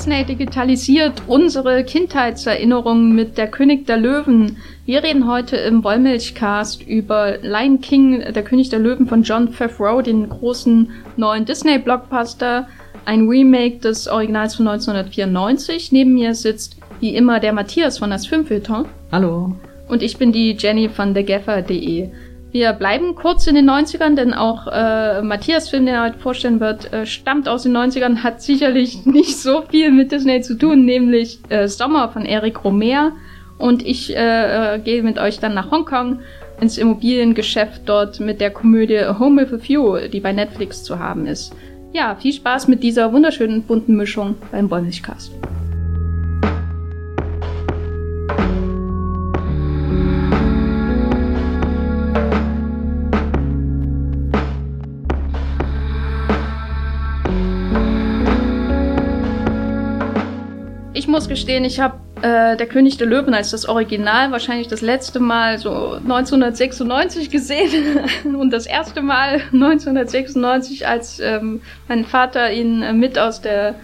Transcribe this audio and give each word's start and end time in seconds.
Disney 0.00 0.24
digitalisiert 0.24 1.24
unsere 1.26 1.84
Kindheitserinnerungen 1.84 3.14
mit 3.14 3.36
Der 3.36 3.48
König 3.48 3.84
der 3.84 3.98
Löwen. 3.98 4.56
Wir 4.86 5.02
reden 5.02 5.30
heute 5.30 5.58
im 5.58 5.84
Wollmilchcast 5.84 6.80
über 6.88 7.36
Lion 7.42 7.82
King, 7.82 8.24
Der 8.32 8.42
König 8.42 8.70
der 8.70 8.78
Löwen 8.78 9.06
von 9.06 9.24
John 9.24 9.52
Favreau, 9.52 10.00
den 10.00 10.26
großen 10.26 10.90
neuen 11.18 11.44
Disney-Blockbuster, 11.44 12.66
ein 13.04 13.28
Remake 13.28 13.80
des 13.80 14.08
Originals 14.08 14.54
von 14.54 14.68
1994. 14.68 15.92
Neben 15.92 16.14
mir 16.14 16.34
sitzt 16.34 16.78
wie 17.00 17.14
immer 17.14 17.38
der 17.38 17.52
Matthias 17.52 17.98
von 17.98 18.08
das 18.08 18.26
Filmfilter. 18.26 18.86
Hallo. 19.12 19.54
Und 19.86 20.02
ich 20.02 20.16
bin 20.16 20.32
die 20.32 20.56
Jenny 20.58 20.88
von 20.88 21.12
thegaffer.de. 21.12 22.08
Wir 22.52 22.72
bleiben 22.72 23.14
kurz 23.14 23.46
in 23.46 23.54
den 23.54 23.70
90ern, 23.70 24.16
denn 24.16 24.34
auch 24.34 24.66
äh, 24.66 25.22
Matthias 25.22 25.68
Film, 25.68 25.86
den 25.86 25.94
er 25.94 26.04
heute 26.04 26.18
vorstellen 26.18 26.58
wird, 26.58 26.92
äh, 26.92 27.06
stammt 27.06 27.48
aus 27.48 27.62
den 27.62 27.76
90ern, 27.76 28.24
hat 28.24 28.42
sicherlich 28.42 29.04
nicht 29.06 29.38
so 29.38 29.62
viel 29.62 29.92
mit 29.92 30.10
Disney 30.10 30.40
zu 30.40 30.58
tun, 30.58 30.84
nämlich 30.84 31.38
äh, 31.48 31.68
Sommer 31.68 32.08
von 32.08 32.26
Eric 32.26 32.64
Romer. 32.64 33.12
Und 33.56 33.86
ich 33.86 34.16
äh, 34.16 34.74
äh, 34.74 34.78
gehe 34.80 35.02
mit 35.02 35.18
euch 35.18 35.38
dann 35.38 35.54
nach 35.54 35.70
Hongkong 35.70 36.20
ins 36.60 36.76
Immobiliengeschäft 36.76 37.82
dort 37.86 38.18
mit 38.18 38.40
der 38.40 38.50
Komödie 38.50 39.04
Home 39.18 39.42
with 39.42 39.52
a 39.52 39.62
View, 39.62 40.08
die 40.08 40.20
bei 40.20 40.32
Netflix 40.32 40.82
zu 40.82 40.98
haben 40.98 41.26
ist. 41.26 41.54
Ja, 41.92 42.16
viel 42.16 42.32
Spaß 42.32 42.68
mit 42.68 42.82
dieser 42.82 43.12
wunderschönen 43.12 43.62
bunten 43.62 43.96
Mischung 43.96 44.36
beim 44.50 44.68
Bäumlichcast. 44.68 45.32
Muss 61.20 61.28
gestehen, 61.28 61.66
ich 61.66 61.80
habe 61.80 61.98
äh, 62.22 62.56
Der 62.56 62.66
König 62.66 62.96
der 62.96 63.06
Löwen 63.06 63.34
als 63.34 63.50
das 63.50 63.68
Original 63.68 64.32
wahrscheinlich 64.32 64.68
das 64.68 64.80
letzte 64.80 65.20
Mal 65.20 65.58
so 65.58 65.96
1996 65.96 67.28
gesehen 67.28 67.98
und 68.24 68.50
das 68.50 68.64
erste 68.64 69.02
Mal 69.02 69.42
1996, 69.52 70.86
als 70.86 71.20
ähm, 71.20 71.60
mein 71.88 72.06
Vater 72.06 72.50
ihn 72.50 72.80
äh, 72.80 72.94
mit 72.94 73.18
aus 73.18 73.42
der 73.42 73.74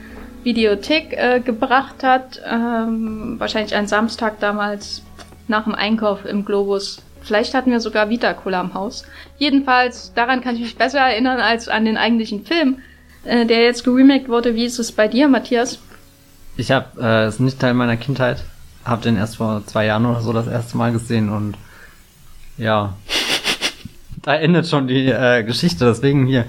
Videothek 0.45 1.13
äh, 1.13 1.41
gebracht 1.41 2.03
hat. 2.03 2.41
Ähm, 2.51 3.35
wahrscheinlich 3.37 3.75
ein 3.75 3.87
Samstag 3.87 4.41
damals 4.41 5.03
nach 5.47 5.65
dem 5.65 5.75
Einkauf 5.75 6.25
im 6.25 6.43
Globus. 6.47 7.03
Vielleicht 7.21 7.53
hatten 7.53 7.71
wir 7.71 7.81
sogar 7.81 8.09
Vita-Cola 8.09 8.63
im 8.63 8.73
Haus. 8.73 9.05
Jedenfalls, 9.37 10.15
daran 10.15 10.41
kann 10.41 10.55
ich 10.55 10.63
mich 10.63 10.79
besser 10.79 11.01
erinnern 11.01 11.41
als 11.41 11.69
an 11.69 11.85
den 11.85 11.99
eigentlichen 11.99 12.47
Film, 12.47 12.79
äh, 13.25 13.45
der 13.45 13.63
jetzt 13.63 13.85
geremaked 13.85 14.31
wurde. 14.31 14.55
Wie 14.55 14.65
ist 14.65 14.79
es 14.79 14.91
bei 14.91 15.07
dir, 15.07 15.29
Matthias? 15.29 15.81
Ich 16.57 16.71
habe, 16.71 16.87
äh, 17.01 17.29
ist 17.29 17.41
nicht 17.41 17.61
Teil 17.61 17.75
meiner 17.75 17.97
Kindheit, 17.97 18.43
habe 18.85 19.03
den 19.03 19.17
erst 19.17 19.37
vor 19.37 19.63
zwei 19.67 19.87
Jahren 19.87 20.07
oder 20.07 20.21
so 20.21 20.33
das 20.33 20.47
erste 20.47 20.77
Mal 20.79 20.93
gesehen 20.93 21.29
und 21.29 21.57
ja, 22.57 22.95
da 24.23 24.35
endet 24.35 24.67
schon 24.67 24.89
die 24.89 25.07
äh, 25.07 25.43
Geschichte. 25.45 25.85
Deswegen 25.85 26.27
hier 26.27 26.47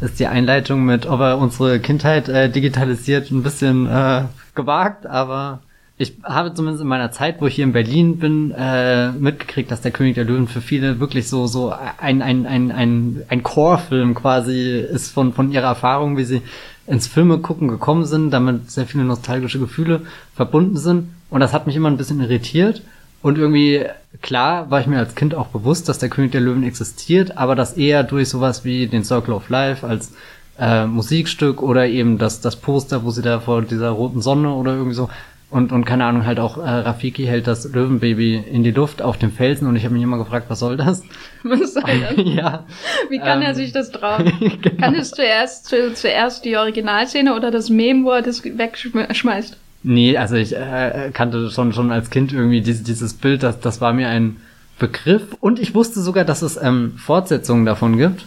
ist 0.00 0.20
die 0.20 0.28
Einleitung 0.28 0.84
mit, 0.84 1.06
ob 1.06 1.20
er 1.20 1.38
unsere 1.38 1.80
Kindheit 1.80 2.28
äh, 2.28 2.48
digitalisiert, 2.48 3.32
ein 3.32 3.42
bisschen 3.42 3.86
äh, 3.86 4.24
gewagt, 4.54 5.06
aber 5.06 5.60
ich 6.00 6.16
habe 6.22 6.54
zumindest 6.54 6.82
in 6.82 6.88
meiner 6.88 7.10
Zeit, 7.10 7.40
wo 7.40 7.46
ich 7.46 7.56
hier 7.56 7.64
in 7.64 7.72
Berlin 7.72 8.18
bin, 8.18 8.52
äh, 8.56 9.10
mitgekriegt, 9.10 9.68
dass 9.72 9.80
der 9.80 9.90
König 9.90 10.14
der 10.14 10.24
Löwen 10.24 10.46
für 10.46 10.60
viele 10.60 11.00
wirklich 11.00 11.28
so 11.28 11.48
so 11.48 11.74
ein 11.98 12.22
ein 12.22 12.46
ein 12.46 12.70
ein, 12.70 13.24
ein 13.28 13.42
Core-Film 13.42 14.14
quasi 14.14 14.78
ist 14.78 15.10
von 15.10 15.32
von 15.32 15.50
ihrer 15.50 15.66
Erfahrung, 15.66 16.16
wie 16.16 16.22
sie 16.22 16.42
ins 16.88 17.06
Filme 17.06 17.38
gucken 17.38 17.68
gekommen 17.68 18.06
sind, 18.06 18.30
damit 18.30 18.70
sehr 18.70 18.86
viele 18.86 19.04
nostalgische 19.04 19.58
Gefühle 19.58 20.02
verbunden 20.34 20.76
sind. 20.76 21.10
Und 21.30 21.40
das 21.40 21.52
hat 21.52 21.66
mich 21.66 21.76
immer 21.76 21.90
ein 21.90 21.98
bisschen 21.98 22.20
irritiert. 22.20 22.82
Und 23.20 23.36
irgendwie, 23.36 23.84
klar, 24.22 24.70
war 24.70 24.80
ich 24.80 24.86
mir 24.86 24.98
als 24.98 25.14
Kind 25.14 25.34
auch 25.34 25.48
bewusst, 25.48 25.88
dass 25.88 25.98
der 25.98 26.08
König 26.08 26.32
der 26.32 26.40
Löwen 26.40 26.62
existiert, 26.62 27.36
aber 27.36 27.56
das 27.56 27.74
eher 27.74 28.04
durch 28.04 28.28
sowas 28.28 28.64
wie 28.64 28.86
den 28.86 29.04
Circle 29.04 29.34
of 29.34 29.48
Life 29.48 29.86
als 29.86 30.12
äh, 30.58 30.86
Musikstück 30.86 31.62
oder 31.62 31.86
eben 31.86 32.18
das, 32.18 32.40
das 32.40 32.56
Poster, 32.56 33.04
wo 33.04 33.10
sie 33.10 33.22
da 33.22 33.40
vor 33.40 33.62
dieser 33.62 33.90
roten 33.90 34.22
Sonne 34.22 34.52
oder 34.52 34.72
irgendwie 34.72 34.94
so 34.94 35.10
und, 35.50 35.72
und 35.72 35.86
keine 35.86 36.04
Ahnung, 36.04 36.26
halt 36.26 36.40
auch 36.40 36.58
äh, 36.58 36.60
Rafiki 36.60 37.24
hält 37.24 37.46
das 37.46 37.72
Löwenbaby 37.72 38.36
in 38.36 38.64
die 38.64 38.70
Luft 38.70 39.00
auf 39.00 39.16
dem 39.16 39.32
Felsen 39.32 39.66
und 39.66 39.76
ich 39.76 39.84
habe 39.84 39.94
mich 39.94 40.02
immer 40.02 40.18
gefragt, 40.18 40.46
was 40.50 40.58
soll 40.58 40.76
das? 40.76 41.02
Was 41.42 41.74
soll 41.74 41.82
das? 41.84 42.16
ja. 42.16 42.66
Wie 43.08 43.18
kann 43.18 43.40
ähm, 43.40 43.46
er 43.46 43.54
sich 43.54 43.72
das 43.72 43.90
trauen? 43.90 44.30
genau. 44.62 44.76
Kann 44.78 44.94
es 44.94 45.12
zuerst, 45.12 45.66
zu, 45.66 45.94
zuerst 45.94 46.44
die 46.44 46.56
Originalszene 46.56 47.34
oder 47.34 47.50
das 47.50 47.70
Mem, 47.70 48.04
wo 48.04 48.10
er 48.10 48.22
das 48.22 48.44
wegschmeißt? 48.44 49.56
Nee, 49.84 50.16
also 50.18 50.34
ich 50.34 50.54
äh, 50.54 51.10
kannte 51.14 51.50
schon 51.50 51.72
schon 51.72 51.92
als 51.92 52.10
Kind 52.10 52.32
irgendwie 52.32 52.60
dieses, 52.60 52.82
dieses 52.82 53.14
Bild, 53.14 53.42
das, 53.42 53.60
das 53.60 53.80
war 53.80 53.92
mir 53.92 54.08
ein 54.08 54.36
Begriff 54.78 55.36
und 55.40 55.58
ich 55.58 55.74
wusste 55.74 56.00
sogar, 56.00 56.24
dass 56.24 56.42
es 56.42 56.60
ähm, 56.60 56.94
Fortsetzungen 56.98 57.64
davon 57.64 57.96
gibt. 57.96 58.26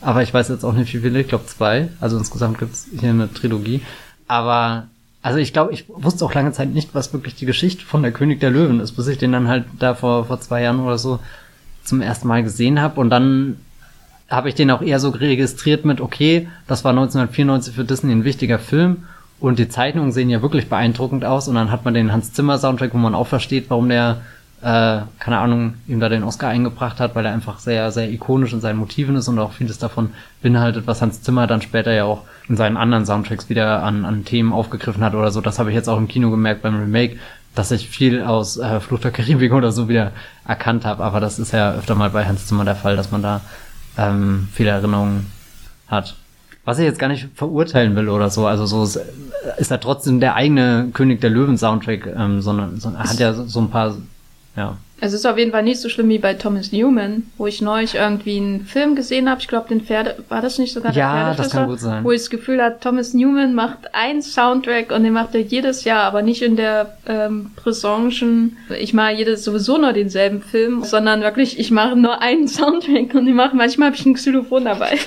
Aber 0.00 0.22
ich 0.22 0.32
weiß 0.32 0.48
jetzt 0.48 0.64
auch 0.64 0.72
nicht, 0.72 0.92
wie 0.94 0.98
viele, 0.98 1.20
ich 1.20 1.28
glaube 1.28 1.46
zwei. 1.46 1.88
Also 2.00 2.18
insgesamt 2.18 2.58
gibt's 2.58 2.88
hier 2.98 3.10
eine 3.10 3.32
Trilogie. 3.32 3.82
Aber 4.28 4.88
also 5.26 5.40
ich 5.40 5.52
glaube, 5.52 5.72
ich 5.72 5.86
wusste 5.88 6.24
auch 6.24 6.34
lange 6.34 6.52
Zeit 6.52 6.72
nicht, 6.72 6.94
was 6.94 7.12
wirklich 7.12 7.34
die 7.34 7.46
Geschichte 7.46 7.84
von 7.84 8.00
der 8.00 8.12
König 8.12 8.38
der 8.38 8.52
Löwen 8.52 8.78
ist, 8.78 8.92
bis 8.92 9.08
ich 9.08 9.18
den 9.18 9.32
dann 9.32 9.48
halt 9.48 9.64
da 9.76 9.96
vor, 9.96 10.26
vor 10.26 10.40
zwei 10.40 10.62
Jahren 10.62 10.78
oder 10.78 10.98
so 10.98 11.18
zum 11.82 12.00
ersten 12.00 12.28
Mal 12.28 12.44
gesehen 12.44 12.80
habe. 12.80 13.00
Und 13.00 13.10
dann 13.10 13.56
habe 14.28 14.48
ich 14.48 14.54
den 14.54 14.70
auch 14.70 14.82
eher 14.82 15.00
so 15.00 15.08
registriert 15.08 15.84
mit, 15.84 16.00
okay, 16.00 16.46
das 16.68 16.84
war 16.84 16.92
1994 16.92 17.74
für 17.74 17.84
Disney 17.84 18.12
ein 18.12 18.22
wichtiger 18.22 18.60
Film 18.60 18.98
und 19.40 19.58
die 19.58 19.68
Zeichnungen 19.68 20.12
sehen 20.12 20.30
ja 20.30 20.42
wirklich 20.42 20.68
beeindruckend 20.68 21.24
aus. 21.24 21.48
Und 21.48 21.56
dann 21.56 21.72
hat 21.72 21.84
man 21.84 21.94
den 21.94 22.12
Hans 22.12 22.32
Zimmer 22.32 22.58
Soundtrack, 22.58 22.94
wo 22.94 22.98
man 22.98 23.16
auch 23.16 23.26
versteht, 23.26 23.64
warum 23.66 23.88
der 23.88 24.18
äh, 24.62 25.00
keine 25.18 25.38
Ahnung, 25.38 25.74
ihm 25.86 26.00
da 26.00 26.08
den 26.08 26.24
Oscar 26.24 26.48
eingebracht 26.48 26.98
hat, 26.98 27.14
weil 27.14 27.26
er 27.26 27.32
einfach 27.32 27.58
sehr, 27.58 27.92
sehr 27.92 28.10
ikonisch 28.10 28.52
in 28.52 28.60
seinen 28.60 28.78
Motiven 28.78 29.16
ist 29.16 29.28
und 29.28 29.38
auch 29.38 29.52
vieles 29.52 29.78
davon 29.78 30.10
beinhaltet, 30.42 30.86
was 30.86 31.02
Hans 31.02 31.22
Zimmer 31.22 31.46
dann 31.46 31.60
später 31.60 31.92
ja 31.92 32.04
auch 32.04 32.22
in 32.48 32.56
seinen 32.56 32.76
anderen 32.76 33.04
Soundtracks 33.04 33.48
wieder 33.48 33.82
an, 33.82 34.04
an 34.04 34.24
Themen 34.24 34.52
aufgegriffen 34.52 35.04
hat 35.04 35.14
oder 35.14 35.30
so. 35.30 35.40
Das 35.40 35.58
habe 35.58 35.70
ich 35.70 35.76
jetzt 35.76 35.88
auch 35.88 35.98
im 35.98 36.08
Kino 36.08 36.30
gemerkt 36.30 36.62
beim 36.62 36.78
Remake, 36.78 37.18
dass 37.54 37.70
ich 37.70 37.88
viel 37.88 38.22
aus 38.22 38.56
äh, 38.56 38.80
Flucht 38.80 39.04
der 39.04 39.10
Karibik 39.10 39.52
oder 39.52 39.72
so 39.72 39.88
wieder 39.88 40.12
erkannt 40.46 40.84
habe. 40.84 41.04
Aber 41.04 41.20
das 41.20 41.38
ist 41.38 41.52
ja 41.52 41.72
öfter 41.72 41.94
mal 41.94 42.10
bei 42.10 42.24
Hans 42.24 42.46
Zimmer 42.46 42.64
der 42.64 42.76
Fall, 42.76 42.96
dass 42.96 43.10
man 43.10 43.22
da 43.22 43.42
ähm, 43.98 44.48
viele 44.52 44.70
Erinnerungen 44.70 45.30
hat. 45.86 46.16
Was 46.64 46.78
ich 46.78 46.84
jetzt 46.84 46.98
gar 46.98 47.08
nicht 47.08 47.28
verurteilen 47.34 47.94
will 47.94 48.08
oder 48.08 48.30
so, 48.30 48.46
also 48.46 48.66
so 48.66 48.82
ist, 48.82 48.98
ist 49.58 49.70
er 49.70 49.80
trotzdem 49.80 50.18
der 50.18 50.34
eigene 50.34 50.88
König 50.92 51.20
der 51.20 51.30
Löwen 51.30 51.56
Soundtrack, 51.56 52.06
ähm, 52.06 52.40
sondern, 52.40 52.80
sondern 52.80 53.02
er 53.02 53.10
hat 53.10 53.18
ja 53.18 53.32
so, 53.32 53.44
so 53.44 53.60
ein 53.60 53.70
paar 53.70 53.94
ja. 54.56 54.76
Es 54.98 55.12
ist 55.12 55.26
auf 55.26 55.36
jeden 55.36 55.50
Fall 55.50 55.62
nicht 55.62 55.80
so 55.80 55.90
schlimm 55.90 56.08
wie 56.08 56.18
bei 56.18 56.32
Thomas 56.32 56.72
Newman, 56.72 57.24
wo 57.36 57.46
ich 57.46 57.60
neulich 57.60 57.96
irgendwie 57.96 58.38
einen 58.38 58.64
Film 58.64 58.96
gesehen 58.96 59.28
habe. 59.28 59.42
Ich 59.42 59.48
glaube, 59.48 59.68
den 59.68 59.82
Pferde, 59.82 60.16
war 60.30 60.40
das 60.40 60.58
nicht 60.58 60.72
sogar 60.72 60.92
der 60.92 61.02
Ja, 61.02 61.34
das 61.34 61.50
kann 61.50 61.68
gut 61.68 61.80
sein. 61.80 62.02
Wo 62.02 62.12
ich 62.12 62.22
das 62.22 62.30
Gefühl 62.30 62.62
hatte, 62.62 62.80
Thomas 62.80 63.12
Newman 63.12 63.54
macht 63.54 63.94
einen 63.94 64.22
Soundtrack 64.22 64.92
und 64.92 65.02
den 65.02 65.12
macht 65.12 65.34
er 65.34 65.42
jedes 65.42 65.84
Jahr, 65.84 66.04
aber 66.04 66.22
nicht 66.22 66.40
in 66.40 66.56
der 66.56 66.96
ähm, 67.06 67.50
Presongen, 67.56 68.56
ich 68.78 68.94
mache 68.94 69.12
jedes 69.12 69.44
sowieso 69.44 69.76
nur 69.76 69.92
denselben 69.92 70.40
Film, 70.40 70.82
sondern 70.82 71.20
wirklich, 71.20 71.58
ich 71.58 71.70
mache 71.70 71.94
nur 71.94 72.22
einen 72.22 72.48
Soundtrack 72.48 73.14
und 73.14 73.28
ich 73.28 73.34
mache, 73.34 73.54
manchmal 73.54 73.88
habe 73.88 73.96
ich 73.96 74.06
ein 74.06 74.14
Xylophon 74.14 74.64
dabei. 74.64 74.98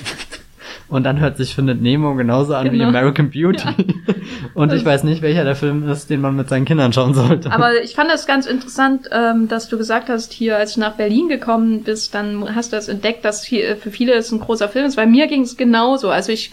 Und 0.90 1.04
dann 1.04 1.20
hört 1.20 1.36
sich 1.36 1.54
Findet 1.54 1.80
Nemo 1.80 2.14
genauso 2.16 2.54
an 2.54 2.68
genau. 2.68 2.84
wie 2.84 2.88
American 2.88 3.30
Beauty. 3.30 3.64
Ja. 3.64 3.74
Und 4.54 4.72
ich 4.72 4.84
weiß 4.84 5.04
nicht, 5.04 5.22
welcher 5.22 5.44
der 5.44 5.54
Film 5.54 5.88
ist, 5.88 6.10
den 6.10 6.20
man 6.20 6.34
mit 6.34 6.48
seinen 6.48 6.64
Kindern 6.64 6.92
schauen 6.92 7.14
sollte. 7.14 7.52
Aber 7.52 7.80
ich 7.82 7.94
fand 7.94 8.10
das 8.10 8.26
ganz 8.26 8.46
interessant, 8.46 9.08
ähm, 9.12 9.46
dass 9.46 9.68
du 9.68 9.78
gesagt 9.78 10.08
hast, 10.08 10.32
hier, 10.32 10.56
als 10.56 10.74
du 10.74 10.80
nach 10.80 10.96
Berlin 10.96 11.28
gekommen 11.28 11.84
bist, 11.84 12.14
dann 12.14 12.54
hast 12.54 12.72
du 12.72 12.76
das 12.76 12.88
entdeckt, 12.88 13.24
dass 13.24 13.46
für 13.46 13.90
viele 13.90 14.14
es 14.14 14.32
ein 14.32 14.40
großer 14.40 14.68
Film 14.68 14.86
ist. 14.86 14.96
Bei 14.96 15.06
mir 15.06 15.28
ging 15.28 15.42
es 15.42 15.56
genauso. 15.56 16.10
Also 16.10 16.32
ich 16.32 16.50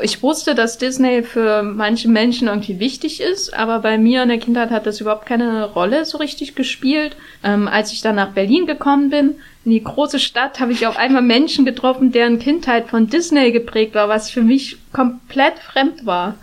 ich 0.00 0.22
wusste, 0.22 0.54
dass 0.54 0.78
Disney 0.78 1.22
für 1.22 1.62
manche 1.62 2.08
Menschen 2.08 2.48
irgendwie 2.48 2.80
wichtig 2.80 3.20
ist, 3.20 3.52
aber 3.52 3.80
bei 3.80 3.98
mir 3.98 4.22
in 4.22 4.30
der 4.30 4.38
Kindheit 4.38 4.70
hat 4.70 4.86
das 4.86 5.00
überhaupt 5.00 5.26
keine 5.26 5.66
Rolle 5.66 6.06
so 6.06 6.16
richtig 6.16 6.54
gespielt. 6.54 7.14
Ähm, 7.44 7.68
als 7.68 7.92
ich 7.92 8.00
dann 8.00 8.16
nach 8.16 8.30
Berlin 8.30 8.66
gekommen 8.66 9.10
bin, 9.10 9.34
in 9.64 9.72
die 9.72 9.84
große 9.84 10.18
Stadt, 10.18 10.60
habe 10.60 10.72
ich 10.72 10.86
auf 10.86 10.96
einmal 10.96 11.22
Menschen 11.22 11.66
getroffen, 11.66 12.10
deren 12.10 12.38
Kindheit 12.38 12.88
von 12.88 13.08
Disney 13.08 13.52
geprägt 13.52 13.94
war, 13.94 14.08
was 14.08 14.30
für 14.30 14.42
mich 14.42 14.78
komplett 14.92 15.58
fremd 15.58 16.06
war. 16.06 16.36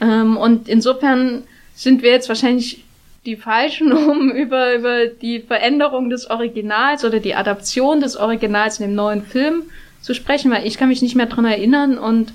Ähm, 0.00 0.36
und 0.36 0.68
insofern 0.68 1.44
sind 1.74 2.02
wir 2.02 2.10
jetzt 2.10 2.28
wahrscheinlich 2.28 2.84
die 3.24 3.36
Falschen, 3.36 3.92
um 4.10 4.30
über, 4.30 4.74
über 4.74 5.06
die 5.06 5.40
Veränderung 5.40 6.10
des 6.10 6.28
Originals 6.28 7.04
oder 7.04 7.18
die 7.18 7.34
Adaption 7.34 8.00
des 8.00 8.18
Originals 8.18 8.78
in 8.78 8.88
dem 8.88 8.94
neuen 8.94 9.22
Film 9.22 9.62
zu 10.02 10.14
sprechen, 10.14 10.50
weil 10.50 10.66
ich 10.66 10.76
kann 10.76 10.88
mich 10.88 11.02
nicht 11.02 11.16
mehr 11.16 11.26
dran 11.26 11.46
erinnern 11.46 11.96
und 11.96 12.32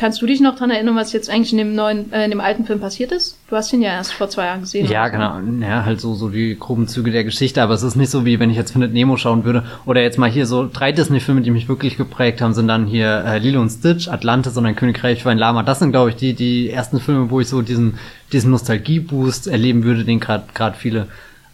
Kannst 0.00 0.22
du 0.22 0.26
dich 0.26 0.40
noch 0.40 0.56
dran 0.56 0.70
erinnern, 0.70 0.96
was 0.96 1.12
jetzt 1.12 1.28
eigentlich 1.28 1.52
in 1.52 1.58
dem 1.58 1.74
neuen, 1.74 2.10
äh, 2.10 2.24
in 2.24 2.30
dem 2.30 2.40
alten 2.40 2.64
Film 2.64 2.80
passiert 2.80 3.12
ist? 3.12 3.36
Du 3.50 3.56
hast 3.56 3.70
ihn 3.74 3.82
ja 3.82 3.90
erst 3.90 4.14
vor 4.14 4.30
zwei 4.30 4.46
Jahren 4.46 4.62
gesehen. 4.62 4.86
Ja, 4.88 5.08
genau. 5.08 5.38
Ja, 5.60 5.84
halt 5.84 6.00
so, 6.00 6.14
so 6.14 6.30
die 6.30 6.56
groben 6.58 6.88
Züge 6.88 7.10
der 7.10 7.22
Geschichte, 7.22 7.60
aber 7.60 7.74
es 7.74 7.82
ist 7.82 7.96
nicht 7.96 8.08
so, 8.08 8.24
wie 8.24 8.40
wenn 8.40 8.48
ich 8.48 8.56
jetzt 8.56 8.72
Findet 8.72 8.94
Nemo 8.94 9.18
schauen 9.18 9.44
würde. 9.44 9.62
Oder 9.84 10.00
jetzt 10.00 10.16
mal 10.16 10.30
hier 10.30 10.46
so 10.46 10.66
drei 10.72 10.92
Disney-Filme, 10.92 11.42
die 11.42 11.50
mich 11.50 11.68
wirklich 11.68 11.98
geprägt 11.98 12.40
haben, 12.40 12.54
sind 12.54 12.66
dann 12.66 12.86
hier 12.86 13.24
äh, 13.26 13.36
Lilo 13.40 13.60
und 13.60 13.68
Stitch, 13.68 14.08
Atlantis 14.08 14.56
und 14.56 14.64
ein 14.64 14.74
Königreich 14.74 15.22
für 15.22 15.28
ein 15.28 15.36
Lama. 15.36 15.64
Das 15.64 15.80
sind, 15.80 15.90
glaube 15.90 16.08
ich, 16.08 16.16
die, 16.16 16.32
die 16.32 16.70
ersten 16.70 16.98
Filme, 16.98 17.30
wo 17.30 17.40
ich 17.40 17.48
so 17.48 17.60
diesen, 17.60 17.98
diesen 18.32 18.50
Nostalgie-Boost 18.52 19.48
erleben 19.48 19.84
würde, 19.84 20.06
den 20.06 20.18
gerade 20.18 20.44
gerade 20.54 20.78
viele 20.78 21.08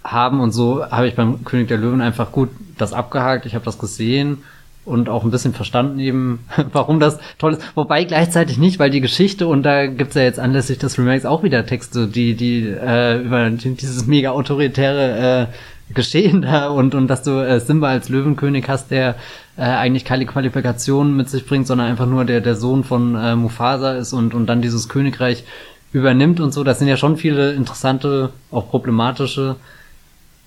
haben. 0.04 0.38
Und 0.38 0.52
so 0.52 0.88
habe 0.88 1.08
ich 1.08 1.16
beim 1.16 1.44
König 1.44 1.66
der 1.66 1.78
Löwen 1.78 2.00
einfach 2.00 2.30
gut 2.30 2.50
das 2.78 2.92
abgehakt. 2.92 3.44
Ich 3.44 3.56
habe 3.56 3.64
das 3.64 3.76
gesehen 3.76 4.44
und 4.86 5.08
auch 5.08 5.24
ein 5.24 5.30
bisschen 5.30 5.52
verstanden 5.52 5.98
eben, 5.98 6.46
warum 6.72 7.00
das 7.00 7.18
toll 7.38 7.54
ist. 7.54 7.62
Wobei 7.74 8.04
gleichzeitig 8.04 8.56
nicht, 8.56 8.78
weil 8.78 8.90
die 8.90 9.00
Geschichte, 9.00 9.46
und 9.46 9.62
da 9.64 9.86
gibt's 9.86 10.14
ja 10.14 10.22
jetzt 10.22 10.40
anlässlich 10.40 10.78
des 10.78 10.98
Remakes 10.98 11.26
auch 11.26 11.42
wieder 11.42 11.66
Texte, 11.66 12.06
die, 12.06 12.34
die 12.34 12.66
äh, 12.66 13.20
über 13.20 13.50
dieses 13.50 14.06
mega 14.06 14.30
autoritäre 14.30 15.48
äh, 15.50 15.54
Geschehen 15.94 16.42
da 16.42 16.66
und, 16.66 16.96
und 16.96 17.06
dass 17.06 17.22
du 17.22 17.38
äh, 17.38 17.60
Simba 17.60 17.90
als 17.90 18.08
Löwenkönig 18.08 18.68
hast, 18.68 18.90
der 18.90 19.14
äh, 19.56 19.62
eigentlich 19.62 20.04
keine 20.04 20.26
Qualifikationen 20.26 21.16
mit 21.16 21.30
sich 21.30 21.46
bringt, 21.46 21.68
sondern 21.68 21.86
einfach 21.86 22.06
nur 22.06 22.24
der, 22.24 22.40
der 22.40 22.56
Sohn 22.56 22.82
von 22.82 23.14
äh, 23.14 23.36
Mufasa 23.36 23.92
ist 23.92 24.12
und, 24.12 24.34
und 24.34 24.46
dann 24.46 24.62
dieses 24.62 24.88
Königreich 24.88 25.44
übernimmt 25.92 26.40
und 26.40 26.52
so. 26.52 26.64
Das 26.64 26.80
sind 26.80 26.88
ja 26.88 26.96
schon 26.96 27.16
viele 27.16 27.52
interessante, 27.52 28.30
auch 28.50 28.68
problematische 28.68 29.54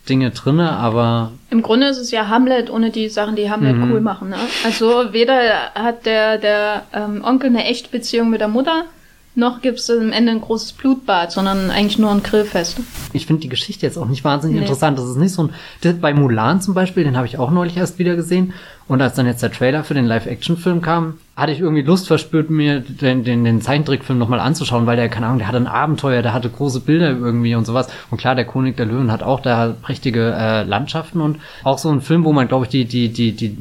Dinge 0.09 0.31
drinne, 0.31 0.71
aber 0.71 1.31
im 1.49 1.61
Grunde 1.61 1.87
ist 1.87 1.97
es 1.97 2.11
ja 2.11 2.27
Hamlet 2.27 2.69
ohne 2.69 2.89
die 2.89 3.09
Sachen, 3.09 3.35
die 3.35 3.49
Hamlet 3.49 3.75
mhm. 3.75 3.91
cool 3.91 4.01
machen. 4.01 4.29
Ne? 4.29 4.37
Also 4.65 5.13
weder 5.13 5.71
hat 5.75 6.05
der 6.05 6.37
der 6.37 6.83
ähm, 6.93 7.23
Onkel 7.23 7.49
eine 7.49 7.65
echte 7.65 7.89
Beziehung 7.89 8.29
mit 8.29 8.41
der 8.41 8.47
Mutter, 8.47 8.85
noch 9.35 9.61
gibt 9.61 9.79
es 9.79 9.89
am 9.89 10.11
Ende 10.11 10.31
ein 10.31 10.41
großes 10.41 10.73
Blutbad, 10.73 11.31
sondern 11.31 11.71
eigentlich 11.71 11.99
nur 11.99 12.11
ein 12.11 12.23
Grillfest. 12.23 12.79
Ich 13.13 13.25
finde 13.25 13.41
die 13.41 13.49
Geschichte 13.49 13.85
jetzt 13.85 13.97
auch 13.97 14.07
nicht 14.07 14.23
wahnsinnig 14.23 14.55
nee. 14.55 14.61
interessant. 14.61 14.97
Das 14.97 15.05
ist 15.05 15.17
nicht 15.17 15.33
so 15.33 15.43
ein. 15.83 15.99
Bei 16.01 16.13
Mulan 16.13 16.61
zum 16.61 16.73
Beispiel, 16.73 17.03
den 17.03 17.15
habe 17.15 17.27
ich 17.27 17.37
auch 17.37 17.51
neulich 17.51 17.77
erst 17.77 17.99
wieder 17.99 18.15
gesehen. 18.15 18.53
Und 18.87 19.01
als 19.03 19.13
dann 19.13 19.27
jetzt 19.27 19.43
der 19.43 19.51
Trailer 19.51 19.83
für 19.83 19.93
den 19.93 20.05
Live-Action-Film 20.05 20.81
kam, 20.81 21.19
hatte 21.35 21.51
ich 21.51 21.59
irgendwie 21.59 21.83
Lust 21.83 22.07
verspürt, 22.07 22.49
mir 22.49 22.79
den, 22.79 23.23
den, 23.23 23.43
den 23.43 23.61
Zeichentrickfilm 23.61 24.17
nochmal 24.17 24.39
anzuschauen, 24.39 24.87
weil 24.87 24.97
der, 24.97 25.09
keine 25.09 25.27
Ahnung, 25.27 25.37
der 25.37 25.47
hatte 25.47 25.57
ein 25.57 25.67
Abenteuer, 25.67 26.23
der 26.23 26.33
hatte 26.33 26.49
große 26.49 26.79
Bilder 26.79 27.11
irgendwie 27.11 27.53
und 27.53 27.65
sowas. 27.65 27.87
Und 28.09 28.17
klar, 28.17 28.33
der 28.33 28.45
König 28.45 28.77
der 28.77 28.87
Löwen 28.87 29.11
hat 29.11 29.21
auch 29.21 29.41
da 29.41 29.75
prächtige 29.79 30.33
äh, 30.35 30.63
Landschaften 30.63 31.21
und 31.21 31.37
auch 31.63 31.77
so 31.77 31.91
ein 31.91 32.01
Film, 32.01 32.25
wo 32.25 32.33
man, 32.33 32.47
glaube 32.47 32.65
ich, 32.65 32.71
die, 32.71 32.85
die, 32.85 33.09
die, 33.09 33.33
die, 33.33 33.55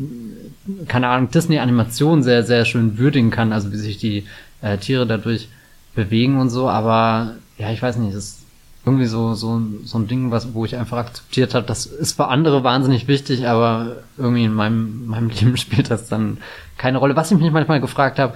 keine 0.87 1.09
Ahnung, 1.09 1.31
Disney-Animation 1.31 2.23
sehr, 2.23 2.43
sehr 2.43 2.65
schön 2.65 2.97
würdigen 2.97 3.31
kann, 3.31 3.53
also 3.53 3.71
wie 3.71 3.77
sich 3.77 3.99
die 3.99 4.25
äh, 4.63 4.79
Tiere 4.79 5.07
dadurch 5.07 5.49
bewegen 5.95 6.39
und 6.39 6.51
so, 6.51 6.69
aber 6.69 7.35
ja, 7.59 7.71
ich 7.71 7.83
weiß 7.83 7.97
nicht, 7.97 8.15
das 8.15 8.25
ist 8.25 8.39
irgendwie 8.85 9.07
so, 9.07 9.35
so, 9.35 9.61
so 9.85 9.99
ein 9.99 10.09
Ding, 10.09 10.31
was, 10.31 10.55
wo 10.55 10.65
ich 10.65 10.77
einfach 10.77 10.97
akzeptiert 10.99 11.55
habe, 11.55 11.67
das 11.67 11.87
ist 11.87 12.17
für 12.17 12.29
andere 12.29 12.65
wahnsinnig 12.65 13.07
wichtig, 13.07 13.47
aber 13.47 13.97
irgendwie 14.17 14.45
in 14.45 14.55
meinem, 14.55 15.07
meinem 15.07 15.29
Leben 15.41 15.57
spielt 15.57 15.91
das 15.91 16.09
dann 16.09 16.39
keine 16.79 16.99
Rolle. 16.99 17.17
Was 17.17 17.31
ich 17.31 17.39
mich 17.39 17.53
manchmal 17.53 17.81
gefragt 17.81 18.19
habe, 18.19 18.35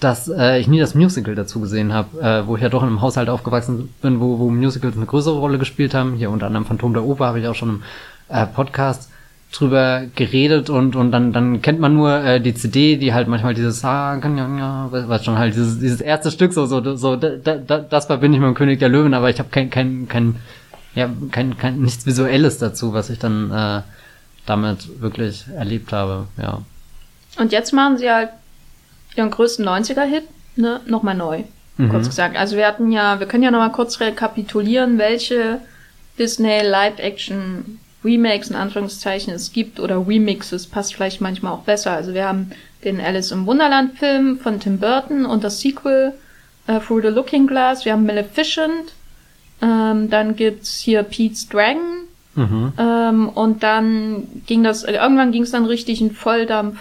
dass 0.00 0.28
äh, 0.28 0.58
ich 0.58 0.68
nie 0.68 0.80
das 0.80 0.94
Musical 0.94 1.34
dazu 1.34 1.60
gesehen 1.60 1.92
habe, 1.92 2.20
äh, 2.20 2.46
wo 2.46 2.56
ich 2.56 2.62
ja 2.62 2.68
doch 2.68 2.82
in 2.82 2.88
einem 2.88 3.00
Haushalt 3.00 3.28
aufgewachsen 3.28 3.88
bin, 4.02 4.20
wo, 4.20 4.38
wo 4.38 4.50
Musicals 4.50 4.96
eine 4.96 5.06
größere 5.06 5.38
Rolle 5.38 5.58
gespielt 5.58 5.94
haben. 5.94 6.14
Hier 6.14 6.30
unter 6.30 6.46
anderem 6.46 6.66
Phantom 6.66 6.92
der 6.92 7.04
Oper 7.04 7.26
habe 7.26 7.40
ich 7.40 7.46
auch 7.46 7.54
schon 7.54 7.68
im 7.70 7.82
äh, 8.28 8.46
Podcast 8.46 9.10
drüber 9.54 10.04
geredet 10.16 10.68
und 10.68 10.96
und 10.96 11.12
dann 11.12 11.32
dann 11.32 11.62
kennt 11.62 11.78
man 11.78 11.94
nur 11.94 12.12
äh, 12.24 12.40
die 12.40 12.54
CD, 12.54 12.96
die 12.96 13.14
halt 13.14 13.28
manchmal 13.28 13.54
dieses 13.54 13.84
ah, 13.84 14.16
ja, 14.16 14.88
was 14.90 15.24
schon 15.24 15.38
halt 15.38 15.54
dieses 15.54 15.78
dieses 15.78 16.00
erste 16.00 16.30
Stück 16.30 16.52
so 16.52 16.66
so 16.66 16.96
so 16.96 17.16
da, 17.16 17.56
da, 17.56 17.78
das 17.78 18.06
verbinde 18.06 18.36
ich 18.36 18.40
mit 18.40 18.48
dem 18.48 18.54
König 18.54 18.80
der 18.80 18.88
Löwen, 18.88 19.14
aber 19.14 19.30
ich 19.30 19.38
habe 19.38 19.50
kein 19.50 19.70
kein 19.70 20.08
kein 20.08 20.36
ja 20.94 21.08
kein 21.30 21.56
kein 21.56 21.80
nichts 21.80 22.04
visuelles 22.04 22.58
dazu, 22.58 22.92
was 22.92 23.10
ich 23.10 23.18
dann 23.20 23.50
äh, 23.52 23.82
damit 24.44 25.00
wirklich 25.00 25.44
erlebt 25.56 25.92
habe, 25.92 26.26
ja. 26.36 26.60
Und 27.38 27.52
jetzt 27.52 27.72
machen 27.72 27.96
sie 27.98 28.10
halt 28.10 28.30
ihren 29.16 29.30
größten 29.30 29.66
90er 29.66 30.04
Hit, 30.04 30.24
ne, 30.56 30.80
nochmal 30.86 31.14
neu. 31.14 31.44
Mhm. 31.76 31.88
Kurz 31.88 32.06
gesagt. 32.06 32.36
Also 32.36 32.56
wir 32.56 32.66
hatten 32.66 32.92
ja, 32.92 33.18
wir 33.20 33.26
können 33.26 33.42
ja 33.42 33.50
nochmal 33.50 33.72
kurz 33.72 34.00
rekapitulieren, 34.00 34.98
welche 34.98 35.60
Disney 36.18 36.62
Live 36.62 36.98
Action 36.98 37.80
Remakes 38.04 38.50
in 38.50 38.56
Anführungszeichen 38.56 39.32
es 39.32 39.52
gibt 39.52 39.80
oder 39.80 40.06
Remixes, 40.06 40.66
passt 40.66 40.94
vielleicht 40.94 41.20
manchmal 41.20 41.52
auch 41.52 41.62
besser. 41.62 41.92
Also 41.92 42.14
wir 42.14 42.26
haben 42.26 42.50
den 42.84 43.00
Alice 43.00 43.30
im 43.30 43.46
Wunderland 43.46 43.98
Film 43.98 44.38
von 44.38 44.60
Tim 44.60 44.78
Burton 44.78 45.24
und 45.24 45.42
das 45.42 45.60
Sequel 45.60 46.12
äh, 46.66 46.80
Through 46.80 47.02
the 47.02 47.08
Looking 47.08 47.46
Glass. 47.46 47.84
Wir 47.84 47.92
haben 47.92 48.06
Maleficent. 48.06 48.92
Ähm, 49.62 50.10
dann 50.10 50.36
gibt's 50.36 50.80
hier 50.80 51.02
Pete's 51.02 51.48
Dragon. 51.48 52.04
Mhm. 52.34 52.72
Ähm, 52.78 53.28
und 53.28 53.62
dann 53.62 54.42
ging 54.46 54.64
das, 54.64 54.84
irgendwann 54.84 55.32
ging 55.32 55.44
es 55.44 55.52
dann 55.52 55.64
richtig 55.64 56.00
in 56.00 56.10
Volldampf 56.10 56.78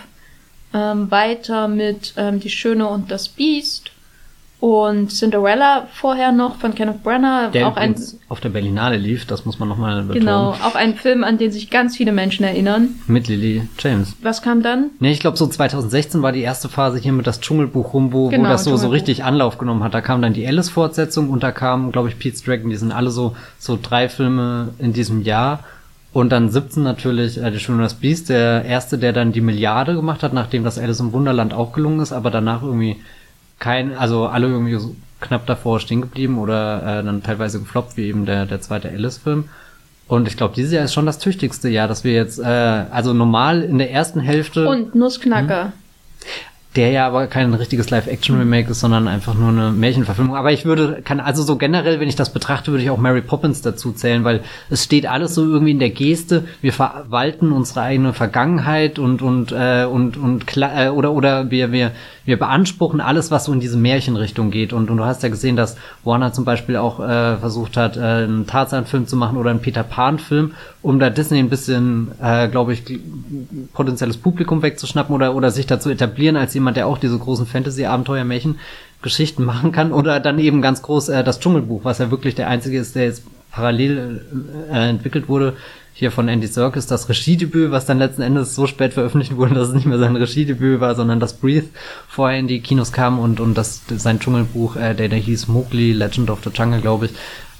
ähm, 0.73 1.11
weiter 1.11 1.67
mit 1.67 2.13
ähm, 2.17 2.39
Die 2.39 2.49
Schöne 2.49 2.87
und 2.87 3.11
das 3.11 3.29
Biest 3.29 3.92
und 4.63 5.12
Cinderella 5.12 5.88
vorher 5.92 6.31
noch 6.31 6.56
von 6.56 6.74
Kenneth 6.74 7.04
Branagh. 7.04 7.51
Der 7.51 7.68
auch 7.68 7.75
ein, 7.75 7.95
auf 8.30 8.39
der 8.39 8.48
Berlinale 8.48 8.95
lief, 8.95 9.25
das 9.25 9.44
muss 9.44 9.60
man 9.60 9.68
nochmal 9.68 10.04
betonen. 10.04 10.21
Genau, 10.21 10.51
auch 10.51 10.75
ein 10.75 10.95
Film, 10.95 11.25
an 11.25 11.38
den 11.38 11.51
sich 11.51 11.69
ganz 11.69 11.98
viele 11.98 12.13
Menschen 12.13 12.45
erinnern. 12.45 12.95
Mit 13.07 13.27
Lily 13.27 13.68
James. 13.77 14.15
Was 14.21 14.42
kam 14.42 14.63
dann? 14.63 14.92
Nee, 15.01 15.12
ich 15.12 15.19
glaube 15.19 15.36
so 15.36 15.48
2016 15.48 16.21
war 16.21 16.31
die 16.31 16.44
erste 16.44 16.69
Phase 16.69 16.98
hier 16.98 17.12
mit 17.12 17.27
das 17.27 17.42
Dschungelbuch 17.42 17.94
rum, 17.94 18.13
wo, 18.13 18.30
genau, 18.30 18.45
wo 18.45 18.48
das 18.54 18.63
so, 18.63 18.77
so 18.77 18.88
richtig 18.88 19.25
Anlauf 19.25 19.57
genommen 19.57 19.83
hat. 19.83 19.94
Da 19.94 20.00
kam 20.00 20.21
dann 20.21 20.31
die 20.31 20.48
Alice-Fortsetzung 20.48 21.30
und 21.30 21.44
da 21.44 21.51
kam, 21.51 21.92
glaube 21.92 22.07
ich, 22.07 22.18
Pete's 22.18 22.42
Dragon. 22.42 22.69
Die 22.69 22.77
sind 22.77 22.94
alle 22.94 23.12
so, 23.12 23.36
so 23.60 23.77
drei 23.81 24.07
Filme 24.07 24.69
in 24.80 24.94
diesem 24.94 25.24
Jahr. 25.24 25.60
Und 26.13 26.30
dann 26.30 26.50
17 26.50 26.83
natürlich 26.83 27.38
äh, 27.38 27.51
Die 27.51 27.60
Schöne 27.60 27.83
das 27.83 27.95
Biest, 27.95 28.30
der 28.30 28.63
erste, 28.63 28.98
der 28.98 29.12
dann 29.12 29.33
die 29.33 29.42
Milliarde 29.42 29.94
gemacht 29.94 30.24
hat, 30.24 30.31
nachdem 30.31 30.63
das 30.63 30.80
Alice 30.80 31.01
im 31.01 31.12
Wunderland 31.12 31.54
auch 31.54 31.74
gelungen 31.74 32.00
ist, 32.00 32.13
aber 32.13 32.31
danach 32.31 32.63
irgendwie 32.63 32.95
kein, 33.63 33.95
also 33.95 34.27
alle 34.27 34.48
irgendwie 34.48 34.75
so 34.75 34.94
knapp 35.21 35.45
davor 35.45 35.80
stehen 35.80 36.01
geblieben 36.01 36.38
oder 36.38 37.00
äh, 37.00 37.04
dann 37.04 37.24
teilweise 37.24 37.60
gefloppt, 37.60 37.95
wie 37.95 38.07
eben 38.07 38.25
der, 38.25 38.45
der 38.45 38.60
zweite 38.60 38.89
Alice-Film. 38.89 39.45
Und 40.10 40.27
ich 40.27 40.36
glaube, 40.36 40.54
dieses 40.54 40.74
Jahr 40.74 40.83
ist 40.83 40.94
schon 40.94 41.06
das 41.06 41.18
tüchtigste 41.18 41.69
Jahr, 41.69 41.88
dass 41.88 42.04
wir 42.04 42.12
jetzt, 42.12 42.39
äh, 42.39 42.44
also 42.44 43.13
normal 43.13 43.62
in 43.62 43.77
der 43.77 43.89
ersten 43.89 44.19
Hälfte. 44.19 44.68
Und 44.68 44.95
Nussknacker. 44.95 45.65
Hm? 45.68 45.71
Der 46.75 46.91
ja 46.91 47.07
aber 47.07 47.27
kein 47.27 47.53
richtiges 47.53 47.89
Live-Action-Remake 47.89 48.71
ist, 48.71 48.79
sondern 48.79 49.07
einfach 49.07 49.35
nur 49.35 49.49
eine 49.49 49.71
Märchenverfilmung. 49.71 50.35
Aber 50.35 50.51
ich 50.51 50.65
würde, 50.65 51.01
kann 51.03 51.19
also 51.19 51.43
so 51.43 51.57
generell, 51.57 51.99
wenn 51.99 52.09
ich 52.09 52.15
das 52.15 52.33
betrachte, 52.33 52.71
würde 52.71 52.83
ich 52.83 52.89
auch 52.89 52.97
Mary 52.97 53.21
Poppins 53.21 53.61
dazu 53.61 53.91
zählen, 53.91 54.23
weil 54.23 54.41
es 54.69 54.83
steht 54.83 55.05
alles 55.05 55.36
so 55.36 55.43
irgendwie 55.43 55.71
in 55.71 55.79
der 55.79 55.91
Geste. 55.91 56.45
Wir 56.62 56.74
verwalten 56.74 57.51
unsere 57.51 57.81
eigene 57.81 58.13
Vergangenheit 58.13 58.98
und 58.98 59.21
und 59.21 59.51
äh, 59.51 59.86
und 59.86 60.17
und 60.17 60.45
äh, 60.57 60.89
oder 60.89 61.12
oder 61.12 61.51
wir 61.51 61.71
wir 61.71 61.91
wir 62.25 62.39
beanspruchen 62.39 63.01
alles, 63.01 63.31
was 63.31 63.45
so 63.45 63.53
in 63.53 63.59
diese 63.59 63.77
Märchenrichtung 63.77 64.50
geht. 64.50 64.71
Und, 64.74 64.89
und 64.89 64.98
du 64.98 65.05
hast 65.05 65.24
ja 65.24 65.29
gesehen, 65.29 65.55
dass 65.55 65.75
Warner 66.03 66.31
zum 66.31 66.45
Beispiel 66.45 66.77
auch 66.77 67.00
äh, 67.00 67.38
versucht 67.38 67.75
hat, 67.75 67.98
äh, 67.98 68.00
einen 68.00 68.48
Tarzan-Film 68.48 69.07
zu 69.07 69.17
machen 69.17 69.38
oder 69.38 69.50
einen 69.50 69.62
Peter 69.62 69.83
Pan-Film, 69.83 70.53
um 70.81 71.00
da 71.00 71.09
Disney 71.09 71.39
ein 71.39 71.50
bisschen, 71.50 72.12
äh, 72.21 72.48
glaube 72.48 72.74
ich, 72.74 72.83
potenzielles 73.74 74.17
Publikum 74.17 74.62
wegzuschnappen 74.62 75.13
oder, 75.13 75.36
oder 75.36 75.51
sich 75.51 75.67
dazu 75.67 75.89
etablieren 75.89 76.38
als 76.38 76.53
jemand, 76.53 76.62
der 76.72 76.88
auch 76.88 76.98
diese 76.98 77.17
großen 77.17 77.46
Fantasy-Abenteuer-Märchen 77.46 78.60
Geschichten 79.01 79.43
machen 79.43 79.72
kann 79.72 79.91
oder 79.91 80.20
dann 80.20 80.39
eben 80.39 80.62
ganz 80.62 80.82
groß 80.82 81.10
äh, 81.10 81.24
das 81.24 81.39
Dschungelbuch, 81.39 81.84
was 81.84 82.00
ja 82.00 82.10
wirklich 82.10 82.36
der 82.36 82.48
einzige 82.48 82.79
ist, 82.79 82.96
der 82.96 83.03
jetzt 83.03 83.24
parallel 83.51 84.25
äh, 84.72 84.89
entwickelt 84.89 85.27
wurde, 85.29 85.55
hier 85.96 86.10
von 86.10 86.27
Andy 86.27 86.48
Serkis, 86.48 86.88
das 86.88 87.08
Regiedebüt, 87.08 87.70
was 87.70 87.86
dann 87.86 88.00
letzten 88.00 88.24
Endes 88.24 88.55
so 88.55 88.65
spät 88.65 88.93
veröffentlicht 88.93 89.36
wurde, 89.36 89.53
dass 89.53 89.67
es 89.67 89.75
nicht 89.75 89.86
mehr 89.86 90.00
sein 90.00 90.15
Regiedebüt 90.15 90.79
war, 90.79 90.96
sondern 90.96 91.20
das 91.20 91.34
Breathe 91.34 91.67
vorher 92.08 92.39
in 92.39 92.48
die 92.48 92.62
Kinos 92.62 92.91
kam 92.91 93.20
und, 93.20 93.39
und 93.39 93.55
das, 93.55 93.82
sein 93.96 94.20
Dschungelbuch, 94.20 94.75
äh, 94.75 94.96
der, 94.96 95.10
der 95.10 95.20
hieß 95.20 95.48
Mowgli, 95.50 95.93
Legend 95.93 96.32
of 96.32 96.39
the 96.43 96.50
Jungle, 96.50 96.82
glaube 96.82 97.05
ich, 97.05 97.12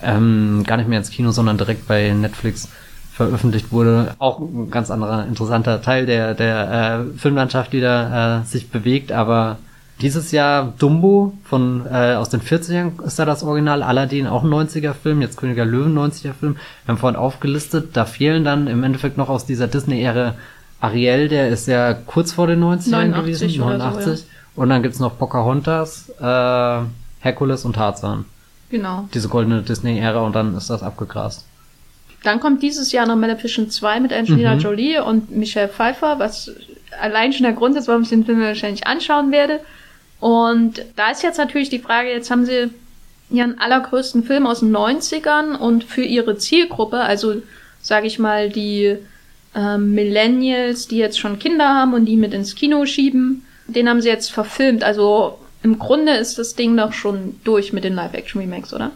ähm, 0.02 0.64
gar 0.66 0.78
nicht 0.78 0.90
mehr 0.90 0.98
ins 0.98 1.12
Kino, 1.12 1.32
sondern 1.32 1.58
direkt 1.58 1.88
bei 1.88 2.12
Netflix 2.12 2.70
veröffentlicht 3.14 3.72
wurde. 3.72 4.16
Auch 4.20 4.40
ein 4.40 4.72
ganz 4.72 4.90
anderer 4.90 5.26
interessanter 5.26 5.82
Teil 5.82 6.06
der, 6.06 6.34
der 6.34 7.06
äh, 7.14 7.18
Filmlandschaft, 7.18 7.72
die 7.72 7.82
da 7.82 8.42
äh, 8.42 8.46
sich 8.46 8.70
bewegt, 8.70 9.12
aber 9.12 9.58
dieses 10.02 10.32
Jahr 10.32 10.74
Dumbo 10.80 11.34
von 11.44 11.86
äh, 11.86 12.16
aus 12.16 12.30
den 12.30 12.42
40ern 12.42 13.02
ist 13.06 13.20
da 13.20 13.26
das 13.26 13.44
Original, 13.44 13.84
Aladdin 13.84 14.28
auch 14.28 14.44
ein 14.44 14.50
90er 14.50 14.94
Film, 14.94 15.22
jetzt 15.22 15.38
Königer 15.38 15.64
Löwen 15.64 15.96
90er 15.98 16.34
Film. 16.34 16.56
Wir 16.86 16.94
haben 16.94 16.98
vorhin 16.98 17.16
aufgelistet, 17.16 17.96
da 17.96 18.06
fehlen 18.06 18.44
dann 18.44 18.68
im 18.68 18.84
Endeffekt 18.84 19.18
noch 19.18 19.30
aus 19.30 19.46
dieser 19.46 19.68
Disney-Ära 19.68 20.34
Ariel, 20.82 21.30
der 21.30 21.48
ist 21.50 21.68
ja 21.68 21.94
kurz 21.94 22.34
vor 22.34 22.48
den 22.48 22.62
90ern 22.62 23.14
gewesen, 23.14 23.58
89. 23.58 24.06
So, 24.06 24.12
ja. 24.12 24.18
Und 24.56 24.70
dann 24.70 24.84
gibt's 24.84 25.00
noch 25.00 25.18
Pocahontas, 25.18 26.10
äh, 26.20 26.80
Herkules 27.20 27.64
und 27.64 27.74
Tarzan. 27.74 28.26
Genau. 28.70 29.08
Diese 29.14 29.30
goldene 29.30 29.62
Disney-Ära 29.62 30.20
und 30.22 30.36
dann 30.36 30.58
ist 30.58 30.70
das 30.70 30.84
abgegrast. 30.84 31.46
Dann 32.24 32.40
kommt 32.40 32.64
dieses 32.64 32.92
Jahr 32.92 33.06
noch 33.06 33.16
Maleficent 33.16 33.72
2 33.72 34.00
mit 34.00 34.14
Angelina 34.14 34.56
mhm. 34.56 34.62
Jolie 34.62 35.04
und 35.04 35.32
Michelle 35.36 35.68
Pfeiffer, 35.68 36.20
was 36.20 36.52
allein 37.00 37.34
schon 37.34 37.44
der 37.44 37.54
Grund 37.54 37.76
ist, 37.76 37.88
warum 37.88 38.04
ich 38.04 38.10
den 38.10 38.26
Film 38.26 38.42
wahrscheinlich 38.42 38.88
anschauen 38.88 39.32
werde. 39.32 39.60
Und 40.20 40.86
da 40.96 41.12
ist 41.12 41.22
jetzt 41.22 41.38
natürlich 41.38 41.70
die 41.70 41.80
Frage, 41.80 42.10
jetzt 42.10 42.32
haben 42.32 42.46
sie 42.46 42.70
ihren 43.30 43.60
allergrößten 43.60 44.24
Film 44.24 44.48
aus 44.48 44.62
den 44.62 44.76
90ern 44.76 45.56
und 45.56 45.84
für 45.84 46.04
ihre 46.04 46.38
Zielgruppe, 46.38 47.02
also 47.02 47.42
sage 47.82 48.08
ich 48.08 48.20
mal 48.20 48.50
die 48.50 48.98
äh, 49.56 49.78
Millennials, 49.78 50.88
die 50.88 50.98
jetzt 50.98 51.20
schon 51.20 51.40
Kinder 51.40 51.68
haben 51.68 51.94
und 51.94 52.06
die 52.06 52.16
mit 52.16 52.34
ins 52.34 52.56
Kino 52.56 52.86
schieben, 52.86 53.46
den 53.68 53.90
haben 53.90 54.02
sie 54.02 54.10
jetzt 54.10 54.32
verfilmt. 54.32 54.84
Also 54.84 55.40
im 55.62 55.80
Grunde 55.80 56.14
ist 56.14 56.38
das 56.38 56.56
Ding 56.56 56.78
doch 56.78 56.94
schon 56.94 57.40
durch 57.44 57.74
mit 57.74 57.84
den 57.84 57.96
Live-Action-Remakes, 57.96 58.74
oder? 58.74 58.92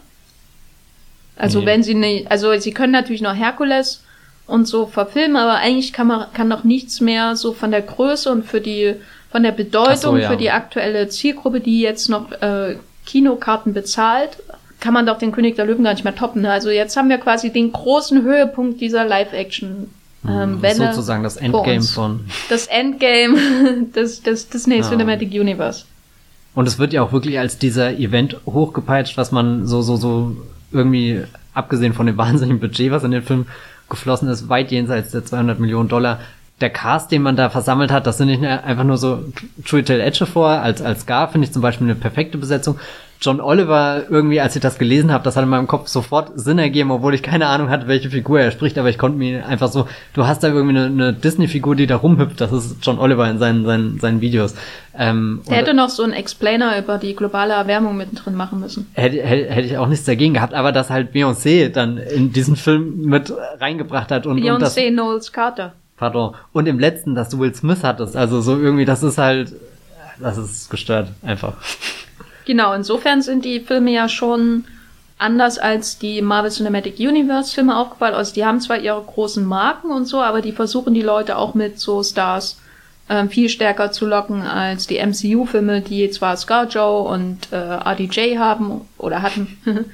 Also 1.38 1.60
nee. 1.60 1.66
wenn 1.66 1.82
sie 1.82 1.94
nicht, 1.94 2.30
also 2.30 2.56
sie 2.58 2.72
können 2.72 2.92
natürlich 2.92 3.22
noch 3.22 3.34
Herkules 3.34 4.02
und 4.46 4.66
so 4.66 4.86
verfilmen, 4.86 5.36
aber 5.36 5.56
eigentlich 5.56 5.92
kann 5.92 6.08
man 6.08 6.26
kann 6.34 6.50
doch 6.50 6.64
nichts 6.64 7.00
mehr 7.00 7.36
so 7.36 7.52
von 7.52 7.70
der 7.70 7.82
Größe 7.82 8.30
und 8.30 8.44
für 8.44 8.60
die 8.60 8.96
von 9.30 9.42
der 9.42 9.52
Bedeutung 9.52 9.96
so, 9.96 10.16
ja. 10.16 10.28
für 10.28 10.36
die 10.36 10.50
aktuelle 10.50 11.08
Zielgruppe, 11.08 11.60
die 11.60 11.80
jetzt 11.80 12.08
noch 12.08 12.32
äh, 12.32 12.76
Kinokarten 13.06 13.72
bezahlt, 13.72 14.38
kann 14.80 14.94
man 14.94 15.06
doch 15.06 15.18
den 15.18 15.32
König 15.32 15.56
der 15.56 15.66
Löwen 15.66 15.84
gar 15.84 15.92
nicht 15.92 16.04
mehr 16.04 16.14
toppen. 16.14 16.42
Ne? 16.42 16.50
Also 16.50 16.70
jetzt 16.70 16.96
haben 16.96 17.08
wir 17.08 17.18
quasi 17.18 17.52
den 17.52 17.72
großen 17.72 18.22
Höhepunkt 18.22 18.80
dieser 18.80 19.04
Live-Action. 19.04 19.90
Ähm, 20.28 20.62
Welle 20.62 20.92
sozusagen 20.92 21.22
das 21.22 21.36
Endgame 21.36 21.82
von. 21.82 22.24
Das 22.48 22.66
Endgame 22.66 23.38
des, 23.94 24.22
des 24.22 24.48
Disney 24.48 24.78
ja. 24.78 24.82
Cinematic 24.82 25.30
Universe. 25.32 25.84
Und 26.54 26.66
es 26.66 26.78
wird 26.78 26.92
ja 26.92 27.02
auch 27.02 27.12
wirklich 27.12 27.38
als 27.38 27.58
dieser 27.58 27.92
Event 27.98 28.36
hochgepeitscht, 28.46 29.16
was 29.16 29.30
man 29.30 29.66
so, 29.66 29.82
so, 29.82 29.96
so 29.96 30.36
irgendwie, 30.72 31.24
abgesehen 31.54 31.94
von 31.94 32.06
dem 32.06 32.16
wahnsinnigen 32.16 32.60
Budget, 32.60 32.90
was 32.90 33.04
in 33.04 33.10
den 33.10 33.22
Film 33.22 33.46
geflossen 33.88 34.28
ist, 34.28 34.48
weit 34.48 34.70
jenseits 34.70 35.12
der 35.12 35.24
200 35.24 35.58
Millionen 35.58 35.88
Dollar, 35.88 36.20
der 36.60 36.70
Cast, 36.70 37.12
den 37.12 37.22
man 37.22 37.36
da 37.36 37.50
versammelt 37.50 37.92
hat, 37.92 38.06
das 38.06 38.18
sind 38.18 38.28
nicht 38.28 38.44
einfach 38.44 38.84
nur 38.84 38.98
so 38.98 39.24
Chiwetel 39.64 40.00
Ejiofor 40.00 40.48
als 40.48 40.82
als 40.82 41.06
Gar 41.06 41.28
finde 41.28 41.46
ich 41.46 41.52
zum 41.52 41.62
Beispiel 41.62 41.86
eine 41.86 41.94
perfekte 41.94 42.36
Besetzung, 42.36 42.78
John 43.20 43.40
Oliver 43.40 44.04
irgendwie, 44.08 44.40
als 44.40 44.54
ich 44.54 44.62
das 44.62 44.78
gelesen 44.78 45.12
habe, 45.12 45.24
das 45.24 45.36
hat 45.36 45.42
in 45.42 45.48
meinem 45.48 45.66
Kopf 45.66 45.88
sofort 45.88 46.30
Sinn 46.36 46.58
ergeben, 46.58 46.90
obwohl 46.92 47.14
ich 47.14 47.22
keine 47.22 47.46
Ahnung 47.46 47.68
hatte, 47.68 47.88
welche 47.88 48.10
Figur 48.10 48.40
er 48.40 48.52
spricht, 48.52 48.78
aber 48.78 48.88
ich 48.88 48.98
konnte 48.98 49.18
mir 49.18 49.44
einfach 49.46 49.68
so, 49.68 49.88
du 50.14 50.26
hast 50.26 50.44
da 50.44 50.48
irgendwie 50.48 50.78
eine, 50.78 50.86
eine 50.86 51.12
Disney-Figur, 51.12 51.74
die 51.74 51.86
da 51.86 51.96
rumhüpft, 51.96 52.40
das 52.40 52.52
ist 52.52 52.76
John 52.82 52.98
Oliver 52.98 53.28
in 53.28 53.38
seinen, 53.38 53.64
seinen, 53.64 53.98
seinen 53.98 54.20
Videos. 54.20 54.54
Ähm, 54.96 55.42
er 55.48 55.56
hätte 55.58 55.74
noch 55.74 55.88
so 55.88 56.04
einen 56.04 56.12
Explainer 56.12 56.78
über 56.78 56.98
die 56.98 57.14
globale 57.14 57.54
Erwärmung 57.54 57.96
mittendrin 57.96 58.34
machen 58.34 58.60
müssen. 58.60 58.86
Hätte, 58.94 59.22
hätte, 59.22 59.50
hätte 59.52 59.66
ich 59.66 59.78
auch 59.78 59.88
nichts 59.88 60.04
dagegen 60.04 60.34
gehabt, 60.34 60.54
aber 60.54 60.70
dass 60.70 60.90
halt 60.90 61.12
Beyoncé 61.12 61.70
dann 61.70 61.98
in 61.98 62.32
diesen 62.32 62.56
Film 62.56 63.00
mit 63.02 63.32
reingebracht 63.60 64.10
hat 64.12 64.26
und, 64.26 64.40
Beyoncé 64.40 64.90
Knowles 64.90 65.32
Carter. 65.32 65.72
Pardon. 65.96 66.34
Und 66.52 66.66
im 66.66 66.78
letzten, 66.78 67.16
dass 67.16 67.28
du 67.28 67.40
Will 67.40 67.54
Smith 67.54 67.82
hattest, 67.82 68.16
also 68.16 68.40
so 68.40 68.56
irgendwie, 68.56 68.84
das 68.84 69.02
ist 69.02 69.18
halt, 69.18 69.52
das 70.20 70.38
ist 70.38 70.70
gestört, 70.70 71.08
einfach. 71.22 71.54
Genau, 72.48 72.72
insofern 72.72 73.20
sind 73.20 73.44
die 73.44 73.60
Filme 73.60 73.90
ja 73.90 74.08
schon 74.08 74.64
anders 75.18 75.58
als 75.58 75.98
die 75.98 76.22
Marvel 76.22 76.50
Cinematic 76.50 76.98
Universe 76.98 77.52
Filme 77.52 77.76
aufgebaut. 77.76 78.14
Also 78.14 78.32
die 78.32 78.46
haben 78.46 78.58
zwar 78.62 78.78
ihre 78.78 79.02
großen 79.02 79.44
Marken 79.44 79.90
und 79.90 80.06
so, 80.06 80.22
aber 80.22 80.40
die 80.40 80.52
versuchen 80.52 80.94
die 80.94 81.02
Leute 81.02 81.36
auch 81.36 81.52
mit 81.52 81.78
so 81.78 82.02
Stars 82.02 82.58
äh, 83.08 83.26
viel 83.26 83.50
stärker 83.50 83.92
zu 83.92 84.06
locken 84.06 84.40
als 84.40 84.86
die 84.86 84.96
MCU-Filme, 84.96 85.82
die 85.82 86.08
zwar 86.08 86.38
ScarJo 86.38 87.02
und 87.02 87.52
äh, 87.52 87.56
RDJ 87.56 88.38
haben 88.38 88.80
oder 88.96 89.20
hatten. 89.20 89.58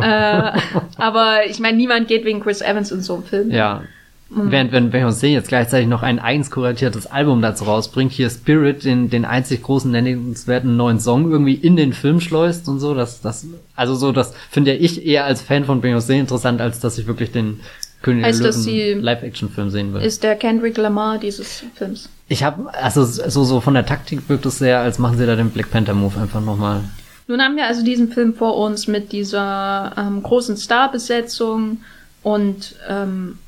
äh, 0.00 0.52
aber 0.96 1.46
ich 1.46 1.58
meine, 1.58 1.76
niemand 1.76 2.06
geht 2.06 2.24
wegen 2.24 2.40
Chris 2.40 2.60
Evans 2.60 2.92
in 2.92 3.02
so 3.02 3.14
einem 3.14 3.24
Film. 3.24 3.50
Ja, 3.50 3.82
Mhm. 4.30 4.50
Während 4.50 4.72
wenn 4.72 4.90
Beyoncé 4.90 5.26
jetzt 5.26 5.48
gleichzeitig 5.48 5.86
noch 5.86 6.02
ein 6.02 6.18
eigens 6.18 6.50
kuratiertes 6.50 7.06
Album 7.06 7.42
dazu 7.42 7.64
rausbringt, 7.64 8.12
hier 8.12 8.30
Spirit, 8.30 8.84
den, 8.84 9.10
den 9.10 9.24
einzig 9.24 9.62
großen 9.62 9.90
nennenswerten 9.90 10.76
neuen 10.76 10.98
Song 10.98 11.30
irgendwie 11.30 11.54
in 11.54 11.76
den 11.76 11.92
Film 11.92 12.20
schleust 12.20 12.68
und 12.68 12.80
so, 12.80 12.94
das, 12.94 13.20
das, 13.20 13.46
also 13.76 13.94
so, 13.94 14.12
das 14.12 14.34
finde 14.50 14.74
ich 14.74 15.04
eher 15.06 15.24
als 15.24 15.42
Fan 15.42 15.64
von 15.64 15.82
Beyoncé 15.82 16.18
interessant, 16.18 16.60
als 16.60 16.80
dass 16.80 16.98
ich 16.98 17.06
wirklich 17.06 17.32
den 17.32 17.60
König 18.02 18.24
heißt, 18.24 18.42
der 18.44 18.52
Löwen 18.52 19.02
Live-Action-Film 19.02 19.70
sehen 19.70 19.94
will. 19.94 20.02
Ist 20.02 20.22
der 20.22 20.36
Kendrick 20.36 20.76
Lamar 20.76 21.18
dieses 21.18 21.64
Films? 21.74 22.08
Ich 22.28 22.42
habe, 22.42 22.72
also 22.74 23.04
so, 23.04 23.44
so 23.44 23.60
von 23.60 23.74
der 23.74 23.86
Taktik 23.86 24.28
wirkt 24.28 24.46
es 24.46 24.58
sehr, 24.58 24.80
als 24.80 24.98
machen 24.98 25.18
sie 25.18 25.26
da 25.26 25.36
den 25.36 25.50
Black 25.50 25.70
Panther-Move 25.70 26.20
einfach 26.20 26.40
nochmal. 26.40 26.82
Nun 27.26 27.40
haben 27.40 27.56
wir 27.56 27.66
also 27.66 27.82
diesen 27.82 28.12
Film 28.12 28.34
vor 28.34 28.56
uns 28.56 28.86
mit 28.86 29.12
dieser 29.12 29.92
ähm, 29.96 30.22
großen 30.22 30.56
Starbesetzung 30.56 31.78
und 32.22 32.74
ähm, 32.88 33.38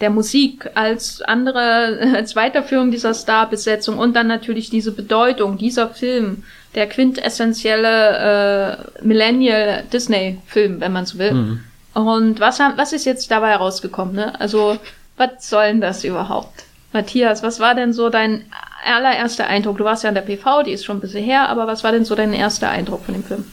der 0.00 0.10
Musik 0.10 0.70
als 0.74 1.22
andere, 1.22 1.98
als 2.14 2.36
Weiterführung 2.36 2.90
dieser 2.90 3.14
Starbesetzung 3.14 3.98
und 3.98 4.14
dann 4.14 4.26
natürlich 4.26 4.70
diese 4.70 4.92
Bedeutung, 4.92 5.58
dieser 5.58 5.88
Film, 5.88 6.44
der 6.74 6.88
quintessentielle 6.88 8.78
äh, 9.00 9.04
Millennial 9.04 9.84
Disney-Film, 9.92 10.80
wenn 10.80 10.92
man 10.92 11.06
so 11.06 11.18
will. 11.18 11.32
Mhm. 11.32 11.60
Und 11.94 12.40
was, 12.40 12.58
was 12.58 12.92
ist 12.92 13.04
jetzt 13.04 13.30
dabei 13.30 13.50
herausgekommen? 13.50 14.16
Ne? 14.16 14.40
Also, 14.40 14.78
was 15.16 15.48
soll 15.48 15.66
denn 15.66 15.80
das 15.80 16.02
überhaupt? 16.02 16.64
Matthias, 16.92 17.42
was 17.42 17.60
war 17.60 17.74
denn 17.74 17.92
so 17.92 18.08
dein 18.08 18.44
allererster 18.84 19.46
Eindruck? 19.46 19.78
Du 19.78 19.84
warst 19.84 20.02
ja 20.02 20.08
an 20.08 20.14
der 20.14 20.22
PV, 20.22 20.64
die 20.64 20.72
ist 20.72 20.84
schon 20.84 20.98
ein 20.98 21.00
bisschen 21.00 21.24
her, 21.24 21.48
aber 21.48 21.66
was 21.66 21.84
war 21.84 21.92
denn 21.92 22.04
so 22.04 22.14
dein 22.14 22.32
erster 22.32 22.70
Eindruck 22.70 23.04
von 23.04 23.14
dem 23.14 23.24
Film? 23.24 23.44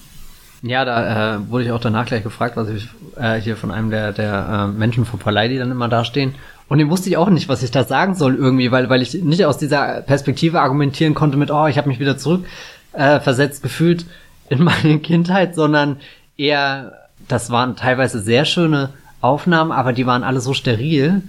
Ja, 0.64 0.86
da 0.86 1.36
äh, 1.36 1.50
wurde 1.50 1.66
ich 1.66 1.72
auch 1.72 1.80
danach 1.80 2.06
gleich 2.06 2.24
gefragt, 2.24 2.56
was 2.56 2.70
ich 2.70 2.88
äh, 3.18 3.40
hier 3.40 3.58
von 3.58 3.72
einem 3.72 3.90
der, 3.90 4.12
der 4.12 4.70
äh, 4.70 4.78
Menschen 4.78 5.06
von 5.06 5.20
Verleih, 5.20 5.48
die 5.48 5.58
dann 5.58 5.72
immer 5.72 5.88
dastehen. 5.88 6.36
Und 6.68 6.78
dem 6.78 6.90
wusste 6.90 7.10
ich 7.10 7.18
auch 7.18 7.30
nicht, 7.30 7.50
was 7.50 7.64
ich 7.64 7.72
da 7.72 7.84
sagen 7.84 8.16
soll 8.16 8.36
irgendwie, 8.36 8.72
weil, 8.72 8.90
weil 8.90 9.02
ich 9.02 9.14
nicht 9.14 9.44
aus 9.44 9.58
dieser 9.58 10.02
Perspektive 10.02 10.62
argumentieren 10.62 11.16
konnte 11.16 11.38
mit, 11.38 11.52
oh, 11.52 11.68
ich 11.68 11.78
habe 11.78 11.88
mich 11.88 12.00
wieder 12.00 12.18
zurück 12.18 12.46
äh, 12.94 13.20
versetzt 13.20 13.64
gefühlt 13.64 14.06
in 14.50 14.64
meine 14.64 15.00
Kindheit, 15.00 15.56
sondern 15.56 15.98
eher, 16.38 16.94
das 17.28 17.50
waren 17.50 17.76
teilweise 17.76 18.20
sehr 18.20 18.46
schöne 18.46 18.90
Aufnahmen, 19.20 19.72
aber 19.72 19.94
die 19.94 20.06
waren 20.06 20.24
alle 20.24 20.42
so 20.42 20.54
steril, 20.54 21.24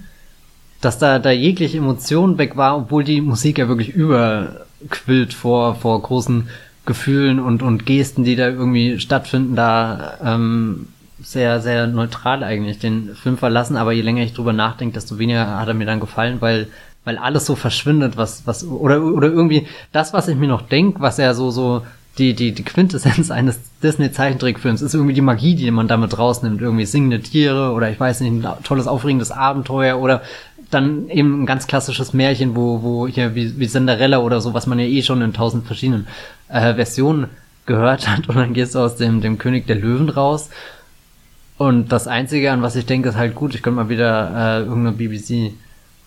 dass 0.81 0.99
da, 0.99 1.19
da 1.19 1.31
jegliche 1.31 1.77
Emotion 1.77 2.37
weg 2.37 2.55
war, 2.57 2.77
obwohl 2.77 3.03
die 3.03 3.21
Musik 3.21 3.57
ja 3.57 3.67
wirklich 3.67 3.89
überquillt 3.89 5.33
vor, 5.33 5.75
vor 5.75 6.01
großen 6.01 6.49
Gefühlen 6.85 7.39
und, 7.39 7.61
und 7.61 7.85
Gesten, 7.85 8.23
die 8.23 8.35
da 8.35 8.49
irgendwie 8.49 8.99
stattfinden, 8.99 9.55
da 9.55 10.17
ähm, 10.23 10.87
sehr, 11.21 11.61
sehr 11.61 11.87
neutral 11.87 12.43
eigentlich 12.43 12.79
den 12.79 13.15
Film 13.15 13.37
verlassen, 13.37 13.77
aber 13.77 13.93
je 13.93 14.01
länger 14.01 14.23
ich 14.23 14.33
drüber 14.33 14.53
nachdenke, 14.53 14.93
desto 14.93 15.17
weniger 15.17 15.59
hat 15.59 15.67
er 15.67 15.73
mir 15.73 15.85
dann 15.85 15.99
gefallen, 15.99 16.37
weil 16.41 16.67
weil 17.05 17.17
alles 17.17 17.45
so 17.45 17.55
verschwindet, 17.55 18.15
was 18.17 18.47
was 18.47 18.65
oder 18.65 19.01
oder 19.03 19.27
irgendwie 19.27 19.67
das, 19.91 20.13
was 20.13 20.27
ich 20.27 20.37
mir 20.37 20.47
noch 20.47 20.61
denk, 20.61 20.99
was 20.99 21.19
er 21.19 21.35
so 21.35 21.51
so 21.51 21.83
die 22.17 22.33
die 22.33 22.53
die 22.53 22.63
Quintessenz 22.63 23.31
eines 23.31 23.59
Disney 23.81 24.11
Zeichentrickfilms 24.11 24.81
ist 24.81 24.93
irgendwie 24.93 25.13
die 25.13 25.21
Magie, 25.21 25.55
die 25.55 25.71
man 25.71 25.87
damit 25.87 26.17
rausnimmt, 26.17 26.61
irgendwie 26.61 26.85
singende 26.85 27.21
Tiere 27.21 27.71
oder 27.71 27.89
ich 27.89 27.99
weiß 27.99 28.21
nicht, 28.21 28.45
ein 28.45 28.63
tolles 28.63 28.87
aufregendes 28.87 29.31
Abenteuer 29.31 29.99
oder 29.99 30.21
dann 30.73 31.09
eben 31.09 31.43
ein 31.43 31.45
ganz 31.45 31.67
klassisches 31.67 32.13
Märchen, 32.13 32.55
wo, 32.55 32.81
wo 32.81 33.07
hier 33.07 33.35
wie, 33.35 33.59
wie 33.59 33.67
Cinderella 33.67 34.19
oder 34.19 34.41
so, 34.41 34.53
was 34.53 34.65
man 34.65 34.79
ja 34.79 34.85
eh 34.85 35.03
schon 35.03 35.21
in 35.21 35.33
tausend 35.33 35.65
verschiedenen 35.67 36.07
äh, 36.53 36.75
Versionen 36.75 37.27
gehört 37.65 38.07
hat. 38.07 38.29
Und 38.29 38.35
dann 38.35 38.53
gehst 38.53 38.75
du 38.75 38.79
aus 38.79 38.95
dem, 38.95 39.21
dem 39.21 39.37
König 39.37 39.67
der 39.67 39.75
Löwen 39.75 40.09
raus. 40.09 40.49
Und 41.57 41.91
das 41.91 42.07
Einzige, 42.07 42.51
an 42.51 42.61
was 42.61 42.75
ich 42.75 42.85
denke, 42.85 43.09
ist 43.09 43.15
halt 43.15 43.35
gut, 43.35 43.55
ich 43.55 43.61
könnte 43.61 43.77
mal 43.77 43.89
wieder 43.89 44.31
äh, 44.35 44.63
irgendeine 44.63 44.95
BBC 44.95 45.53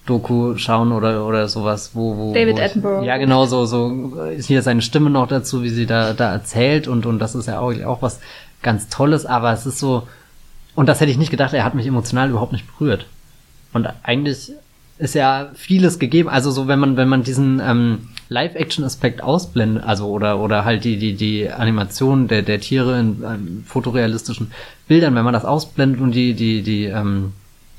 Doku 0.07 0.57
schauen 0.57 0.93
oder 0.93 1.27
oder 1.27 1.49
sowas, 1.49 1.91
wo 1.95 2.17
wo 2.17 2.33
David 2.33 2.55
wo 2.55 2.59
ich, 2.59 2.65
Attenborough. 2.65 3.05
Ja, 3.05 3.17
genau 3.17 3.47
so 3.47 3.67
so 3.67 4.15
ist 4.37 4.47
hier 4.47 4.63
seine 4.63 4.81
Stimme 4.81 5.11
noch 5.11 5.27
dazu, 5.27 5.65
wie 5.65 5.69
sie 5.69 5.85
da 5.85 6.13
da 6.13 6.31
erzählt 6.31 6.87
und 6.87 7.07
und 7.07 7.19
das 7.19 7.35
ist 7.35 7.47
ja 7.47 7.59
auch 7.59 7.73
auch 7.85 8.03
was 8.03 8.21
ganz 8.63 8.89
tolles, 8.89 9.27
aber 9.27 9.53
es 9.53 9.67
ist 9.67 9.81
so 9.81 10.07
und 10.77 10.89
das 10.89 11.01
hätte 11.01 11.11
ich 11.11 11.19
nicht 11.19 11.31
gedacht, 11.31 11.55
er 11.55 11.65
hat 11.65 11.75
mich 11.75 11.87
emotional 11.87 12.31
überhaupt 12.31 12.53
nicht 12.53 12.67
berührt. 12.79 13.07
Und 13.73 13.89
eigentlich 14.05 14.53
ist 14.99 15.15
ja 15.15 15.51
vieles 15.55 15.99
gegeben. 15.99 16.29
Also 16.29 16.51
so, 16.51 16.69
wenn 16.69 16.79
man, 16.79 16.97
wenn 16.97 17.09
man 17.09 17.23
diesen 17.23 17.61
ähm, 17.61 18.09
Live-Action-Aspekt 18.29 19.23
ausblendet, 19.23 19.85
also 19.85 20.09
oder 20.09 20.41
oder 20.41 20.65
halt 20.65 20.85
die 20.85 20.97
die 20.97 21.15
die 21.15 21.51
Animation 21.51 22.29
der 22.29 22.43
der 22.43 22.61
Tiere 22.61 22.99
in 22.99 23.23
ähm, 23.25 23.65
fotorealistischen 23.67 24.51
Bildern, 24.89 25.15
wenn 25.15 25.25
man 25.25 25.35
das 25.35 25.45
ausblendet 25.45 26.01
und 26.01 26.13
die 26.13 26.35
die 26.35 26.63
die 26.63 26.85
ähm, 26.85 27.33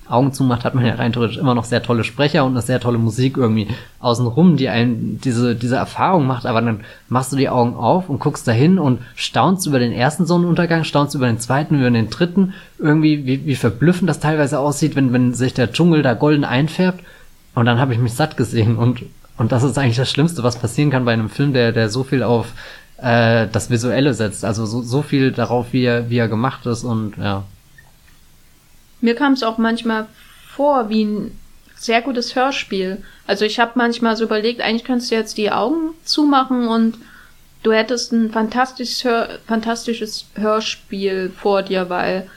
Augen 0.10 0.32
zumacht, 0.32 0.64
hat 0.64 0.74
man 0.74 0.86
ja 0.86 0.96
rein 0.96 1.12
theoretisch 1.12 1.38
immer 1.38 1.54
noch 1.54 1.66
sehr 1.66 1.84
tolle 1.84 2.04
Sprecher 2.04 2.46
und 2.46 2.52
eine 2.52 2.62
sehr 2.62 2.80
tolle 2.80 2.98
Musik 2.98 3.38
irgendwie 3.38 3.68
außenrum, 4.00 4.56
die 4.56 4.70
einen 4.70 5.20
diese, 5.22 5.56
diese 5.56 5.76
Erfahrung 5.76 6.26
macht, 6.26 6.46
aber 6.46 6.62
dann 6.62 6.82
machst 7.10 7.34
du 7.34 7.36
die 7.36 7.50
Augen 7.50 7.76
auf 7.76 8.10
und 8.10 8.20
guckst 8.20 8.48
dahin 8.48 8.80
und 8.80 9.02
staunst 9.16 9.68
über 9.68 9.80
den 9.80 9.92
ersten 9.92 10.26
Sonnenuntergang, 10.26 10.84
staunst 10.84 11.16
über 11.16 11.28
den 11.28 11.40
zweiten, 11.40 11.76
über 11.76 11.92
den 11.92 12.10
dritten, 12.10 12.54
irgendwie, 12.80 13.26
wie, 13.26 13.46
wie 13.46 13.56
verblüffend 13.56 14.10
das 14.10 14.20
teilweise 14.20 14.60
aussieht, 14.60 14.96
wenn, 14.96 15.12
wenn 15.12 15.34
sich 15.34 15.54
der 15.54 15.72
Dschungel 15.72 16.04
da 16.04 16.14
golden 16.14 16.46
einfärbt. 16.46 17.04
Und 17.54 17.66
dann 17.66 17.80
habe 17.80 17.94
ich 17.94 18.00
mich 18.00 18.14
satt 18.14 18.38
gesehen 18.38 18.78
und, 18.78 19.02
und 19.38 19.52
das 19.52 19.64
ist 19.64 19.78
eigentlich 19.78 19.98
das 19.98 20.10
Schlimmste, 20.10 20.44
was 20.44 20.58
passieren 20.58 20.90
kann 20.90 21.06
bei 21.06 21.14
einem 21.14 21.30
Film, 21.30 21.54
der, 21.54 21.72
der 21.72 21.90
so 21.90 22.04
viel 22.04 22.24
auf 22.24 22.48
äh, 22.98 23.48
das 23.52 23.70
Visuelle 23.70 24.14
setzt, 24.14 24.44
also 24.44 24.66
so, 24.66 24.82
so 24.82 25.02
viel 25.02 25.32
darauf, 25.32 25.68
wie 25.72 25.84
er, 25.84 26.10
wie 26.10 26.18
er 26.18 26.28
gemacht 26.28 26.66
ist 26.66 26.84
und 26.84 27.18
ja. 27.18 27.44
Mir 29.02 29.16
kam 29.16 29.34
es 29.34 29.44
auch 29.44 29.58
manchmal 29.58 30.08
vor 30.56 30.90
wie 30.90 31.04
ein 31.04 31.40
sehr 31.76 32.02
gutes 32.02 32.36
Hörspiel. 32.36 33.04
Also 33.28 33.46
ich 33.46 33.60
habe 33.60 33.74
manchmal 33.76 34.18
so 34.18 34.24
überlegt, 34.24 34.62
eigentlich 34.62 34.84
könntest 34.84 35.12
du 35.12 35.16
jetzt 35.16 35.38
die 35.38 35.52
Augen 35.52 35.92
zumachen 36.04 36.68
und 36.68 36.98
du 37.64 37.72
hättest 37.72 38.12
ein 38.12 38.32
fantastisches, 38.32 39.04
Hör 39.04 39.30
fantastisches 39.46 40.26
Hörspiel 40.36 41.32
vor 41.38 41.62
dir, 41.62 41.90
weil 41.90 42.28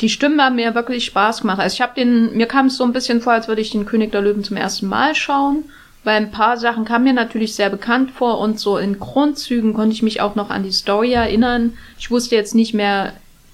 die 0.00 0.08
Stimmen 0.08 0.40
haben 0.40 0.56
mir 0.56 0.74
wirklich 0.74 1.06
Spaß 1.06 1.42
gemacht. 1.42 1.60
Also 1.60 1.74
ich 1.74 1.80
habe 1.80 1.94
den, 1.94 2.36
mir 2.36 2.46
kam 2.46 2.66
es 2.66 2.76
so 2.76 2.84
ein 2.84 2.92
bisschen 2.92 3.20
vor, 3.20 3.32
als 3.32 3.48
würde 3.48 3.62
ich 3.62 3.70
den 3.70 3.86
König 3.86 4.12
der 4.12 4.22
Löwen 4.22 4.44
zum 4.44 4.56
ersten 4.56 4.86
Mal 4.86 5.14
schauen, 5.14 5.64
weil 6.04 6.16
ein 6.16 6.30
paar 6.30 6.56
Sachen 6.56 6.84
kamen 6.84 7.04
mir 7.04 7.12
natürlich 7.12 7.54
sehr 7.54 7.70
bekannt 7.70 8.10
vor 8.10 8.38
und 8.38 8.58
so 8.58 8.78
in 8.78 8.98
Grundzügen 8.98 9.74
konnte 9.74 9.94
ich 9.94 10.02
mich 10.02 10.20
auch 10.20 10.34
noch 10.34 10.50
an 10.50 10.62
die 10.62 10.72
Story 10.72 11.12
erinnern. 11.12 11.74
Ich 11.98 12.10
wusste 12.10 12.36
jetzt 12.36 12.54
nicht 12.54 12.72
mehr 12.72 13.12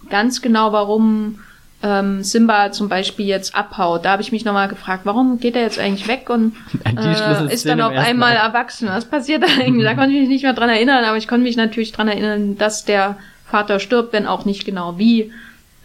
ganz 0.09 0.43
genau, 0.43 0.73
warum 0.73 1.41
ähm, 1.83 2.23
Simba 2.23 2.73
zum 2.73 2.89
Beispiel 2.89 3.27
jetzt 3.27 3.55
abhaut. 3.55 4.05
Da 4.05 4.13
habe 4.13 4.23
ich 4.23 4.33
mich 4.33 4.45
nochmal 4.45 4.69
gefragt, 4.69 5.03
warum 5.05 5.41
geht 5.41 5.57
er 5.57 5.63
jetzt 5.63 5.79
eigentlich 5.79 6.09
weg 6.09 6.31
und 6.31 6.55
äh, 6.85 7.53
ist 7.53 7.67
dann 7.67 7.81
auf 7.81 7.93
einmal 7.93 8.35
Mal. 8.35 8.41
erwachsen? 8.41 8.89
Was 8.89 9.05
passiert 9.05 9.43
da 9.43 9.49
eigentlich? 9.61 9.85
Da 9.85 9.95
konnte 9.95 10.15
ich 10.15 10.21
mich 10.21 10.29
nicht 10.29 10.43
mehr 10.43 10.55
dran 10.55 10.71
erinnern, 10.71 11.05
aber 11.05 11.17
ich 11.17 11.29
konnte 11.29 11.43
mich 11.43 11.57
natürlich 11.57 11.93
dran 11.93 12.09
erinnern, 12.09 12.57
dass 12.57 12.85
der 12.85 13.17
Vater 13.45 13.81
stirbt, 13.81 14.13
wenn 14.13 14.27
auch 14.27 14.45
nicht 14.45 14.65
genau 14.65 14.99
wie. 14.99 15.33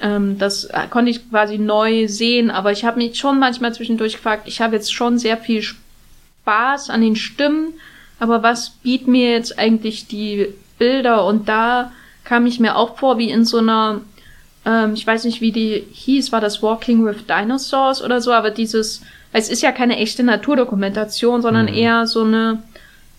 Ähm, 0.01 0.37
das 0.37 0.69
konnte 0.89 1.11
ich 1.11 1.29
quasi 1.29 1.57
neu 1.57 2.07
sehen, 2.07 2.51
aber 2.51 2.71
ich 2.71 2.85
habe 2.85 2.97
mich 2.97 3.17
schon 3.17 3.39
manchmal 3.39 3.73
zwischendurch 3.73 4.13
gefragt, 4.13 4.43
ich 4.45 4.61
habe 4.61 4.75
jetzt 4.75 4.93
schon 4.93 5.17
sehr 5.17 5.37
viel 5.37 5.63
Spaß 6.41 6.89
an 6.89 7.01
den 7.01 7.15
Stimmen, 7.15 7.73
aber 8.19 8.43
was 8.43 8.69
bieten 8.69 9.11
mir 9.11 9.31
jetzt 9.31 9.57
eigentlich 9.57 10.07
die 10.07 10.47
Bilder? 10.77 11.25
Und 11.25 11.49
da 11.49 11.91
kam 12.23 12.45
ich 12.45 12.59
mir 12.59 12.75
auch 12.75 12.97
vor 12.97 13.17
wie 13.17 13.29
in 13.29 13.45
so 13.45 13.57
einer 13.57 14.01
ähm, 14.65 14.93
ich 14.93 15.05
weiß 15.05 15.25
nicht, 15.25 15.41
wie 15.41 15.51
die 15.51 15.85
hieß, 15.91 16.31
war 16.31 16.41
das 16.41 16.61
Walking 16.61 17.05
with 17.05 17.25
Dinosaurs 17.27 18.03
oder 18.03 18.21
so, 18.21 18.31
aber 18.31 18.51
dieses, 18.51 19.01
es 19.33 19.49
ist 19.49 19.61
ja 19.61 19.71
keine 19.71 19.97
echte 19.97 20.23
Naturdokumentation, 20.23 21.41
sondern 21.41 21.65
mhm. 21.65 21.73
eher 21.73 22.07
so 22.07 22.23
eine, 22.23 22.61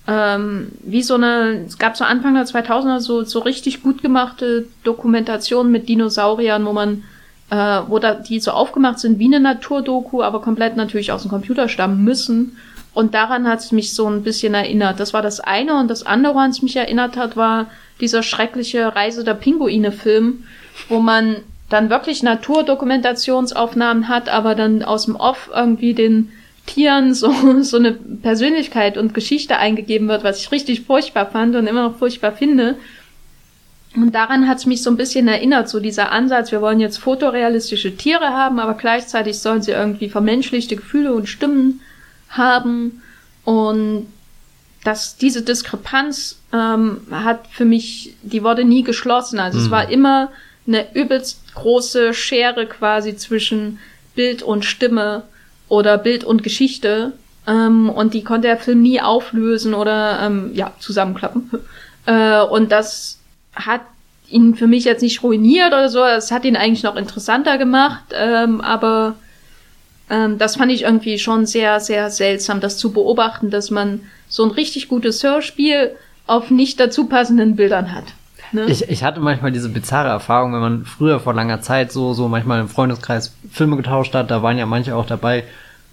ähm, 0.06 0.68
wie 0.82 1.02
so 1.02 1.14
eine, 1.14 1.64
es 1.66 1.78
gab 1.78 1.96
so 1.96 2.04
Anfang 2.04 2.34
der 2.34 2.46
2000er 2.46 3.00
so, 3.00 3.24
so 3.24 3.40
richtig 3.40 3.82
gut 3.82 4.02
gemachte 4.02 4.66
Dokumentationen 4.84 5.72
mit 5.72 5.88
Dinosauriern, 5.88 6.64
wo 6.64 6.72
man, 6.72 7.04
äh, 7.50 7.80
wo 7.88 7.98
da, 7.98 8.14
die 8.14 8.40
so 8.40 8.52
aufgemacht 8.52 9.00
sind 9.00 9.18
wie 9.18 9.26
eine 9.26 9.40
Naturdoku, 9.40 10.22
aber 10.22 10.40
komplett 10.40 10.76
natürlich 10.76 11.10
aus 11.10 11.22
dem 11.22 11.30
Computer 11.30 11.68
stammen 11.68 12.04
müssen. 12.04 12.56
Und 12.94 13.14
daran 13.14 13.48
hat 13.48 13.60
es 13.60 13.72
mich 13.72 13.94
so 13.94 14.06
ein 14.06 14.22
bisschen 14.22 14.54
erinnert. 14.54 15.00
Das 15.00 15.14
war 15.14 15.22
das 15.22 15.40
eine. 15.40 15.78
Und 15.78 15.88
das 15.88 16.04
andere, 16.04 16.46
es 16.48 16.62
mich 16.62 16.76
erinnert 16.76 17.16
hat, 17.16 17.36
war 17.36 17.70
dieser 18.00 18.22
schreckliche 18.22 18.94
Reise 18.94 19.24
der 19.24 19.34
Pinguine-Film, 19.34 20.44
wo 20.88 20.98
man 20.98 21.36
dann 21.70 21.88
wirklich 21.88 22.22
Naturdokumentationsaufnahmen 22.22 24.08
hat, 24.08 24.28
aber 24.28 24.54
dann 24.54 24.82
aus 24.82 25.06
dem 25.06 25.16
Off 25.16 25.50
irgendwie 25.54 25.94
den 25.94 26.32
Tieren 26.66 27.14
so, 27.14 27.32
so 27.62 27.78
eine 27.78 27.92
Persönlichkeit 27.92 28.98
und 28.98 29.14
Geschichte 29.14 29.56
eingegeben 29.56 30.08
wird, 30.08 30.22
was 30.22 30.40
ich 30.40 30.52
richtig 30.52 30.82
furchtbar 30.82 31.26
fand 31.30 31.56
und 31.56 31.66
immer 31.66 31.88
noch 31.88 31.96
furchtbar 31.96 32.32
finde. 32.32 32.76
Und 33.94 34.14
daran 34.14 34.48
hat 34.48 34.58
es 34.58 34.66
mich 34.66 34.82
so 34.82 34.90
ein 34.90 34.96
bisschen 34.96 35.28
erinnert, 35.28 35.68
so 35.68 35.78
dieser 35.78 36.12
Ansatz, 36.12 36.50
wir 36.50 36.62
wollen 36.62 36.80
jetzt 36.80 36.98
fotorealistische 36.98 37.96
Tiere 37.96 38.30
haben, 38.30 38.58
aber 38.58 38.74
gleichzeitig 38.74 39.38
sollen 39.38 39.60
sie 39.60 39.72
irgendwie 39.72 40.08
vermenschlichte 40.08 40.76
Gefühle 40.76 41.12
und 41.12 41.28
Stimmen 41.28 41.80
haben. 42.32 43.02
Und 43.44 44.06
dass 44.84 45.16
diese 45.16 45.42
Diskrepanz 45.42 46.38
ähm, 46.52 47.02
hat 47.10 47.46
für 47.50 47.64
mich, 47.64 48.14
die 48.22 48.42
wurde 48.42 48.64
nie 48.64 48.82
geschlossen. 48.82 49.38
Also 49.38 49.58
mhm. 49.58 49.64
es 49.64 49.70
war 49.70 49.88
immer 49.88 50.30
eine 50.66 50.94
übelst 50.94 51.54
große 51.54 52.14
Schere 52.14 52.66
quasi 52.66 53.16
zwischen 53.16 53.78
Bild 54.14 54.42
und 54.42 54.64
Stimme 54.64 55.24
oder 55.68 55.98
Bild 55.98 56.24
und 56.24 56.42
Geschichte. 56.42 57.12
Ähm, 57.46 57.88
und 57.90 58.14
die 58.14 58.24
konnte 58.24 58.48
der 58.48 58.56
Film 58.56 58.82
nie 58.82 59.00
auflösen 59.00 59.74
oder 59.74 60.20
ähm, 60.20 60.50
ja, 60.54 60.72
zusammenklappen. 60.78 61.50
Äh, 62.04 62.40
und 62.40 62.72
das 62.72 63.20
hat 63.54 63.82
ihn 64.28 64.56
für 64.56 64.66
mich 64.66 64.82
jetzt 64.82 65.02
nicht 65.02 65.22
ruiniert 65.22 65.68
oder 65.68 65.88
so. 65.88 66.04
Es 66.04 66.32
hat 66.32 66.44
ihn 66.44 66.56
eigentlich 66.56 66.82
noch 66.82 66.96
interessanter 66.96 67.58
gemacht, 67.58 68.02
ähm, 68.12 68.60
aber 68.60 69.14
ähm, 70.12 70.36
das 70.36 70.56
fand 70.56 70.70
ich 70.70 70.82
irgendwie 70.82 71.18
schon 71.18 71.46
sehr, 71.46 71.80
sehr 71.80 72.10
seltsam, 72.10 72.60
das 72.60 72.76
zu 72.76 72.92
beobachten, 72.92 73.48
dass 73.48 73.70
man 73.70 74.00
so 74.28 74.44
ein 74.44 74.50
richtig 74.50 74.88
gutes 74.88 75.22
Hörspiel 75.22 75.92
auf 76.26 76.50
nicht 76.50 76.78
dazu 76.78 77.06
passenden 77.06 77.56
Bildern 77.56 77.92
hat. 77.94 78.04
Ne? 78.52 78.66
Ich, 78.66 78.90
ich 78.90 79.02
hatte 79.02 79.20
manchmal 79.20 79.52
diese 79.52 79.70
bizarre 79.70 80.10
Erfahrung, 80.10 80.52
wenn 80.52 80.60
man 80.60 80.84
früher 80.84 81.18
vor 81.18 81.32
langer 81.32 81.62
Zeit 81.62 81.90
so, 81.90 82.12
so 82.12 82.28
manchmal 82.28 82.60
im 82.60 82.68
Freundeskreis 82.68 83.34
Filme 83.50 83.78
getauscht 83.78 84.14
hat, 84.14 84.30
da 84.30 84.42
waren 84.42 84.58
ja 84.58 84.66
manche 84.66 84.94
auch 84.94 85.06
dabei, 85.06 85.44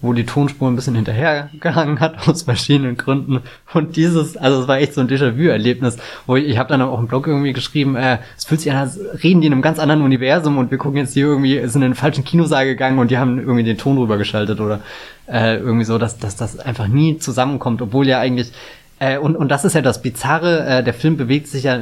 wo 0.02 0.12
die 0.12 0.24
Tonspur 0.24 0.68
ein 0.68 0.76
bisschen 0.76 0.94
hinterhergehangen 0.94 2.00
hat, 2.00 2.16
aus 2.28 2.42
verschiedenen 2.42 2.96
Gründen. 2.96 3.40
Und 3.74 3.96
dieses, 3.96 4.36
also 4.36 4.62
es 4.62 4.68
war 4.68 4.78
echt 4.78 4.94
so 4.94 5.00
ein 5.00 5.08
Déjà-vu-Erlebnis, 5.08 5.98
wo 6.26 6.36
ich, 6.36 6.46
ich 6.46 6.58
habe 6.58 6.70
dann 6.70 6.82
auch 6.82 6.98
im 6.98 7.06
Blog 7.06 7.26
irgendwie 7.26 7.52
geschrieben, 7.52 7.96
äh, 7.96 8.18
es 8.36 8.44
fühlt 8.44 8.60
sich 8.60 8.70
an, 8.70 8.78
als 8.78 8.98
reden 9.22 9.40
die 9.40 9.46
in 9.46 9.52
einem 9.52 9.62
ganz 9.62 9.78
anderen 9.78 10.02
Universum 10.02 10.58
und 10.58 10.70
wir 10.70 10.78
gucken 10.78 10.98
jetzt 10.98 11.14
hier 11.14 11.26
irgendwie, 11.26 11.58
sind 11.68 11.82
in 11.82 11.90
den 11.90 11.94
falschen 11.94 12.24
Kinosaal 12.24 12.64
gegangen 12.64 12.98
und 12.98 13.10
die 13.10 13.18
haben 13.18 13.38
irgendwie 13.38 13.64
den 13.64 13.78
Ton 13.78 13.98
rübergeschaltet 13.98 14.60
oder 14.60 14.80
äh, 15.30 15.56
irgendwie 15.56 15.84
so, 15.84 15.98
dass, 15.98 16.18
dass 16.18 16.36
das 16.36 16.58
einfach 16.58 16.88
nie 16.88 17.18
zusammenkommt, 17.18 17.82
obwohl 17.82 18.06
ja 18.06 18.20
eigentlich, 18.20 18.52
äh, 18.98 19.18
und, 19.18 19.36
und 19.36 19.50
das 19.50 19.64
ist 19.64 19.74
ja 19.74 19.82
das 19.82 20.02
Bizarre, 20.02 20.66
äh, 20.66 20.84
der 20.84 20.94
Film 20.94 21.16
bewegt 21.16 21.48
sich 21.48 21.64
ja 21.64 21.80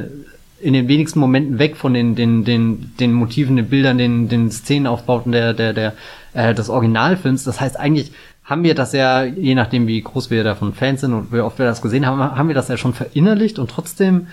in 0.61 0.73
den 0.73 0.87
wenigsten 0.87 1.19
Momenten 1.19 1.57
weg 1.59 1.77
von 1.77 1.93
den, 1.93 2.15
den, 2.15 2.43
den, 2.43 2.93
den 2.99 3.13
Motiven, 3.13 3.55
den 3.55 3.69
Bildern, 3.69 3.97
den, 3.97 4.27
den 4.27 4.51
Szenenaufbauten 4.51 5.31
der, 5.31 5.53
der, 5.53 5.73
der, 5.73 5.93
äh, 6.33 6.53
des 6.53 6.69
Originalfilms. 6.69 7.43
Das 7.43 7.59
heißt, 7.61 7.79
eigentlich 7.79 8.11
haben 8.43 8.63
wir 8.63 8.75
das 8.75 8.93
ja, 8.93 9.23
je 9.23 9.55
nachdem 9.55 9.87
wie 9.87 10.01
groß 10.01 10.31
wir 10.31 10.43
davon 10.43 10.73
Fans 10.73 11.01
sind 11.01 11.13
und 11.13 11.31
wie 11.31 11.39
oft 11.39 11.59
wir 11.59 11.65
das 11.65 11.81
gesehen 11.81 12.05
haben, 12.05 12.19
haben 12.19 12.47
wir 12.47 12.55
das 12.55 12.67
ja 12.67 12.77
schon 12.77 12.93
verinnerlicht 12.93 13.59
und 13.59 13.69
trotzdem, 13.69 14.27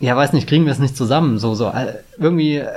ja, 0.00 0.16
weiß 0.16 0.32
nicht, 0.32 0.48
kriegen 0.48 0.64
wir 0.64 0.72
es 0.72 0.78
nicht 0.78 0.96
zusammen. 0.96 1.38
So, 1.38 1.54
so, 1.54 1.68
äh, 1.68 1.94
irgendwie, 2.18 2.56
äh, 2.56 2.68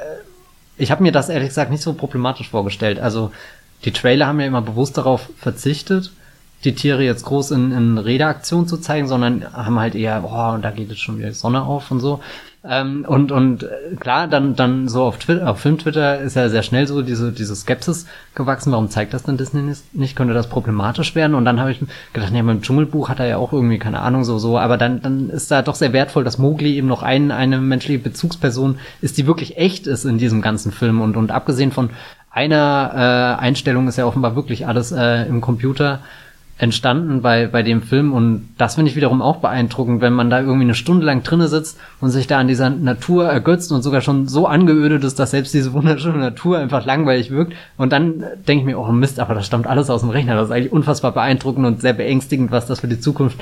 ich 0.77 0.91
habe 0.91 1.01
mir 1.01 1.13
das 1.13 1.29
ehrlich 1.29 1.49
gesagt 1.49 1.71
nicht 1.71 1.81
so 1.81 1.93
problematisch 1.93 2.49
vorgestellt. 2.49 2.99
Also, 2.99 3.31
die 3.85 3.91
Trailer 3.91 4.27
haben 4.27 4.39
ja 4.39 4.47
immer 4.47 4.61
bewusst 4.61 4.97
darauf 4.97 5.29
verzichtet, 5.37 6.11
die 6.65 6.75
Tiere 6.75 7.03
jetzt 7.03 7.23
groß 7.25 7.51
in, 7.51 7.71
in 7.71 7.97
Redeaktion 7.97 8.67
zu 8.67 8.77
zeigen, 8.77 9.07
sondern 9.07 9.53
haben 9.53 9.79
halt 9.79 9.95
eher, 9.95 10.21
boah, 10.21 10.53
und 10.53 10.63
da 10.63 10.71
geht 10.71 10.89
jetzt 10.89 11.01
schon 11.01 11.17
wieder 11.19 11.29
die 11.29 11.35
Sonne 11.35 11.63
auf 11.63 11.91
und 11.91 11.99
so. 11.99 12.21
Ähm, 12.67 13.05
und, 13.07 13.31
und 13.31 13.63
äh, 13.63 13.95
klar, 13.99 14.27
dann, 14.27 14.55
dann 14.55 14.87
so 14.87 15.03
auf 15.03 15.17
Twitter, 15.17 15.49
auf 15.49 15.59
Film-Twitter 15.59 16.19
ist 16.19 16.35
ja 16.35 16.49
sehr 16.49 16.63
schnell 16.63 16.87
so 16.87 17.01
diese, 17.03 17.31
diese 17.31 17.55
Skepsis 17.55 18.07
gewachsen. 18.33 18.71
Warum 18.71 18.89
zeigt 18.89 19.13
das 19.13 19.23
denn 19.23 19.37
Disney 19.37 19.75
nicht? 19.93 20.15
Könnte 20.15 20.33
das 20.33 20.49
problematisch 20.49 21.13
werden? 21.13 21.35
Und 21.35 21.45
dann 21.45 21.59
habe 21.59 21.71
ich 21.71 21.79
gedacht, 22.13 22.33
ja, 22.33 22.41
beim 22.41 22.61
Dschungelbuch 22.61 23.09
hat 23.09 23.19
er 23.19 23.27
ja 23.27 23.37
auch 23.37 23.53
irgendwie, 23.53 23.77
keine 23.77 23.99
Ahnung, 23.99 24.23
so, 24.23 24.39
so. 24.39 24.57
Aber 24.57 24.77
dann, 24.77 25.01
dann 25.01 25.29
ist 25.29 25.51
da 25.51 25.61
doch 25.61 25.75
sehr 25.75 25.93
wertvoll, 25.93 26.23
dass 26.23 26.39
Mowgli 26.39 26.75
eben 26.75 26.87
noch 26.87 27.03
ein, 27.03 27.31
eine 27.31 27.59
menschliche 27.59 27.99
Bezugsperson 27.99 28.79
ist, 29.01 29.17
die 29.17 29.27
wirklich 29.27 29.57
echt 29.57 29.85
ist 29.85 30.05
in 30.05 30.17
diesem 30.17 30.41
ganzen 30.41 30.71
Film. 30.71 31.01
Und, 31.01 31.17
und 31.17 31.31
abgesehen 31.31 31.71
von 31.71 31.91
einer 32.31 33.37
äh, 33.39 33.41
Einstellung 33.41 33.87
ist 33.87 33.97
ja 33.97 34.05
offenbar 34.05 34.35
wirklich 34.35 34.67
alles 34.67 34.91
äh, 34.91 35.23
im 35.27 35.39
Computer 35.39 36.01
entstanden 36.57 37.21
bei, 37.21 37.47
bei 37.47 37.63
dem 37.63 37.81
Film. 37.81 38.13
Und 38.13 38.49
das 38.57 38.75
finde 38.75 38.89
ich 38.89 38.95
wiederum 38.95 39.21
auch 39.21 39.37
beeindruckend, 39.37 40.01
wenn 40.01 40.13
man 40.13 40.29
da 40.29 40.39
irgendwie 40.39 40.63
eine 40.63 40.75
Stunde 40.75 41.05
lang 41.05 41.21
drinne 41.21 41.49
sitzt 41.49 41.77
und 41.99 42.11
sich 42.11 42.27
da 42.27 42.39
an 42.39 42.47
dieser 42.47 42.69
Natur 42.69 43.25
ergötzt 43.25 43.71
und 43.73 43.81
sogar 43.81 44.01
schon 44.01 44.27
so 44.27 44.47
angeödet 44.47 45.03
ist, 45.03 45.19
dass 45.19 45.31
selbst 45.31 45.53
diese 45.53 45.73
wunderschöne 45.73 46.17
Natur 46.17 46.57
einfach 46.57 46.85
langweilig 46.85 47.29
wirkt. 47.29 47.53
Und 47.77 47.91
dann 47.91 48.23
denke 48.47 48.61
ich 48.61 48.65
mir, 48.65 48.79
oh 48.79 48.91
Mist, 48.91 49.19
aber 49.19 49.33
das 49.33 49.45
stammt 49.45 49.67
alles 49.67 49.89
aus 49.89 50.01
dem 50.01 50.11
Rechner, 50.11 50.35
das 50.35 50.47
ist 50.47 50.51
eigentlich 50.51 50.71
unfassbar 50.71 51.11
beeindruckend 51.11 51.65
und 51.65 51.81
sehr 51.81 51.93
beängstigend, 51.93 52.51
was 52.51 52.67
das 52.67 52.79
für 52.79 52.87
die 52.87 52.99
Zukunft 52.99 53.37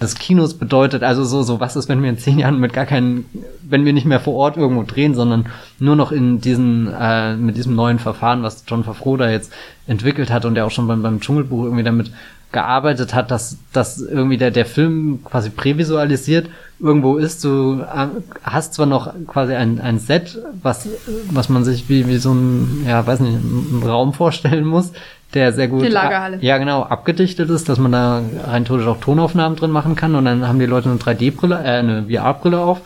des 0.00 0.14
Kinos 0.14 0.54
bedeutet. 0.54 1.02
Also 1.02 1.24
so, 1.24 1.42
so 1.42 1.60
was 1.60 1.74
ist, 1.74 1.88
wenn 1.88 2.02
wir 2.02 2.10
in 2.10 2.18
zehn 2.18 2.38
Jahren 2.38 2.60
mit 2.60 2.72
gar 2.72 2.86
keinen, 2.86 3.24
wenn 3.62 3.84
wir 3.84 3.92
nicht 3.92 4.06
mehr 4.06 4.20
vor 4.20 4.34
Ort 4.34 4.56
irgendwo 4.56 4.82
drehen, 4.82 5.14
sondern 5.14 5.46
nur 5.78 5.96
noch 5.96 6.12
in 6.12 6.40
diesen, 6.40 6.92
äh, 6.92 7.34
mit 7.34 7.56
diesem 7.56 7.74
neuen 7.74 7.98
Verfahren, 7.98 8.42
was 8.42 8.64
John 8.66 8.84
Favreau 8.84 9.16
da 9.16 9.30
jetzt 9.30 9.52
entwickelt 9.86 10.30
hat 10.30 10.44
und 10.44 10.54
der 10.54 10.66
auch 10.66 10.70
schon 10.70 10.86
beim, 10.86 11.02
beim 11.02 11.20
Dschungelbuch 11.20 11.64
irgendwie 11.64 11.82
damit 11.82 12.12
gearbeitet 12.52 13.14
hat, 13.14 13.30
dass, 13.30 13.58
dass 13.72 14.00
irgendwie 14.00 14.38
der, 14.38 14.50
der 14.50 14.64
Film 14.64 15.20
quasi 15.24 15.50
prävisualisiert 15.50 16.48
irgendwo 16.80 17.16
ist. 17.16 17.44
Du 17.44 17.82
äh, 17.82 18.06
hast 18.42 18.74
zwar 18.74 18.86
noch 18.86 19.12
quasi 19.26 19.54
ein, 19.54 19.80
ein 19.80 19.98
Set, 19.98 20.38
was, 20.62 20.88
was 21.30 21.48
man 21.48 21.64
sich 21.64 21.88
wie, 21.88 22.06
wie 22.08 22.16
so 22.16 22.32
ein, 22.32 22.84
ja, 22.86 23.06
weiß 23.06 23.20
nicht, 23.20 23.34
einen 23.34 23.82
Raum 23.84 24.14
vorstellen 24.14 24.64
muss, 24.64 24.92
der 25.34 25.52
sehr 25.52 25.68
gut, 25.68 25.84
die 25.84 25.88
Lagerhalle. 25.88 26.38
ja 26.40 26.56
genau, 26.56 26.82
abgedichtet 26.82 27.50
ist, 27.50 27.68
dass 27.68 27.78
man 27.78 27.92
da 27.92 28.22
rein 28.46 28.64
theoretisch 28.64 28.88
auch 28.88 29.00
Tonaufnahmen 29.00 29.58
drin 29.58 29.70
machen 29.70 29.94
kann 29.94 30.14
und 30.14 30.24
dann 30.24 30.48
haben 30.48 30.58
die 30.58 30.66
Leute 30.66 30.88
eine 30.88 30.98
3D-Brille, 30.98 31.56
äh, 31.56 31.78
eine 31.78 32.06
VR-Brille 32.08 32.60
auf 32.60 32.80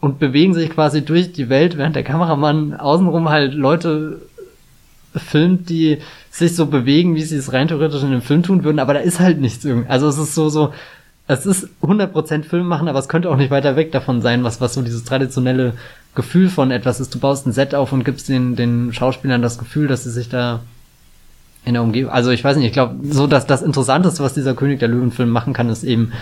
und 0.00 0.20
bewegen 0.20 0.54
sich 0.54 0.70
quasi 0.70 1.04
durch 1.04 1.32
die 1.32 1.48
Welt, 1.48 1.76
während 1.76 1.96
der 1.96 2.04
Kameramann 2.04 2.74
außenrum 2.74 3.28
halt 3.28 3.54
Leute 3.54 4.20
filmt, 5.16 5.68
die 5.68 5.98
sich 6.30 6.54
so 6.54 6.66
bewegen, 6.66 7.16
wie 7.16 7.22
sie 7.22 7.36
es 7.36 7.52
rein 7.52 7.68
theoretisch 7.68 8.02
in 8.02 8.08
einem 8.08 8.22
Film 8.22 8.42
tun 8.42 8.64
würden, 8.64 8.78
aber 8.78 8.94
da 8.94 9.00
ist 9.00 9.20
halt 9.20 9.40
nichts 9.40 9.64
irgendwie. 9.64 9.88
Also 9.88 10.08
es 10.08 10.16
ist 10.16 10.34
so, 10.34 10.48
so, 10.48 10.72
es 11.26 11.44
ist 11.44 11.68
100% 11.82 12.44
Film 12.44 12.66
machen, 12.66 12.88
aber 12.88 12.98
es 12.98 13.08
könnte 13.08 13.30
auch 13.30 13.36
nicht 13.36 13.50
weiter 13.50 13.76
weg 13.76 13.92
davon 13.92 14.22
sein, 14.22 14.44
was, 14.44 14.60
was 14.60 14.74
so 14.74 14.82
dieses 14.82 15.04
traditionelle 15.04 15.74
Gefühl 16.14 16.48
von 16.48 16.70
etwas 16.70 17.00
ist. 17.00 17.14
Du 17.14 17.18
baust 17.18 17.46
ein 17.46 17.52
Set 17.52 17.74
auf 17.74 17.92
und 17.92 18.04
gibst 18.04 18.28
den, 18.28 18.56
den 18.56 18.92
Schauspielern 18.92 19.42
das 19.42 19.58
Gefühl, 19.58 19.88
dass 19.88 20.04
sie 20.04 20.10
sich 20.10 20.28
da 20.28 20.60
in 21.64 21.74
der 21.74 21.82
Umgebung, 21.82 22.10
also 22.10 22.30
ich 22.30 22.42
weiß 22.42 22.56
nicht, 22.56 22.66
ich 22.66 22.72
glaube, 22.72 22.94
so 23.10 23.26
dass 23.26 23.46
das 23.46 23.60
Interessanteste, 23.60 24.22
was 24.22 24.32
dieser 24.32 24.54
König 24.54 24.78
der 24.78 24.88
Löwen-Film 24.88 25.28
machen 25.28 25.52
kann, 25.52 25.68
ist 25.68 25.84
eben 25.84 26.12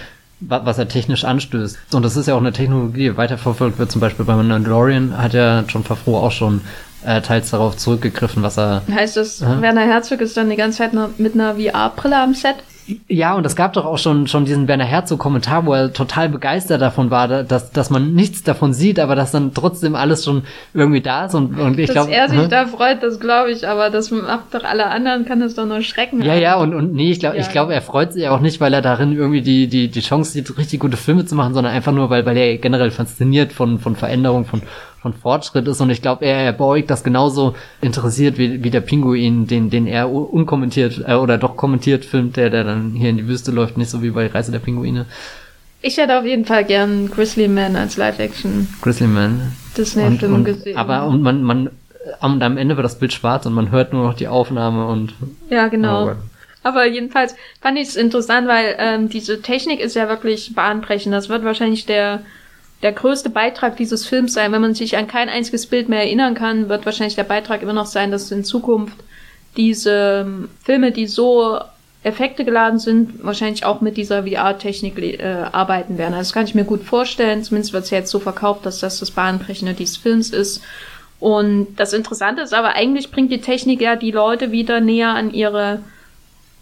was 0.40 0.78
er 0.78 0.86
technisch 0.86 1.24
anstößt. 1.24 1.94
Und 1.94 2.04
das 2.04 2.16
ist 2.16 2.28
ja 2.28 2.34
auch 2.34 2.40
eine 2.40 2.52
Technologie, 2.52 3.10
die 3.10 3.16
weiterverfolgt 3.16 3.78
wird. 3.78 3.90
Zum 3.90 4.00
Beispiel 4.00 4.24
bei 4.24 4.36
Mandalorian 4.36 5.18
hat 5.18 5.32
ja 5.32 5.64
John 5.68 5.82
Favreau 5.82 6.18
auch 6.18 6.30
schon 6.30 6.60
äh, 7.04 7.20
teils 7.20 7.50
darauf 7.50 7.76
zurückgegriffen, 7.76 8.42
was 8.42 8.58
er. 8.58 8.82
Heißt 8.92 9.16
das, 9.16 9.42
äh? 9.42 9.60
Werner 9.60 9.82
Herzog 9.82 10.20
ist 10.20 10.36
dann 10.36 10.50
die 10.50 10.56
ganze 10.56 10.78
Zeit 10.78 10.92
mit 11.18 11.34
einer 11.34 11.54
VR-Brille 11.54 12.20
am 12.20 12.34
Set? 12.34 12.56
Ja, 13.06 13.34
und 13.34 13.44
es 13.44 13.54
gab 13.54 13.74
doch 13.74 13.84
auch 13.84 13.98
schon, 13.98 14.28
schon 14.28 14.46
diesen 14.46 14.66
Werner 14.66 14.84
Herzog-Kommentar, 14.84 15.66
wo 15.66 15.74
er 15.74 15.92
total 15.92 16.30
begeistert 16.30 16.80
davon 16.80 17.10
war, 17.10 17.28
dass, 17.44 17.70
dass 17.70 17.90
man 17.90 18.14
nichts 18.14 18.44
davon 18.44 18.72
sieht, 18.72 18.98
aber 18.98 19.14
dass 19.14 19.30
dann 19.30 19.52
trotzdem 19.52 19.94
alles 19.94 20.24
schon 20.24 20.44
irgendwie 20.72 21.02
da 21.02 21.26
ist. 21.26 21.34
Und, 21.34 21.58
und 21.58 21.78
ich 21.78 21.90
glaube. 21.90 22.10
Dass 22.10 22.16
er 22.16 22.28
sich 22.30 22.40
hm? 22.40 22.48
da 22.48 22.66
freut, 22.66 23.02
das 23.02 23.20
glaube 23.20 23.50
ich, 23.50 23.68
aber 23.68 23.90
das 23.90 24.10
macht 24.10 24.54
doch 24.54 24.64
alle 24.64 24.86
anderen, 24.86 25.26
kann 25.26 25.40
das 25.40 25.54
doch 25.54 25.66
nur 25.66 25.82
schrecken. 25.82 26.22
Ja, 26.22 26.34
ja, 26.34 26.56
und, 26.56 26.74
und 26.74 26.94
nee, 26.94 27.10
ich 27.10 27.20
glaube, 27.20 27.36
ja. 27.36 27.42
ich 27.42 27.50
glaube, 27.50 27.74
er 27.74 27.82
freut 27.82 28.14
sich 28.14 28.26
auch 28.28 28.40
nicht, 28.40 28.58
weil 28.60 28.72
er 28.72 28.80
darin 28.80 29.12
irgendwie 29.12 29.42
die, 29.42 29.66
die, 29.66 29.88
die 29.88 30.00
Chance 30.00 30.32
sieht, 30.32 30.56
richtig 30.56 30.80
gute 30.80 30.96
Filme 30.96 31.26
zu 31.26 31.34
machen, 31.34 31.52
sondern 31.52 31.74
einfach 31.74 31.92
nur, 31.92 32.08
weil, 32.08 32.24
weil 32.24 32.38
er 32.38 32.56
generell 32.56 32.90
fasziniert 32.90 33.52
von, 33.52 33.78
von 33.78 33.96
Veränderung, 33.96 34.46
von, 34.46 34.62
von 35.00 35.14
Fortschritt 35.14 35.66
ist 35.68 35.80
und 35.80 35.90
ich 35.90 36.02
glaube, 36.02 36.24
er, 36.24 36.38
er 36.38 36.52
beugt 36.52 36.90
das 36.90 37.04
genauso 37.04 37.54
interessiert 37.80 38.36
wie, 38.38 38.64
wie 38.64 38.70
der 38.70 38.80
Pinguin, 38.80 39.46
den, 39.46 39.70
den 39.70 39.86
er 39.86 40.10
unkommentiert 40.10 41.02
äh, 41.06 41.14
oder 41.14 41.38
doch 41.38 41.56
kommentiert 41.56 42.04
filmt, 42.04 42.36
der, 42.36 42.50
der 42.50 42.64
dann 42.64 42.92
hier 42.92 43.10
in 43.10 43.16
die 43.16 43.28
Wüste 43.28 43.52
läuft, 43.52 43.76
nicht 43.76 43.90
so 43.90 44.02
wie 44.02 44.10
bei 44.10 44.26
Reise 44.26 44.52
der 44.52 44.58
Pinguine. 44.58 45.06
Ich 45.80 45.96
hätte 45.96 46.18
auf 46.18 46.24
jeden 46.24 46.44
Fall 46.44 46.64
gern 46.64 47.08
Grizzly 47.08 47.46
Man 47.46 47.76
als 47.76 47.96
Live-Action. 47.96 48.68
Grizzly 48.82 49.06
Man. 49.06 49.52
Disney-Film 49.76 50.44
gesehen. 50.44 50.76
Aber 50.76 51.06
und 51.06 51.22
man, 51.22 51.42
man, 51.44 51.70
und 52.20 52.42
am 52.42 52.56
Ende 52.56 52.76
wird 52.76 52.84
das 52.84 52.98
Bild 52.98 53.12
schwarz 53.12 53.46
und 53.46 53.54
man 53.54 53.70
hört 53.70 53.92
nur 53.92 54.04
noch 54.04 54.14
die 54.14 54.26
Aufnahme 54.26 54.86
und. 54.86 55.14
Ja, 55.50 55.68
genau. 55.68 56.08
Oh 56.08 56.14
aber 56.64 56.86
jedenfalls 56.86 57.34
fand 57.60 57.78
ich 57.78 57.88
es 57.88 57.96
interessant, 57.96 58.48
weil 58.48 58.74
ähm, 58.78 59.08
diese 59.08 59.40
Technik 59.40 59.80
ist 59.80 59.94
ja 59.94 60.08
wirklich 60.08 60.54
bahnbrechend. 60.54 61.14
Das 61.14 61.28
wird 61.28 61.44
wahrscheinlich 61.44 61.86
der 61.86 62.20
der 62.82 62.92
größte 62.92 63.30
Beitrag 63.30 63.76
dieses 63.76 64.06
Films 64.06 64.34
sein. 64.34 64.52
Wenn 64.52 64.60
man 64.60 64.74
sich 64.74 64.96
an 64.96 65.08
kein 65.08 65.28
einziges 65.28 65.66
Bild 65.66 65.88
mehr 65.88 66.02
erinnern 66.02 66.34
kann, 66.34 66.68
wird 66.68 66.86
wahrscheinlich 66.86 67.16
der 67.16 67.24
Beitrag 67.24 67.62
immer 67.62 67.72
noch 67.72 67.86
sein, 67.86 68.10
dass 68.10 68.30
in 68.30 68.44
Zukunft 68.44 68.96
diese 69.56 70.24
ähm, 70.26 70.48
Filme, 70.62 70.92
die 70.92 71.06
so 71.06 71.58
Effekte 72.04 72.44
geladen 72.44 72.78
sind, 72.78 73.24
wahrscheinlich 73.24 73.64
auch 73.64 73.80
mit 73.80 73.96
dieser 73.96 74.22
VR-Technik 74.22 74.98
äh, 74.98 75.44
arbeiten 75.50 75.98
werden. 75.98 76.14
Also 76.14 76.28
das 76.28 76.32
kann 76.32 76.44
ich 76.44 76.54
mir 76.54 76.64
gut 76.64 76.84
vorstellen. 76.84 77.42
Zumindest 77.42 77.72
wird 77.72 77.84
es 77.84 77.90
ja 77.90 77.98
jetzt 77.98 78.10
so 78.10 78.20
verkauft, 78.20 78.64
dass 78.64 78.78
das 78.78 79.00
das 79.00 79.10
Bahnbrechende 79.10 79.74
dieses 79.74 79.96
Films 79.96 80.30
ist. 80.30 80.62
Und 81.18 81.74
das 81.76 81.92
Interessante 81.92 82.42
ist 82.42 82.54
aber, 82.54 82.76
eigentlich 82.76 83.10
bringt 83.10 83.32
die 83.32 83.40
Technik 83.40 83.80
ja 83.80 83.96
die 83.96 84.12
Leute 84.12 84.52
wieder 84.52 84.80
näher 84.80 85.10
an 85.10 85.32
ihre, 85.32 85.80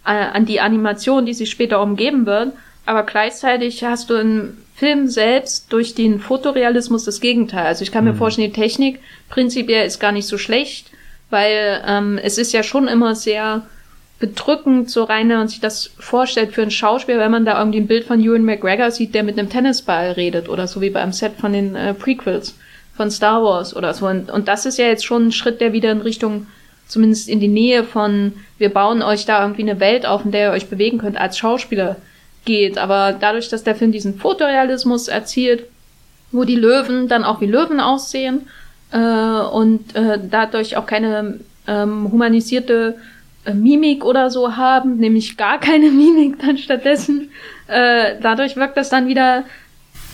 äh, 0.03 0.09
an 0.09 0.47
die 0.47 0.59
Animation, 0.59 1.27
die 1.27 1.35
sie 1.35 1.45
später 1.45 1.83
umgeben 1.83 2.25
wird. 2.25 2.53
Aber 2.87 3.03
gleichzeitig 3.03 3.83
hast 3.83 4.09
du 4.09 4.15
in 4.15 4.57
Film 4.77 5.07
selbst 5.07 5.73
durch 5.73 5.95
den 5.95 6.19
Fotorealismus 6.19 7.03
das 7.03 7.19
Gegenteil. 7.19 7.65
Also 7.65 7.81
ich 7.81 7.91
kann 7.91 8.03
mir 8.03 8.13
mhm. 8.13 8.17
vorstellen, 8.17 8.51
die 8.53 8.61
Technik 8.61 8.99
prinzipiell 9.27 9.87
ist 9.87 9.99
gar 9.99 10.11
nicht 10.11 10.27
so 10.27 10.37
schlecht, 10.37 10.91
weil 11.31 11.83
ähm, 11.83 12.19
es 12.21 12.37
ist 12.37 12.53
ja 12.53 12.61
schon 12.61 12.87
immer 12.87 13.15
sehr 13.15 13.63
bedrückend, 14.19 14.91
so 14.91 15.03
rein, 15.03 15.29
wenn 15.29 15.37
man 15.37 15.47
sich 15.47 15.59
das 15.59 15.89
vorstellt 15.97 16.53
für 16.53 16.61
einen 16.61 16.69
Schauspieler, 16.69 17.17
wenn 17.17 17.31
man 17.31 17.43
da 17.43 17.57
irgendwie 17.57 17.79
ein 17.79 17.87
Bild 17.87 18.05
von 18.05 18.23
Ewan 18.23 18.45
McGregor 18.45 18.91
sieht, 18.91 19.15
der 19.15 19.23
mit 19.23 19.39
einem 19.39 19.49
Tennisball 19.49 20.11
redet 20.11 20.47
oder 20.47 20.67
so 20.67 20.79
wie 20.79 20.91
beim 20.91 21.11
Set 21.11 21.33
von 21.39 21.53
den 21.53 21.75
äh, 21.75 21.95
Prequels 21.95 22.55
von 22.95 23.09
Star 23.09 23.43
Wars 23.43 23.75
oder 23.75 23.95
so. 23.95 24.05
Und, 24.05 24.29
und 24.29 24.47
das 24.47 24.67
ist 24.67 24.77
ja 24.77 24.85
jetzt 24.85 25.05
schon 25.05 25.27
ein 25.27 25.31
Schritt, 25.31 25.59
der 25.59 25.73
wieder 25.73 25.91
in 25.91 26.01
Richtung, 26.01 26.45
zumindest 26.87 27.29
in 27.29 27.39
die 27.39 27.47
Nähe 27.47 27.83
von, 27.83 28.33
wir 28.59 28.69
bauen 28.69 29.01
euch 29.01 29.25
da 29.25 29.41
irgendwie 29.41 29.63
eine 29.63 29.79
Welt 29.79 30.05
auf, 30.05 30.23
in 30.23 30.31
der 30.31 30.49
ihr 30.49 30.53
euch 30.53 30.69
bewegen 30.69 30.99
könnt 30.99 31.17
als 31.17 31.39
Schauspieler 31.39 31.95
geht. 32.47 32.79
Aber 32.79 33.15
dadurch, 33.19 33.49
dass 33.49 33.63
der 33.63 33.75
Film 33.75 33.91
diesen 33.91 34.17
Fotorealismus 34.17 35.07
erzielt, 35.07 35.65
wo 36.31 36.43
die 36.43 36.55
Löwen 36.55 37.07
dann 37.07 37.23
auch 37.23 37.41
wie 37.41 37.45
Löwen 37.45 37.79
aussehen 37.79 38.47
äh, 38.91 38.97
und 38.97 39.95
äh, 39.95 40.19
dadurch 40.31 40.75
auch 40.77 40.87
keine 40.87 41.39
ähm, 41.67 42.11
humanisierte 42.11 42.95
äh, 43.45 43.53
Mimik 43.53 44.03
oder 44.03 44.31
so 44.31 44.55
haben, 44.55 44.97
nämlich 44.97 45.37
gar 45.37 45.59
keine 45.59 45.91
Mimik 45.91 46.39
dann 46.39 46.57
stattdessen, 46.57 47.29
äh, 47.67 48.15
dadurch 48.21 48.55
wirkt 48.55 48.77
das 48.77 48.89
dann 48.89 49.07
wieder 49.07 49.43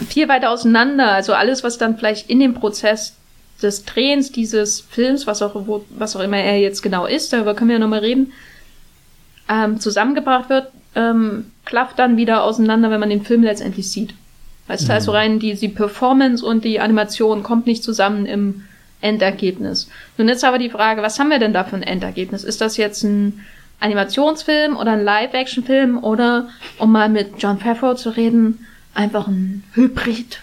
viel 0.10 0.28
weiter 0.28 0.50
auseinander. 0.50 1.12
Also 1.12 1.34
alles, 1.34 1.64
was 1.64 1.78
dann 1.78 1.98
vielleicht 1.98 2.30
in 2.30 2.40
dem 2.40 2.56
Prozess 2.56 3.16
des 3.62 3.86
Drehens 3.86 4.32
dieses 4.32 4.82
Films, 4.82 5.26
was 5.28 5.42
auch, 5.42 5.54
wo, 5.68 5.86
was 5.90 6.16
auch 6.16 6.22
immer 6.22 6.38
er 6.38 6.60
jetzt 6.60 6.82
genau 6.82 7.06
ist, 7.06 7.32
darüber 7.32 7.54
können 7.54 7.70
wir 7.70 7.76
ja 7.76 7.80
nochmal 7.80 8.00
reden, 8.00 8.34
ähm, 9.48 9.80
zusammengebracht 9.80 10.50
wird, 10.50 10.68
ähm, 10.96 11.52
klafft 11.74 11.98
dann 11.98 12.18
wieder 12.18 12.44
auseinander, 12.44 12.92
wenn 12.92 13.00
man 13.00 13.10
den 13.10 13.26
Film 13.26 13.42
letztendlich 13.42 13.90
sieht. 13.90 14.14
Weißt 14.68 14.84
mhm. 14.84 14.88
du, 14.90 14.94
also 14.94 15.12
rein 15.12 15.40
die, 15.40 15.56
die 15.56 15.70
Performance 15.70 16.46
und 16.46 16.64
die 16.64 16.80
Animation 16.80 17.42
kommt 17.42 17.66
nicht 17.66 17.84
zusammen 17.84 18.28
im 18.28 18.66
Endergebnis. 19.02 19.90
Nun 20.20 20.30
ist 20.30 20.44
aber 20.44 20.60
die 20.60 20.70
Frage, 20.70 21.02
was 21.02 21.18
haben 21.18 21.32
wir 21.32 21.40
denn 21.40 21.52
da 21.52 21.64
für 21.64 21.76
ein 21.76 21.82
Endergebnis? 21.82 22.44
Ist 22.44 22.62
das 22.62 22.78
jetzt 22.78 23.02
ein 23.02 23.44
Animationsfilm 23.80 24.78
oder 24.78 24.92
ein 24.92 25.04
Live-Action-Film 25.04 25.98
oder, 26.04 26.50
um 26.78 26.92
mal 26.92 27.10
mit 27.10 27.32
John 27.40 27.58
Favreau 27.58 27.96
zu 27.96 28.12
reden, 28.12 28.68
einfach 28.94 29.28
ein 29.28 29.64
Hybrid? 29.74 30.42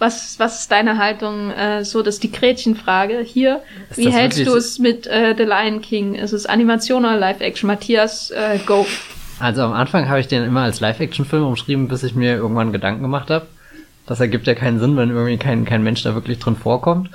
Was, 0.00 0.40
was 0.40 0.62
ist 0.62 0.72
deine 0.72 0.98
Haltung? 0.98 1.52
Äh, 1.52 1.84
so, 1.84 2.02
das 2.02 2.16
ist 2.16 2.24
die 2.24 2.32
Gretchenfrage 2.32 3.20
hier. 3.20 3.62
Ist 3.90 3.98
Wie 3.98 4.10
hältst 4.10 4.44
du 4.44 4.56
es 4.56 4.80
mit 4.80 5.06
äh, 5.06 5.36
The 5.38 5.44
Lion 5.44 5.80
King? 5.80 6.16
Ist 6.16 6.32
es 6.32 6.44
Animation 6.44 7.04
oder 7.04 7.16
Live-Action? 7.16 7.68
Matthias, 7.68 8.32
äh, 8.32 8.58
go. 8.66 8.84
Also 9.38 9.62
am 9.62 9.72
Anfang 9.72 10.08
habe 10.08 10.20
ich 10.20 10.28
den 10.28 10.44
immer 10.44 10.62
als 10.62 10.80
Live-Action-Film 10.80 11.44
umschrieben, 11.44 11.88
bis 11.88 12.02
ich 12.02 12.14
mir 12.14 12.36
irgendwann 12.36 12.72
Gedanken 12.72 13.02
gemacht 13.02 13.30
habe. 13.30 13.46
Das 14.06 14.20
ergibt 14.20 14.46
ja 14.46 14.54
keinen 14.54 14.80
Sinn, 14.80 14.96
wenn 14.96 15.10
irgendwie 15.10 15.38
kein, 15.38 15.64
kein 15.64 15.82
Mensch 15.82 16.02
da 16.02 16.14
wirklich 16.14 16.38
drin 16.38 16.56
vorkommt. 16.56 17.10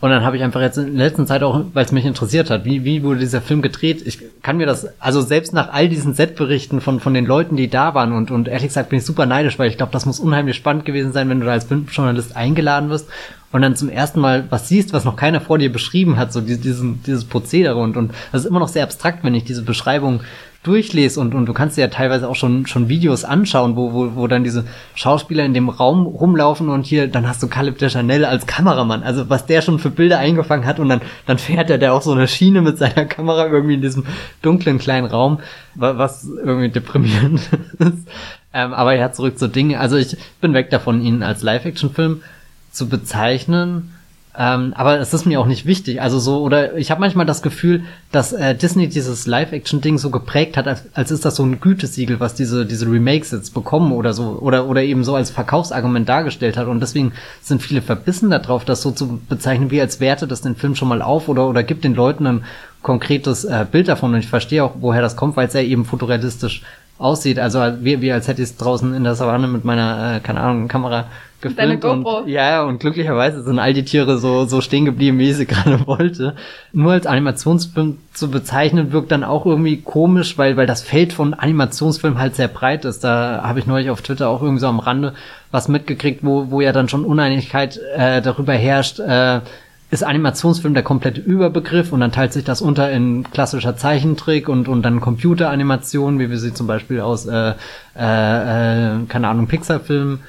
Und 0.00 0.08
dann 0.08 0.24
habe 0.24 0.36
ich 0.36 0.42
einfach 0.42 0.62
jetzt 0.62 0.78
in 0.78 0.96
der 0.96 1.08
letzten 1.08 1.26
Zeit 1.26 1.42
auch, 1.42 1.62
weil 1.74 1.84
es 1.84 1.92
mich 1.92 2.06
interessiert 2.06 2.48
hat, 2.48 2.64
wie, 2.64 2.84
wie 2.84 3.02
wurde 3.02 3.20
dieser 3.20 3.42
Film 3.42 3.60
gedreht? 3.60 4.00
Ich 4.06 4.18
kann 4.42 4.56
mir 4.56 4.64
das, 4.64 4.88
also 4.98 5.20
selbst 5.20 5.52
nach 5.52 5.72
all 5.72 5.90
diesen 5.90 6.14
Setberichten 6.14 6.80
von, 6.80 7.00
von 7.00 7.12
den 7.12 7.26
Leuten, 7.26 7.56
die 7.56 7.68
da 7.68 7.94
waren 7.94 8.12
und, 8.12 8.30
und 8.30 8.48
ehrlich 8.48 8.68
gesagt 8.68 8.88
bin 8.88 8.98
ich 8.98 9.04
super 9.04 9.26
neidisch, 9.26 9.58
weil 9.58 9.68
ich 9.68 9.76
glaube, 9.76 9.92
das 9.92 10.06
muss 10.06 10.18
unheimlich 10.18 10.56
spannend 10.56 10.86
gewesen 10.86 11.12
sein, 11.12 11.28
wenn 11.28 11.40
du 11.40 11.46
da 11.46 11.52
als 11.52 11.64
Filmjournalist 11.64 12.34
eingeladen 12.34 12.88
wirst 12.88 13.10
und 13.52 13.60
dann 13.60 13.76
zum 13.76 13.90
ersten 13.90 14.20
Mal 14.20 14.44
was 14.48 14.68
siehst, 14.68 14.94
was 14.94 15.04
noch 15.04 15.16
keiner 15.16 15.42
vor 15.42 15.58
dir 15.58 15.70
beschrieben 15.70 16.16
hat, 16.16 16.32
so 16.32 16.40
diesen, 16.40 17.02
dieses 17.02 17.26
Prozedere 17.26 17.78
und, 17.78 17.98
und 17.98 18.12
das 18.32 18.42
ist 18.42 18.48
immer 18.48 18.60
noch 18.60 18.68
sehr 18.68 18.84
abstrakt, 18.84 19.22
wenn 19.22 19.34
ich 19.34 19.44
diese 19.44 19.62
Beschreibung 19.62 20.20
durchlese 20.62 21.18
und, 21.20 21.34
und 21.34 21.46
du 21.46 21.54
kannst 21.54 21.78
dir 21.78 21.82
ja 21.82 21.88
teilweise 21.88 22.28
auch 22.28 22.34
schon, 22.34 22.66
schon 22.66 22.90
Videos 22.90 23.24
anschauen, 23.24 23.76
wo, 23.76 23.94
wo, 23.94 24.14
wo 24.14 24.26
dann 24.26 24.44
diese 24.44 24.64
Schauspieler 24.94 25.44
in 25.44 25.54
dem 25.54 25.70
Raum 25.70 26.04
rumlaufen 26.06 26.68
und 26.68 26.84
hier, 26.84 27.08
dann 27.08 27.26
hast 27.26 27.42
du 27.42 27.48
Caleb 27.48 27.78
de 27.78 27.88
Chanel 27.88 28.26
als 28.26 28.46
Kameramann. 28.46 29.02
Also 29.02 29.30
was 29.30 29.46
der 29.46 29.62
schon 29.62 29.78
für 29.78 29.88
Bilder 29.88 30.18
eingefangen 30.18 30.66
hat 30.66 30.78
und 30.78 30.90
dann, 30.90 31.00
dann 31.24 31.38
fährt 31.38 31.70
er 31.70 31.78
der 31.78 31.94
auch 31.94 32.02
so 32.02 32.12
eine 32.12 32.28
Schiene 32.28 32.60
mit 32.60 32.76
seiner 32.76 33.06
Kamera 33.06 33.46
irgendwie 33.46 33.74
in 33.74 33.80
diesem 33.80 34.04
dunklen 34.42 34.78
kleinen 34.78 35.06
Raum, 35.06 35.40
was 35.76 36.24
irgendwie 36.24 36.68
deprimierend 36.68 37.40
ist. 37.78 38.08
Ähm, 38.52 38.74
aber 38.74 38.94
ja, 38.94 39.12
zurück 39.12 39.38
zu 39.38 39.48
Dingen. 39.48 39.78
Also 39.78 39.96
ich 39.96 40.16
bin 40.42 40.52
weg 40.52 40.68
davon, 40.68 41.00
ihn 41.00 41.22
als 41.22 41.42
Live-Action-Film 41.42 42.22
zu 42.70 42.88
bezeichnen. 42.88 43.94
Ähm, 44.38 44.72
aber 44.76 45.00
es 45.00 45.12
ist 45.12 45.26
mir 45.26 45.40
auch 45.40 45.46
nicht 45.46 45.66
wichtig. 45.66 46.00
Also 46.00 46.20
so, 46.20 46.40
oder 46.42 46.76
ich 46.76 46.92
habe 46.92 47.00
manchmal 47.00 47.26
das 47.26 47.42
Gefühl, 47.42 47.82
dass 48.12 48.32
äh, 48.32 48.54
Disney 48.54 48.88
dieses 48.88 49.26
Live-Action-Ding 49.26 49.98
so 49.98 50.10
geprägt 50.10 50.56
hat, 50.56 50.68
als, 50.68 50.84
als 50.94 51.10
ist 51.10 51.24
das 51.24 51.34
so 51.34 51.42
ein 51.42 51.60
Gütesiegel, 51.60 52.20
was 52.20 52.34
diese, 52.34 52.64
diese 52.64 52.86
Remakes 52.86 53.32
jetzt 53.32 53.54
bekommen 53.54 53.90
oder 53.90 54.12
so, 54.12 54.38
oder, 54.40 54.66
oder 54.66 54.82
eben 54.82 55.02
so 55.02 55.16
als 55.16 55.30
Verkaufsargument 55.30 56.08
dargestellt 56.08 56.56
hat. 56.56 56.68
Und 56.68 56.80
deswegen 56.80 57.12
sind 57.42 57.60
viele 57.60 57.82
verbissen 57.82 58.30
darauf, 58.30 58.64
das 58.64 58.82
so 58.82 58.92
zu 58.92 59.20
bezeichnen, 59.28 59.72
wie 59.72 59.80
als 59.80 59.98
werte 59.98 60.28
das 60.28 60.42
den 60.42 60.54
Film 60.54 60.76
schon 60.76 60.88
mal 60.88 61.02
auf 61.02 61.28
oder, 61.28 61.48
oder 61.48 61.64
gibt 61.64 61.82
den 61.82 61.94
Leuten 61.94 62.26
ein 62.26 62.44
konkretes 62.82 63.44
äh, 63.44 63.66
Bild 63.70 63.88
davon. 63.88 64.14
Und 64.14 64.20
ich 64.20 64.28
verstehe 64.28 64.62
auch, 64.62 64.76
woher 64.80 65.02
das 65.02 65.16
kommt, 65.16 65.36
weil 65.36 65.48
es 65.48 65.54
ja 65.54 65.60
eben 65.60 65.84
fotorealistisch 65.84 66.62
aussieht. 67.00 67.38
Also 67.38 67.60
wie, 67.80 68.00
wie 68.00 68.12
als 68.12 68.28
hätte 68.28 68.42
ich 68.42 68.50
es 68.50 68.56
draußen 68.56 68.94
in 68.94 69.04
der 69.04 69.14
Savanne 69.14 69.48
mit 69.48 69.64
meiner, 69.64 70.16
äh, 70.16 70.20
keine 70.20 70.40
Ahnung, 70.40 70.68
Kamera 70.68 71.06
gefilmt. 71.40 71.84
Und, 71.84 72.28
ja, 72.28 72.62
und 72.62 72.80
glücklicherweise 72.80 73.42
sind 73.42 73.58
all 73.58 73.72
die 73.72 73.84
Tiere 73.84 74.18
so, 74.18 74.44
so 74.44 74.60
stehen 74.60 74.84
geblieben, 74.84 75.18
wie 75.18 75.30
ich 75.30 75.36
sie 75.36 75.46
gerade 75.46 75.86
wollte. 75.86 76.36
Nur 76.72 76.92
als 76.92 77.06
Animationsfilm 77.06 77.98
zu 78.12 78.30
bezeichnen, 78.30 78.92
wirkt 78.92 79.10
dann 79.10 79.24
auch 79.24 79.46
irgendwie 79.46 79.78
komisch, 79.78 80.36
weil, 80.36 80.56
weil 80.56 80.66
das 80.66 80.82
Feld 80.82 81.12
von 81.12 81.34
Animationsfilm 81.34 82.18
halt 82.18 82.36
sehr 82.36 82.48
breit 82.48 82.84
ist. 82.84 83.02
Da 83.02 83.42
habe 83.42 83.58
ich 83.58 83.66
neulich 83.66 83.90
auf 83.90 84.02
Twitter 84.02 84.28
auch 84.28 84.42
irgendwie 84.42 84.60
so 84.60 84.66
am 84.66 84.80
Rande 84.80 85.14
was 85.50 85.68
mitgekriegt, 85.68 86.22
wo, 86.22 86.50
wo 86.50 86.60
ja 86.60 86.72
dann 86.72 86.88
schon 86.88 87.04
Uneinigkeit 87.04 87.80
äh, 87.96 88.20
darüber 88.20 88.52
herrscht, 88.52 89.00
äh, 89.00 89.40
ist 89.90 90.04
Animationsfilm 90.04 90.74
der 90.74 90.84
komplette 90.84 91.20
Überbegriff 91.20 91.92
und 91.92 92.00
dann 92.00 92.12
teilt 92.12 92.32
sich 92.32 92.44
das 92.44 92.62
unter 92.62 92.90
in 92.92 93.24
klassischer 93.30 93.76
Zeichentrick 93.76 94.48
und, 94.48 94.68
und 94.68 94.82
dann 94.82 95.00
Computeranimation, 95.00 96.18
wie 96.18 96.30
wir 96.30 96.38
sie 96.38 96.54
zum 96.54 96.66
Beispiel 96.66 97.00
aus, 97.00 97.26
äh, 97.26 97.54
äh, 97.96 98.94
äh, 98.96 99.04
keine 99.08 99.28
Ahnung, 99.28 99.48
Pixar-Filmen 99.48 100.20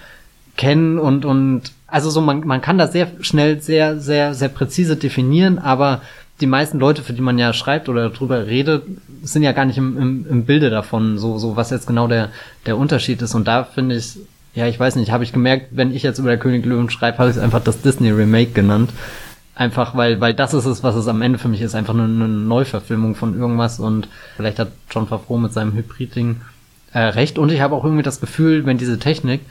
kennen 0.58 0.98
und, 0.98 1.26
und 1.26 1.72
also 1.86 2.10
so, 2.10 2.22
man, 2.22 2.46
man 2.48 2.62
kann 2.62 2.78
das 2.78 2.92
sehr 2.92 3.08
schnell, 3.20 3.62
sehr, 3.62 4.00
sehr, 4.00 4.34
sehr 4.34 4.50
präzise 4.50 4.96
definieren, 4.96 5.60
aber 5.60 6.02
die 6.40 6.48
meisten 6.48 6.80
Leute, 6.80 7.04
für 7.04 7.14
die 7.14 7.22
man 7.22 7.38
ja 7.38 7.54
schreibt 7.54 7.88
oder 7.88 8.10
drüber 8.10 8.48
redet, 8.48 8.84
sind 9.22 9.44
ja 9.44 9.52
gar 9.52 9.66
nicht 9.66 9.78
im, 9.78 9.98
im, 9.98 10.26
im 10.28 10.46
Bilde 10.46 10.72
davon, 10.72 11.20
so, 11.20 11.38
so 11.38 11.56
was 11.56 11.70
jetzt 11.70 11.86
genau 11.86 12.08
der, 12.08 12.30
der 12.66 12.78
Unterschied 12.78 13.22
ist. 13.22 13.36
Und 13.36 13.48
da 13.48 13.64
finde 13.64 13.96
ich, 13.96 14.18
ja, 14.56 14.68
ich 14.68 14.80
weiß 14.80 14.96
nicht, 14.96 15.12
habe 15.12 15.24
ich 15.24 15.34
gemerkt, 15.34 15.68
wenn 15.72 15.94
ich 15.94 16.02
jetzt 16.02 16.18
über 16.18 16.30
der 16.30 16.40
König 16.40 16.66
Löwen 16.66 16.90
schreibe, 16.90 17.20
habe 17.20 17.30
ich 17.30 17.38
es 17.38 17.42
einfach 17.42 17.64
das 17.64 17.82
Disney 17.82 18.10
Remake 18.10 18.52
genannt. 18.52 18.90
Einfach 19.62 19.94
weil, 19.94 20.20
weil 20.20 20.34
das 20.34 20.56
ist 20.56 20.66
es, 20.66 20.82
was 20.82 20.96
es 20.96 21.08
am 21.08 21.22
Ende 21.22 21.38
für 21.38 21.48
mich 21.48 21.62
ist, 21.62 21.76
einfach 21.76 21.94
nur 21.94 22.06
eine 22.06 22.28
Neuverfilmung 22.28 23.14
von 23.14 23.38
irgendwas 23.38 23.80
und 23.80 24.08
vielleicht 24.36 24.58
hat 24.58 24.72
John 24.90 25.06
Favreau 25.06 25.38
mit 25.38 25.54
seinem 25.54 25.74
Hybrid-Ding 25.74 26.42
äh, 26.94 27.00
recht. 27.00 27.38
Und 27.38 27.52
ich 27.52 27.62
habe 27.62 27.76
auch 27.76 27.84
irgendwie 27.84 28.02
das 28.02 28.20
Gefühl, 28.20 28.66
wenn 28.66 28.80
diese 28.80 28.98
Technik, 28.98 29.42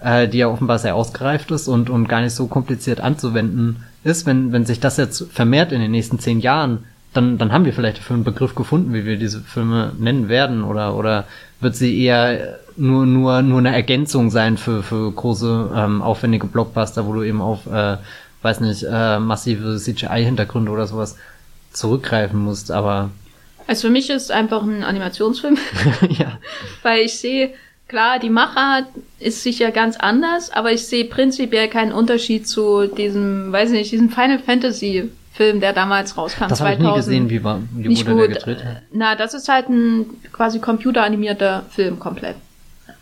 äh, 0.00 0.26
die 0.26 0.38
ja 0.38 0.48
offenbar 0.48 0.80
sehr 0.80 0.96
ausgereift 0.96 1.52
ist 1.52 1.68
und, 1.68 1.88
und 1.88 2.08
gar 2.08 2.20
nicht 2.20 2.34
so 2.34 2.48
kompliziert 2.48 2.98
anzuwenden 2.98 3.84
ist, 4.02 4.26
wenn, 4.26 4.50
wenn 4.50 4.66
sich 4.66 4.80
das 4.80 4.96
jetzt 4.96 5.30
vermehrt 5.30 5.70
in 5.70 5.80
den 5.80 5.92
nächsten 5.92 6.18
zehn 6.18 6.40
Jahren, 6.40 6.80
dann, 7.14 7.38
dann 7.38 7.52
haben 7.52 7.64
wir 7.64 7.72
vielleicht 7.72 7.98
für 7.98 8.14
einen 8.14 8.24
Begriff 8.24 8.56
gefunden, 8.56 8.92
wie 8.92 9.04
wir 9.04 9.18
diese 9.18 9.38
Filme 9.38 9.92
nennen 10.00 10.28
werden 10.28 10.64
oder, 10.64 10.96
oder 10.96 11.26
wird 11.60 11.76
sie 11.76 11.96
eher 11.96 12.58
nur, 12.76 13.06
nur, 13.06 13.42
nur 13.42 13.58
eine 13.60 13.72
Ergänzung 13.72 14.32
sein 14.32 14.56
für, 14.56 14.82
für 14.82 15.12
große, 15.12 15.70
ähm, 15.76 16.02
aufwendige 16.02 16.48
Blockbuster, 16.48 17.06
wo 17.06 17.12
du 17.12 17.22
eben 17.22 17.40
auf, 17.40 17.66
äh, 17.66 17.98
weiß 18.42 18.60
nicht, 18.60 18.84
äh, 18.90 19.18
massive 19.18 19.76
CGI-Hintergründe 19.76 20.70
oder 20.70 20.86
sowas 20.86 21.16
zurückgreifen 21.72 22.40
musst, 22.40 22.70
aber. 22.70 23.10
Also 23.66 23.88
für 23.88 23.92
mich 23.92 24.10
ist 24.10 24.32
einfach 24.32 24.62
ein 24.62 24.82
Animationsfilm. 24.82 25.58
ja. 26.08 26.38
Weil 26.82 27.00
ich 27.00 27.18
sehe, 27.18 27.52
Klar, 27.90 28.20
die 28.20 28.30
Machart 28.30 28.84
ist 29.18 29.42
sicher 29.42 29.72
ganz 29.72 29.96
anders, 29.96 30.52
aber 30.52 30.70
ich 30.70 30.86
sehe 30.86 31.06
prinzipiell 31.06 31.66
keinen 31.66 31.90
Unterschied 31.90 32.46
zu 32.46 32.86
diesem, 32.86 33.50
weiß 33.50 33.70
nicht, 33.70 33.90
diesem 33.90 34.10
Final 34.10 34.38
Fantasy 34.38 35.10
Film, 35.32 35.58
der 35.58 35.72
damals 35.72 36.16
rauskam. 36.16 36.46
Das 36.48 36.60
habe 36.60 36.74
ich 36.74 36.78
nie 36.78 36.94
gesehen, 36.94 37.30
wie, 37.30 37.42
war, 37.42 37.60
wie 37.74 37.88
Nicht 37.88 38.06
wurde 38.06 38.28
gut. 38.28 38.46
der 38.46 38.54
gedreht? 38.54 38.82
Na, 38.92 39.16
das 39.16 39.34
ist 39.34 39.48
halt 39.48 39.70
ein 39.70 40.06
quasi 40.32 40.60
computeranimierter 40.60 41.64
Film 41.70 41.98
komplett. 41.98 42.36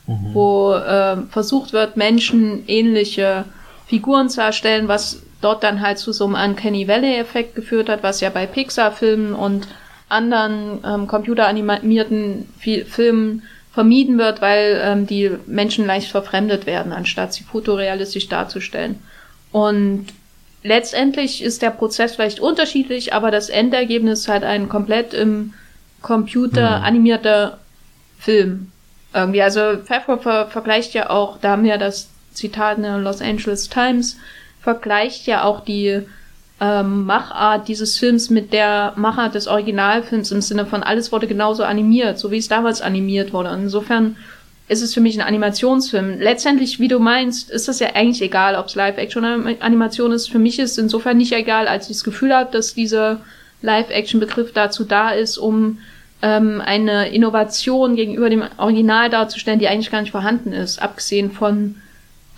Mhm. 0.06 0.30
Wo 0.32 0.72
äh, 0.72 1.18
versucht 1.28 1.74
wird, 1.74 1.98
Menschen 1.98 2.66
ähnliche 2.66 3.44
Figuren 3.88 4.30
zu 4.30 4.40
erstellen, 4.40 4.88
was 4.88 5.20
dort 5.40 5.62
dann 5.62 5.80
halt 5.80 5.98
zu 5.98 6.12
so 6.12 6.26
einem 6.26 6.34
Uncanny 6.34 6.88
Valley-Effekt 6.88 7.54
geführt 7.54 7.88
hat, 7.88 8.02
was 8.02 8.20
ja 8.20 8.30
bei 8.30 8.46
Pixar-Filmen 8.46 9.34
und 9.34 9.68
anderen 10.08 10.80
ähm, 10.84 11.06
computeranimierten 11.06 12.48
Filmen 12.58 13.42
vermieden 13.72 14.18
wird, 14.18 14.40
weil 14.40 14.80
ähm, 14.82 15.06
die 15.06 15.30
Menschen 15.46 15.86
leicht 15.86 16.10
verfremdet 16.10 16.66
werden, 16.66 16.92
anstatt 16.92 17.32
sie 17.34 17.44
fotorealistisch 17.44 18.28
darzustellen. 18.28 18.98
Und 19.52 20.06
letztendlich 20.62 21.42
ist 21.42 21.62
der 21.62 21.70
Prozess 21.70 22.16
vielleicht 22.16 22.40
unterschiedlich, 22.40 23.12
aber 23.12 23.30
das 23.30 23.48
Endergebnis 23.48 24.20
ist 24.20 24.28
halt 24.28 24.44
ein 24.44 24.68
komplett 24.68 25.14
im 25.14 25.54
Computer 26.02 26.78
hm. 26.78 26.84
animierter 26.84 27.58
Film. 28.18 28.72
Irgendwie. 29.14 29.42
Also 29.42 29.78
Pfeffer 29.84 30.18
ver 30.18 30.48
vergleicht 30.48 30.94
ja 30.94 31.10
auch, 31.10 31.38
da 31.38 31.50
haben 31.50 31.64
wir 31.64 31.78
das 31.78 32.08
Zitat 32.32 32.78
in 32.78 32.82
der 32.82 32.98
Los 32.98 33.22
Angeles 33.22 33.68
Times, 33.68 34.16
vergleicht 34.68 35.26
ja 35.26 35.44
auch 35.44 35.60
die 35.64 36.02
ähm, 36.60 37.06
Machart 37.06 37.68
dieses 37.68 37.96
Films 37.96 38.28
mit 38.28 38.52
der 38.52 38.92
Machart 38.96 39.34
des 39.34 39.46
Originalfilms 39.46 40.30
im 40.30 40.42
Sinne 40.42 40.66
von 40.66 40.82
alles 40.82 41.10
wurde 41.10 41.26
genauso 41.26 41.62
animiert, 41.64 42.18
so 42.18 42.30
wie 42.30 42.36
es 42.36 42.48
damals 42.48 42.82
animiert 42.82 43.32
wurde. 43.32 43.48
Insofern 43.48 44.16
ist 44.68 44.82
es 44.82 44.92
für 44.92 45.00
mich 45.00 45.18
ein 45.18 45.26
Animationsfilm. 45.26 46.20
Letztendlich, 46.20 46.80
wie 46.80 46.88
du 46.88 46.98
meinst, 46.98 47.48
ist 47.48 47.66
das 47.66 47.80
ja 47.80 47.94
eigentlich 47.94 48.20
egal, 48.20 48.56
ob 48.56 48.66
es 48.66 48.74
Live-Action-Animation 48.74 50.12
ist. 50.12 50.28
Für 50.28 50.38
mich 50.38 50.58
ist 50.58 50.72
es 50.72 50.78
insofern 50.78 51.16
nicht 51.16 51.32
egal, 51.32 51.66
als 51.66 51.88
ich 51.88 51.96
das 51.96 52.04
Gefühl 52.04 52.34
habe, 52.34 52.52
dass 52.52 52.74
dieser 52.74 53.22
Live-Action-Begriff 53.62 54.52
dazu 54.52 54.84
da 54.84 55.12
ist, 55.12 55.38
um 55.38 55.78
ähm, 56.20 56.60
eine 56.62 57.08
Innovation 57.08 57.96
gegenüber 57.96 58.28
dem 58.28 58.44
Original 58.58 59.08
darzustellen, 59.08 59.60
die 59.60 59.68
eigentlich 59.68 59.90
gar 59.90 60.02
nicht 60.02 60.12
vorhanden 60.12 60.52
ist, 60.52 60.82
abgesehen 60.82 61.30
von 61.30 61.76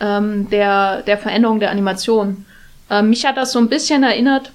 ähm, 0.01 0.49
der, 0.51 1.03
der 1.03 1.19
Veränderung 1.19 1.61
der 1.61 1.71
Animation. 1.71 2.45
Ähm, 2.91 3.11
mich 3.11 3.25
hat 3.25 3.37
das 3.37 3.53
so 3.53 3.59
ein 3.59 3.69
bisschen 3.69 4.03
erinnert, 4.03 4.51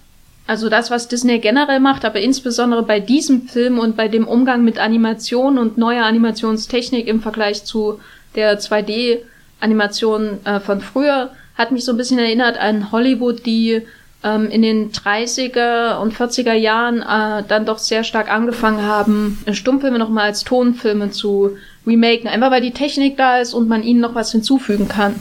also 0.47 0.69
das, 0.69 0.91
was 0.91 1.07
Disney 1.07 1.39
generell 1.39 1.79
macht, 1.79 2.05
aber 2.05 2.19
insbesondere 2.19 2.83
bei 2.83 2.99
diesem 2.99 3.47
Film 3.47 3.79
und 3.79 3.95
bei 3.95 4.07
dem 4.07 4.27
Umgang 4.27 4.63
mit 4.63 4.77
Animation 4.77 5.57
und 5.57 5.77
neuer 5.77 6.05
Animationstechnik 6.05 7.07
im 7.07 7.21
Vergleich 7.21 7.63
zu 7.63 7.99
der 8.35 8.59
2D-Animation 8.59 10.45
äh, 10.45 10.59
von 10.59 10.81
früher, 10.81 11.31
hat 11.55 11.71
mich 11.71 11.85
so 11.85 11.93
ein 11.93 11.97
bisschen 11.97 12.19
erinnert 12.19 12.57
an 12.57 12.91
Hollywood, 12.91 13.45
die 13.45 13.81
ähm, 14.25 14.49
in 14.49 14.63
den 14.63 14.91
30er 14.91 15.99
und 15.99 16.13
40er 16.13 16.53
Jahren 16.53 17.01
äh, 17.01 17.43
dann 17.47 17.65
doch 17.65 17.77
sehr 17.77 18.03
stark 18.03 18.29
angefangen 18.29 18.81
haben, 18.81 19.43
Stummfilme 19.51 19.99
nochmal 19.99 20.25
als 20.25 20.43
Tonfilme 20.43 21.11
zu 21.11 21.51
remaken, 21.87 22.27
einfach 22.27 22.51
weil 22.51 22.61
die 22.61 22.71
Technik 22.71 23.15
da 23.15 23.37
ist 23.37 23.53
und 23.53 23.69
man 23.69 23.83
ihnen 23.83 24.01
noch 24.01 24.15
was 24.15 24.31
hinzufügen 24.31 24.87
kann 24.87 25.15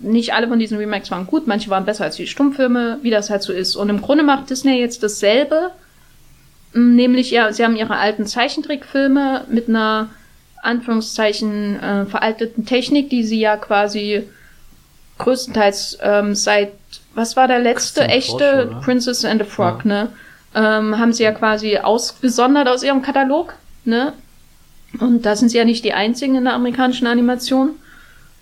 nicht 0.00 0.32
alle 0.34 0.48
von 0.48 0.58
diesen 0.58 0.78
Remakes 0.78 1.10
waren 1.10 1.26
gut, 1.26 1.46
manche 1.46 1.70
waren 1.70 1.84
besser 1.84 2.04
als 2.04 2.16
die 2.16 2.26
Stummfilme, 2.26 2.98
wie 3.02 3.10
das 3.10 3.30
halt 3.30 3.42
so 3.42 3.52
ist. 3.52 3.76
Und 3.76 3.88
im 3.88 4.00
Grunde 4.00 4.24
macht 4.24 4.50
Disney 4.50 4.78
jetzt 4.78 5.02
dasselbe, 5.02 5.70
nämlich 6.72 7.30
ja, 7.30 7.52
sie 7.52 7.64
haben 7.64 7.76
ihre 7.76 7.96
alten 7.96 8.26
Zeichentrickfilme 8.26 9.44
mit 9.50 9.68
einer 9.68 10.10
Anführungszeichen 10.62 11.80
äh, 11.80 12.06
veralteten 12.06 12.66
Technik, 12.66 13.10
die 13.10 13.24
sie 13.24 13.40
ja 13.40 13.56
quasi 13.56 14.24
größtenteils 15.18 15.98
ähm, 16.02 16.34
seit 16.34 16.72
was 17.18 17.36
war 17.36 17.48
der 17.48 17.58
letzte 17.58 18.04
echte 18.04 18.70
Frosch, 18.70 18.84
Princess 18.84 19.24
and 19.24 19.42
the 19.42 19.48
Frog, 19.48 19.84
ja. 19.84 19.88
ne? 19.88 20.08
Ähm, 20.54 20.98
haben 20.98 21.12
sie 21.12 21.24
ja 21.24 21.32
quasi 21.32 21.76
ausgesondert 21.76 22.68
aus 22.68 22.82
ihrem 22.82 23.02
Katalog, 23.02 23.54
ne? 23.84 24.14
Und 25.00 25.26
da 25.26 25.36
sind 25.36 25.50
sie 25.50 25.58
ja 25.58 25.64
nicht 25.64 25.84
die 25.84 25.92
einzigen 25.92 26.36
in 26.36 26.44
der 26.44 26.54
amerikanischen 26.54 27.06
Animation. 27.06 27.72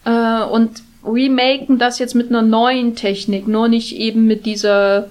Äh, 0.05 0.43
und 0.45 0.83
remaken 1.05 1.79
das 1.79 1.99
jetzt 1.99 2.15
mit 2.15 2.29
einer 2.29 2.43
neuen 2.43 2.95
Technik, 2.95 3.49
nur 3.49 3.69
nicht 3.69 3.97
eben 3.97 4.27
mit 4.27 4.47
dieser 4.47 5.09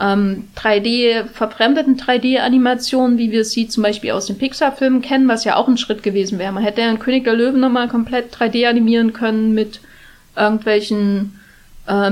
ähm, 0.00 0.48
3D, 0.56 1.24
verfremdeten 1.26 1.96
3D-Animation, 1.96 3.18
wie 3.18 3.30
wir 3.30 3.44
sie 3.44 3.68
zum 3.68 3.82
Beispiel 3.82 4.10
aus 4.10 4.26
den 4.26 4.38
Pixar-Filmen 4.38 5.02
kennen, 5.02 5.28
was 5.28 5.44
ja 5.44 5.56
auch 5.56 5.68
ein 5.68 5.78
Schritt 5.78 6.02
gewesen 6.02 6.38
wäre. 6.38 6.52
Man 6.52 6.64
hätte 6.64 6.80
ja 6.80 6.88
einen 6.88 6.98
König 6.98 7.24
der 7.24 7.34
Löwen 7.34 7.60
nochmal 7.60 7.88
komplett 7.88 8.34
3D 8.34 8.68
animieren 8.68 9.12
können 9.12 9.54
mit 9.54 9.80
irgendwelchen 10.36 11.38
äh, 11.86 12.10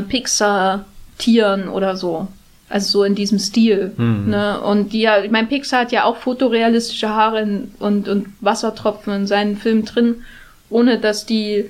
Pixar-Tieren 1.22 1.68
oder 1.68 1.96
so. 1.96 2.28
Also 2.68 2.90
so 2.90 3.04
in 3.04 3.14
diesem 3.14 3.38
Stil. 3.38 3.92
Mhm. 3.96 4.30
Ne? 4.30 4.60
Und 4.60 4.92
die 4.92 5.02
ja, 5.02 5.22
ich 5.22 5.30
meine, 5.30 5.46
Pixar 5.46 5.80
hat 5.80 5.92
ja 5.92 6.04
auch 6.04 6.16
fotorealistische 6.16 7.10
Haare 7.10 7.66
und, 7.78 8.08
und 8.08 8.28
Wassertropfen 8.40 9.12
in 9.12 9.26
seinen 9.26 9.56
Filmen 9.56 9.84
drin, 9.84 10.22
ohne 10.70 10.98
dass 10.98 11.26
die 11.26 11.66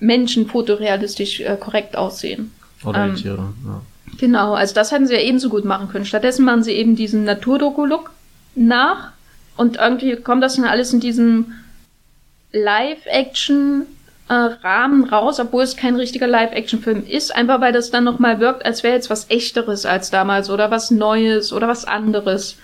Menschen 0.00 0.46
fotorealistisch 0.46 1.40
äh, 1.40 1.56
korrekt 1.58 1.96
aussehen. 1.96 2.52
Oder 2.84 3.04
ähm, 3.04 3.14
die 3.14 3.22
Tiere, 3.22 3.52
ja. 3.66 3.82
Genau, 4.18 4.54
also 4.54 4.74
das 4.74 4.90
hätten 4.90 5.06
sie 5.06 5.14
ja 5.14 5.20
ebenso 5.20 5.50
gut 5.50 5.64
machen 5.64 5.88
können. 5.88 6.06
Stattdessen 6.06 6.44
machen 6.44 6.62
sie 6.62 6.72
eben 6.72 6.96
diesen 6.96 7.24
Naturdoku-Look 7.24 8.10
nach 8.54 9.12
und 9.56 9.76
irgendwie 9.76 10.16
kommt 10.16 10.42
das 10.42 10.56
dann 10.56 10.64
alles 10.64 10.92
in 10.92 11.00
diesem 11.00 11.52
Live-Action 12.52 13.86
äh, 14.28 14.34
Rahmen 14.34 15.04
raus, 15.04 15.40
obwohl 15.40 15.62
es 15.62 15.76
kein 15.76 15.96
richtiger 15.96 16.26
Live-Action-Film 16.26 17.04
ist, 17.06 17.34
einfach 17.34 17.60
weil 17.60 17.72
das 17.72 17.90
dann 17.90 18.04
nochmal 18.04 18.40
wirkt, 18.40 18.64
als 18.64 18.82
wäre 18.82 18.94
jetzt 18.94 19.10
was 19.10 19.30
Echteres 19.30 19.86
als 19.86 20.10
damals 20.10 20.50
oder 20.50 20.70
was 20.70 20.90
Neues 20.90 21.52
oder 21.52 21.68
was 21.68 21.86
anderes. 21.86 22.56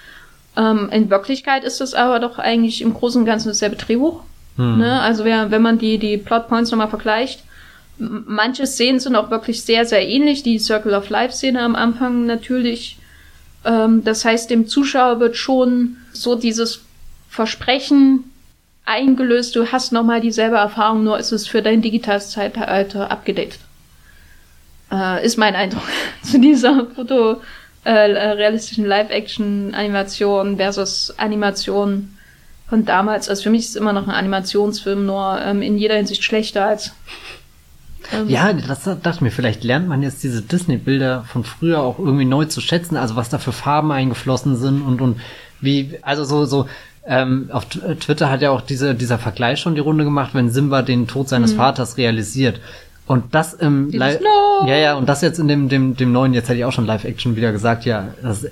Ähm, 0.56 0.88
in 0.92 1.10
Wirklichkeit 1.10 1.64
ist 1.64 1.80
es 1.80 1.94
aber 1.94 2.20
doch 2.20 2.38
eigentlich 2.38 2.82
im 2.82 2.94
Großen 2.94 3.20
und 3.20 3.26
Ganzen 3.26 3.48
dasselbe 3.48 3.76
Drehbuch. 3.76 4.22
Hm. 4.56 4.78
Ne? 4.78 5.00
Also 5.00 5.24
wer, 5.24 5.50
wenn 5.50 5.62
man 5.62 5.78
die, 5.78 5.98
die 5.98 6.18
Plotpoints 6.18 6.70
nochmal 6.70 6.88
vergleicht, 6.88 7.42
manche 7.98 8.66
Szenen 8.66 9.00
sind 9.00 9.16
auch 9.16 9.30
wirklich 9.30 9.62
sehr, 9.62 9.86
sehr 9.86 10.06
ähnlich. 10.06 10.42
Die 10.42 10.58
Circle 10.58 10.94
of 10.94 11.08
Life-Szene 11.08 11.60
am 11.60 11.76
Anfang 11.76 12.26
natürlich. 12.26 12.98
Ähm, 13.64 14.04
das 14.04 14.24
heißt, 14.24 14.50
dem 14.50 14.68
Zuschauer 14.68 15.20
wird 15.20 15.36
schon 15.36 15.96
so 16.12 16.34
dieses 16.34 16.82
Versprechen 17.28 18.30
eingelöst, 18.84 19.56
du 19.56 19.70
hast 19.72 19.92
nochmal 19.92 20.20
dieselbe 20.20 20.56
Erfahrung, 20.56 21.04
nur 21.04 21.18
ist 21.18 21.32
es 21.32 21.46
für 21.46 21.62
dein 21.62 21.82
digitales 21.82 22.30
Zeitalter 22.30 23.10
abgedeckt. 23.10 23.58
Äh, 24.92 25.24
ist 25.24 25.38
mein 25.38 25.54
Eindruck 25.54 25.82
zu 26.22 26.38
dieser 26.40 26.86
Foto 26.94 27.40
äh, 27.84 27.90
realistischen 27.90 28.86
Live-Action-Animation 28.86 30.56
versus 30.56 31.14
Animation 31.16 32.16
von 32.68 32.84
damals. 32.84 33.28
Also 33.28 33.44
für 33.44 33.50
mich 33.50 33.62
ist 33.62 33.70
es 33.70 33.76
immer 33.76 33.92
noch 33.92 34.08
ein 34.08 34.14
Animationsfilm, 34.14 35.06
nur 35.06 35.40
ähm, 35.42 35.62
in 35.62 35.78
jeder 35.78 35.96
Hinsicht 35.96 36.24
schlechter 36.24 36.66
als. 36.66 36.92
Ähm, 38.12 38.28
ja, 38.28 38.52
das 38.52 38.84
dachte 38.84 39.10
ich 39.14 39.20
mir, 39.20 39.30
vielleicht 39.30 39.64
lernt 39.64 39.88
man 39.88 40.02
jetzt 40.02 40.22
diese 40.22 40.42
Disney-Bilder 40.42 41.24
von 41.24 41.44
früher 41.44 41.80
auch 41.80 41.98
irgendwie 41.98 42.24
neu 42.26 42.44
zu 42.46 42.60
schätzen, 42.60 42.96
also 42.96 43.16
was 43.16 43.30
da 43.30 43.38
für 43.38 43.52
Farben 43.52 43.92
eingeflossen 43.92 44.56
sind 44.56 44.82
und, 44.82 45.00
und 45.00 45.20
wie, 45.60 45.98
also 46.02 46.24
so, 46.24 46.44
so, 46.44 46.66
ähm, 47.06 47.50
auf 47.52 47.66
Twitter 47.66 48.30
hat 48.30 48.42
ja 48.42 48.50
auch 48.50 48.60
diese, 48.60 48.94
dieser 48.94 49.18
Vergleich 49.18 49.60
schon 49.60 49.74
die 49.74 49.80
Runde 49.80 50.04
gemacht, 50.04 50.30
wenn 50.34 50.50
Simba 50.50 50.82
den 50.82 51.06
Tod 51.06 51.28
seines 51.28 51.52
mhm. 51.52 51.58
Vaters 51.58 51.96
realisiert. 51.96 52.60
Und 53.06 53.34
das 53.34 53.52
im 53.52 53.90
Live, 53.90 54.20
ja, 54.66 54.76
ja, 54.76 54.94
und 54.94 55.08
das 55.08 55.20
jetzt 55.20 55.38
in 55.38 55.46
dem, 55.46 55.68
dem, 55.68 55.94
dem 55.94 56.12
neuen, 56.12 56.32
jetzt 56.32 56.48
hätte 56.48 56.58
ich 56.58 56.64
auch 56.64 56.72
schon 56.72 56.86
Live-Action 56.86 57.36
wieder 57.36 57.52
gesagt, 57.52 57.84
ja, 57.84 58.08
das 58.22 58.46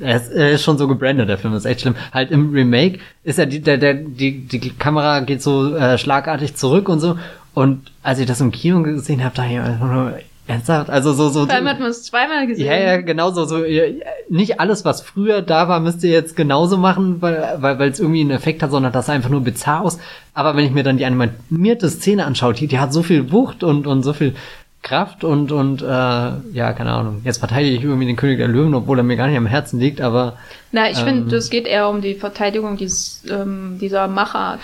er 0.00 0.16
ist, 0.16 0.30
er 0.30 0.52
ist 0.52 0.62
schon 0.62 0.78
so 0.78 0.88
gebrandet, 0.88 1.28
der 1.28 1.38
Film 1.38 1.54
ist 1.54 1.64
echt 1.64 1.80
schlimm. 1.82 1.96
Halt 2.12 2.30
im 2.30 2.52
Remake 2.52 3.00
ist 3.24 3.38
ja 3.38 3.46
die, 3.46 3.60
der, 3.60 3.78
der, 3.78 3.94
die, 3.94 4.46
die 4.46 4.70
Kamera 4.70 5.20
geht 5.20 5.42
so 5.42 5.74
äh, 5.74 5.98
schlagartig 5.98 6.54
zurück 6.54 6.88
und 6.88 7.00
so. 7.00 7.18
Und 7.54 7.90
als 8.02 8.18
ich 8.18 8.26
das 8.26 8.40
im 8.40 8.52
Kino 8.52 8.82
gesehen 8.82 9.24
habe, 9.24 9.34
da 9.34 9.44
ich 9.44 9.58
ernsthaft, 10.48 10.90
also 10.90 11.12
so, 11.12 11.28
so. 11.28 11.46
Vor 11.46 11.54
allem 11.54 11.68
hat 11.68 11.78
man 11.78 11.90
es 11.90 12.02
zweimal 12.04 12.46
gesehen. 12.46 12.66
Ja, 12.66 12.76
ja, 12.76 13.00
genau 13.00 13.30
so, 13.30 13.44
so, 13.44 13.62
nicht 14.28 14.60
alles, 14.60 14.84
was 14.84 15.02
früher 15.02 15.42
da 15.42 15.68
war, 15.68 15.80
müsst 15.80 16.02
ihr 16.02 16.10
jetzt 16.10 16.36
genauso 16.36 16.76
machen, 16.78 17.20
weil, 17.20 17.56
weil, 17.58 17.78
weil 17.78 17.90
es 17.90 18.00
irgendwie 18.00 18.22
einen 18.22 18.30
Effekt 18.30 18.62
hat, 18.62 18.70
sondern 18.70 18.92
das 18.92 19.06
sah 19.06 19.12
einfach 19.12 19.30
nur 19.30 19.42
bizarr 19.42 19.82
aus. 19.82 19.98
Aber 20.34 20.56
wenn 20.56 20.64
ich 20.64 20.72
mir 20.72 20.82
dann 20.82 20.96
die 20.96 21.04
animierte 21.04 21.88
Szene 21.88 22.24
anschaue, 22.24 22.54
die, 22.54 22.66
die 22.66 22.78
hat 22.78 22.92
so 22.92 23.02
viel 23.02 23.30
Wucht 23.30 23.62
und, 23.62 23.86
und 23.86 24.02
so 24.02 24.12
viel 24.12 24.34
Kraft 24.82 25.24
und, 25.24 25.52
und, 25.52 25.82
äh, 25.82 25.86
ja, 25.86 26.72
keine 26.72 26.92
Ahnung. 26.92 27.20
Jetzt 27.24 27.38
verteidige 27.38 27.76
ich 27.76 27.82
irgendwie 27.82 28.06
den 28.06 28.16
König 28.16 28.38
der 28.38 28.48
Löwen, 28.48 28.74
obwohl 28.74 28.98
er 28.98 29.02
mir 29.02 29.16
gar 29.16 29.26
nicht 29.26 29.36
am 29.36 29.46
Herzen 29.46 29.80
liegt, 29.80 30.00
aber. 30.00 30.38
Na, 30.72 30.88
ich 30.90 30.98
ähm, 31.00 31.04
finde, 31.04 31.36
es 31.36 31.50
geht 31.50 31.66
eher 31.66 31.88
um 31.88 32.00
die 32.00 32.14
Verteidigung 32.14 32.76
dieses, 32.76 33.24
ähm, 33.30 33.78
dieser 33.80 34.08
Machart. 34.08 34.60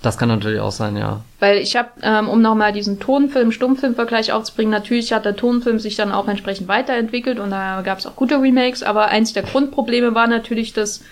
Das 0.00 0.16
kann 0.16 0.28
natürlich 0.28 0.60
auch 0.60 0.70
sein, 0.70 0.96
ja. 0.96 1.24
Weil 1.40 1.58
ich 1.58 1.74
habe, 1.74 1.88
ähm, 2.02 2.28
um 2.28 2.40
nochmal 2.40 2.72
diesen 2.72 3.00
Tonfilm-Stummfilm-Vergleich 3.00 4.32
aufzubringen, 4.32 4.70
natürlich 4.70 5.12
hat 5.12 5.24
der 5.24 5.34
Tonfilm 5.34 5.80
sich 5.80 5.96
dann 5.96 6.12
auch 6.12 6.28
entsprechend 6.28 6.68
weiterentwickelt 6.68 7.40
und 7.40 7.50
da 7.50 7.82
gab 7.82 7.98
es 7.98 8.06
auch 8.06 8.14
gute 8.14 8.40
Remakes, 8.40 8.84
aber 8.84 9.08
eins 9.08 9.32
der 9.32 9.42
Grundprobleme 9.42 10.14
war 10.14 10.28
natürlich, 10.28 10.72
dass 10.72 11.02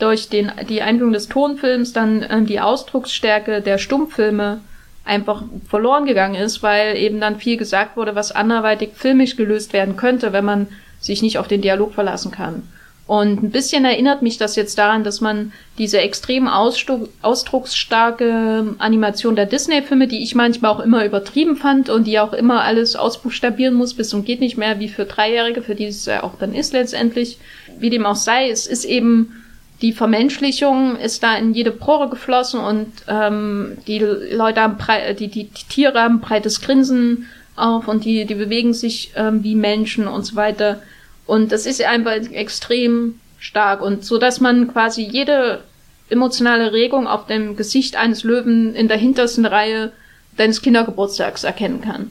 durch 0.00 0.28
den, 0.28 0.50
die 0.68 0.82
Einführung 0.82 1.12
des 1.12 1.28
Tonfilms 1.28 1.92
dann 1.92 2.26
ähm, 2.28 2.46
die 2.46 2.60
Ausdrucksstärke 2.60 3.62
der 3.62 3.78
Stummfilme 3.78 4.60
einfach 5.04 5.44
verloren 5.68 6.04
gegangen 6.04 6.34
ist, 6.34 6.64
weil 6.64 6.96
eben 6.96 7.20
dann 7.20 7.38
viel 7.38 7.56
gesagt 7.56 7.96
wurde, 7.96 8.16
was 8.16 8.32
anderweitig 8.32 8.90
filmisch 8.94 9.36
gelöst 9.36 9.72
werden 9.72 9.96
könnte, 9.96 10.32
wenn 10.32 10.44
man 10.44 10.66
sich 11.00 11.22
nicht 11.22 11.38
auf 11.38 11.46
den 11.46 11.62
Dialog 11.62 11.94
verlassen 11.94 12.32
kann. 12.32 12.64
Und 13.06 13.40
ein 13.40 13.50
bisschen 13.50 13.84
erinnert 13.84 14.22
mich 14.22 14.36
das 14.36 14.56
jetzt 14.56 14.78
daran, 14.78 15.04
dass 15.04 15.20
man 15.20 15.52
diese 15.78 16.00
extrem 16.00 16.48
ausdrucksstarke 16.48 18.74
Animation 18.78 19.36
der 19.36 19.46
Disney-Filme, 19.46 20.08
die 20.08 20.24
ich 20.24 20.34
manchmal 20.34 20.72
auch 20.72 20.80
immer 20.80 21.04
übertrieben 21.04 21.56
fand 21.56 21.88
und 21.88 22.08
die 22.08 22.18
auch 22.18 22.32
immer 22.32 22.64
alles 22.64 22.96
ausbuchstabieren 22.96 23.74
muss, 23.74 23.94
bis 23.94 24.08
zum 24.08 24.24
geht 24.24 24.40
nicht 24.40 24.56
mehr, 24.56 24.80
wie 24.80 24.88
für 24.88 25.04
Dreijährige, 25.04 25.62
für 25.62 25.76
die 25.76 25.86
es 25.86 26.04
ja 26.06 26.24
auch 26.24 26.36
dann 26.36 26.52
ist 26.52 26.72
letztendlich. 26.72 27.38
Wie 27.78 27.90
dem 27.90 28.06
auch 28.06 28.16
sei, 28.16 28.50
es 28.50 28.66
ist 28.66 28.84
eben 28.84 29.44
die 29.82 29.92
Vermenschlichung 29.92 30.96
ist 30.96 31.22
da 31.22 31.36
in 31.36 31.52
jede 31.52 31.70
Pore 31.70 32.08
geflossen 32.08 32.60
und 32.60 32.90
ähm, 33.08 33.76
die 33.86 33.98
Leute 33.98 34.62
haben 34.62 34.78
brei 34.78 35.12
die, 35.12 35.28
die, 35.28 35.44
die 35.44 35.68
Tiere 35.68 36.00
haben 36.00 36.20
breites 36.20 36.62
Grinsen 36.62 37.26
auf 37.56 37.86
und 37.86 38.04
die, 38.04 38.24
die 38.24 38.34
bewegen 38.34 38.72
sich 38.72 39.12
ähm, 39.16 39.44
wie 39.44 39.54
Menschen 39.54 40.08
und 40.08 40.24
so 40.24 40.34
weiter. 40.34 40.80
Und 41.26 41.52
das 41.52 41.66
ist 41.66 41.82
einfach 41.82 42.12
extrem 42.32 43.20
stark 43.38 43.82
und 43.82 44.04
so, 44.04 44.18
dass 44.18 44.40
man 44.40 44.72
quasi 44.72 45.02
jede 45.02 45.62
emotionale 46.08 46.72
Regung 46.72 47.06
auf 47.06 47.26
dem 47.26 47.56
Gesicht 47.56 47.96
eines 47.96 48.22
Löwen 48.22 48.74
in 48.74 48.88
der 48.88 48.96
hintersten 48.96 49.44
Reihe 49.44 49.92
deines 50.36 50.62
Kindergeburtstags 50.62 51.44
erkennen 51.44 51.80
kann. 51.80 52.10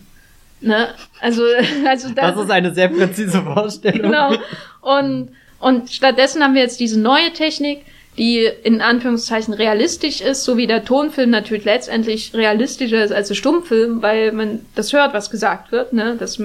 Ne? 0.61 0.89
Also, 1.21 1.43
also 1.87 2.09
das, 2.09 2.33
das 2.35 2.45
ist 2.45 2.51
eine 2.51 2.73
sehr 2.73 2.89
präzise 2.89 3.41
Vorstellung. 3.41 4.11
Genau. 4.11 4.35
Und, 4.81 5.29
und 5.59 5.89
stattdessen 5.89 6.43
haben 6.43 6.55
wir 6.55 6.61
jetzt 6.61 6.79
diese 6.79 6.99
neue 6.99 7.31
Technik, 7.33 7.85
die 8.17 8.49
in 8.63 8.81
Anführungszeichen 8.81 9.53
realistisch 9.53 10.21
ist, 10.21 10.43
so 10.45 10.55
wie 10.57 10.67
der 10.67 10.85
Tonfilm 10.85 11.29
natürlich 11.29 11.65
letztendlich 11.65 12.33
realistischer 12.33 13.03
ist 13.03 13.11
als 13.11 13.27
der 13.27 13.35
Stummfilm, 13.35 14.01
weil 14.01 14.31
man 14.31 14.65
das 14.75 14.93
hört, 14.93 15.13
was 15.13 15.29
gesagt 15.29 15.71
wird, 15.73 15.91
ne? 15.91 16.15
Das 16.17 16.41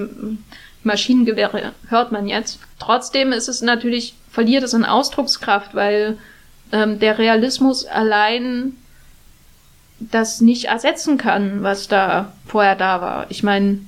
Maschinengewehre 0.83 1.73
hört 1.87 2.11
man 2.11 2.27
jetzt. 2.27 2.59
Trotzdem 2.79 3.31
ist 3.31 3.47
es 3.47 3.61
natürlich, 3.61 4.15
verliert 4.29 4.63
es 4.63 4.73
an 4.73 4.85
Ausdruckskraft, 4.85 5.75
weil 5.75 6.17
ähm, 6.71 6.99
der 6.99 7.17
Realismus 7.17 7.85
allein 7.85 8.73
das 9.99 10.41
nicht 10.41 10.65
ersetzen 10.65 11.17
kann, 11.17 11.61
was 11.61 11.87
da 11.87 12.31
vorher 12.47 12.75
da 12.75 13.01
war. 13.01 13.25
Ich 13.29 13.43
meine, 13.43 13.79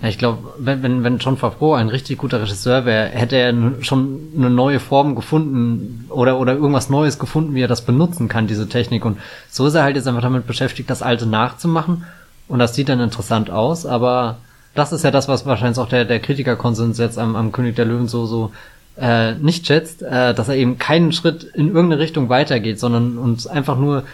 ja, 0.00 0.08
ich 0.08 0.18
glaube, 0.18 0.54
wenn, 0.58 0.82
wenn, 0.82 1.04
wenn 1.04 1.18
John 1.18 1.36
Favreau 1.36 1.74
ein 1.74 1.88
richtig 1.88 2.18
guter 2.18 2.40
Regisseur 2.40 2.84
wäre, 2.84 3.08
hätte 3.08 3.36
er 3.36 3.52
schon 3.82 4.32
eine 4.36 4.50
neue 4.50 4.80
Form 4.80 5.14
gefunden 5.14 6.06
oder, 6.10 6.38
oder 6.38 6.54
irgendwas 6.54 6.90
Neues 6.90 7.18
gefunden, 7.18 7.54
wie 7.54 7.62
er 7.62 7.68
das 7.68 7.82
benutzen 7.82 8.28
kann, 8.28 8.46
diese 8.46 8.68
Technik. 8.68 9.04
Und 9.04 9.18
so 9.50 9.66
ist 9.66 9.74
er 9.74 9.82
halt 9.82 9.96
jetzt 9.96 10.06
einfach 10.06 10.22
damit 10.22 10.46
beschäftigt, 10.46 10.90
das 10.90 11.02
Alte 11.02 11.26
nachzumachen. 11.26 12.04
Und 12.48 12.58
das 12.58 12.74
sieht 12.74 12.88
dann 12.88 13.00
interessant 13.00 13.50
aus, 13.50 13.86
aber 13.86 14.38
das 14.74 14.92
ist 14.92 15.04
ja 15.04 15.10
das, 15.10 15.28
was 15.28 15.46
wahrscheinlich 15.46 15.78
auch 15.78 15.88
der, 15.88 16.04
der 16.04 16.20
Kritikerkonsens 16.20 16.98
jetzt 16.98 17.18
am, 17.18 17.36
am 17.36 17.52
König 17.52 17.76
der 17.76 17.84
Löwen 17.84 18.08
so, 18.08 18.26
so 18.26 18.52
äh, 18.96 19.34
nicht 19.34 19.66
schätzt, 19.66 20.02
äh, 20.02 20.34
dass 20.34 20.48
er 20.48 20.56
eben 20.56 20.78
keinen 20.78 21.12
Schritt 21.12 21.44
in 21.44 21.68
irgendeine 21.68 21.98
Richtung 21.98 22.28
weitergeht, 22.28 22.78
sondern 22.78 23.18
uns 23.18 23.46
einfach 23.46 23.78
nur 23.78 24.04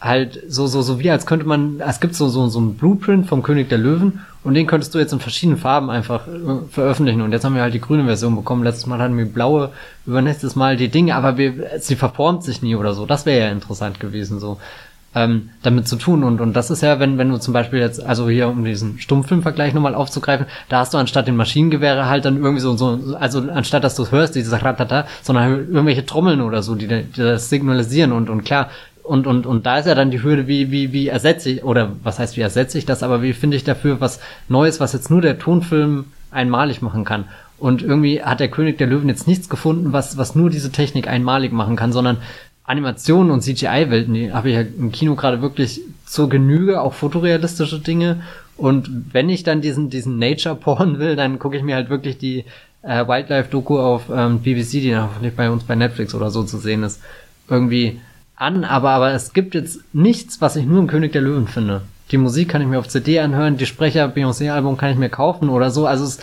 halt 0.00 0.40
so, 0.48 0.66
so, 0.66 0.80
so 0.82 1.00
wie 1.00 1.10
als 1.10 1.26
könnte 1.26 1.46
man, 1.46 1.80
es 1.80 2.00
gibt 2.00 2.14
so, 2.14 2.28
so, 2.28 2.48
so 2.48 2.60
ein 2.60 2.74
Blueprint 2.74 3.26
vom 3.26 3.42
König 3.42 3.68
der 3.68 3.78
Löwen 3.78 4.20
und 4.44 4.54
den 4.54 4.66
könntest 4.66 4.94
du 4.94 4.98
jetzt 4.98 5.12
in 5.12 5.18
verschiedenen 5.18 5.58
Farben 5.58 5.90
einfach 5.90 6.28
äh, 6.28 6.68
veröffentlichen. 6.70 7.20
Und 7.20 7.32
jetzt 7.32 7.44
haben 7.44 7.54
wir 7.54 7.62
halt 7.62 7.74
die 7.74 7.80
grüne 7.80 8.04
Version 8.04 8.36
bekommen. 8.36 8.62
Letztes 8.62 8.86
Mal 8.86 9.00
hatten 9.00 9.16
wir 9.18 9.26
blaue, 9.26 9.70
übernächstes 10.06 10.54
Mal 10.54 10.76
die 10.76 10.88
Dinge, 10.88 11.16
aber 11.16 11.36
wir, 11.36 11.80
sie 11.80 11.96
verformt 11.96 12.44
sich 12.44 12.62
nie 12.62 12.76
oder 12.76 12.94
so. 12.94 13.06
Das 13.06 13.26
wäre 13.26 13.46
ja 13.46 13.52
interessant 13.52 13.98
gewesen, 13.98 14.38
so 14.38 14.58
ähm, 15.18 15.50
damit 15.62 15.88
zu 15.88 15.96
tun. 15.96 16.22
Und, 16.22 16.40
und 16.40 16.54
das 16.54 16.70
ist 16.70 16.82
ja, 16.82 17.00
wenn, 17.00 17.18
wenn 17.18 17.28
du 17.28 17.38
zum 17.38 17.52
Beispiel 17.52 17.80
jetzt, 17.80 18.04
also 18.04 18.28
hier 18.28 18.48
um 18.48 18.64
diesen 18.64 19.00
Stummfilmvergleich 19.00 19.74
nochmal 19.74 19.94
aufzugreifen, 19.94 20.46
da 20.68 20.78
hast 20.78 20.94
du 20.94 20.98
anstatt 20.98 21.26
den 21.26 21.36
Maschinengewehre 21.36 22.06
halt 22.06 22.24
dann 22.24 22.36
irgendwie 22.36 22.60
so, 22.60 22.76
so 22.76 23.16
also 23.18 23.40
anstatt 23.50 23.82
dass 23.82 23.96
du 23.96 24.10
hörst, 24.10 24.36
dieses 24.36 24.52
Ratata, 24.52 25.06
sondern 25.22 25.44
halt 25.44 25.68
irgendwelche 25.68 26.06
Trommeln 26.06 26.40
oder 26.40 26.62
so, 26.62 26.76
die, 26.76 26.86
die 26.86 27.04
das 27.16 27.50
signalisieren 27.50 28.12
und, 28.12 28.30
und 28.30 28.44
klar, 28.44 28.70
und, 29.02 29.26
und, 29.26 29.46
und 29.46 29.64
da 29.64 29.78
ist 29.78 29.86
ja 29.86 29.94
dann 29.94 30.10
die 30.10 30.22
Hürde, 30.22 30.46
wie, 30.46 30.70
wie, 30.70 30.92
wie 30.92 31.08
ersetze 31.08 31.50
ich, 31.50 31.64
oder 31.64 31.92
was 32.02 32.18
heißt, 32.18 32.36
wie 32.36 32.42
ersetze 32.42 32.76
ich 32.76 32.84
das, 32.84 33.02
aber 33.02 33.22
wie 33.22 33.32
finde 33.32 33.56
ich 33.56 33.64
dafür 33.64 34.00
was 34.00 34.20
Neues, 34.48 34.80
was 34.80 34.92
jetzt 34.92 35.10
nur 35.10 35.22
der 35.22 35.38
Tonfilm 35.38 36.04
einmalig 36.30 36.82
machen 36.82 37.04
kann. 37.04 37.24
Und 37.58 37.82
irgendwie 37.82 38.22
hat 38.22 38.38
der 38.38 38.50
König 38.50 38.78
der 38.78 38.86
Löwen 38.86 39.08
jetzt 39.08 39.26
nichts 39.26 39.48
gefunden, 39.48 39.92
was, 39.92 40.18
was 40.18 40.34
nur 40.34 40.50
diese 40.50 40.70
Technik 40.70 41.08
einmalig 41.08 41.52
machen 41.52 41.74
kann, 41.74 41.90
sondern 41.90 42.18
Animationen 42.68 43.32
und 43.32 43.40
CGI-Welten, 43.40 44.12
die 44.12 44.32
habe 44.32 44.50
ich 44.50 44.54
ja 44.54 44.60
im 44.60 44.92
Kino 44.92 45.14
gerade 45.14 45.40
wirklich 45.40 45.80
zur 46.04 46.28
Genüge, 46.28 46.82
auch 46.82 46.92
fotorealistische 46.92 47.80
Dinge. 47.80 48.20
Und 48.58 48.90
wenn 49.14 49.30
ich 49.30 49.42
dann 49.42 49.62
diesen, 49.62 49.88
diesen 49.88 50.18
Nature-Porn 50.18 50.98
will, 50.98 51.16
dann 51.16 51.38
gucke 51.38 51.56
ich 51.56 51.62
mir 51.62 51.76
halt 51.76 51.88
wirklich 51.88 52.18
die 52.18 52.44
äh, 52.82 53.06
Wildlife-Doku 53.08 53.78
auf 53.78 54.10
ähm, 54.14 54.40
BBC, 54.40 54.82
die 54.82 54.94
hoffentlich 54.94 55.34
bei 55.34 55.50
uns 55.50 55.64
bei 55.64 55.76
Netflix 55.76 56.14
oder 56.14 56.30
so 56.30 56.42
zu 56.42 56.58
sehen 56.58 56.82
ist, 56.82 57.00
irgendwie 57.48 58.00
an. 58.36 58.64
Aber, 58.64 58.90
aber 58.90 59.12
es 59.12 59.32
gibt 59.32 59.54
jetzt 59.54 59.80
nichts, 59.94 60.42
was 60.42 60.56
ich 60.56 60.66
nur 60.66 60.80
im 60.80 60.88
König 60.88 61.12
der 61.12 61.22
Löwen 61.22 61.48
finde. 61.48 61.80
Die 62.10 62.18
Musik 62.18 62.50
kann 62.50 62.60
ich 62.60 62.68
mir 62.68 62.78
auf 62.78 62.88
CD 62.88 63.18
anhören, 63.20 63.56
die 63.56 63.66
Sprecher 63.66 64.08
Beyoncé-Album 64.08 64.76
kann 64.76 64.90
ich 64.90 64.98
mir 64.98 65.08
kaufen 65.08 65.48
oder 65.48 65.70
so. 65.70 65.86
Also 65.86 66.04
es, 66.04 66.18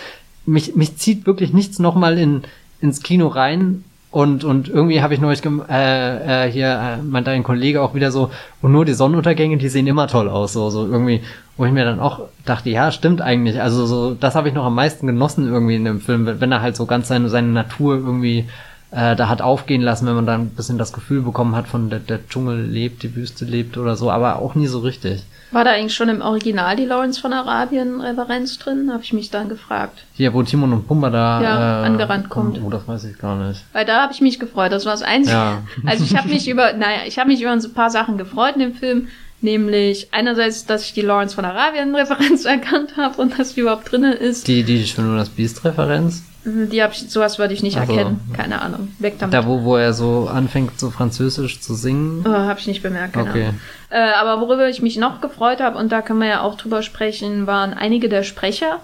mich, 0.45 0.75
mich 0.75 0.97
zieht 0.97 1.25
wirklich 1.25 1.53
nichts 1.53 1.79
nochmal 1.79 2.19
in, 2.19 2.43
ins 2.81 3.01
Kino 3.01 3.29
rein, 3.29 3.84
und, 4.15 4.45
und 4.45 4.69
irgendwie 4.69 5.01
habe 5.01 5.13
ich 5.13 5.19
neulich 5.19 5.41
äh, 5.69 6.45
äh, 6.47 6.49
hier 6.49 6.69
äh, 6.69 7.04
meinte 7.04 7.32
ein 7.32 7.43
Kollege 7.43 7.82
auch 7.82 7.95
wieder 7.95 8.12
so, 8.12 8.32
und 8.62 8.71
nur 8.71 8.86
die 8.86 8.93
Sonnenuntergänge, 8.93 9.58
die 9.58 9.67
sehen 9.67 9.88
immer 9.88 10.08
toll 10.08 10.30
aus. 10.30 10.54
So, 10.54 10.69
so 10.69 10.86
irgendwie, 10.86 11.21
wo 11.58 11.65
ich 11.65 11.73
mir 11.73 11.84
dann 11.84 11.99
auch 11.99 12.21
dachte, 12.45 12.69
ja, 12.69 12.93
stimmt 12.93 13.19
eigentlich. 13.19 13.62
Also 13.62 13.86
so, 13.86 14.13
das 14.13 14.36
habe 14.36 14.47
ich 14.47 14.54
noch 14.54 14.63
am 14.63 14.73
meisten 14.73 15.06
genossen 15.06 15.49
irgendwie 15.49 15.75
in 15.75 15.84
dem 15.84 15.99
Film, 15.99 16.39
wenn 16.39 16.49
er 16.49 16.62
halt 16.62 16.78
so 16.78 16.86
ganz 16.86 17.10
seine, 17.10 17.28
seine 17.28 17.49
Natur 17.49 17.95
irgendwie 17.95 18.47
äh, 18.91 19.15
da 19.15 19.28
hat 19.30 19.41
aufgehen 19.41 19.82
lassen, 19.82 20.08
wenn 20.08 20.15
man 20.15 20.26
dann 20.26 20.41
ein 20.41 20.50
bisschen 20.50 20.78
das 20.78 20.93
Gefühl 20.93 21.21
bekommen 21.21 21.56
hat, 21.56 21.67
von 21.67 21.89
der, 21.89 22.00
der 22.00 22.28
Dschungel 22.28 22.65
lebt, 22.65 23.04
die 23.04 23.15
Wüste 23.15 23.45
lebt 23.45 23.78
oder 23.78 23.95
so, 23.95 24.12
aber 24.12 24.38
auch 24.39 24.56
nie 24.56 24.67
so 24.67 24.80
richtig. 24.80 25.24
War 25.52 25.63
da 25.63 25.71
eigentlich 25.71 25.95
schon 25.95 26.10
im 26.10 26.21
Original 26.21 26.76
die 26.76 26.86
Lawrence 26.86 27.21
von 27.21 27.32
Arabien 27.32 28.02
Referenz 28.02 28.58
drin? 28.58 28.91
Habe 28.91 29.04
ich 29.04 29.13
mich 29.13 29.30
dann 29.30 29.48
gefragt. 29.48 30.04
Hier, 30.13 30.34
wo 30.34 30.43
Timon 30.43 30.74
und 30.74 30.88
Pumba 30.88 31.10
da 31.10 31.41
ja, 31.41 31.84
äh, 31.84 31.86
angerannt 31.86 32.30
kommt. 32.30 32.60
Oh, 32.62 32.69
das 32.69 32.88
weiß 32.88 33.06
ich 33.06 33.17
gar 33.17 33.36
nicht. 33.38 33.63
Weil 33.71 33.86
da 33.86 34.02
habe 34.02 34.12
ich 34.12 34.21
mich 34.21 34.39
gefreut. 34.39 34.71
Das 34.71 34.86
war 34.86 34.93
das 34.93 35.04
Einzige. 35.04 35.36
Ja. 35.36 35.62
Also 35.86 36.04
ich 36.04 36.17
habe 36.17 36.28
mich 36.30 36.50
über, 36.50 36.74
naja, 36.74 37.02
ich 37.06 37.19
habe 37.19 37.30
mich 37.30 37.41
über 37.41 37.52
ein 37.52 37.74
paar 37.74 37.89
Sachen 37.89 38.17
gefreut 38.17 38.56
in 38.56 38.62
dem 38.62 38.74
Film. 38.74 39.08
Nämlich 39.45 40.08
einerseits, 40.12 40.65
dass 40.65 40.86
ich 40.86 40.93
die 40.93 41.01
Lawrence 41.01 41.36
von 41.36 41.45
Arabien 41.45 41.93
Referenz 41.93 42.45
erkannt 42.45 42.97
habe 42.97 43.22
und 43.22 43.38
dass 43.38 43.53
die 43.53 43.59
überhaupt 43.59 43.91
drinne 43.91 44.13
ist. 44.13 44.47
Die, 44.47 44.63
die 44.63 44.84
schon 44.88 45.07
nur 45.07 45.17
das 45.17 45.30
Beast 45.30 45.63
Referenz? 45.63 46.24
Die 46.45 46.82
hab 46.82 46.93
ich, 46.93 47.11
sowas 47.11 47.38
würde 47.38 47.53
ich 47.53 47.61
nicht 47.61 47.78
also, 47.78 47.93
erkennen. 47.93 48.20
Keine 48.36 48.59
Ahnung. 48.59 48.88
Weg 48.97 49.20
damit. 49.20 49.36
Da, 49.36 49.45
wo, 49.45 49.63
wo 49.63 49.78
er 49.78 49.93
so 49.93 50.28
anfängt, 50.28 50.80
so 50.80 50.89
französisch 50.89 51.59
zu 51.59 51.76
singen? 51.76 52.26
Oh, 52.28 52.32
habe 52.32 52.59
ich 52.59 52.65
nicht 52.65 52.82
bemerkt, 52.82 53.13
keine 53.13 53.30
okay. 53.30 53.49
Äh, 53.91 54.13
aber 54.13 54.41
worüber 54.41 54.67
ich 54.67 54.82
mich 54.82 54.97
noch 54.97 55.22
gefreut 55.22 55.61
habe, 55.61 55.78
und 55.78 55.91
da 55.91 56.01
können 56.01 56.20
wir 56.22 56.28
ja 56.28 56.41
auch 56.41 56.55
drüber 56.55 56.82
sprechen, 56.82 57.45
waren 57.45 57.76
einige 57.76 58.09
der 58.09 58.24
Sprecher. 58.24 58.80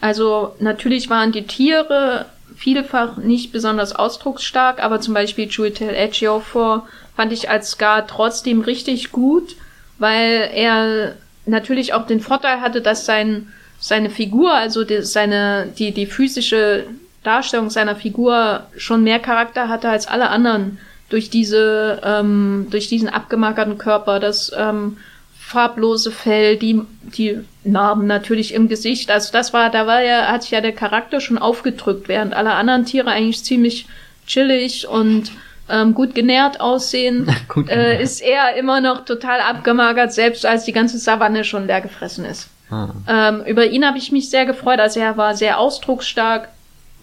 Also 0.00 0.54
natürlich 0.60 1.10
waren 1.10 1.32
die 1.32 1.46
Tiere 1.46 2.26
vielfach 2.54 3.16
nicht 3.16 3.50
besonders 3.50 3.96
ausdrucksstark, 3.96 4.80
aber 4.80 5.00
zum 5.00 5.12
Beispiel 5.14 5.48
Chiwetel 5.48 5.90
Ejiofor 5.90 6.86
fand 7.16 7.32
ich 7.32 7.50
als 7.50 7.72
Scar 7.72 8.06
trotzdem 8.06 8.60
richtig 8.60 9.10
gut, 9.10 9.56
weil 9.98 10.50
er 10.54 11.14
natürlich 11.46 11.92
auch 11.92 12.06
den 12.06 12.20
Vorteil 12.20 12.60
hatte, 12.60 12.80
dass 12.80 13.04
sein 13.06 13.52
seine 13.78 14.08
Figur, 14.08 14.54
also 14.54 14.82
die, 14.84 15.02
seine 15.02 15.68
die 15.78 15.92
die 15.92 16.06
physische 16.06 16.86
Darstellung 17.22 17.70
seiner 17.70 17.96
Figur 17.96 18.66
schon 18.76 19.02
mehr 19.02 19.18
Charakter 19.18 19.68
hatte 19.68 19.88
als 19.88 20.06
alle 20.06 20.30
anderen 20.30 20.78
durch 21.08 21.30
diese, 21.30 22.00
ähm, 22.04 22.68
durch 22.70 22.88
diesen 22.88 23.08
abgemagerten 23.08 23.78
Körper, 23.78 24.20
das 24.20 24.52
ähm, 24.56 24.96
farblose 25.38 26.10
Fell, 26.10 26.56
die, 26.56 26.80
die 27.02 27.40
Narben 27.64 28.06
natürlich 28.06 28.54
im 28.54 28.68
Gesicht. 28.68 29.10
Also 29.10 29.30
das 29.32 29.52
war, 29.52 29.70
da 29.70 29.86
war 29.86 30.02
ja, 30.02 30.26
hat 30.28 30.42
sich 30.42 30.52
ja 30.52 30.60
der 30.60 30.72
Charakter 30.72 31.20
schon 31.20 31.38
aufgedrückt, 31.38 32.08
während 32.08 32.34
alle 32.34 32.54
anderen 32.54 32.86
Tiere 32.86 33.10
eigentlich 33.10 33.44
ziemlich 33.44 33.86
chillig 34.26 34.88
und 34.88 35.30
ähm, 35.68 35.94
gut 35.94 36.14
genährt 36.14 36.60
aussehen, 36.60 37.26
gut 37.48 37.68
genährt. 37.68 38.00
Äh, 38.00 38.02
ist 38.02 38.20
er 38.20 38.56
immer 38.56 38.80
noch 38.80 39.04
total 39.04 39.40
abgemagert, 39.40 40.12
selbst 40.12 40.44
als 40.46 40.64
die 40.64 40.72
ganze 40.72 40.98
Savanne 40.98 41.44
schon 41.44 41.66
leer 41.66 41.80
gefressen 41.80 42.24
ist. 42.24 42.48
Ah. 42.70 42.88
Ähm, 43.08 43.42
über 43.46 43.66
ihn 43.66 43.86
habe 43.86 43.98
ich 43.98 44.12
mich 44.12 44.30
sehr 44.30 44.46
gefreut. 44.46 44.80
Also 44.80 45.00
er 45.00 45.16
war 45.16 45.34
sehr 45.34 45.58
ausdrucksstark. 45.58 46.48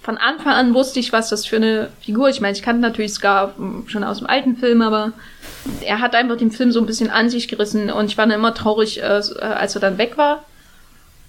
Von 0.01 0.17
Anfang 0.17 0.53
an 0.53 0.73
wusste 0.73 0.99
ich, 0.99 1.13
was 1.13 1.29
das 1.29 1.45
für 1.45 1.57
eine 1.57 1.89
Figur. 2.01 2.29
Ich 2.29 2.41
meine, 2.41 2.57
ich 2.57 2.63
kannte 2.63 2.81
natürlich 2.81 3.13
Scar 3.13 3.53
schon 3.85 4.03
aus 4.03 4.17
dem 4.17 4.27
alten 4.27 4.57
Film, 4.57 4.81
aber 4.81 5.13
er 5.81 5.99
hat 5.99 6.15
einfach 6.15 6.37
den 6.37 6.51
Film 6.51 6.71
so 6.71 6.79
ein 6.79 6.87
bisschen 6.87 7.11
an 7.11 7.29
sich 7.29 7.47
gerissen 7.47 7.91
und 7.91 8.05
ich 8.05 8.17
war 8.17 8.25
dann 8.25 8.39
immer 8.39 8.55
traurig, 8.55 9.01
äh, 9.01 9.19
äh, 9.19 9.41
als 9.41 9.75
er 9.75 9.81
dann 9.81 9.99
weg 9.99 10.17
war. 10.17 10.43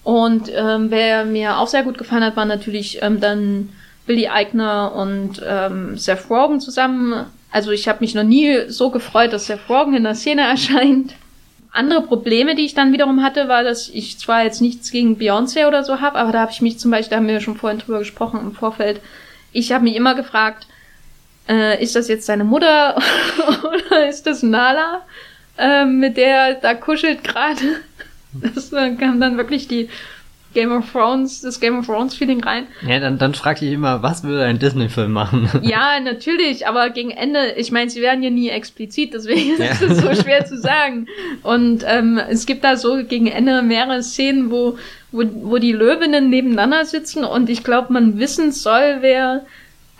Und 0.04 0.50
ähm, 0.52 0.90
wer 0.90 1.24
mir 1.24 1.58
auch 1.58 1.68
sehr 1.68 1.82
gut 1.82 1.98
gefallen 1.98 2.24
hat, 2.24 2.34
war 2.34 2.46
natürlich 2.46 3.02
ähm, 3.02 3.20
dann 3.20 3.68
Billy 4.06 4.28
Eichner 4.28 4.94
und 4.94 5.40
ähm, 5.46 5.96
Seth 5.96 6.28
Rogen 6.28 6.60
zusammen. 6.60 7.26
Also 7.50 7.70
ich 7.70 7.88
habe 7.88 8.00
mich 8.00 8.14
noch 8.14 8.24
nie 8.24 8.68
so 8.68 8.90
gefreut, 8.90 9.32
dass 9.32 9.46
Seth 9.46 9.68
Rogen 9.68 9.94
in 9.94 10.04
der 10.04 10.14
Szene 10.14 10.42
erscheint. 10.48 11.14
Andere 11.70 12.02
Probleme, 12.02 12.54
die 12.54 12.66
ich 12.66 12.74
dann 12.74 12.92
wiederum 12.92 13.22
hatte, 13.22 13.48
war, 13.48 13.64
dass 13.64 13.88
ich 13.88 14.18
zwar 14.18 14.44
jetzt 14.44 14.60
nichts 14.60 14.90
gegen 14.90 15.16
Beyoncé 15.16 15.66
oder 15.66 15.84
so 15.84 16.00
habe, 16.00 16.18
aber 16.18 16.30
da 16.30 16.40
habe 16.40 16.52
ich 16.52 16.60
mich 16.60 16.78
zum 16.78 16.90
Beispiel, 16.90 17.10
da 17.10 17.16
haben 17.16 17.28
wir 17.28 17.40
schon 17.40 17.56
vorhin 17.56 17.78
drüber 17.78 18.00
gesprochen 18.00 18.40
im 18.40 18.52
Vorfeld, 18.52 19.00
ich 19.52 19.72
habe 19.72 19.84
mich 19.84 19.96
immer 19.96 20.14
gefragt, 20.14 20.66
äh, 21.48 21.82
ist 21.82 21.96
das 21.96 22.08
jetzt 22.08 22.26
seine 22.26 22.44
Mutter 22.44 22.96
oder 23.64 24.06
ist 24.06 24.26
das 24.26 24.42
Nala, 24.42 25.02
äh, 25.56 25.86
mit 25.86 26.18
der 26.18 26.54
da 26.54 26.74
kuschelt 26.74 27.24
gerade? 27.24 27.60
Das 28.54 28.70
kam 28.70 29.20
dann 29.20 29.36
wirklich 29.36 29.68
die 29.68 29.90
Game 30.54 30.72
of 30.72 30.90
Thrones, 30.90 31.40
das 31.40 31.60
Game 31.60 31.78
of 31.78 31.86
Thrones 31.86 32.14
Feeling 32.14 32.42
rein. 32.42 32.66
Ja, 32.86 33.00
dann, 33.00 33.18
dann 33.18 33.34
frag 33.34 33.62
ich 33.62 33.72
immer, 33.72 34.02
was 34.02 34.22
würde 34.22 34.44
ein 34.44 34.58
Disney-Film 34.58 35.12
machen? 35.12 35.48
Ja, 35.62 36.00
natürlich, 36.00 36.66
aber 36.66 36.90
gegen 36.90 37.10
Ende, 37.10 37.52
ich 37.56 37.72
meine, 37.72 37.88
sie 37.88 38.02
werden 38.02 38.22
ja 38.22 38.30
nie 38.30 38.48
explizit, 38.48 39.14
deswegen 39.14 39.60
ja. 39.60 39.70
ist 39.70 39.82
es 39.82 39.98
so 39.98 40.14
schwer 40.14 40.44
zu 40.44 40.58
sagen. 40.58 41.06
Und 41.42 41.84
ähm, 41.86 42.20
es 42.28 42.46
gibt 42.46 42.64
da 42.64 42.76
so 42.76 43.04
gegen 43.04 43.26
Ende 43.26 43.62
mehrere 43.62 44.02
Szenen, 44.02 44.50
wo, 44.50 44.76
wo, 45.12 45.24
wo 45.42 45.58
die 45.58 45.72
Löwinnen 45.72 46.30
nebeneinander 46.30 46.84
sitzen 46.84 47.24
und 47.24 47.48
ich 47.48 47.64
glaube, 47.64 47.92
man 47.92 48.18
wissen 48.18 48.52
soll, 48.52 48.98
wer 49.00 49.44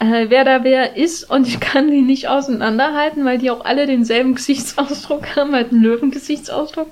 äh, 0.02 0.30
wer 0.30 0.44
da 0.44 0.64
wer 0.64 0.96
ist 0.96 1.30
und 1.30 1.46
ich 1.46 1.60
kann 1.60 1.90
die 1.90 2.02
nicht 2.02 2.28
auseinanderhalten, 2.28 3.24
weil 3.24 3.38
die 3.38 3.50
auch 3.50 3.64
alle 3.64 3.86
denselben 3.86 4.34
Gesichtsausdruck 4.34 5.36
haben, 5.36 5.52
halt 5.52 5.70
einen 5.70 5.82
Löwengesichtsausdruck. 5.82 6.90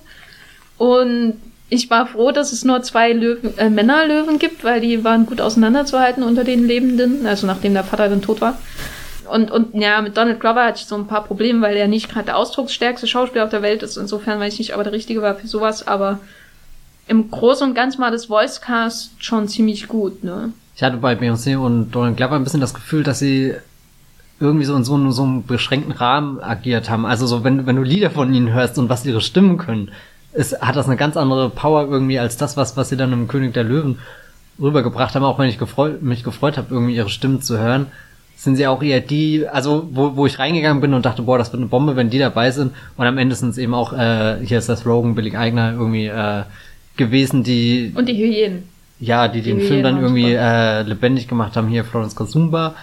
Und 0.78 1.34
ich 1.70 1.88
war 1.88 2.06
froh, 2.06 2.32
dass 2.32 2.52
es 2.52 2.64
nur 2.64 2.82
zwei 2.82 3.12
Löwen, 3.12 3.56
äh, 3.56 3.70
Männerlöwen 3.70 4.38
gibt, 4.38 4.64
weil 4.64 4.80
die 4.80 5.04
waren 5.04 5.24
gut 5.24 5.40
auseinanderzuhalten 5.40 6.24
unter 6.24 6.44
den 6.44 6.66
Lebenden, 6.66 7.24
also 7.26 7.46
nachdem 7.46 7.74
der 7.74 7.84
Vater 7.84 8.08
dann 8.08 8.22
tot 8.22 8.40
war. 8.40 8.58
Und, 9.30 9.52
und 9.52 9.74
ja, 9.74 10.02
mit 10.02 10.16
Donald 10.16 10.40
Glover 10.40 10.64
hatte 10.64 10.80
ich 10.80 10.86
so 10.86 10.96
ein 10.96 11.06
paar 11.06 11.22
Probleme, 11.22 11.62
weil 11.62 11.76
er 11.76 11.86
nicht 11.86 12.10
gerade 12.10 12.26
der 12.26 12.36
ausdrucksstärkste 12.36 13.06
Schauspieler 13.06 13.44
auf 13.44 13.50
der 13.50 13.62
Welt 13.62 13.84
ist. 13.84 13.96
Insofern 13.96 14.40
weiß 14.40 14.54
ich 14.54 14.58
nicht, 14.58 14.72
ob 14.74 14.78
er 14.78 14.84
der 14.84 14.92
Richtige 14.92 15.22
war 15.22 15.36
für 15.36 15.46
sowas, 15.46 15.86
aber 15.86 16.18
im 17.06 17.30
Großen 17.30 17.68
und 17.68 17.74
Ganzen 17.74 18.00
war 18.00 18.10
das 18.10 18.28
Voicecast 18.28 19.12
schon 19.22 19.46
ziemlich 19.46 19.86
gut, 19.86 20.24
ne? 20.24 20.52
Ich 20.74 20.82
hatte 20.82 20.96
bei 20.96 21.14
Beyoncé 21.14 21.56
und 21.56 21.92
Donald 21.92 22.16
Glover 22.16 22.36
ein 22.36 22.44
bisschen 22.44 22.60
das 22.60 22.74
Gefühl, 22.74 23.04
dass 23.04 23.20
sie 23.20 23.54
irgendwie 24.40 24.64
so 24.64 24.74
in 24.74 24.82
so, 24.82 24.94
einem, 24.94 25.12
so 25.12 25.22
einem 25.22 25.44
beschränkten 25.44 25.92
Rahmen 25.92 26.40
agiert 26.40 26.88
haben. 26.90 27.06
Also 27.06 27.26
so, 27.26 27.44
wenn, 27.44 27.66
wenn 27.66 27.76
du 27.76 27.82
Lieder 27.82 28.10
von 28.10 28.32
ihnen 28.32 28.52
hörst 28.52 28.78
und 28.78 28.88
was 28.88 29.04
ihre 29.04 29.20
Stimmen 29.20 29.58
können, 29.58 29.90
ist, 30.32 30.60
hat 30.60 30.76
das 30.76 30.86
eine 30.86 30.96
ganz 30.96 31.16
andere 31.16 31.50
Power 31.50 31.88
irgendwie 31.90 32.18
als 32.18 32.36
das, 32.36 32.56
was, 32.56 32.76
was 32.76 32.88
sie 32.88 32.96
dann 32.96 33.12
im 33.12 33.28
König 33.28 33.54
der 33.54 33.64
Löwen 33.64 33.98
rübergebracht 34.60 35.14
haben, 35.14 35.24
auch 35.24 35.38
wenn 35.38 35.48
ich 35.48 35.58
gefreut, 35.58 36.02
mich 36.02 36.22
gefreut 36.22 36.56
habe, 36.56 36.68
irgendwie 36.70 36.94
ihre 36.94 37.08
Stimmen 37.08 37.42
zu 37.42 37.58
hören, 37.58 37.86
sind 38.36 38.56
sie 38.56 38.66
auch 38.66 38.82
eher 38.82 39.00
die, 39.00 39.46
also 39.48 39.88
wo, 39.92 40.16
wo 40.16 40.26
ich 40.26 40.38
reingegangen 40.38 40.80
bin 40.80 40.94
und 40.94 41.04
dachte, 41.04 41.22
boah, 41.22 41.38
das 41.38 41.52
wird 41.52 41.60
eine 41.60 41.68
Bombe, 41.68 41.96
wenn 41.96 42.10
die 42.10 42.18
dabei 42.18 42.50
sind. 42.50 42.72
Und 42.96 43.06
am 43.06 43.18
Ende 43.18 43.34
sind 43.34 43.50
es 43.50 43.58
eben 43.58 43.74
auch, 43.74 43.92
äh, 43.92 44.38
hier 44.44 44.58
ist 44.58 44.68
das 44.68 44.86
Rogan, 44.86 45.14
Billig 45.14 45.36
Eigner 45.36 45.72
irgendwie 45.72 46.06
äh, 46.06 46.44
gewesen, 46.96 47.42
die. 47.42 47.92
Und 47.94 48.08
die 48.08 48.16
Hyänen. 48.16 48.62
Ja, 48.98 49.28
die, 49.28 49.40
die 49.40 49.50
den 49.50 49.60
Film 49.60 49.82
dann 49.82 50.00
irgendwie 50.00 50.32
äh, 50.32 50.82
lebendig 50.82 51.26
gemacht 51.26 51.56
haben, 51.56 51.68
hier 51.68 51.84
Florence 51.84 52.14
Kazumba, 52.14 52.74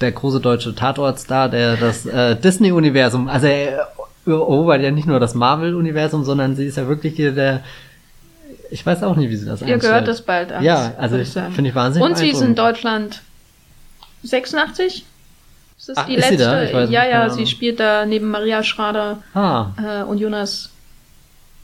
der 0.00 0.12
große 0.12 0.40
deutsche 0.40 0.74
Tatortstar, 0.74 1.48
der 1.48 1.76
das 1.76 2.06
äh, 2.06 2.36
Disney-Universum, 2.36 3.28
also 3.28 3.48
er 3.48 3.88
erobert 4.32 4.82
ja 4.82 4.90
nicht 4.90 5.06
nur 5.06 5.20
das 5.20 5.34
Marvel-Universum, 5.34 6.24
sondern 6.24 6.56
sie 6.56 6.66
ist 6.66 6.76
ja 6.76 6.88
wirklich 6.88 7.14
hier 7.16 7.32
der, 7.32 7.62
ich 8.70 8.84
weiß 8.84 9.02
auch 9.02 9.16
nicht, 9.16 9.30
wie 9.30 9.36
sie 9.36 9.46
das 9.46 9.62
Ihr 9.62 9.78
gehört 9.78 10.08
das 10.08 10.22
bald 10.22 10.52
an. 10.52 10.62
Ja, 10.62 10.92
also 10.98 11.16
finde 11.16 11.70
ich 11.70 11.74
wahnsinnig. 11.74 12.08
Und 12.08 12.16
sie 12.16 12.30
ist 12.30 12.42
in 12.42 12.54
Deutschland 12.54 13.22
86? 14.22 15.04
Ist 15.78 15.88
das 15.88 15.96
Ach, 15.96 16.06
die 16.06 16.16
ist 16.16 16.30
letzte? 16.30 16.66
Sie 16.66 16.72
da? 16.72 16.84
ja, 16.84 17.06
ja, 17.06 17.30
sie 17.30 17.46
spielt 17.46 17.78
da 17.78 18.04
neben 18.04 18.30
Maria 18.30 18.62
Schrader 18.62 19.18
ah. 19.34 19.66
äh, 19.82 20.02
und 20.02 20.18
Jonas 20.18 20.70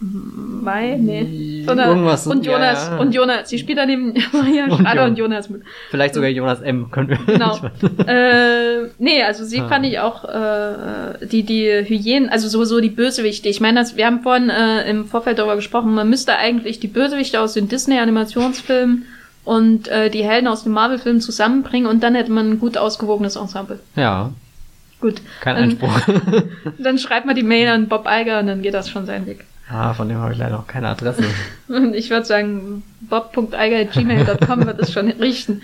Mai? 0.00 0.96
Nee. 0.98 1.62
Sondern 1.64 1.90
Irgendwas. 1.90 2.26
Und 2.26 2.44
Jonas. 2.44 2.86
Ja, 2.86 2.94
ja. 2.94 3.00
Und 3.00 3.14
Jonas. 3.14 3.48
Sie 3.48 3.58
spielt 3.58 3.78
daneben 3.78 4.14
Maria 4.32 4.68
Schrader 4.76 5.04
und, 5.04 5.16
Jonas 5.16 5.48
mit. 5.48 5.62
Vielleicht 5.90 6.14
sogar 6.14 6.28
Jonas 6.28 6.60
M. 6.60 6.90
Können 6.90 7.10
wir 7.10 7.18
genau. 7.26 7.58
äh, 8.06 8.88
nee, 8.98 9.22
also 9.22 9.44
sie 9.44 9.60
ah. 9.60 9.68
fand 9.68 9.86
ich 9.86 10.00
auch 10.00 10.24
äh, 10.24 11.26
die, 11.26 11.44
die 11.44 11.84
Hyänen, 11.86 12.28
also 12.28 12.48
sowieso 12.48 12.80
die 12.80 12.90
Bösewichte. 12.90 13.48
Ich 13.48 13.60
meine, 13.60 13.84
wir 13.94 14.06
haben 14.06 14.22
vorhin 14.22 14.50
äh, 14.50 14.88
im 14.90 15.06
Vorfeld 15.06 15.38
darüber 15.38 15.56
gesprochen, 15.56 15.94
man 15.94 16.10
müsste 16.10 16.36
eigentlich 16.36 16.80
die 16.80 16.88
Bösewichte 16.88 17.40
aus 17.40 17.54
den 17.54 17.68
Disney-Animationsfilmen 17.68 19.06
und 19.44 19.88
äh, 19.88 20.10
die 20.10 20.24
Helden 20.24 20.48
aus 20.48 20.64
den 20.64 20.72
Marvel-Filmen 20.72 21.20
zusammenbringen 21.20 21.88
und 21.88 22.02
dann 22.02 22.14
hätte 22.14 22.32
man 22.32 22.50
ein 22.50 22.58
gut 22.58 22.76
ausgewogenes 22.76 23.36
Ensemble. 23.36 23.78
Ja. 23.94 24.32
Gut. 25.00 25.20
Kein 25.40 25.56
Einspruch. 25.56 26.00
dann 26.78 26.98
schreibt 26.98 27.26
man 27.26 27.36
die 27.36 27.42
Mail 27.42 27.68
an 27.68 27.88
Bob 27.88 28.06
Iger 28.08 28.40
und 28.40 28.46
dann 28.46 28.62
geht 28.62 28.74
das 28.74 28.88
schon 28.88 29.06
seinen 29.06 29.26
Weg. 29.26 29.44
Ah, 29.68 29.94
von 29.94 30.08
dem 30.08 30.18
habe 30.18 30.32
ich 30.32 30.38
leider 30.38 30.56
noch 30.56 30.66
keine 30.66 30.88
Adresse. 30.88 31.24
ich 31.94 32.10
würde 32.10 32.26
sagen, 32.26 32.82
bob.eiger.gmail.com 33.00 34.66
wird 34.66 34.80
es 34.80 34.92
schon 34.92 35.08
richten. 35.10 35.62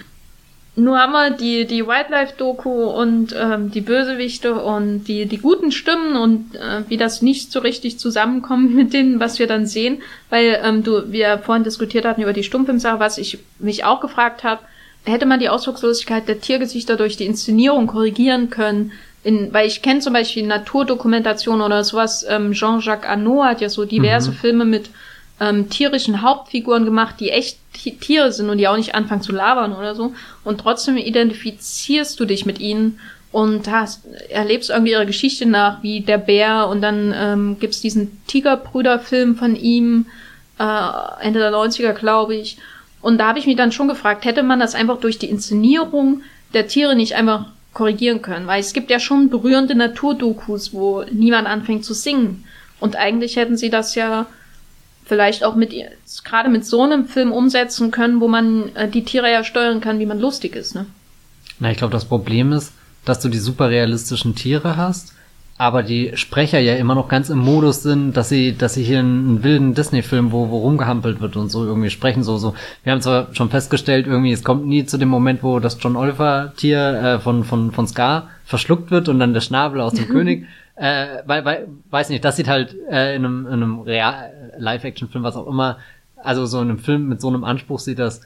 Nur 0.77 0.99
haben 0.99 1.13
wir 1.13 1.31
die, 1.31 1.67
die 1.67 1.87
Wildlife-Doku 1.87 2.85
und 2.85 3.35
ähm, 3.39 3.71
die 3.71 3.81
Bösewichte 3.81 4.55
und 4.55 5.05
die, 5.05 5.27
die 5.27 5.39
guten 5.39 5.73
Stimmen 5.73 6.17
und 6.17 6.55
äh, 6.55 6.89
wie 6.89 6.97
das 6.97 7.23
nicht 7.23 7.53
so 7.53 7.61
richtig 7.61 7.99
zusammenkommt 7.99 8.75
mit 8.75 8.93
dem, 8.93 9.21
was 9.21 9.39
wir 9.39 9.47
dann 9.47 9.67
sehen. 9.67 10.01
Weil 10.31 10.61
ähm, 10.63 10.83
du, 10.83 11.13
wir 11.13 11.39
vorhin 11.39 11.65
diskutiert 11.65 12.05
hatten 12.05 12.23
über 12.23 12.33
die 12.33 12.45
Stummfilmsache, 12.45 13.01
was 13.01 13.19
ich 13.19 13.39
mich 13.59 13.85
auch 13.85 14.01
gefragt 14.01 14.45
habe, 14.45 14.63
hätte 15.05 15.27
man 15.27 15.41
die 15.41 15.49
Ausdruckslosigkeit 15.49 16.29
der 16.29 16.41
Tiergesichter 16.41 16.97
durch 16.97 17.17
die 17.17 17.27
Inszenierung 17.27 17.87
korrigieren 17.87 18.51
können, 18.51 18.93
in, 19.23 19.53
weil 19.53 19.67
ich 19.67 19.83
kenne 19.83 20.01
zum 20.01 20.13
Beispiel 20.13 20.47
Naturdokumentation 20.47 21.61
oder 21.61 21.85
sowas, 21.85 22.25
ähm, 22.29 22.53
Jean-Jacques 22.53 23.09
Arnaud 23.09 23.45
hat 23.45 23.61
ja 23.61 23.69
so 23.69 23.85
diverse 23.85 24.31
mhm. 24.31 24.35
Filme 24.35 24.65
mit 24.65 24.91
ähm, 25.41 25.69
tierischen 25.69 26.23
Hauptfiguren 26.23 26.85
gemacht, 26.85 27.17
die 27.21 27.31
echt 27.31 27.59
Tiere 27.73 28.33
sind 28.33 28.51
und 28.51 28.59
die 28.59 28.69
auch 28.69 28.77
nicht 28.77 28.95
anfangen 28.95 29.23
zu 29.23 29.33
labern 29.33 29.75
oder 29.75 29.95
so. 29.95 30.13
Und 30.45 30.61
trotzdem 30.61 30.97
identifizierst 30.97 32.19
du 32.21 32.25
dich 32.25 32.47
mit 32.47 32.61
ihnen 32.61 32.99
und 33.33 33.71
hast, 33.71 34.03
erlebst 34.29 34.71
irgendwie 34.71 34.93
ihre 34.93 35.07
Geschichte 35.07 35.47
nach, 35.47 35.83
wie 35.83 36.01
der 36.01 36.19
Bär 36.19 36.69
und 36.69 36.83
dann 36.83 37.15
ähm, 37.17 37.57
gibt's 37.61 37.81
diesen 37.81 38.21
Tigerbrüder-Film 38.27 39.37
von 39.37 39.57
ihm, 39.57 40.07
äh, 40.59 41.23
Ende 41.23 41.39
der 41.39 41.53
90er, 41.53 41.93
glaube 41.93 42.35
ich. 42.35 42.59
Und 43.01 43.19
da 43.19 43.29
habe 43.29 43.39
ich 43.39 43.47
mich 43.47 43.57
dann 43.57 43.73
schon 43.73 43.89
gefragt, 43.89 44.25
hätte 44.25 44.43
man 44.43 44.61
das 44.61 44.75
einfach 44.75 44.99
durch 44.99 45.19
die 45.19 45.31
Inszenierung 45.31 46.23
der 46.53 46.67
Tiere 46.67 46.97
nicht 46.97 47.15
einfach 47.15 47.47
korrigieren 47.73 48.23
können, 48.23 48.47
weil 48.47 48.61
es 48.61 48.73
gibt 48.73 48.91
ja 48.91 48.99
schon 48.99 49.31
berührende 49.31 49.75
Naturdokus, 49.75 50.73
wo 50.73 51.05
niemand 51.11 51.47
anfängt 51.47 51.85
zu 51.85 51.95
singen. 51.95 52.45
Und 52.81 52.97
eigentlich 52.97 53.37
hätten 53.37 53.57
sie 53.57 53.71
das 53.71 53.95
ja 53.95 54.27
vielleicht 55.05 55.45
auch 55.45 55.55
mit 55.55 55.75
gerade 56.25 56.49
mit 56.49 56.65
so 56.65 56.83
einem 56.83 57.07
Film 57.07 57.33
umsetzen 57.33 57.91
können, 57.91 58.21
wo 58.21 58.29
man 58.29 58.75
äh, 58.75 58.89
die 58.89 59.05
Tiere 59.05 59.31
ja 59.31 59.45
steuern 59.45 59.81
kann, 59.81 59.99
wie 59.99 60.07
man 60.07 60.21
lustig 60.21 60.55
ist, 60.55 60.75
ne? 60.75 60.87
Na, 61.59 61.71
ich 61.71 61.77
glaube, 61.77 61.93
das 61.93 62.07
Problem 62.07 62.53
ist, 62.53 62.73
dass 63.05 63.21
du 63.21 63.29
die 63.29 63.39
super 63.39 63.71
realistischen 63.71 64.35
Tiere 64.35 64.77
hast 64.77 65.13
aber 65.61 65.83
die 65.83 66.13
Sprecher 66.15 66.59
ja 66.59 66.77
immer 66.77 66.95
noch 66.95 67.09
ganz 67.09 67.29
im 67.29 67.37
Modus 67.37 67.83
sind, 67.83 68.17
dass 68.17 68.31
sie, 68.31 68.57
dass 68.57 68.73
sie 68.73 68.83
hier 68.83 69.01
einen 69.01 69.45
wilden 69.45 69.75
Disney-Film, 69.75 70.33
wo, 70.33 70.49
wo 70.49 70.61
rumgehampelt 70.61 71.21
wird 71.21 71.37
und 71.37 71.51
so 71.51 71.67
irgendwie 71.67 71.91
sprechen, 71.91 72.23
so, 72.23 72.39
so. 72.39 72.55
Wir 72.83 72.93
haben 72.93 73.03
zwar 73.03 73.35
schon 73.35 73.51
festgestellt, 73.51 74.07
irgendwie, 74.07 74.33
es 74.33 74.43
kommt 74.43 74.67
nie 74.67 74.87
zu 74.87 74.97
dem 74.97 75.11
Moment, 75.11 75.43
wo 75.43 75.59
das 75.59 75.77
John 75.79 75.97
Oliver-Tier 75.97 76.79
äh, 76.79 77.19
von, 77.19 77.45
von, 77.45 77.73
von 77.73 77.87
Scar 77.87 78.31
verschluckt 78.47 78.91
wird 78.91 79.11
und 79.11 79.19
dann 79.19 79.35
der 79.35 79.43
Schnabel 79.43 79.83
aus 79.83 79.93
dem 79.93 80.09
König, 80.09 80.47
äh, 80.77 81.19
weil, 81.27 81.45
weil, 81.45 81.69
weiß 81.91 82.09
nicht, 82.09 82.25
das 82.25 82.37
sieht 82.37 82.49
halt 82.49 82.75
äh, 82.91 83.15
in 83.15 83.27
einem, 83.27 83.47
in 83.47 83.53
einem 83.53 83.81
Real 83.81 84.33
Live-Action-Film, 84.57 85.23
was 85.25 85.37
auch 85.37 85.47
immer, 85.47 85.77
also 86.17 86.47
so 86.47 86.63
in 86.63 86.71
einem 86.71 86.79
Film 86.79 87.07
mit 87.07 87.21
so 87.21 87.29
einem 87.29 87.45
Anspruch 87.45 87.81
sieht 87.81 87.99
das 87.99 88.23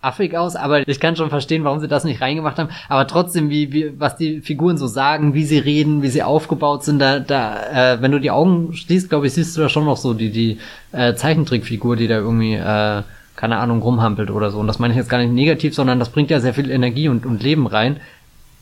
affig 0.00 0.36
aus, 0.36 0.54
aber 0.54 0.86
ich 0.86 1.00
kann 1.00 1.16
schon 1.16 1.28
verstehen, 1.28 1.64
warum 1.64 1.80
sie 1.80 1.88
das 1.88 2.04
nicht 2.04 2.20
reingemacht 2.20 2.58
haben. 2.58 2.68
Aber 2.88 3.06
trotzdem, 3.06 3.50
wie, 3.50 3.72
wie, 3.72 3.98
was 3.98 4.16
die 4.16 4.40
Figuren 4.40 4.78
so 4.78 4.86
sagen, 4.86 5.34
wie 5.34 5.44
sie 5.44 5.58
reden, 5.58 6.02
wie 6.02 6.08
sie 6.08 6.22
aufgebaut 6.22 6.84
sind, 6.84 7.00
da, 7.00 7.18
da, 7.18 7.94
äh, 7.94 8.02
wenn 8.02 8.12
du 8.12 8.20
die 8.20 8.30
Augen 8.30 8.74
schließt, 8.74 9.08
glaube 9.08 9.26
ich, 9.26 9.32
siehst 9.32 9.56
du 9.56 9.60
da 9.60 9.68
schon 9.68 9.84
noch 9.84 9.96
so 9.96 10.14
die, 10.14 10.30
die 10.30 10.58
äh, 10.92 11.14
Zeichentrickfigur, 11.14 11.96
die 11.96 12.06
da 12.06 12.16
irgendwie, 12.16 12.54
äh, 12.54 13.02
keine 13.34 13.58
Ahnung, 13.58 13.82
rumhampelt 13.82 14.30
oder 14.30 14.50
so. 14.50 14.60
Und 14.60 14.68
das 14.68 14.78
meine 14.78 14.94
ich 14.94 14.98
jetzt 14.98 15.10
gar 15.10 15.18
nicht 15.18 15.32
negativ, 15.32 15.74
sondern 15.74 15.98
das 15.98 16.10
bringt 16.10 16.30
ja 16.30 16.38
sehr 16.38 16.54
viel 16.54 16.70
Energie 16.70 17.08
und, 17.08 17.26
und 17.26 17.42
Leben 17.42 17.66
rein. 17.66 17.98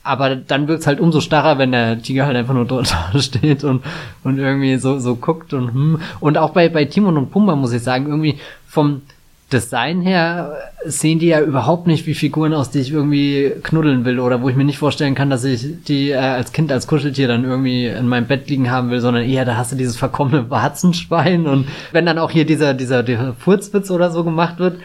Aber 0.03 0.37
dann 0.37 0.68
wird's 0.68 0.87
halt 0.87 1.01
umso 1.01 1.20
starrer, 1.20 1.59
wenn 1.59 1.72
der 1.72 2.01
Tiger 2.01 2.26
halt 2.26 2.37
einfach 2.37 2.55
nur 2.55 2.64
dort 2.64 2.95
steht 3.18 3.62
und, 3.62 3.82
und 4.24 4.39
irgendwie 4.39 4.76
so, 4.76 4.99
so 5.01 5.16
guckt 5.16 5.53
und 5.53 5.74
hm. 5.74 6.01
Und 6.20 6.39
auch 6.39 6.51
bei, 6.51 6.68
bei 6.70 6.87
Timon 6.87 7.18
und 7.18 7.30
Pumba 7.30 7.57
muss 7.57 7.72
ich 7.72 7.82
sagen, 7.82 8.07
irgendwie 8.07 8.39
vom, 8.66 9.03
Design 9.53 10.01
her 10.01 10.57
sehen 10.84 11.20
die 11.20 11.28
ja 11.28 11.40
überhaupt 11.40 11.86
nicht 11.86 12.05
wie 12.07 12.14
Figuren 12.14 12.53
aus, 12.53 12.70
die 12.70 12.80
ich 12.80 12.90
irgendwie 12.90 13.53
knuddeln 13.62 14.05
will 14.05 14.18
oder 14.18 14.42
wo 14.42 14.49
ich 14.49 14.57
mir 14.57 14.64
nicht 14.64 14.78
vorstellen 14.78 15.14
kann, 15.14 15.30
dass 15.30 15.44
ich 15.44 15.84
die 15.84 16.11
äh, 16.11 16.16
als 16.16 16.53
Kind 16.53 16.72
als 16.72 16.88
Kuscheltier 16.88 17.28
dann 17.28 17.44
irgendwie 17.44 17.86
in 17.86 18.09
meinem 18.09 18.26
Bett 18.26 18.49
liegen 18.51 18.70
haben 18.72 18.90
will, 18.90 19.01
sondern 19.01 19.22
eher 19.22 19.44
da 19.44 19.57
hast 19.57 19.70
du 19.70 19.76
dieses 19.76 19.97
verkommene 19.97 20.51
Warzenschwein 20.51 21.47
und 21.47 21.68
wenn 21.92 22.07
dann 22.07 22.18
auch 22.18 22.32
hier 22.32 22.44
dieser 22.44 22.74
dieser, 22.74 23.05
dieser 23.05 23.34
Furzwitz 23.34 23.90
oder 23.92 24.11
so 24.11 24.24
gemacht 24.24 24.59
wird, 24.59 24.80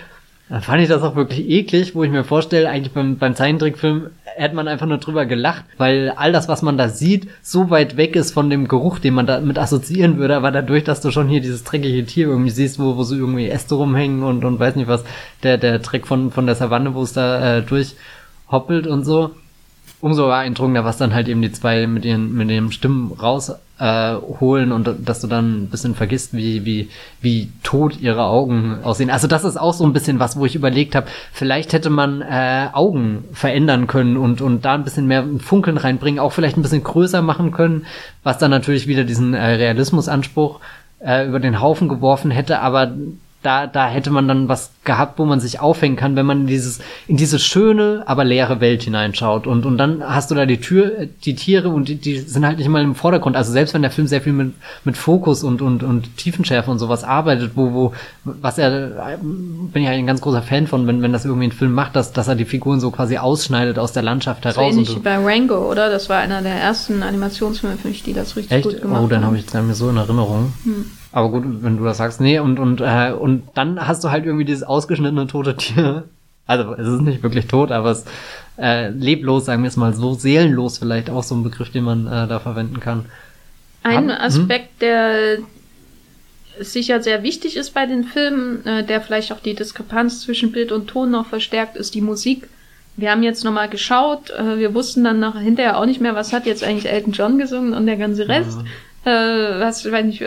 dann 0.51 0.61
fand 0.61 0.83
ich 0.83 0.89
das 0.89 1.01
auch 1.01 1.15
wirklich 1.15 1.49
eklig, 1.49 1.95
wo 1.95 2.03
ich 2.03 2.11
mir 2.11 2.25
vorstelle, 2.25 2.69
eigentlich 2.69 2.91
beim, 2.91 3.17
beim 3.17 3.35
Zeichentrickfilm 3.35 4.07
hätte 4.25 4.53
man 4.53 4.67
einfach 4.67 4.85
nur 4.85 4.97
drüber 4.97 5.25
gelacht, 5.25 5.63
weil 5.77 6.11
all 6.17 6.33
das, 6.33 6.49
was 6.49 6.61
man 6.61 6.77
da 6.77 6.89
sieht, 6.89 7.29
so 7.41 7.69
weit 7.69 7.95
weg 7.95 8.17
ist 8.17 8.33
von 8.33 8.49
dem 8.49 8.67
Geruch, 8.67 8.99
den 8.99 9.13
man 9.13 9.25
damit 9.25 9.57
assoziieren 9.57 10.17
würde, 10.17 10.35
aber 10.35 10.51
dadurch, 10.51 10.83
dass 10.83 10.99
du 10.99 11.09
schon 11.09 11.29
hier 11.29 11.39
dieses 11.39 11.63
dreckige 11.63 12.05
Tier 12.05 12.27
irgendwie 12.27 12.49
siehst, 12.49 12.79
wo, 12.79 12.97
wo 12.97 13.03
so 13.03 13.15
irgendwie 13.15 13.47
Äste 13.47 13.75
rumhängen 13.75 14.23
und, 14.23 14.43
und 14.43 14.59
weiß 14.59 14.75
nicht 14.75 14.89
was, 14.89 15.05
der, 15.41 15.57
der 15.57 15.79
Dreck 15.79 16.05
von, 16.05 16.31
von 16.31 16.45
der 16.45 16.55
Savanne, 16.55 16.95
wo 16.95 17.03
es 17.03 17.13
da 17.13 17.59
äh, 17.59 17.61
durchhoppelt 17.61 18.87
und 18.87 19.05
so, 19.05 19.31
umso 20.01 20.25
beeindruckender, 20.25 20.83
was 20.83 20.97
dann 20.97 21.13
halt 21.13 21.29
eben 21.29 21.41
die 21.41 21.53
zwei 21.53 21.87
mit 21.87 22.03
ihren, 22.03 22.33
mit 22.33 22.51
ihren 22.51 22.73
Stimmen 22.73 23.13
raus 23.13 23.53
äh, 23.81 24.15
holen 24.39 24.71
und 24.71 24.87
dass 25.07 25.21
du 25.21 25.27
dann 25.27 25.63
ein 25.63 25.67
bisschen 25.69 25.95
vergisst, 25.95 26.35
wie, 26.35 26.65
wie, 26.65 26.89
wie 27.19 27.51
tot 27.63 27.99
ihre 27.99 28.25
Augen 28.25 28.77
aussehen. 28.83 29.09
Also 29.09 29.25
das 29.27 29.43
ist 29.43 29.59
auch 29.59 29.73
so 29.73 29.83
ein 29.83 29.93
bisschen 29.93 30.19
was, 30.19 30.37
wo 30.37 30.45
ich 30.45 30.53
überlegt 30.53 30.93
habe, 30.93 31.07
vielleicht 31.33 31.73
hätte 31.73 31.89
man 31.89 32.21
äh, 32.21 32.67
Augen 32.73 33.23
verändern 33.33 33.87
können 33.87 34.17
und, 34.17 34.39
und 34.39 34.65
da 34.65 34.75
ein 34.75 34.83
bisschen 34.83 35.07
mehr 35.07 35.25
Funkeln 35.39 35.77
reinbringen, 35.77 36.19
auch 36.19 36.31
vielleicht 36.31 36.57
ein 36.57 36.61
bisschen 36.61 36.83
größer 36.83 37.23
machen 37.23 37.51
können, 37.51 37.87
was 38.21 38.37
dann 38.37 38.51
natürlich 38.51 38.85
wieder 38.85 39.03
diesen 39.03 39.33
äh, 39.33 39.43
Realismusanspruch 39.43 40.59
äh, 40.99 41.27
über 41.27 41.39
den 41.39 41.59
Haufen 41.59 41.89
geworfen 41.89 42.29
hätte, 42.29 42.59
aber 42.59 42.91
da, 43.43 43.65
da 43.65 43.87
hätte 43.87 44.11
man 44.11 44.27
dann 44.27 44.47
was 44.49 44.71
gehabt, 44.83 45.17
wo 45.17 45.25
man 45.25 45.39
sich 45.39 45.59
aufhängen 45.59 45.95
kann, 45.95 46.15
wenn 46.15 46.25
man 46.25 46.41
in 46.41 46.47
dieses, 46.47 46.79
in 47.07 47.17
diese 47.17 47.39
schöne, 47.39 48.03
aber 48.05 48.23
leere 48.23 48.61
Welt 48.61 48.83
hineinschaut. 48.83 49.47
Und, 49.47 49.65
und 49.65 49.77
dann 49.77 50.03
hast 50.03 50.29
du 50.29 50.35
da 50.35 50.45
die 50.45 50.59
Tür, 50.59 51.07
die 51.23 51.35
Tiere 51.35 51.69
und 51.69 51.87
die, 51.87 51.95
die 51.95 52.19
sind 52.19 52.45
halt 52.45 52.59
nicht 52.59 52.67
mal 52.67 52.83
im 52.83 52.93
Vordergrund. 52.93 53.35
Also 53.35 53.51
selbst 53.51 53.73
wenn 53.73 53.81
der 53.81 53.89
Film 53.89 54.07
sehr 54.07 54.21
viel 54.21 54.33
mit, 54.33 54.53
mit 54.83 54.95
Fokus 54.95 55.43
und, 55.43 55.61
und, 55.61 55.81
und 55.81 56.17
Tiefenschärfe 56.17 56.69
und 56.69 56.77
sowas 56.77 57.03
arbeitet, 57.03 57.51
wo, 57.55 57.73
wo, 57.73 57.93
was 58.23 58.59
er, 58.59 59.17
bin 59.21 59.69
ich 59.81 59.83
ja 59.85 59.91
ein 59.91 60.07
ganz 60.07 60.21
großer 60.21 60.43
Fan 60.43 60.67
von, 60.67 60.85
wenn, 60.85 61.01
wenn 61.01 61.13
das 61.13 61.25
irgendwie 61.25 61.47
ein 61.47 61.51
Film 61.51 61.73
macht, 61.73 61.95
dass, 61.95 62.13
dass 62.13 62.27
er 62.27 62.35
die 62.35 62.45
Figuren 62.45 62.79
so 62.79 62.91
quasi 62.91 63.17
ausschneidet 63.17 63.79
aus 63.79 63.91
der 63.91 64.03
Landschaft 64.03 64.45
heraus. 64.45 64.73
So 64.73 64.79
ähnlich 64.79 64.95
wie 64.95 64.99
bei 64.99 65.17
Rango, 65.17 65.69
oder? 65.69 65.89
Das 65.89 66.09
war 66.09 66.19
einer 66.19 66.43
der 66.43 66.55
ersten 66.55 67.01
Animationsfilme 67.01 67.77
für 67.77 67.87
mich, 67.87 68.03
die 68.03 68.13
das 68.13 68.35
richtig 68.35 68.51
Echt? 68.51 68.63
gut 68.63 68.81
gemacht 68.81 68.97
haben. 68.97 69.05
Oh, 69.05 69.09
dann 69.09 69.25
habe 69.25 69.37
ich 69.37 69.51
nicht 69.51 69.53
mehr 69.53 69.75
so 69.75 69.89
in 69.89 69.97
Erinnerung. 69.97 70.53
Hm. 70.63 70.85
Aber 71.11 71.29
gut, 71.29 71.43
wenn 71.45 71.77
du 71.77 71.83
das 71.83 71.97
sagst, 71.97 72.21
nee, 72.21 72.39
und, 72.39 72.59
und, 72.59 72.81
äh, 72.81 73.11
und 73.11 73.43
dann 73.53 73.85
hast 73.85 74.03
du 74.03 74.11
halt 74.11 74.25
irgendwie 74.25 74.45
dieses 74.45 74.63
ausgeschnittene 74.63 75.27
tote 75.27 75.57
Tier. 75.57 76.05
Also 76.47 76.73
es 76.73 76.87
ist 76.87 77.01
nicht 77.01 77.23
wirklich 77.23 77.47
tot, 77.47 77.71
aber 77.71 77.91
es 77.91 78.05
äh, 78.57 78.89
leblos, 78.89 79.45
sagen 79.45 79.63
wir 79.63 79.69
es 79.69 79.77
mal 79.77 79.93
so, 79.93 80.13
seelenlos 80.13 80.79
vielleicht 80.79 81.09
auch 81.09 81.23
so 81.23 81.35
ein 81.35 81.43
Begriff, 81.43 81.71
den 81.71 81.83
man 81.83 82.07
äh, 82.07 82.27
da 82.27 82.39
verwenden 82.39 82.79
kann. 82.79 83.05
Ein 83.83 84.11
Hab, 84.11 84.21
Aspekt, 84.21 84.71
hm? 84.71 84.79
der 84.79 85.37
sicher 86.59 87.01
sehr 87.01 87.23
wichtig 87.23 87.55
ist 87.55 87.73
bei 87.73 87.85
den 87.85 88.03
Filmen, 88.03 88.65
äh, 88.65 88.83
der 88.83 89.01
vielleicht 89.01 89.31
auch 89.31 89.39
die 89.39 89.55
Diskrepanz 89.55 90.21
zwischen 90.21 90.51
Bild 90.51 90.71
und 90.71 90.87
Ton 90.87 91.11
noch 91.11 91.27
verstärkt, 91.27 91.77
ist 91.77 91.95
die 91.95 92.01
Musik. 92.01 92.47
Wir 92.97 93.11
haben 93.11 93.23
jetzt 93.23 93.43
nochmal 93.43 93.69
geschaut, 93.69 94.29
äh, 94.31 94.57
wir 94.59 94.73
wussten 94.73 95.03
dann 95.03 95.19
nachher 95.19 95.39
hinterher 95.39 95.77
auch 95.77 95.85
nicht 95.85 96.01
mehr, 96.01 96.15
was 96.15 96.33
hat 96.33 96.45
jetzt 96.45 96.63
eigentlich 96.63 96.91
Elton 96.91 97.13
John 97.13 97.37
gesungen 97.37 97.73
und 97.73 97.85
der 97.85 97.97
ganze 97.97 98.27
Rest. 98.27 98.59
Ja. 98.59 98.65
Äh, 99.03 99.09
was, 99.09 99.85
ich 99.85 99.91
weiß 99.91 100.05
nicht, 100.05 100.23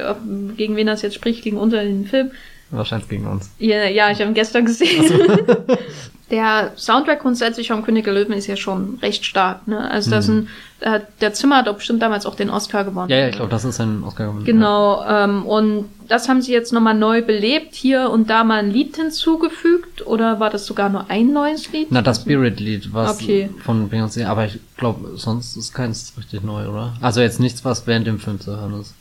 gegen 0.57 0.77
wen 0.77 0.87
das 0.87 1.03
jetzt 1.03 1.15
spricht, 1.15 1.43
gegen 1.43 1.57
uns 1.57 1.73
oder 1.73 1.85
den 1.85 2.07
Film. 2.07 2.31
Wahrscheinlich 2.71 3.09
gegen 3.09 3.27
uns. 3.27 3.51
Ja, 3.59 3.85
ja 3.85 4.11
ich 4.11 4.21
habe 4.21 4.31
ihn 4.31 4.35
gestern 4.35 4.65
gesehen. 4.65 5.07
So. 5.07 5.17
der 6.31 6.73
Soundtrack 6.77 7.21
grundsätzlich 7.21 7.69
vom 7.69 7.85
König 7.85 8.05
der 8.05 8.15
Löwen 8.15 8.33
ist 8.33 8.47
ja 8.47 8.57
schon 8.57 8.99
recht 9.03 9.25
stark. 9.25 9.69
Ne? 9.69 9.91
Also 9.91 10.11
das 10.11 10.27
hm. 10.27 10.49
ein, 10.81 10.95
äh, 10.95 11.01
der 11.21 11.33
Zimmer 11.35 11.59
hat 11.59 11.67
doch 11.67 11.77
bestimmt 11.77 12.03
damals 12.03 12.27
auch 12.27 12.35
den 12.35 12.51
Oscar 12.51 12.85
gewonnen. 12.85 13.11
Ja, 13.11 13.19
ja, 13.19 13.29
ich 13.29 13.37
glaube, 13.37 13.51
das 13.51 13.65
ist 13.65 13.81
ein 13.81 14.03
Oscar 14.03 14.27
gewonnen. 14.27 14.45
Genau. 14.45 15.01
Ja. 15.01 15.25
Ähm, 15.25 15.47
und 15.47 15.89
das 16.09 16.29
haben 16.29 16.43
sie 16.43 16.53
jetzt 16.53 16.73
nochmal 16.73 16.95
neu 16.95 17.23
belebt, 17.23 17.75
hier 17.75 18.11
und 18.11 18.31
da 18.31 18.45
mal 18.45 18.61
ein 18.61 18.71
Lied 18.71 18.97
hinzugefügt. 18.97 20.07
Oder 20.07 20.41
war 20.41 20.51
das 20.51 20.67
sogar 20.67 20.89
nur 20.89 21.11
ein 21.11 21.33
neues 21.33 21.73
Lied? 21.73 21.89
Na, 21.91 22.03
das 22.03 22.23
Spirit-Lied, 22.23 22.93
was 22.93 23.21
okay. 23.21 23.51
von 23.65 23.91
Beyoncé. 23.91 24.27
Aber 24.27 24.47
ich 24.47 24.59
glaube, 24.77 25.13
sonst 25.17 25.57
ist 25.57 25.73
keins 25.73 26.13
richtig 26.17 26.43
neu, 26.43 26.69
oder? 26.69 26.95
Also 27.01 27.21
jetzt 27.21 27.41
nichts, 27.41 27.65
was 27.65 27.87
während 27.87 28.07
dem 28.07 28.19
Film 28.19 28.41
zu 28.41 28.57
hören 28.57 28.81
ist. 28.81 28.95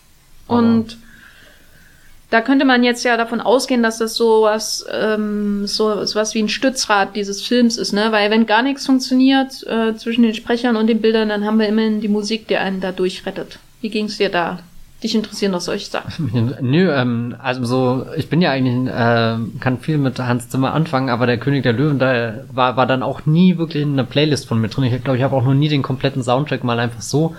Aber 0.48 0.60
und 0.60 0.98
da 2.30 2.42
könnte 2.42 2.66
man 2.66 2.84
jetzt 2.84 3.04
ja 3.04 3.16
davon 3.16 3.42
ausgehen, 3.42 3.84
dass 3.84 4.00
das 4.00 4.16
so 4.16 4.42
was, 4.42 4.86
ähm, 4.92 5.68
so, 5.68 6.04
so 6.06 6.16
was 6.16 6.34
wie 6.34 6.42
ein 6.42 6.50
Stützrad 6.50 7.16
dieses 7.16 7.44
Films 7.44 7.78
ist, 7.78 7.94
ne? 7.94 8.12
Weil 8.12 8.32
wenn 8.32 8.48
gar 8.48 8.64
nichts 8.64 8.88
funktioniert 8.88 9.62
äh, 9.68 9.96
zwischen 9.96 10.24
den 10.24 10.34
Sprechern 10.34 10.76
und 10.76 10.88
den 10.88 11.00
Bildern, 11.00 11.30
dann 11.30 11.46
haben 11.46 11.60
wir 11.60 11.68
immerhin 11.68 12.02
die 12.02 12.08
Musik, 12.08 12.48
die 12.48 12.58
einen 12.58 12.82
da 12.82 12.92
durchrettet. 12.92 13.60
Wie 13.82 13.90
ging's 13.90 14.18
dir 14.18 14.30
da? 14.30 14.60
Dich 15.04 15.16
interessieren 15.16 15.52
doch 15.52 15.60
solche 15.60 15.90
Sachen. 15.90 16.56
Nö, 16.62 16.90
ähm, 16.90 17.36
also 17.38 17.66
so, 17.66 18.06
ich 18.16 18.30
bin 18.30 18.42
ja 18.42 18.52
eigentlich, 18.52 18.90
äh, 18.90 19.36
kann 19.60 19.80
viel 19.82 19.98
mit 19.98 20.18
Hans 20.18 20.48
Zimmer 20.48 20.74
anfangen, 20.74 21.10
aber 21.10 21.28
der 21.28 21.38
König 21.38 21.64
der 21.64 21.74
Löwen, 21.74 22.00
da 22.00 22.36
war, 22.54 22.78
war 22.78 22.88
dann 22.88 23.04
auch 23.04 23.26
nie 23.26 23.58
wirklich 23.58 23.84
in 23.84 23.94
einer 23.94 24.06
Playlist 24.06 24.48
von 24.48 24.62
mir 24.62 24.70
drin. 24.70 24.86
Ich 24.86 25.04
glaube, 25.04 25.18
ich 25.18 25.24
habe 25.24 25.36
auch 25.36 25.44
noch 25.44 25.54
nie 25.54 25.68
den 25.68 25.82
kompletten 25.82 26.24
Soundtrack 26.24 26.64
mal 26.64 26.80
einfach 26.80 27.02
so 27.02 27.36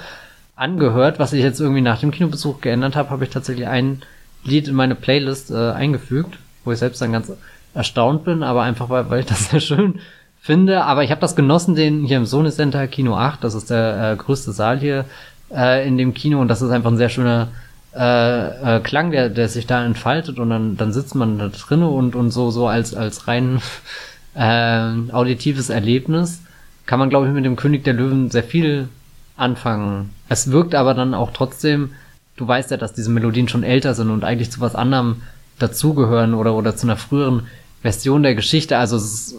angehört. 0.56 1.18
Was 1.18 1.32
ich 1.32 1.42
jetzt 1.42 1.58
irgendwie 1.58 1.80
nach 1.80 2.00
dem 2.00 2.10
Kinobesuch 2.10 2.60
geändert 2.60 2.96
habe, 2.96 3.08
habe 3.08 3.24
ich 3.24 3.30
tatsächlich 3.30 3.66
einen 3.66 4.02
Lied 4.44 4.68
in 4.68 4.74
meine 4.74 4.94
Playlist 4.94 5.50
äh, 5.50 5.70
eingefügt, 5.70 6.38
wo 6.64 6.72
ich 6.72 6.78
selbst 6.78 7.00
dann 7.00 7.12
ganz 7.12 7.32
erstaunt 7.72 8.24
bin, 8.24 8.42
aber 8.42 8.62
einfach 8.62 8.90
weil, 8.90 9.08
weil 9.08 9.20
ich 9.20 9.26
das 9.26 9.48
sehr 9.50 9.60
schön 9.60 10.00
finde. 10.38 10.84
Aber 10.84 11.02
ich 11.02 11.10
habe 11.10 11.20
das 11.22 11.34
genossen, 11.34 11.74
den 11.74 12.04
hier 12.04 12.18
im 12.18 12.26
Sony 12.26 12.50
Center 12.50 12.86
Kino 12.88 13.16
8, 13.16 13.42
das 13.42 13.54
ist 13.54 13.70
der 13.70 14.12
äh, 14.12 14.16
größte 14.16 14.52
Saal 14.52 14.78
hier 14.78 15.06
äh, 15.54 15.86
in 15.86 15.98
dem 15.98 16.14
Kino 16.14 16.40
und 16.40 16.48
das 16.48 16.62
ist 16.62 16.70
einfach 16.70 16.90
ein 16.90 16.96
sehr 16.96 17.08
schöner 17.08 17.48
äh, 17.94 18.76
äh, 18.76 18.80
Klang, 18.80 19.10
der, 19.10 19.28
der 19.28 19.48
sich 19.48 19.66
da 19.66 19.84
entfaltet 19.84 20.38
und 20.38 20.50
dann, 20.50 20.76
dann 20.76 20.92
sitzt 20.92 21.14
man 21.14 21.38
da 21.38 21.48
drinnen 21.48 21.84
und, 21.84 22.16
und 22.16 22.30
so, 22.30 22.50
so 22.50 22.66
als, 22.66 22.94
als 22.94 23.28
rein 23.28 23.60
äh, 24.34 25.12
auditives 25.12 25.70
Erlebnis 25.70 26.42
kann 26.86 26.98
man, 26.98 27.08
glaube 27.08 27.26
ich, 27.26 27.32
mit 27.32 27.44
dem 27.44 27.56
König 27.56 27.84
der 27.84 27.94
Löwen 27.94 28.30
sehr 28.30 28.44
viel 28.44 28.88
anfangen. 29.36 30.10
Es 30.28 30.50
wirkt 30.50 30.74
aber 30.74 30.92
dann 30.92 31.14
auch 31.14 31.30
trotzdem 31.32 31.90
du 32.36 32.46
weißt 32.46 32.70
ja, 32.70 32.76
dass 32.76 32.92
diese 32.92 33.10
Melodien 33.10 33.48
schon 33.48 33.62
älter 33.62 33.94
sind 33.94 34.10
und 34.10 34.24
eigentlich 34.24 34.50
zu 34.50 34.60
was 34.60 34.74
anderem 34.74 35.22
dazugehören 35.58 36.34
oder, 36.34 36.54
oder 36.54 36.76
zu 36.76 36.86
einer 36.86 36.96
früheren 36.96 37.46
Version 37.82 38.22
der 38.22 38.34
Geschichte. 38.34 38.76
Also 38.76 38.96
es 38.96 39.04
ist, 39.04 39.34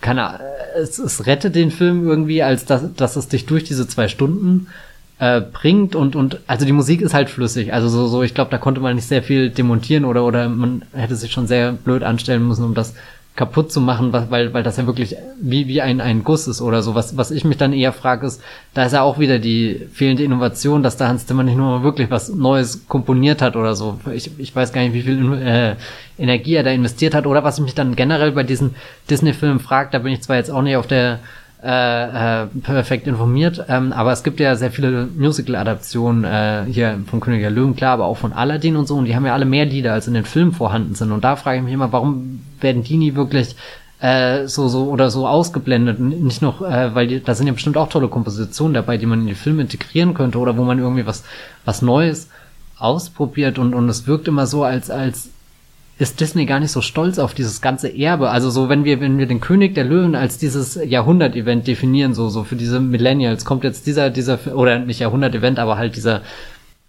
keine, 0.00 0.40
es, 0.76 0.98
es 0.98 1.26
rettet 1.26 1.54
den 1.54 1.70
Film 1.70 2.06
irgendwie, 2.06 2.42
als 2.42 2.64
dass, 2.64 2.94
dass 2.94 3.16
es 3.16 3.28
dich 3.28 3.46
durch 3.46 3.64
diese 3.64 3.86
zwei 3.86 4.08
Stunden 4.08 4.68
äh, 5.18 5.40
bringt 5.40 5.94
und 5.94 6.16
und 6.16 6.40
also 6.46 6.64
die 6.64 6.72
Musik 6.72 7.00
ist 7.00 7.14
halt 7.14 7.30
flüssig. 7.30 7.72
Also 7.72 7.88
so, 7.88 8.06
so 8.06 8.22
ich 8.22 8.34
glaube, 8.34 8.50
da 8.50 8.58
konnte 8.58 8.80
man 8.80 8.94
nicht 8.94 9.08
sehr 9.08 9.22
viel 9.22 9.50
demontieren 9.50 10.04
oder 10.04 10.24
oder 10.24 10.48
man 10.48 10.82
hätte 10.92 11.16
sich 11.16 11.32
schon 11.32 11.46
sehr 11.46 11.72
blöd 11.72 12.02
anstellen 12.02 12.46
müssen, 12.46 12.64
um 12.64 12.74
das 12.74 12.94
kaputt 13.38 13.70
zu 13.70 13.80
machen, 13.80 14.12
weil, 14.12 14.52
weil 14.52 14.64
das 14.64 14.78
ja 14.78 14.86
wirklich 14.86 15.14
wie, 15.40 15.68
wie 15.68 15.80
ein, 15.80 16.00
ein 16.00 16.24
Guss 16.24 16.48
ist 16.48 16.60
oder 16.60 16.82
so. 16.82 16.96
Was, 16.96 17.16
was 17.16 17.30
ich 17.30 17.44
mich 17.44 17.56
dann 17.56 17.72
eher 17.72 17.92
frage, 17.92 18.26
ist, 18.26 18.42
da 18.74 18.84
ist 18.84 18.94
ja 18.94 19.02
auch 19.02 19.20
wieder 19.20 19.38
die 19.38 19.86
fehlende 19.92 20.24
Innovation, 20.24 20.82
dass 20.82 20.96
da 20.96 21.06
Hans 21.06 21.24
Zimmer 21.24 21.44
nicht 21.44 21.56
nur 21.56 21.84
wirklich 21.84 22.10
was 22.10 22.30
Neues 22.30 22.88
komponiert 22.88 23.40
hat 23.40 23.54
oder 23.54 23.76
so. 23.76 24.00
Ich, 24.12 24.32
ich 24.38 24.56
weiß 24.56 24.72
gar 24.72 24.80
nicht, 24.80 24.92
wie 24.92 25.02
viel 25.02 25.34
äh, 25.34 25.76
Energie 26.18 26.56
er 26.56 26.64
da 26.64 26.70
investiert 26.70 27.14
hat 27.14 27.28
oder 27.28 27.44
was 27.44 27.58
ich 27.58 27.64
mich 27.64 27.76
dann 27.76 27.94
generell 27.94 28.32
bei 28.32 28.42
diesen 28.42 28.74
Disney-Filmen 29.08 29.60
fragt, 29.60 29.94
da 29.94 30.00
bin 30.00 30.12
ich 30.12 30.22
zwar 30.22 30.34
jetzt 30.34 30.50
auch 30.50 30.62
nicht 30.62 30.76
auf 30.76 30.88
der 30.88 31.20
äh, 31.62 32.42
äh, 32.42 32.46
perfekt 32.62 33.08
informiert. 33.08 33.64
Ähm, 33.68 33.92
aber 33.92 34.12
es 34.12 34.22
gibt 34.22 34.38
ja 34.38 34.54
sehr 34.54 34.70
viele 34.70 35.06
Musical-Adaptionen 35.06 36.24
äh, 36.24 36.64
hier 36.70 37.00
von 37.10 37.18
König 37.18 37.40
der 37.40 37.50
Löwen, 37.50 37.74
klar, 37.74 37.94
aber 37.94 38.06
auch 38.06 38.16
von 38.16 38.32
Aladdin 38.32 38.76
und 38.76 38.86
so. 38.86 38.96
Und 38.96 39.06
die 39.06 39.16
haben 39.16 39.26
ja 39.26 39.34
alle 39.34 39.44
mehr 39.44 39.64
Lieder, 39.64 39.92
als 39.92 40.06
in 40.06 40.14
den 40.14 40.24
Filmen 40.24 40.52
vorhanden 40.52 40.94
sind. 40.94 41.10
Und 41.10 41.24
da 41.24 41.34
frage 41.34 41.58
ich 41.58 41.64
mich 41.64 41.74
immer, 41.74 41.92
warum 41.92 42.44
werden 42.60 42.84
die 42.84 42.96
nie 42.96 43.16
wirklich 43.16 43.56
äh, 44.00 44.46
so 44.46 44.68
so 44.68 44.84
oder 44.84 45.10
so 45.10 45.26
ausgeblendet? 45.26 45.98
Nicht 45.98 46.42
noch, 46.42 46.62
äh, 46.62 46.94
weil 46.94 47.08
die, 47.08 47.22
da 47.22 47.34
sind 47.34 47.48
ja 47.48 47.52
bestimmt 47.52 47.76
auch 47.76 47.88
tolle 47.88 48.06
Kompositionen 48.08 48.74
dabei, 48.74 48.96
die 48.96 49.06
man 49.06 49.22
in 49.22 49.26
die 49.26 49.34
Filme 49.34 49.62
integrieren 49.62 50.14
könnte 50.14 50.38
oder 50.38 50.56
wo 50.56 50.62
man 50.62 50.78
irgendwie 50.78 51.06
was 51.06 51.24
was 51.64 51.82
Neues 51.82 52.28
ausprobiert 52.78 53.58
und 53.58 53.74
und 53.74 53.88
es 53.88 54.06
wirkt 54.06 54.28
immer 54.28 54.46
so, 54.46 54.62
als 54.62 54.90
als 54.90 55.30
ist 55.98 56.20
Disney 56.20 56.46
gar 56.46 56.60
nicht 56.60 56.70
so 56.70 56.80
stolz 56.80 57.18
auf 57.18 57.34
dieses 57.34 57.60
ganze 57.60 57.88
Erbe. 57.88 58.30
Also 58.30 58.50
so, 58.50 58.68
wenn 58.68 58.84
wir, 58.84 59.00
wenn 59.00 59.18
wir 59.18 59.26
den 59.26 59.40
König 59.40 59.74
der 59.74 59.84
Löwen 59.84 60.14
als 60.14 60.38
dieses 60.38 60.78
Jahrhundert-Event 60.82 61.66
definieren, 61.66 62.14
so, 62.14 62.28
so 62.28 62.44
für 62.44 62.56
diese 62.56 62.78
Millennials, 62.78 63.44
kommt 63.44 63.64
jetzt 63.64 63.86
dieser, 63.86 64.10
dieser, 64.10 64.38
oder 64.54 64.78
nicht 64.78 65.00
Jahrhundert-Event, 65.00 65.58
aber 65.58 65.76
halt 65.76 65.96
dieser, 65.96 66.22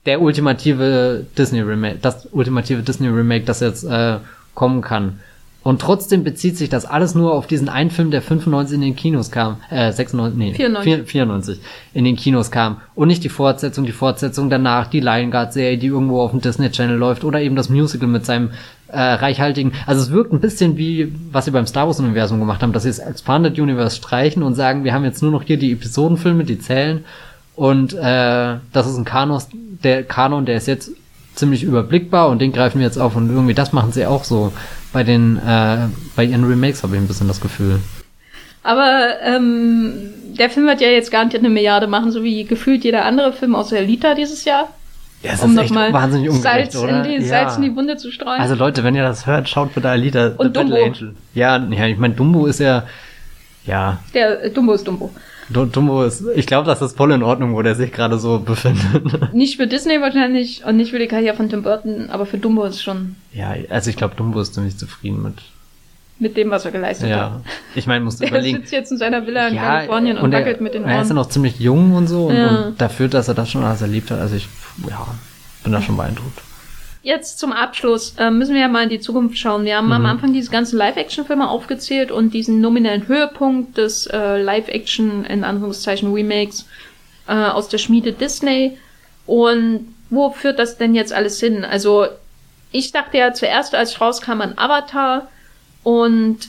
der 0.06 0.22
ultimative 0.22 1.26
Disney-Remake, 1.38 1.98
das 2.02 2.28
ultimative 2.32 2.84
Disney-Remake, 2.84 3.46
das 3.46 3.62
jetzt 3.62 3.84
äh, 3.84 4.18
kommen 4.54 4.82
kann. 4.82 5.20
Und 5.62 5.82
trotzdem 5.82 6.24
bezieht 6.24 6.58
sich 6.58 6.70
das 6.70 6.86
alles 6.86 7.16
nur 7.16 7.34
auf 7.34 7.46
diesen 7.46 7.68
einen 7.68 7.92
Film, 7.92 8.12
der 8.12 8.22
95 8.22 8.76
in 8.76 8.82
den 8.82 8.96
Kinos 8.96 9.30
kam. 9.30 9.58
Äh, 9.70 9.92
96, 9.92 10.38
nee, 10.38 10.54
94. 10.54 11.06
94 11.06 11.60
in 11.94 12.06
den 12.06 12.16
Kinos 12.16 12.50
kam. 12.50 12.78
Und 12.96 13.10
nicht 13.10 13.24
die 13.26 13.30
Fortsetzung, 13.30 13.86
die 13.86 13.92
Fortsetzung 13.92 14.50
danach, 14.50 14.88
die 14.88 15.02
Lion 15.02 15.32
Guard-Serie, 15.32 15.78
die 15.78 15.88
irgendwo 15.88 16.22
auf 16.22 16.32
dem 16.32 16.40
Disney 16.40 16.72
Channel 16.72 16.96
läuft, 16.96 17.26
oder 17.26 17.42
eben 17.42 17.58
das 17.58 17.70
Musical 17.70 18.08
mit 18.08 18.26
seinem 18.26 18.52
äh, 18.92 19.00
reichhaltigen. 19.00 19.74
Also 19.86 20.02
es 20.02 20.12
wirkt 20.12 20.34
ein 20.34 20.40
bisschen 20.40 20.78
wie, 20.78 21.14
was 21.32 21.46
sie 21.46 21.52
beim 21.52 21.68
Star 21.68 21.88
Wars-Universum 21.88 22.40
gemacht 22.40 22.62
haben, 22.62 22.74
dass 22.74 22.84
sie 22.84 22.90
das 22.90 23.00
Expanded 23.00 23.60
Universe 23.60 23.96
streichen 23.96 24.44
und 24.44 24.56
sagen, 24.56 24.84
wir 24.84 24.94
haben 24.94 25.04
jetzt 25.04 25.22
nur 25.22 25.32
noch 25.32 25.44
hier 25.44 25.58
die 25.58 25.72
Episodenfilme, 25.72 26.44
die 26.44 26.60
zählen. 26.60 27.06
Und 27.56 27.94
äh, 27.94 28.56
das 28.72 28.88
ist 28.88 28.98
ein 28.98 29.06
Kanon, 29.06 29.42
der 29.84 30.04
Kanon, 30.04 30.46
der 30.46 30.58
ist 30.58 30.68
jetzt 30.68 30.92
ziemlich 31.36 31.64
überblickbar 31.64 32.30
und 32.30 32.40
den 32.40 32.52
greifen 32.52 32.80
wir 32.80 32.86
jetzt 32.86 32.98
auf 32.98 33.16
und 33.16 33.30
irgendwie 33.30 33.54
das 33.54 33.72
machen 33.72 33.94
sie 33.94 34.06
auch 34.06 34.26
so 34.26 34.52
bei 34.92 35.04
den 35.04 35.38
äh, 35.38 35.88
bei 36.16 36.26
ihren 36.26 36.44
Remakes 36.44 36.84
habe 36.84 36.96
ich 36.96 37.02
ein 37.02 37.08
bisschen 37.08 37.28
das 37.28 37.40
Gefühl. 37.40 37.80
Aber 38.62 39.14
ähm, 39.24 39.94
der 40.38 40.50
Film 40.50 40.68
wird 40.68 40.82
ja 40.82 40.90
jetzt 40.90 41.12
gar 41.12 41.24
nicht 41.24 41.38
eine 41.38 41.50
Milliarde 41.50 41.88
machen, 41.88 42.12
so 42.12 42.24
wie 42.24 42.44
gefühlt 42.44 42.84
jeder 42.84 43.06
andere 43.06 43.32
Film 43.32 43.56
außer 43.56 43.78
Elita 43.78 44.16
dieses 44.16 44.44
Jahr. 44.46 44.70
Ja, 45.22 45.32
das 45.32 45.44
um 45.44 45.54
nochmal 45.54 45.92
Salz? 45.92 46.76
In 46.76 47.04
die, 47.04 47.16
ja. 47.16 47.22
Salz 47.22 47.58
in 47.58 47.64
die 47.64 47.76
Wunde 47.76 47.98
zu 47.98 48.12
streuen. 48.12 48.40
Also 48.40 48.56
Leute, 48.56 48.84
wenn 48.84 48.96
ihr 48.96 49.04
das 49.04 49.26
hört, 49.28 49.50
schaut 49.50 49.74
bitte 49.76 49.90
Alita, 49.90 50.32
Und 50.38 50.56
Dumbo. 50.56 50.76
Angel. 50.76 51.14
Ja, 51.34 51.58
ja, 51.58 51.88
ich 51.88 51.98
meine, 51.98 52.14
Dumbo 52.14 52.46
ist 52.46 52.60
ja, 52.60 52.84
ja, 53.66 54.00
der 54.14 54.46
äh, 54.46 54.52
Dumbo 54.52 54.74
ist 54.74 54.88
Dumbo. 54.88 55.12
Du- 55.50 55.66
Dumbo 55.66 56.04
ist, 56.04 56.24
ich 56.36 56.46
glaube, 56.46 56.68
das 56.68 56.82
ist 56.82 56.96
voll 56.96 57.12
in 57.12 57.24
Ordnung, 57.24 57.54
wo 57.56 57.62
der 57.62 57.76
sich 57.76 57.92
gerade 57.92 58.18
so 58.20 58.40
befindet. 58.40 59.34
Nicht 59.34 59.58
für 59.58 59.68
Disney 59.68 60.00
wahrscheinlich 60.00 60.64
und 60.64 60.78
nicht 60.78 60.92
für 60.92 61.00
die 61.00 61.08
Karriere 61.08 61.36
von 61.36 61.50
Tim 61.50 61.64
Burton, 61.64 62.10
aber 62.12 62.26
für 62.26 62.38
Dumbo 62.38 62.64
ist 62.66 62.82
schon 62.84 63.16
ja, 63.34 63.56
also 63.70 63.90
ich 63.90 63.98
glaube, 63.98 64.16
Dumbo 64.16 64.40
ist 64.42 64.54
ziemlich 64.54 64.78
zufrieden 64.78 65.22
mit, 65.24 65.34
mit 66.20 66.36
dem, 66.38 66.52
was 66.52 66.66
er 66.66 66.72
geleistet 66.72 67.10
ja. 67.10 67.32
hat. 67.32 67.42
Ich 67.76 67.88
meine, 67.88 68.04
musst 68.04 68.22
du 68.22 68.26
überlegen. 68.28 68.58
sitzt 68.58 68.72
jetzt 68.74 68.92
in 68.92 68.98
seiner 68.98 69.26
Villa 69.26 69.48
in 69.48 69.56
Kalifornien 69.58 70.18
und, 70.18 70.32
er, 70.34 70.40
wackelt 70.42 70.62
mit 70.62 70.74
den 70.74 70.84
Er 70.84 71.02
ist 71.02 71.08
ja 71.10 71.16
Ohren. 71.16 71.16
noch 71.24 71.30
ziemlich 71.30 71.60
jung 71.60 71.94
und 71.96 72.08
so 72.08 72.26
und, 72.28 72.36
Ja. 72.36 72.48
und 72.66 72.82
dafür, 72.82 73.08
dass 73.08 73.28
er 73.28 73.34
das 73.34 73.50
schon 73.50 73.64
alles 73.64 73.82
erlebt 73.82 74.12
hat, 74.12 74.20
also 74.20 74.36
ich, 74.36 74.48
ja, 74.90 75.08
bin 75.64 75.72
da 75.72 75.82
schon 75.82 75.98
beeindruckt. 75.98 76.42
Jetzt 77.02 77.40
zum 77.40 77.54
Abschluss 77.54 78.16
äh, 78.18 78.30
müssen 78.30 78.54
wir 78.54 78.62
ja 78.62 78.68
mal 78.68 78.84
in 78.84 78.90
die 78.90 79.00
Zukunft 79.00 79.38
schauen. 79.38 79.64
Wir 79.64 79.78
haben 79.78 79.90
am 79.94 80.02
Mhm. 80.02 80.08
Anfang 80.08 80.34
diese 80.34 80.52
ganzen 80.52 80.78
Live-Action-Filme 80.78 81.50
aufgezählt 81.50 82.12
und 82.12 82.34
diesen 82.34 82.60
nominellen 82.60 83.08
Höhepunkt 83.08 83.78
des 83.78 84.06
äh, 84.08 84.42
Live-Action, 84.42 85.24
in 85.24 85.46
Anführungszeichen, 85.46 86.12
Remakes 86.14 86.66
äh, 87.30 87.34
aus 87.34 87.70
der 87.70 87.78
Schmiede 87.78 88.12
Disney. 88.12 88.78
Und 89.26 89.88
wo 90.10 90.32
führt 90.32 90.60
das 90.60 90.78
denn 90.78 90.94
jetzt 90.94 91.14
alles 91.14 91.40
hin? 91.40 91.64
Also, 91.64 92.08
ich 92.72 92.92
dachte 92.92 93.18
ja 93.18 93.34
zuerst, 93.34 93.76
als 93.76 93.92
ich 93.92 94.02
rauskam, 94.02 94.42
an 94.42 94.54
Avatar 94.58 95.30
und 95.84 96.40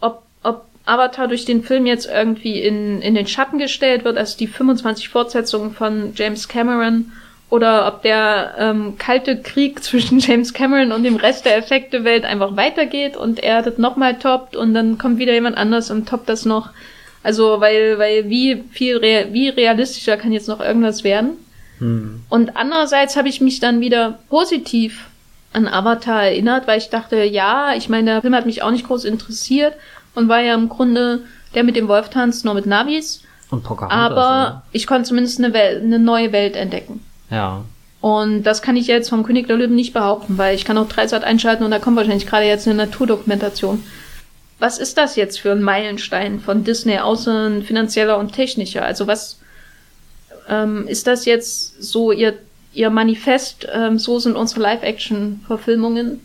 ob, 0.00 0.22
ob 0.42 0.66
Avatar 0.84 1.28
durch 1.28 1.44
den 1.44 1.62
Film 1.62 1.86
jetzt 1.86 2.06
irgendwie 2.06 2.60
in, 2.60 3.00
in 3.02 3.14
den 3.14 3.26
Schatten 3.26 3.58
gestellt 3.58 4.04
wird, 4.04 4.18
also 4.18 4.36
die 4.36 4.46
25 4.46 5.08
Fortsetzungen 5.08 5.72
von 5.72 6.12
James 6.14 6.48
Cameron, 6.48 7.12
oder 7.52 7.86
ob 7.86 8.00
der 8.00 8.54
ähm, 8.58 8.96
kalte 8.96 9.42
Krieg 9.42 9.82
zwischen 9.84 10.18
James 10.18 10.54
Cameron 10.54 10.90
und 10.90 11.02
dem 11.02 11.16
Rest 11.16 11.44
der 11.44 11.58
Effektewelt 11.58 12.24
einfach 12.24 12.56
weitergeht 12.56 13.14
und 13.14 13.40
er 13.40 13.60
das 13.60 13.76
nochmal 13.76 14.18
toppt 14.18 14.56
und 14.56 14.72
dann 14.72 14.96
kommt 14.96 15.18
wieder 15.18 15.34
jemand 15.34 15.58
anders 15.58 15.90
und 15.90 16.08
toppt 16.08 16.30
das 16.30 16.46
noch. 16.46 16.70
Also, 17.22 17.60
weil, 17.60 17.98
weil 17.98 18.30
wie 18.30 18.64
viel, 18.70 18.96
rea 18.96 19.26
wie 19.32 19.50
realistischer 19.50 20.16
kann 20.16 20.32
jetzt 20.32 20.48
noch 20.48 20.60
irgendwas 20.60 21.04
werden? 21.04 21.32
Hm. 21.78 22.22
Und 22.30 22.56
andererseits 22.56 23.16
habe 23.16 23.28
ich 23.28 23.42
mich 23.42 23.60
dann 23.60 23.80
wieder 23.82 24.18
positiv 24.30 25.08
an 25.52 25.68
Avatar 25.68 26.24
erinnert, 26.24 26.66
weil 26.66 26.78
ich 26.78 26.90
dachte, 26.90 27.22
ja, 27.22 27.74
ich 27.74 27.88
meine, 27.88 28.12
der 28.12 28.20
Film 28.22 28.34
hat 28.34 28.46
mich 28.46 28.62
auch 28.62 28.70
nicht 28.70 28.86
groß 28.86 29.04
interessiert 29.04 29.74
und 30.14 30.28
war 30.28 30.40
ja 30.40 30.54
im 30.54 30.68
Grunde 30.68 31.20
der 31.54 31.64
mit 31.64 31.76
dem 31.76 31.88
Wolf 31.88 32.08
tanzt, 32.08 32.44
nur 32.44 32.54
mit 32.54 32.66
Navis. 32.66 33.22
Und 33.50 33.62
Pocahontas. 33.62 33.98
Aber 33.98 34.62
ich 34.72 34.86
konnte 34.86 35.08
zumindest 35.08 35.38
eine, 35.38 35.52
Welt, 35.52 35.82
eine 35.82 35.98
neue 35.98 36.32
Welt 36.32 36.56
entdecken. 36.56 37.04
Ja. 37.30 37.62
Und 38.00 38.42
das 38.42 38.62
kann 38.62 38.76
ich 38.76 38.86
jetzt 38.86 39.10
vom 39.10 39.22
König 39.22 39.46
der 39.46 39.56
Löwen 39.56 39.76
nicht 39.76 39.92
behaupten, 39.92 40.38
weil 40.38 40.54
ich 40.54 40.64
kann 40.64 40.78
auch 40.78 40.88
Dreisat 40.88 41.22
einschalten 41.22 41.62
und 41.62 41.70
da 41.70 41.78
kommt 41.78 41.96
wahrscheinlich 41.96 42.26
gerade 42.26 42.46
jetzt 42.46 42.66
eine 42.66 42.76
Naturdokumentation. 42.76 43.84
Was 44.58 44.78
ist 44.78 44.96
das 44.98 45.16
jetzt 45.16 45.40
für 45.40 45.52
ein 45.52 45.62
Meilenstein 45.62 46.40
von 46.40 46.64
Disney, 46.64 46.98
außer 46.98 47.48
ein 47.48 47.62
finanzieller 47.62 48.18
und 48.18 48.32
technischer? 48.32 48.84
Also 48.84 49.06
was 49.06 49.38
ähm, 50.48 50.86
ist 50.88 51.06
das 51.06 51.24
jetzt 51.26 51.82
so 51.82 52.10
ihr, 52.10 52.34
ihr 52.72 52.90
Manifest, 52.90 53.66
ähm, 53.72 53.98
so 53.98 54.18
sind 54.18 54.36
unsere 54.36 54.60
Live-Action-Verfilmungen? 54.60 56.20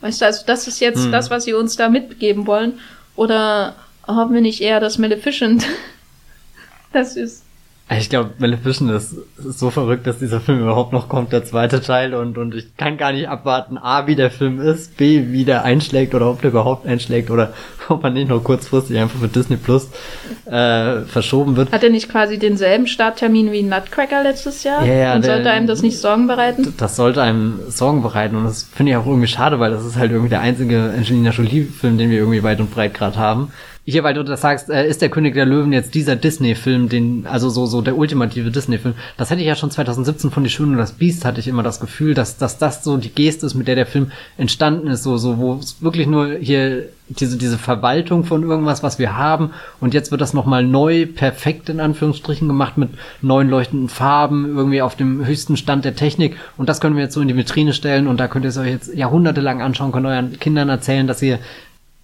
Weißt 0.00 0.20
du, 0.20 0.26
also 0.26 0.44
das 0.46 0.66
ist 0.66 0.80
jetzt 0.80 1.04
Hm. 1.04 1.12
das, 1.12 1.30
was 1.30 1.44
sie 1.44 1.52
uns 1.54 1.76
da 1.76 1.88
mitgeben 1.88 2.46
wollen? 2.46 2.80
Oder 3.16 3.74
haben 4.06 4.34
wir 4.34 4.40
nicht 4.40 4.60
eher 4.60 4.80
das 4.80 4.98
Maleficent? 4.98 5.66
das 6.92 7.16
ist 7.16 7.44
Ich 7.98 8.08
glaube, 8.08 8.30
Maleficent 8.38 8.88
ist, 8.92 9.14
ist 9.38 9.58
so 9.58 9.70
verrückt, 9.70 10.06
dass 10.06 10.20
dieser 10.20 10.40
Film 10.40 10.60
überhaupt 10.60 10.92
noch 10.92 11.08
kommt, 11.08 11.32
der 11.32 11.44
zweite 11.44 11.80
Teil, 11.80 12.14
und, 12.14 12.38
und 12.38 12.54
ich 12.54 12.76
kann 12.76 12.96
gar 12.96 13.12
nicht 13.12 13.28
abwarten, 13.28 13.78
A, 13.78 14.06
wie 14.06 14.14
der 14.14 14.30
Film 14.30 14.60
ist, 14.60 14.96
B, 14.96 15.24
wie 15.32 15.44
der 15.44 15.64
einschlägt 15.64 16.14
oder 16.14 16.30
ob 16.30 16.40
der 16.40 16.50
überhaupt 16.50 16.86
einschlägt 16.86 17.30
oder 17.32 17.52
ob 17.88 18.04
er 18.04 18.10
nicht 18.10 18.28
nur 18.28 18.44
kurzfristig 18.44 18.96
einfach 18.96 19.18
für 19.18 19.26
Disney 19.26 19.56
Plus 19.56 19.88
äh, 20.46 21.00
verschoben 21.00 21.56
wird. 21.56 21.72
Hat 21.72 21.82
er 21.82 21.90
nicht 21.90 22.08
quasi 22.08 22.38
denselben 22.38 22.86
Starttermin 22.86 23.50
wie 23.50 23.62
Nutcracker 23.64 24.22
letztes 24.22 24.62
Jahr? 24.62 24.84
Ja, 24.86 24.94
ja, 24.94 25.14
Und 25.16 25.24
der- 25.24 25.34
sollte 25.34 25.50
einem 25.50 25.66
das 25.66 25.82
nicht 25.82 25.98
Sorgen 25.98 26.28
bereiten? 26.28 26.72
Das 26.78 26.94
sollte 26.94 27.22
einem 27.22 27.58
Sorgen 27.68 28.02
bereiten 28.02 28.36
und 28.36 28.44
das 28.44 28.62
finde 28.72 28.92
ich 28.92 28.98
auch 28.98 29.06
irgendwie 29.06 29.26
schade, 29.26 29.58
weil 29.58 29.72
das 29.72 29.84
ist 29.84 29.96
halt 29.96 30.12
irgendwie 30.12 30.30
der 30.30 30.40
einzige 30.42 30.92
Angelina 30.96 31.30
Jolie-Film, 31.30 31.98
den 31.98 32.10
wir 32.10 32.18
irgendwie 32.18 32.44
weit 32.44 32.60
und 32.60 32.70
breit 32.70 32.94
gerade 32.94 33.16
haben. 33.16 33.50
Hier, 33.90 34.04
weil 34.04 34.14
du 34.14 34.22
das 34.22 34.40
sagst, 34.40 34.70
äh, 34.70 34.88
ist 34.88 35.02
der 35.02 35.08
König 35.08 35.34
der 35.34 35.46
Löwen 35.46 35.72
jetzt 35.72 35.94
dieser 35.94 36.16
Disney-Film, 36.16 36.88
den, 36.88 37.26
also 37.26 37.50
so, 37.50 37.66
so 37.66 37.82
der 37.82 37.96
ultimative 37.96 38.50
Disney-Film. 38.50 38.94
Das 39.16 39.30
hätte 39.30 39.40
ich 39.40 39.46
ja 39.46 39.56
schon 39.56 39.70
2017 39.70 40.30
von 40.30 40.44
Die 40.44 40.50
Schöne 40.50 40.72
und 40.72 40.78
das 40.78 40.92
Biest 40.92 41.24
hatte 41.24 41.40
ich 41.40 41.48
immer 41.48 41.62
das 41.62 41.80
Gefühl, 41.80 42.14
dass, 42.14 42.36
dass 42.36 42.58
das 42.58 42.84
so 42.84 42.96
die 42.96 43.10
Geste 43.10 43.46
ist, 43.46 43.54
mit 43.54 43.68
der 43.68 43.74
der 43.74 43.86
Film 43.86 44.12
entstanden 44.38 44.86
ist, 44.88 45.02
so, 45.02 45.16
so, 45.16 45.38
wo 45.38 45.54
es 45.54 45.82
wirklich 45.82 46.06
nur 46.06 46.36
hier 46.40 46.88
diese, 47.10 47.36
diese 47.36 47.58
Verwaltung 47.58 48.24
von 48.24 48.42
irgendwas, 48.42 48.82
was 48.82 48.98
wir 48.98 49.16
haben. 49.16 49.50
Und 49.80 49.94
jetzt 49.94 50.10
wird 50.10 50.20
das 50.20 50.32
nochmal 50.32 50.64
neu, 50.64 51.06
perfekt 51.06 51.68
in 51.68 51.80
Anführungsstrichen 51.80 52.46
gemacht 52.46 52.78
mit 52.78 52.90
neuen 53.20 53.48
leuchtenden 53.48 53.88
Farben, 53.88 54.56
irgendwie 54.56 54.82
auf 54.82 54.96
dem 54.96 55.26
höchsten 55.26 55.56
Stand 55.56 55.84
der 55.84 55.96
Technik. 55.96 56.36
Und 56.56 56.68
das 56.68 56.80
können 56.80 56.96
wir 56.96 57.02
jetzt 57.02 57.14
so 57.14 57.20
in 57.20 57.28
die 57.28 57.36
Vitrine 57.36 57.72
stellen. 57.72 58.06
Und 58.06 58.18
da 58.18 58.28
könnt 58.28 58.44
ihr 58.44 58.50
es 58.50 58.58
euch 58.58 58.70
jetzt 58.70 58.94
jahrhundertelang 58.94 59.60
anschauen, 59.60 59.92
könnt 59.92 60.06
euren 60.06 60.38
Kindern 60.38 60.68
erzählen, 60.68 61.06
dass 61.06 61.22
ihr 61.22 61.38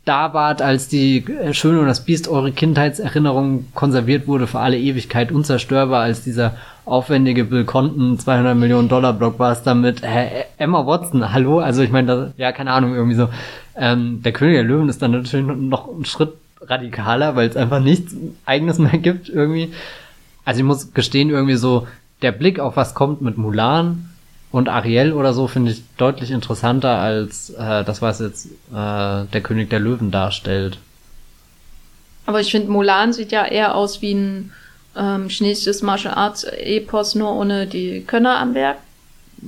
da 0.07 0.33
wart, 0.33 0.63
als 0.63 0.89
die 0.89 1.25
Schöne 1.51 1.81
und 1.81 1.87
das 1.87 2.05
Biest 2.05 2.29
eure 2.29 2.53
Kindheitserinnerung 2.53 3.67
konserviert 3.75 4.27
wurde 4.29 4.47
für 4.47 4.61
alle 4.61 4.79
Ewigkeit, 4.79 5.33
unzerstörbar 5.33 6.03
als 6.03 6.23
dieser 6.23 6.57
aufwendige 6.85 7.45
Bill 7.45 7.65
Conton 7.65 8.17
200 8.17 8.57
Millionen 8.57 8.89
Dollar 8.89 9.13
Blockbuster 9.13 9.75
mit 9.75 10.05
äh, 10.05 10.45
Emma 10.57 10.87
Watson, 10.87 11.33
hallo, 11.33 11.59
also 11.59 11.83
ich 11.83 11.91
meine, 11.91 12.33
ja, 12.37 12.53
keine 12.53 12.71
Ahnung, 12.71 12.95
irgendwie 12.95 13.17
so. 13.17 13.29
Ähm, 13.77 14.23
der 14.23 14.33
König 14.33 14.55
der 14.55 14.63
Löwen 14.63 14.89
ist 14.89 15.03
dann 15.03 15.11
natürlich 15.11 15.45
noch 15.45 15.89
ein 15.89 16.05
Schritt 16.05 16.35
radikaler, 16.61 17.35
weil 17.35 17.49
es 17.49 17.57
einfach 17.57 17.81
nichts 17.81 18.15
eigenes 18.47 18.79
mehr 18.79 18.99
gibt 18.99 19.29
irgendwie. 19.29 19.73
Also 20.45 20.61
ich 20.61 20.65
muss 20.65 20.95
gestehen, 20.95 21.31
irgendwie 21.31 21.57
so, 21.57 21.89
der 22.23 22.31
Blick 22.31 22.61
auf 22.61 22.77
was 22.77 22.95
kommt 22.95 23.23
mit 23.23 23.37
Mulan 23.37 24.09
und 24.53 24.68
Ariel 24.68 25.12
oder 25.12 25.32
so 25.32 25.49
finde 25.49 25.72
ich 25.72 25.82
deutlich 25.97 26.30
interessanter 26.30 26.99
als 26.99 27.51
äh, 27.51 27.84
das, 27.84 28.01
was 28.01 28.20
jetzt 28.20 28.47
äh, 28.47 28.51
der 28.70 29.40
König 29.42 29.70
der 29.70 29.80
Löwen 29.80 30.11
darstellt. 30.11 30.78
Aber 32.26 32.40
ich 32.40 32.51
finde, 32.51 32.70
Mulan 32.70 33.12
sieht 33.12 33.32
ja 33.32 33.44
eher 33.44 33.74
aus 33.74 34.03
wie 34.03 34.14
ein 34.14 34.53
ähm, 34.97 35.28
chinesisches 35.28 35.82
Martial 35.82 36.14
Arts 36.14 36.44
Epos, 36.44 37.14
nur 37.14 37.32
ohne 37.34 37.66
die 37.66 38.03
Könner 38.05 38.38
am 38.38 38.55
Werk. 38.55 38.78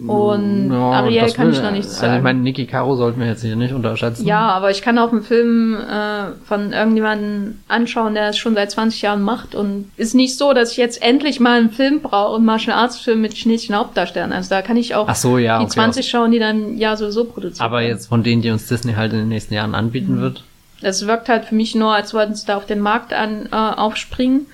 Und 0.06 0.70
Ja, 0.70 0.78
Ariel 0.92 1.32
kann 1.32 1.46
will- 1.48 1.54
ich 1.54 1.62
noch 1.62 1.70
nichts 1.70 1.94
Also 1.94 2.04
ich 2.06 2.10
sagen. 2.12 2.22
meine, 2.22 2.38
Niki 2.40 2.66
Caro 2.66 2.94
sollten 2.94 3.18
wir 3.20 3.26
jetzt 3.26 3.42
hier 3.42 3.56
nicht 3.56 3.72
unterschätzen. 3.72 4.26
ja, 4.26 4.40
aber 4.50 4.70
ich 4.70 4.82
kann 4.82 4.98
auch 4.98 5.10
einen 5.12 5.22
Film 5.22 5.74
äh, 5.76 6.32
von 6.44 6.72
irgendjemandem 6.72 7.58
anschauen, 7.68 8.14
der 8.14 8.28
es 8.28 8.38
schon 8.38 8.54
seit 8.54 8.70
20 8.70 9.02
Jahren 9.02 9.22
macht. 9.22 9.54
Und 9.54 9.90
ist 9.96 10.14
nicht 10.14 10.36
so, 10.36 10.52
dass 10.52 10.72
ich 10.72 10.76
jetzt 10.76 11.02
endlich 11.02 11.40
mal 11.40 11.58
einen 11.58 11.70
Film 11.70 12.00
brauche, 12.00 12.36
einen 12.36 12.44
Martial 12.44 12.76
Arts 12.76 12.98
Film 13.00 13.22
mit 13.22 13.32
chinesischen 13.32 13.74
Hauptdarstellern. 13.74 14.32
Also 14.32 14.50
da 14.50 14.62
kann 14.62 14.76
ich 14.76 14.94
auch 14.94 15.12
so, 15.14 15.38
ja, 15.38 15.58
die 15.58 15.64
okay. 15.64 15.72
20 15.74 16.08
schauen, 16.08 16.30
die 16.32 16.38
dann 16.38 16.76
ja 16.76 16.94
sowieso 16.96 17.24
produziert 17.24 17.62
Aber 17.62 17.78
werden. 17.78 17.88
jetzt 17.90 18.06
von 18.08 18.22
denen, 18.22 18.42
die 18.42 18.50
uns 18.50 18.66
Disney 18.68 18.92
halt 18.92 19.12
in 19.14 19.20
den 19.20 19.28
nächsten 19.28 19.54
Jahren 19.54 19.74
anbieten 19.74 20.20
wird. 20.20 20.44
Das 20.80 21.06
wirkt 21.08 21.28
halt 21.28 21.46
für 21.46 21.56
mich 21.56 21.74
nur, 21.74 21.92
als 21.94 22.14
wollten 22.14 22.34
sie 22.36 22.46
da 22.46 22.56
auf 22.56 22.66
den 22.66 22.78
Markt 22.80 23.12
an, 23.12 23.48
äh, 23.50 23.56
aufspringen. 23.56 24.46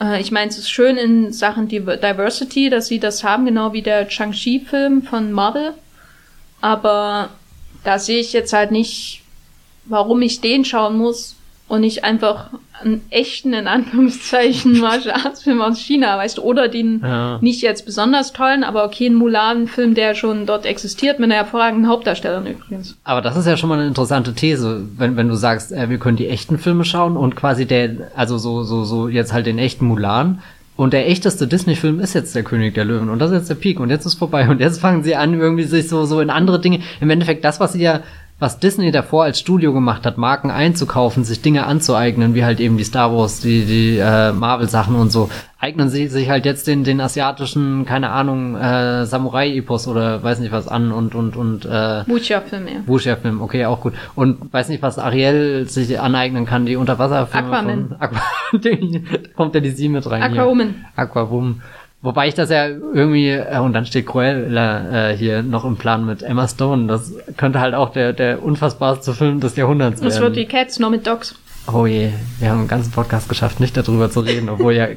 Äh, 0.00 0.20
ich 0.20 0.30
meine, 0.30 0.50
es 0.50 0.58
ist 0.58 0.70
schön 0.70 0.96
in 0.96 1.32
Sachen 1.32 1.68
Div- 1.68 1.96
Diversity, 1.96 2.70
dass 2.70 2.86
sie 2.88 2.98
das 2.98 3.24
haben, 3.24 3.46
genau 3.46 3.72
wie 3.72 3.82
der 3.82 4.08
Shang-Chi-Film 4.10 5.02
von 5.02 5.32
Marvel. 5.32 5.74
Aber 6.60 7.30
da 7.84 7.98
sehe 7.98 8.20
ich 8.20 8.32
jetzt 8.32 8.52
halt 8.52 8.70
nicht, 8.70 9.22
warum 9.84 10.22
ich 10.22 10.40
den 10.40 10.64
schauen 10.64 10.96
muss 10.96 11.36
und 11.66 11.80
nicht 11.80 12.04
einfach 12.04 12.50
einen 12.82 13.00
echten, 13.10 13.54
in 13.54 13.66
Anführungszeichen, 13.66 14.78
Martial 14.80 15.14
Arts 15.24 15.42
Film 15.42 15.60
aus 15.62 15.78
China, 15.78 16.18
weißt 16.18 16.38
du, 16.38 16.42
oder 16.42 16.68
den 16.68 17.00
Ja. 17.02 17.38
nicht 17.40 17.62
jetzt 17.62 17.86
besonders 17.86 18.32
tollen, 18.32 18.64
aber 18.64 18.84
okay, 18.84 19.06
einen 19.06 19.14
Mulan-Film, 19.14 19.94
der 19.94 20.14
schon 20.14 20.44
dort 20.46 20.66
existiert, 20.66 21.18
mit 21.18 21.30
einer 21.30 21.36
hervorragenden 21.36 21.88
Hauptdarstellerin 21.88 22.46
übrigens. 22.46 22.96
Aber 23.04 23.22
das 23.22 23.36
ist 23.36 23.46
ja 23.46 23.56
schon 23.56 23.68
mal 23.70 23.78
eine 23.78 23.88
interessante 23.88 24.34
These, 24.34 24.86
wenn, 24.98 25.16
wenn 25.16 25.28
du 25.28 25.36
sagst, 25.36 25.72
äh, 25.72 25.88
wir 25.88 25.98
können 25.98 26.16
die 26.16 26.28
echten 26.28 26.58
Filme 26.58 26.84
schauen 26.84 27.16
und 27.16 27.36
quasi 27.36 27.64
der, 27.64 28.10
also 28.14 28.36
so, 28.38 28.62
so, 28.62 28.84
so 28.84 29.08
jetzt 29.08 29.32
halt 29.32 29.46
den 29.46 29.58
echten 29.58 29.86
Mulan. 29.86 30.42
Und 30.76 30.92
der 30.92 31.08
echteste 31.08 31.46
Disney-Film 31.46 32.00
ist 32.00 32.14
jetzt 32.14 32.34
der 32.34 32.42
König 32.42 32.74
der 32.74 32.84
Löwen. 32.84 33.08
Und 33.08 33.20
das 33.20 33.30
ist 33.30 33.36
jetzt 33.38 33.48
der 33.50 33.54
Peak. 33.54 33.78
Und 33.78 33.90
jetzt 33.90 34.06
ist 34.06 34.14
vorbei. 34.16 34.48
Und 34.48 34.60
jetzt 34.60 34.80
fangen 34.80 35.04
sie 35.04 35.14
an, 35.14 35.32
irgendwie 35.32 35.62
sich 35.62 35.88
so, 35.88 36.04
so 36.04 36.20
in 36.20 36.30
andere 36.30 36.60
Dinge. 36.60 36.80
Im 37.00 37.10
Endeffekt 37.10 37.44
das, 37.44 37.60
was 37.60 37.74
sie 37.74 37.82
ja, 37.82 38.00
was 38.40 38.58
Disney 38.58 38.90
davor 38.90 39.24
als 39.24 39.38
Studio 39.38 39.72
gemacht 39.72 40.04
hat, 40.04 40.18
Marken 40.18 40.50
einzukaufen, 40.50 41.22
sich 41.24 41.40
Dinge 41.40 41.66
anzueignen, 41.66 42.34
wie 42.34 42.44
halt 42.44 42.58
eben 42.58 42.76
die 42.76 42.84
Star 42.84 43.14
Wars, 43.14 43.40
die, 43.40 43.64
die 43.64 43.98
äh, 43.98 44.32
Marvel-Sachen 44.32 44.96
und 44.96 45.10
so, 45.10 45.30
eignen 45.60 45.88
sie 45.88 46.08
sich 46.08 46.28
halt 46.28 46.44
jetzt 46.44 46.66
den, 46.66 46.82
den 46.82 47.00
asiatischen, 47.00 47.86
keine 47.86 48.10
Ahnung, 48.10 48.56
äh, 48.56 49.06
Samurai-Epos 49.06 49.86
oder 49.86 50.22
weiß 50.22 50.40
nicht 50.40 50.52
was 50.52 50.66
an 50.66 50.90
und, 50.90 51.14
und, 51.14 51.36
und, 51.36 51.64
äh, 51.64 52.06
Wuxia-Film, 52.06 52.66
ja. 52.66 52.74
Wuxia-Film, 52.86 53.40
okay, 53.40 53.66
auch 53.66 53.80
gut. 53.80 53.94
Und 54.16 54.52
weiß 54.52 54.68
nicht, 54.68 54.82
was 54.82 54.98
Ariel 54.98 55.68
sich 55.68 55.98
aneignen 56.00 56.44
kann, 56.44 56.66
die 56.66 56.76
Unterwasserfilme 56.76 57.56
Aquaman. 57.56 57.88
von 57.88 57.96
Aqua, 58.00 58.20
kommt 59.36 59.54
ja 59.54 59.60
die 59.60 59.70
Sie 59.70 59.88
mit 59.88 60.10
rein 60.10 60.22
Aquawoman. 60.22 60.84
Aquawoman. 60.96 61.62
Wobei 62.04 62.28
ich 62.28 62.34
das 62.34 62.50
ja 62.50 62.68
irgendwie, 62.68 63.30
äh, 63.30 63.58
und 63.60 63.72
dann 63.72 63.86
steht 63.86 64.06
Cruella 64.06 65.10
äh, 65.10 65.16
hier 65.16 65.42
noch 65.42 65.64
im 65.64 65.76
Plan 65.76 66.04
mit 66.04 66.22
Emma 66.22 66.46
Stone. 66.46 66.86
Das 66.86 67.12
könnte 67.38 67.60
halt 67.60 67.74
auch 67.74 67.92
der, 67.92 68.12
der 68.12 68.42
unfassbarste 68.42 69.14
Film 69.14 69.40
des 69.40 69.56
Jahrhunderts 69.56 70.02
Das 70.02 70.20
wird 70.20 70.22
werden. 70.22 70.36
wie 70.36 70.44
Cats, 70.44 70.78
nur 70.78 70.90
mit 70.90 71.06
Dogs. 71.06 71.34
Oh 71.72 71.86
je, 71.86 72.10
wir 72.40 72.50
haben 72.50 72.58
einen 72.58 72.68
ganzen 72.68 72.92
Podcast 72.92 73.30
geschafft, 73.30 73.58
nicht 73.58 73.74
darüber 73.74 74.10
zu 74.10 74.20
reden, 74.20 74.50
obwohl 74.50 74.74
ja 74.74 74.88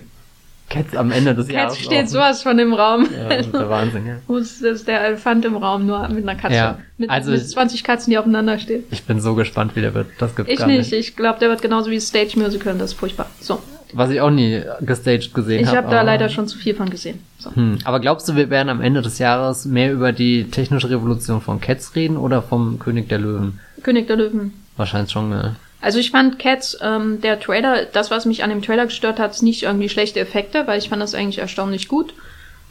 Cats 0.69 0.97
am 0.97 1.11
Ende 1.11 1.33
des 1.33 1.49
Jahres 1.49 1.75
Cats 1.75 1.85
steht 1.85 2.09
sowas 2.09 2.43
von 2.43 2.59
im 2.59 2.73
Raum. 2.73 3.07
Ja, 3.09 3.29
das 3.37 3.45
ist 3.45 3.53
der 3.55 3.69
Wahnsinn, 3.69 4.05
ja. 4.05 4.15
Wo 4.27 4.35
ist 4.35 4.61
das 4.61 4.83
der 4.83 4.99
Elefant 4.99 5.45
im 5.45 5.55
Raum, 5.55 5.85
nur 5.85 6.05
mit 6.09 6.27
einer 6.27 6.37
Katze. 6.37 6.55
Ja, 6.55 6.77
mit, 6.97 7.09
also 7.09 7.31
mit 7.31 7.39
ich- 7.39 7.47
20 7.47 7.85
Katzen, 7.85 8.11
die 8.11 8.17
aufeinander 8.17 8.59
stehen. 8.59 8.83
Ich 8.91 9.03
bin 9.05 9.21
so 9.21 9.33
gespannt, 9.33 9.77
wie 9.77 9.81
der 9.81 9.93
wird. 9.93 10.07
Das 10.19 10.35
gibt's 10.35 10.51
Ich 10.51 10.59
gar 10.59 10.67
nicht. 10.67 10.91
Ich 10.91 11.15
glaube, 11.15 11.39
der 11.39 11.47
wird 11.47 11.61
genauso 11.61 11.89
wie 11.89 12.01
Stage 12.01 12.37
Musical 12.37 12.73
und 12.73 12.79
das 12.79 12.91
ist 12.91 12.99
furchtbar. 12.99 13.27
So. 13.39 13.59
Was 13.93 14.09
ich 14.09 14.21
auch 14.21 14.29
nie 14.29 14.61
gestaged 14.81 15.33
gesehen 15.33 15.61
Ich 15.61 15.67
habe. 15.67 15.77
habe 15.77 15.89
da 15.89 16.01
leider 16.01 16.29
schon 16.29 16.47
zu 16.47 16.57
viel 16.57 16.75
von 16.75 16.89
gesehen. 16.89 17.19
So. 17.39 17.55
Hm. 17.55 17.79
Aber 17.85 17.99
glaubst 17.99 18.27
du, 18.27 18.35
wir 18.35 18.49
werden 18.49 18.69
am 18.69 18.81
Ende 18.81 19.01
des 19.01 19.19
Jahres 19.19 19.65
mehr 19.65 19.91
über 19.91 20.11
die 20.11 20.45
technische 20.49 20.89
Revolution 20.89 21.41
von 21.41 21.61
Cats 21.61 21.95
reden 21.95 22.17
oder 22.17 22.41
vom 22.41 22.79
König 22.79 23.09
der 23.09 23.19
Löwen? 23.19 23.59
König 23.83 24.07
der 24.07 24.17
Löwen. 24.17 24.53
Wahrscheinlich 24.75 25.11
schon, 25.11 25.29
ne? 25.29 25.55
Also 25.79 25.99
ich 25.99 26.11
fand 26.11 26.39
Cats, 26.39 26.77
ähm, 26.81 27.21
der 27.21 27.39
Trailer, 27.39 27.85
das, 27.85 28.11
was 28.11 28.25
mich 28.25 28.43
an 28.43 28.49
dem 28.49 28.61
Trailer 28.61 28.85
gestört 28.85 29.19
hat, 29.19 29.31
ist 29.31 29.43
nicht 29.43 29.63
irgendwie 29.63 29.89
schlechte 29.89 30.19
Effekte, 30.19 30.67
weil 30.67 30.79
ich 30.79 30.89
fand 30.89 31.01
das 31.01 31.13
eigentlich 31.13 31.37
erstaunlich 31.37 31.87
gut. 31.87 32.13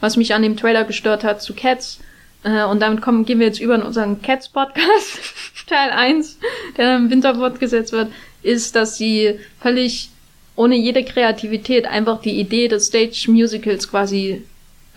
Was 0.01 0.17
mich 0.17 0.33
an 0.33 0.43
dem 0.43 0.57
Trailer 0.57 0.83
gestört 0.83 1.23
hat 1.23 1.41
zu 1.41 1.53
Cats, 1.53 1.99
äh, 2.43 2.63
und 2.65 2.81
damit 2.81 3.01
kommen, 3.01 3.25
gehen 3.25 3.39
wir 3.39 3.47
jetzt 3.47 3.59
über 3.59 3.75
in 3.75 3.81
unseren 3.81 4.21
Cats-Podcast, 4.21 5.19
Teil 5.67 5.91
1, 5.91 6.37
der 6.77 6.97
im 6.97 7.09
Winter 7.09 7.35
fortgesetzt 7.35 7.91
wird, 7.91 8.09
ist, 8.43 8.75
dass 8.75 8.97
sie 8.97 9.39
völlig 9.59 10.09
ohne 10.57 10.75
jede 10.75 11.05
Kreativität 11.05 11.85
einfach 11.85 12.19
die 12.19 12.37
Idee 12.39 12.67
des 12.67 12.87
Stage-Musicals 12.87 13.89
quasi 13.89 14.43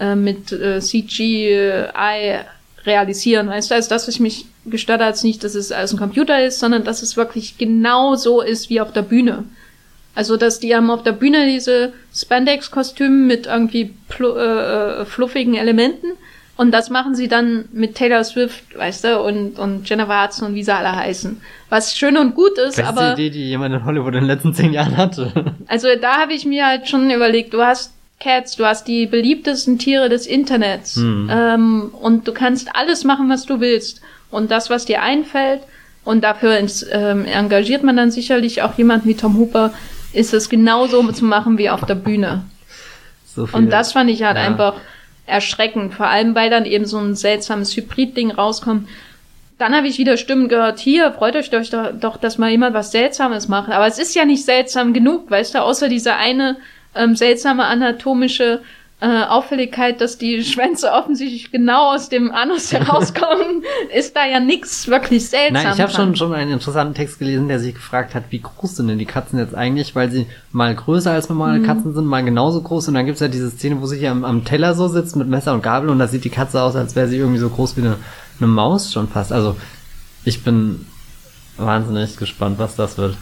äh, 0.01 0.17
mit 0.17 0.51
äh, 0.51 0.81
CGI 0.81 2.41
realisieren. 2.85 3.49
Weißt 3.49 3.71
du, 3.71 3.75
also 3.75 3.91
das, 3.91 4.09
was 4.09 4.19
mich 4.19 4.47
gestört 4.67 5.03
hat, 5.03 5.15
ist 5.15 5.23
nicht, 5.23 5.45
dass 5.45 5.55
es 5.55 5.71
alles 5.71 5.93
ein 5.93 5.99
Computer 5.99 6.45
ist, 6.45 6.59
sondern 6.59 6.83
dass 6.83 7.03
es 7.03 7.17
wirklich 7.17 7.59
genau 7.59 8.17
so 8.17 8.41
ist 8.41 8.71
wie 8.71 8.81
auf 8.81 8.93
der 8.93 9.03
Bühne. 9.03 9.45
Also, 10.15 10.37
dass 10.37 10.59
die 10.59 10.75
haben 10.75 10.91
auf 10.91 11.03
der 11.03 11.13
Bühne 11.13 11.47
diese 11.47 11.93
Spandex-Kostüme 12.15 13.27
mit 13.27 13.47
irgendwie 13.47 13.95
äh, 14.19 14.25
äh, 14.25 15.05
fluffigen 15.05 15.55
Elementen 15.55 16.09
und 16.61 16.73
das 16.73 16.91
machen 16.91 17.15
sie 17.15 17.27
dann 17.27 17.71
mit 17.73 17.95
Taylor 17.95 18.23
Swift, 18.23 18.77
weißt 18.77 19.05
du, 19.05 19.19
und, 19.23 19.59
und 19.59 19.89
Jennifer 19.89 20.23
Hudson 20.23 20.49
und 20.49 20.55
wie 20.55 20.63
sie 20.63 20.75
alle 20.75 20.95
heißen. 20.95 21.41
Was 21.71 21.97
schön 21.97 22.19
und 22.19 22.35
gut 22.35 22.59
ist, 22.59 22.77
Beste 22.77 22.87
aber 22.87 23.15
Idee, 23.15 23.31
die 23.31 23.49
jemand 23.49 23.75
in 23.75 23.83
Hollywood 23.87 24.09
in 24.13 24.21
den 24.21 24.27
letzten 24.27 24.53
zehn 24.53 24.75
Jahren 24.75 24.99
hatte. 24.99 25.33
also 25.69 25.89
da 25.99 26.19
habe 26.19 26.35
ich 26.35 26.45
mir 26.45 26.67
halt 26.67 26.87
schon 26.87 27.11
überlegt, 27.11 27.55
du 27.55 27.63
hast 27.63 27.95
Cats, 28.23 28.57
du 28.57 28.67
hast 28.67 28.87
die 28.89 29.07
beliebtesten 29.07 29.79
Tiere 29.79 30.11
des 30.11 30.27
Internets 30.27 30.97
Hm. 30.97 31.31
ähm, 31.33 31.91
und 31.99 32.29
du 32.29 32.33
kannst 32.33 32.69
alles 32.77 33.05
machen, 33.05 33.31
was 33.31 33.47
du 33.47 33.61
willst. 33.61 34.03
Und 34.31 34.51
das, 34.51 34.69
was 34.69 34.85
dir 34.85 35.01
einfällt, 35.01 35.63
und 36.05 36.23
dafür 36.23 36.59
ins, 36.59 36.85
ähm, 36.93 37.25
engagiert 37.25 37.85
man 37.85 37.97
dann 37.97 38.11
sicherlich 38.11 38.61
auch 38.61 38.77
jemanden 38.77 39.09
wie 39.09 39.15
Tom 39.15 39.39
Hooper, 39.39 39.73
ist 40.13 40.35
es 40.35 40.51
genauso 40.51 41.11
zu 41.13 41.25
machen 41.25 41.57
wie 41.57 41.71
auf 41.71 41.87
der 41.87 41.95
Bühne. 41.95 42.45
So 43.25 43.47
viel. 43.47 43.59
Und 43.59 43.71
das 43.71 43.93
fand 43.93 44.11
ich 44.11 44.23
halt 44.23 44.37
Ja. 44.37 44.43
einfach 44.43 44.75
erschreckend, 45.31 45.95
vor 45.95 46.07
allem 46.07 46.35
weil 46.35 46.51
dann 46.51 46.65
eben 46.65 46.85
so 46.85 46.99
ein 46.99 47.15
seltsames 47.15 47.77
Hybrid-Ding 47.77 48.33
rauskommt. 48.33 48.89
Dann 49.59 49.75
habe 49.75 49.89
ich 49.89 49.99
wieder 49.99 50.17
Stimmen 50.17 50.49
gehört, 50.49 50.79
hier, 50.79 51.13
freut 51.13 51.37
euch 51.37 51.51
doch, 51.51 51.63
doch, 51.93 52.17
dass 52.17 52.39
mal 52.39 52.51
jemand 52.51 52.75
was 52.75 52.93
Seltsames 52.93 53.49
macht. 53.49 53.71
Aber 53.71 53.87
es 53.87 53.99
ist 53.99 54.15
ja 54.15 54.25
nicht 54.25 54.45
seltsam 54.45 54.93
genug, 54.93 55.31
weißt 55.31 55.55
du, 55.55 55.63
außer 55.63 55.89
diese 55.89 56.15
eine 56.15 56.57
ähm, 56.95 57.15
seltsame 57.15 57.65
anatomische 57.65 58.61
äh, 59.01 59.25
Auffälligkeit, 59.25 60.01
dass 60.01 60.19
die 60.19 60.45
Schwänze 60.45 60.93
offensichtlich 60.93 61.51
genau 61.51 61.95
aus 61.95 62.09
dem 62.11 62.31
Anus 62.33 62.71
herauskommen, 62.73 63.63
ist 63.95 64.15
da 64.15 64.27
ja 64.27 64.41
nichts 64.41 64.89
wirklich 64.89 65.29
seltsam. 65.29 65.63
Nein, 65.63 65.73
ich 65.75 65.81
habe 65.81 65.91
schon, 65.93 66.17
schon 66.17 66.35
einen 66.35 66.53
interessanten 66.53 66.95
Text 66.95 67.19
gelesen, 67.19 67.49
der 67.49 67.59
sich 67.61 67.75
gefragt 67.75 68.15
hat, 68.15 68.25
wie 68.31 68.41
groß 68.41 68.77
sind 68.77 68.89
denn 68.89 68.99
die 68.99 69.07
Katzen 69.07 69.39
jetzt 69.39 69.55
eigentlich, 69.55 69.95
weil 69.95 70.11
sie 70.11 70.27
mal 70.53 70.75
größer 70.75 71.13
als 71.13 71.29
normale 71.29 71.61
Mhm. 71.61 71.67
Katzen 71.67 71.95
sind, 71.95 72.05
mal 72.07 72.23
genauso 72.25 72.61
groß 72.61 72.89
und 72.89 72.95
dann 72.95 73.07
gibt's 73.07 73.21
ja 73.21 73.29
diese 73.29 73.51
Szene, 73.51 73.81
wo 73.81 73.87
sie 73.87 73.99
hier 73.99 74.11
am, 74.11 74.25
am 74.25 74.45
Teller 74.45 74.75
so 74.75 74.89
sitzt 74.89 75.17
mit 75.17 75.29
Messer 75.29 75.55
und 75.55 75.63
Gabel 75.63 75.89
und 75.89 75.99
da 75.99 76.07
sieht 76.07 76.25
die 76.25 76.31
Katze 76.31 76.61
aus, 76.63 76.77
als 76.77 76.95
wäre 76.95 77.09
sie 77.09 77.17
irgendwie 77.17 77.41
so 77.41 77.49
groß 77.49 77.77
wie 77.79 77.83
eine, 77.83 77.97
eine 78.39 78.49
Maus 78.49 78.93
schon 78.93 79.09
fast. 79.09 79.33
Also 79.33 79.57
ich 80.25 80.45
bin 80.45 80.87
wahnsinnig 81.57 82.17
gespannt, 82.19 82.59
was 82.59 82.77
das 82.77 82.99
wird. 82.99 83.17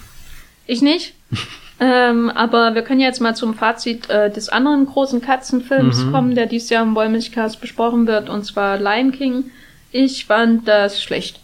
Ich 0.66 0.82
nicht. 0.82 1.14
ähm, 1.80 2.30
aber 2.30 2.74
wir 2.74 2.82
können 2.82 3.00
jetzt 3.00 3.20
mal 3.20 3.34
zum 3.36 3.54
Fazit 3.54 4.10
äh, 4.10 4.30
des 4.30 4.48
anderen 4.48 4.86
großen 4.86 5.20
Katzenfilms 5.20 6.04
Mhm. 6.04 6.12
kommen, 6.12 6.34
der 6.34 6.46
dieses 6.46 6.70
Jahr 6.70 6.82
im 6.82 6.94
Wollmilchcast 6.94 7.60
besprochen 7.60 8.06
wird, 8.06 8.28
und 8.28 8.44
zwar 8.44 8.78
Lion 8.78 9.12
King. 9.12 9.44
Ich 9.92 10.26
fand 10.26 10.66
das 10.68 11.02
schlecht. 11.02 11.40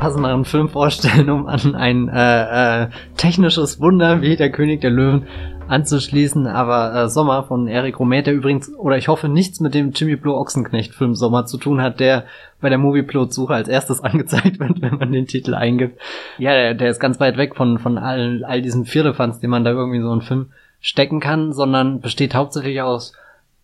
Unpassenderen 0.00 0.46
Film 0.46 0.70
vorstellen, 0.70 1.28
um 1.28 1.46
an 1.46 1.74
ein 1.74 2.08
äh, 2.08 2.84
äh, 2.84 2.88
technisches 3.18 3.80
Wunder 3.80 4.22
wie 4.22 4.34
der 4.34 4.50
König 4.50 4.80
der 4.80 4.90
Löwen 4.90 5.26
anzuschließen. 5.68 6.46
Aber 6.46 6.94
äh, 6.94 7.08
Sommer 7.10 7.42
von 7.42 7.68
Eric 7.68 8.00
Romer, 8.00 8.22
der 8.22 8.32
übrigens, 8.32 8.74
oder 8.74 8.96
ich 8.96 9.08
hoffe, 9.08 9.28
nichts 9.28 9.60
mit 9.60 9.74
dem 9.74 9.90
Jimmy 9.90 10.16
Blue 10.16 10.34
Ochsenknecht 10.34 10.94
Film 10.94 11.14
Sommer 11.14 11.44
zu 11.44 11.58
tun 11.58 11.82
hat, 11.82 12.00
der 12.00 12.24
bei 12.62 12.70
der 12.70 12.78
Movieplot-Suche 12.78 13.52
als 13.52 13.68
erstes 13.68 14.00
angezeigt 14.04 14.58
wird, 14.58 14.80
wenn 14.80 14.96
man 14.96 15.12
den 15.12 15.26
Titel 15.26 15.54
eingibt. 15.54 16.00
Ja, 16.38 16.52
der, 16.52 16.74
der 16.74 16.88
ist 16.88 17.00
ganz 17.00 17.20
weit 17.20 17.36
weg 17.36 17.54
von, 17.54 17.78
von 17.78 17.98
all, 17.98 18.42
all 18.44 18.62
diesen 18.62 18.86
Firlefanz, 18.86 19.40
die 19.40 19.48
man 19.48 19.64
da 19.64 19.72
irgendwie 19.72 19.98
in 19.98 20.04
so 20.04 20.12
einen 20.12 20.22
Film 20.22 20.46
stecken 20.80 21.20
kann, 21.20 21.52
sondern 21.52 22.00
besteht 22.00 22.34
hauptsächlich 22.34 22.80
aus 22.80 23.12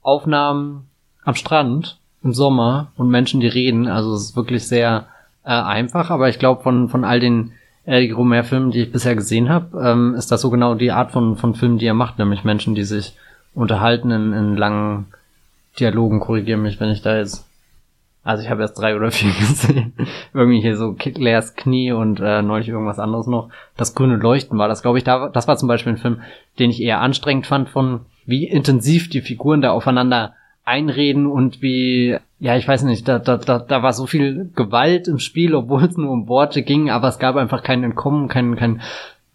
Aufnahmen 0.03 0.89
am 1.25 1.35
Strand 1.35 1.99
im 2.23 2.35
Sommer 2.35 2.93
und 2.97 3.09
Menschen, 3.09 3.41
die 3.41 3.49
reden. 3.49 3.89
Also 3.89 4.13
es 4.13 4.25
ist 4.25 4.37
wirklich 4.37 4.69
sehr 4.69 5.07
äh, 5.47 5.51
einfach, 5.51 6.11
aber 6.11 6.29
ich 6.29 6.39
glaube, 6.39 6.63
von, 6.63 6.89
von 6.89 7.05
all 7.05 7.21
den 7.21 7.53
Eric 7.85 8.17
Romer-Filmen, 8.17 8.73
die 8.73 8.83
ich 8.83 8.93
bisher 8.93 9.15
gesehen 9.15 9.49
habe, 9.49 9.81
ähm, 9.81 10.15
ist 10.17 10.33
das 10.33 10.41
so 10.41 10.51
genau 10.51 10.75
die 10.75 10.91
Art 10.91 11.13
von, 11.13 11.37
von 11.37 11.55
Filmen, 11.55 11.79
die 11.79 11.87
er 11.87 11.95
macht, 11.95 12.19
nämlich 12.19 12.43
Menschen, 12.43 12.75
die 12.75 12.83
sich 12.83 13.17
unterhalten 13.55 14.11
in, 14.11 14.33
in 14.33 14.57
langen 14.57 15.07
Dialogen. 15.79 16.19
Korrigiere 16.19 16.59
mich, 16.59 16.81
wenn 16.81 16.91
ich 16.91 17.01
da 17.01 17.17
jetzt. 17.17 17.47
Also 18.25 18.43
ich 18.43 18.51
habe 18.51 18.63
erst 18.63 18.77
drei 18.77 18.97
oder 18.97 19.13
vier 19.13 19.31
gesehen. 19.39 19.93
Irgendwie 20.35 20.61
hier 20.61 20.77
so 20.77 20.97
Leas 21.15 21.55
Knie 21.55 21.93
und 21.93 22.19
äh, 22.19 22.43
neulich 22.43 22.69
irgendwas 22.69 22.99
anderes 22.99 23.29
noch. 23.29 23.51
Das 23.77 23.95
grüne 23.95 24.17
Leuchten 24.17 24.59
war 24.59 24.67
das, 24.67 24.83
glaube 24.83 24.99
ich. 24.99 25.05
Da, 25.05 25.29
das 25.29 25.47
war 25.47 25.57
zum 25.57 25.69
Beispiel 25.69 25.93
ein 25.93 25.99
Film, 25.99 26.23
den 26.59 26.71
ich 26.71 26.83
eher 26.83 27.01
anstrengend 27.01 27.47
fand 27.47 27.69
von 27.69 28.01
wie 28.25 28.49
intensiv 28.49 29.09
die 29.09 29.21
Figuren 29.21 29.63
da 29.63 29.71
aufeinander 29.71 30.35
einreden 30.67 31.27
und 31.27 31.63
wie, 31.63 32.19
ja, 32.41 32.57
ich 32.57 32.69
weiß 32.69 32.83
nicht, 32.83 33.09
da, 33.09 33.19
da, 33.19 33.39
da, 33.39 33.61
da 33.61 33.83
war 33.83 33.93
so 33.93 34.07
viel 34.07 34.51
Gewalt 34.55 35.09
im 35.09 35.21
Spiel, 35.21 35.55
obwohl 35.55 35.85
es 35.85 35.97
nur 35.97 36.11
um 36.11 36.29
Worte 36.29 36.63
ging, 36.63 36.91
aber 36.91 37.09
es 37.09 37.19
gab 37.19 37.37
einfach 37.37 37.63
kein 37.63 37.85
Entkommen, 37.85 38.29
kein, 38.29 38.57
kein 38.57 38.83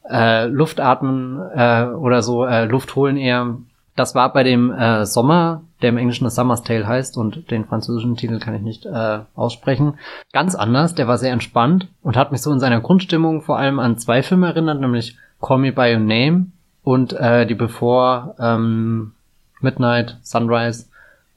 äh, 0.10 0.46
Luftatmen 0.46 1.40
äh, 1.56 1.86
oder 1.86 2.22
so, 2.22 2.46
äh, 2.46 2.66
Luft 2.66 2.96
holen 2.96 3.18
eher. 3.18 3.58
Das 3.96 4.14
war 4.14 4.34
bei 4.34 4.44
dem 4.44 4.72
äh, 4.72 5.06
Sommer, 5.06 5.64
der 5.82 5.90
im 5.90 5.98
Englischen 5.98 6.26
das 6.26 6.36
Summer's 6.36 6.64
Tale 6.64 6.86
heißt 6.86 7.18
und 7.18 7.50
den 7.50 7.66
französischen 7.66 8.18
Titel 8.18 8.40
kann 8.40 8.56
ich 8.56 8.62
nicht 8.62 8.86
äh, 8.86 9.20
aussprechen. 9.36 9.96
Ganz 10.34 10.56
anders, 10.56 10.96
der 10.96 11.08
war 11.08 11.18
sehr 11.18 11.32
entspannt 11.32 11.88
und 12.04 12.18
hat 12.18 12.32
mich 12.32 12.42
so 12.42 12.52
in 12.52 12.60
seiner 12.60 12.82
Grundstimmung 12.82 13.42
vor 13.42 13.58
allem 13.58 13.80
an 13.80 13.98
zwei 13.98 14.22
Filme 14.22 14.48
erinnert, 14.48 14.82
nämlich 14.82 15.18
Call 15.42 15.60
Me 15.60 15.72
By 15.72 15.94
Your 15.94 16.00
Name 16.00 16.48
und 16.84 17.14
äh, 17.14 17.46
die 17.46 17.56
Before 17.56 18.36
ähm, 18.38 19.14
Midnight, 19.62 20.18
Sunrise 20.24 20.88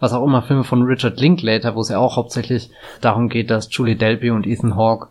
was 0.04 0.12
auch 0.12 0.24
immer 0.24 0.42
Filme 0.42 0.64
von 0.64 0.82
Richard 0.82 1.18
Linklater, 1.18 1.74
wo 1.74 1.80
es 1.80 1.88
ja 1.88 1.98
auch 1.98 2.16
hauptsächlich 2.16 2.70
darum 3.00 3.30
geht, 3.30 3.50
dass 3.50 3.74
Julie 3.74 3.96
Delpy 3.96 4.30
und 4.30 4.46
Ethan 4.46 4.76
Hawke 4.76 5.08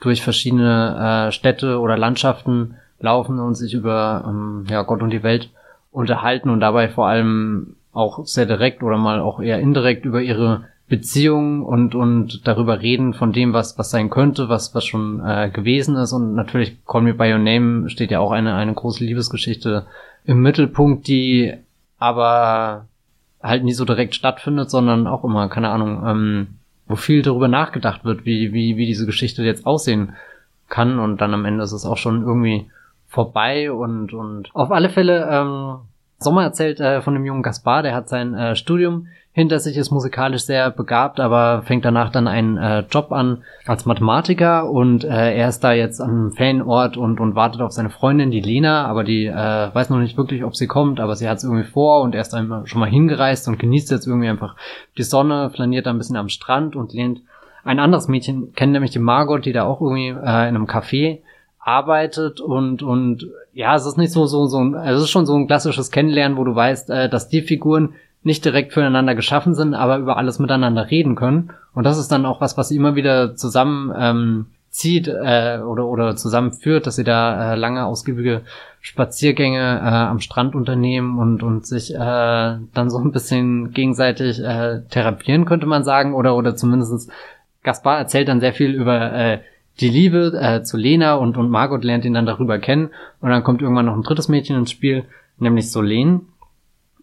durch 0.00 0.22
verschiedene 0.22 1.28
äh, 1.28 1.32
Städte 1.32 1.78
oder 1.78 1.98
Landschaften 1.98 2.76
laufen 3.00 3.38
und 3.38 3.54
sich 3.54 3.74
über 3.74 4.24
ähm, 4.26 4.64
ja, 4.70 4.80
Gott 4.82 5.02
und 5.02 5.10
die 5.10 5.22
Welt 5.22 5.50
unterhalten 5.92 6.48
und 6.48 6.60
dabei 6.60 6.88
vor 6.88 7.06
allem 7.06 7.76
auch 7.92 8.24
sehr 8.24 8.46
direkt 8.46 8.82
oder 8.82 8.96
mal 8.96 9.20
auch 9.20 9.40
eher 9.40 9.60
indirekt 9.60 10.06
über 10.06 10.22
ihre 10.22 10.64
Beziehungen 10.88 11.62
und 11.62 11.94
und 11.94 12.46
darüber 12.46 12.80
reden 12.80 13.12
von 13.12 13.32
dem, 13.32 13.52
was 13.52 13.78
was 13.78 13.90
sein 13.90 14.08
könnte, 14.08 14.48
was 14.48 14.74
was 14.74 14.86
schon 14.86 15.20
äh, 15.24 15.50
gewesen 15.50 15.96
ist. 15.96 16.12
Und 16.12 16.34
natürlich 16.34 16.84
Call 16.86 17.02
Me 17.02 17.12
by 17.12 17.32
Your 17.32 17.38
Name 17.38 17.90
steht 17.90 18.10
ja 18.10 18.20
auch 18.20 18.32
eine 18.32 18.54
eine 18.54 18.72
große 18.72 19.04
Liebesgeschichte 19.04 19.86
im 20.24 20.40
Mittelpunkt, 20.40 21.06
die 21.08 21.52
aber 21.98 22.86
halt 23.42 23.64
nie 23.64 23.72
so 23.72 23.84
direkt 23.84 24.14
stattfindet, 24.14 24.70
sondern 24.70 25.06
auch 25.06 25.24
immer, 25.24 25.48
keine 25.48 25.70
Ahnung, 25.70 26.02
ähm, 26.06 26.46
wo 26.86 26.96
viel 26.96 27.22
darüber 27.22 27.48
nachgedacht 27.48 28.04
wird, 28.04 28.24
wie, 28.24 28.52
wie, 28.52 28.76
wie 28.76 28.86
diese 28.86 29.06
Geschichte 29.06 29.42
jetzt 29.42 29.66
aussehen 29.66 30.14
kann. 30.68 30.98
Und 30.98 31.20
dann 31.20 31.34
am 31.34 31.44
Ende 31.44 31.64
ist 31.64 31.72
es 31.72 31.86
auch 31.86 31.96
schon 31.96 32.22
irgendwie 32.22 32.70
vorbei. 33.08 33.72
Und, 33.72 34.12
und 34.12 34.54
auf 34.54 34.70
alle 34.70 34.90
Fälle, 34.90 35.28
ähm, 35.30 35.78
Sommer 36.20 36.44
erzählt 36.44 36.80
äh, 36.80 37.00
von 37.00 37.14
dem 37.14 37.24
jungen 37.24 37.42
Gaspar, 37.42 37.82
der 37.82 37.94
hat 37.94 38.08
sein 38.08 38.34
äh, 38.34 38.54
Studium 38.54 39.08
hinter 39.32 39.60
sich, 39.60 39.76
ist 39.76 39.90
musikalisch 39.90 40.42
sehr 40.42 40.70
begabt, 40.70 41.20
aber 41.20 41.62
fängt 41.62 41.84
danach 41.84 42.10
dann 42.10 42.26
einen 42.26 42.56
äh, 42.56 42.80
Job 42.90 43.12
an 43.12 43.42
als 43.64 43.86
Mathematiker 43.86 44.68
und 44.68 45.04
äh, 45.04 45.34
er 45.34 45.48
ist 45.48 45.60
da 45.60 45.72
jetzt 45.72 46.00
am 46.00 46.32
Fanort 46.32 46.96
und, 46.96 47.20
und 47.20 47.36
wartet 47.36 47.62
auf 47.62 47.70
seine 47.70 47.90
Freundin, 47.90 48.32
die 48.32 48.40
Lena, 48.40 48.86
aber 48.86 49.04
die 49.04 49.26
äh, 49.26 49.34
weiß 49.74 49.88
noch 49.90 49.98
nicht 49.98 50.16
wirklich, 50.16 50.44
ob 50.44 50.56
sie 50.56 50.66
kommt, 50.66 50.98
aber 50.98 51.14
sie 51.14 51.28
hat 51.28 51.38
es 51.38 51.44
irgendwie 51.44 51.64
vor 51.64 52.02
und 52.02 52.14
er 52.14 52.22
ist 52.22 52.32
dann 52.32 52.66
schon 52.66 52.80
mal 52.80 52.90
hingereist 52.90 53.46
und 53.46 53.58
genießt 53.58 53.90
jetzt 53.92 54.06
irgendwie 54.06 54.28
einfach 54.28 54.56
die 54.98 55.04
Sonne, 55.04 55.50
flaniert 55.50 55.86
da 55.86 55.90
ein 55.90 55.98
bisschen 55.98 56.16
am 56.16 56.28
Strand 56.28 56.74
und 56.74 56.92
lehnt 56.92 57.20
ein 57.64 57.78
anderes 57.78 58.08
Mädchen 58.08 58.52
kennen, 58.54 58.72
nämlich 58.72 58.90
die 58.90 58.98
Margot, 58.98 59.44
die 59.44 59.52
da 59.52 59.64
auch 59.64 59.80
irgendwie 59.80 60.08
äh, 60.08 60.48
in 60.48 60.56
einem 60.56 60.66
Café 60.66 61.20
arbeitet 61.60 62.40
und 62.40 62.82
und 62.82 63.28
ja, 63.52 63.74
es 63.76 63.86
ist 63.86 63.98
nicht 63.98 64.12
so 64.12 64.26
so 64.26 64.46
so 64.46 64.58
ein, 64.58 64.74
es 64.74 65.02
ist 65.02 65.10
schon 65.10 65.26
so 65.26 65.36
ein 65.36 65.46
klassisches 65.46 65.90
Kennenlernen, 65.90 66.38
wo 66.38 66.44
du 66.44 66.54
weißt, 66.54 66.90
äh, 66.90 67.08
dass 67.08 67.28
die 67.28 67.42
Figuren 67.42 67.94
nicht 68.22 68.44
direkt 68.44 68.72
füreinander 68.72 69.14
geschaffen 69.14 69.54
sind, 69.54 69.74
aber 69.74 69.98
über 69.98 70.16
alles 70.16 70.38
miteinander 70.38 70.90
reden 70.90 71.14
können. 71.14 71.52
Und 71.74 71.84
das 71.84 71.98
ist 71.98 72.08
dann 72.08 72.26
auch 72.26 72.40
was, 72.40 72.56
was 72.56 72.68
sie 72.68 72.76
immer 72.76 72.94
wieder 72.94 73.34
zusammen 73.34 73.92
ähm, 73.96 74.46
zieht 74.70 75.08
äh, 75.08 75.58
oder 75.58 75.86
oder 75.86 76.16
zusammenführt, 76.16 76.86
dass 76.86 76.96
sie 76.96 77.04
da 77.04 77.52
äh, 77.52 77.56
lange 77.56 77.84
ausgiebige 77.84 78.42
Spaziergänge 78.80 79.58
äh, 79.58 79.84
am 79.84 80.20
Strand 80.20 80.54
unternehmen 80.54 81.18
und 81.18 81.42
und 81.42 81.66
sich 81.66 81.94
äh, 81.94 81.98
dann 81.98 82.90
so 82.90 82.98
ein 82.98 83.12
bisschen 83.12 83.72
gegenseitig 83.72 84.42
äh, 84.42 84.82
therapieren 84.90 85.44
könnte 85.44 85.66
man 85.66 85.82
sagen 85.82 86.14
oder 86.14 86.36
oder 86.36 86.54
zumindestens 86.54 87.08
Gaspar 87.64 87.98
erzählt 87.98 88.28
dann 88.28 88.40
sehr 88.40 88.52
viel 88.52 88.72
über 88.72 89.12
äh, 89.12 89.40
die 89.80 89.88
Liebe 89.88 90.38
äh, 90.40 90.62
zu 90.62 90.76
Lena 90.76 91.14
und 91.14 91.36
und 91.36 91.50
Margot 91.50 91.84
lernt 91.84 92.04
ihn 92.04 92.14
dann 92.14 92.26
darüber 92.26 92.58
kennen 92.58 92.90
und 93.20 93.30
dann 93.30 93.44
kommt 93.44 93.62
irgendwann 93.62 93.86
noch 93.86 93.96
ein 93.96 94.02
drittes 94.02 94.28
Mädchen 94.28 94.56
ins 94.56 94.70
Spiel, 94.70 95.04
nämlich 95.38 95.70
Solen 95.70 96.26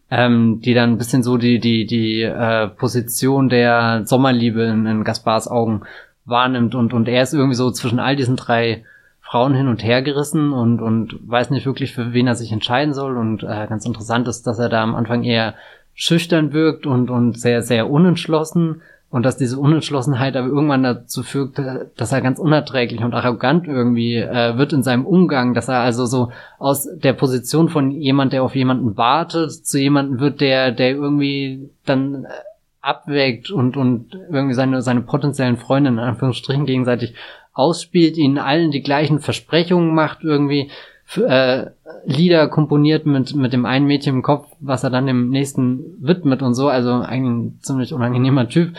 ähm, 0.10 0.62
die 0.62 0.74
dann 0.74 0.92
ein 0.92 0.98
bisschen 0.98 1.24
so 1.24 1.38
die, 1.38 1.60
die, 1.60 1.86
die 1.86 2.22
äh, 2.22 2.68
Position 2.68 3.50
der 3.50 4.06
Sommerliebe 4.06 4.64
in, 4.64 4.86
in 4.86 5.04
Gaspars 5.04 5.48
Augen 5.48 5.82
wahrnimmt 6.26 6.76
und, 6.76 6.94
und 6.94 7.08
er 7.08 7.24
ist 7.24 7.34
irgendwie 7.34 7.56
so 7.56 7.72
zwischen 7.72 8.00
all 8.00 8.16
diesen 8.16 8.36
drei 8.36 8.84
Frauen 9.22 9.54
hin 9.54 9.68
und 9.68 9.84
her 9.84 10.02
gerissen 10.02 10.54
und, 10.54 10.82
und 10.82 11.18
weiß 11.28 11.50
nicht 11.50 11.66
wirklich, 11.66 11.94
für 11.94 12.14
wen 12.14 12.28
er 12.28 12.36
sich 12.36 12.52
entscheiden 12.54 12.94
soll. 12.94 13.18
Und 13.18 13.44
äh, 13.44 13.68
ganz 13.68 13.86
interessant 13.86 14.28
ist, 14.28 14.48
dass 14.48 14.60
er 14.60 14.70
da 14.70 14.82
am 14.82 14.96
Anfang 14.96 15.24
eher 15.24 15.56
schüchtern 15.94 16.54
wirkt 16.54 16.86
und, 16.86 17.10
und 17.10 17.38
sehr, 17.38 17.62
sehr 17.62 17.90
unentschlossen, 17.90 18.82
und 19.10 19.24
dass 19.24 19.38
diese 19.38 19.58
Unentschlossenheit 19.58 20.36
aber 20.36 20.48
irgendwann 20.48 20.84
dazu 20.84 21.24
führt, 21.24 21.58
dass 21.96 22.12
er 22.12 22.22
ganz 22.22 22.40
unerträglich 22.40 23.02
und 23.02 23.14
arrogant 23.14 23.68
irgendwie 23.68 24.16
äh, 24.16 24.58
wird 24.58 24.74
in 24.74 24.84
seinem 24.84 25.06
Umgang, 25.06 25.54
dass 25.54 25.70
er 25.70 25.80
also 25.80 26.06
so 26.06 26.32
aus 26.60 26.88
der 26.94 27.14
Position 27.14 27.70
von 27.70 27.92
jemand, 27.92 28.34
der 28.34 28.44
auf 28.44 28.56
jemanden 28.56 28.98
wartet, 28.98 29.52
zu 29.52 29.80
jemanden 29.80 30.20
wird, 30.20 30.42
der, 30.42 30.72
der 30.72 30.92
irgendwie 30.92 31.70
dann 31.86 32.26
äh, 32.26 32.28
abwägt 32.82 33.50
und, 33.50 33.78
und 33.78 34.14
irgendwie 34.30 34.54
seine, 34.54 34.82
seine 34.82 35.02
potenziellen 35.02 35.58
Freunde 35.58 35.90
in 35.90 36.00
Anführungsstrichen 36.00 36.66
gegenseitig 36.66 37.16
ausspielt, 37.54 38.18
ihnen 38.18 38.38
allen 38.38 38.72
die 38.72 38.84
gleichen 38.84 39.20
Versprechungen 39.20 39.96
macht, 39.96 40.24
irgendwie 40.24 40.70
äh, 41.16 41.68
Lieder 42.06 42.48
komponiert 42.50 43.06
mit, 43.06 43.36
mit 43.36 43.54
dem 43.54 43.66
einen 43.66 43.86
Mädchen 43.86 44.16
im 44.16 44.22
Kopf, 44.24 44.48
was 44.60 44.84
er 44.84 44.90
dann 44.90 45.08
dem 45.08 45.30
nächsten 45.30 45.96
widmet 46.00 46.42
und 46.42 46.54
so. 46.54 46.68
Also 46.68 46.92
ein 46.94 47.60
ziemlich 47.62 47.94
unangenehmer 47.94 48.50
Typ. 48.50 48.74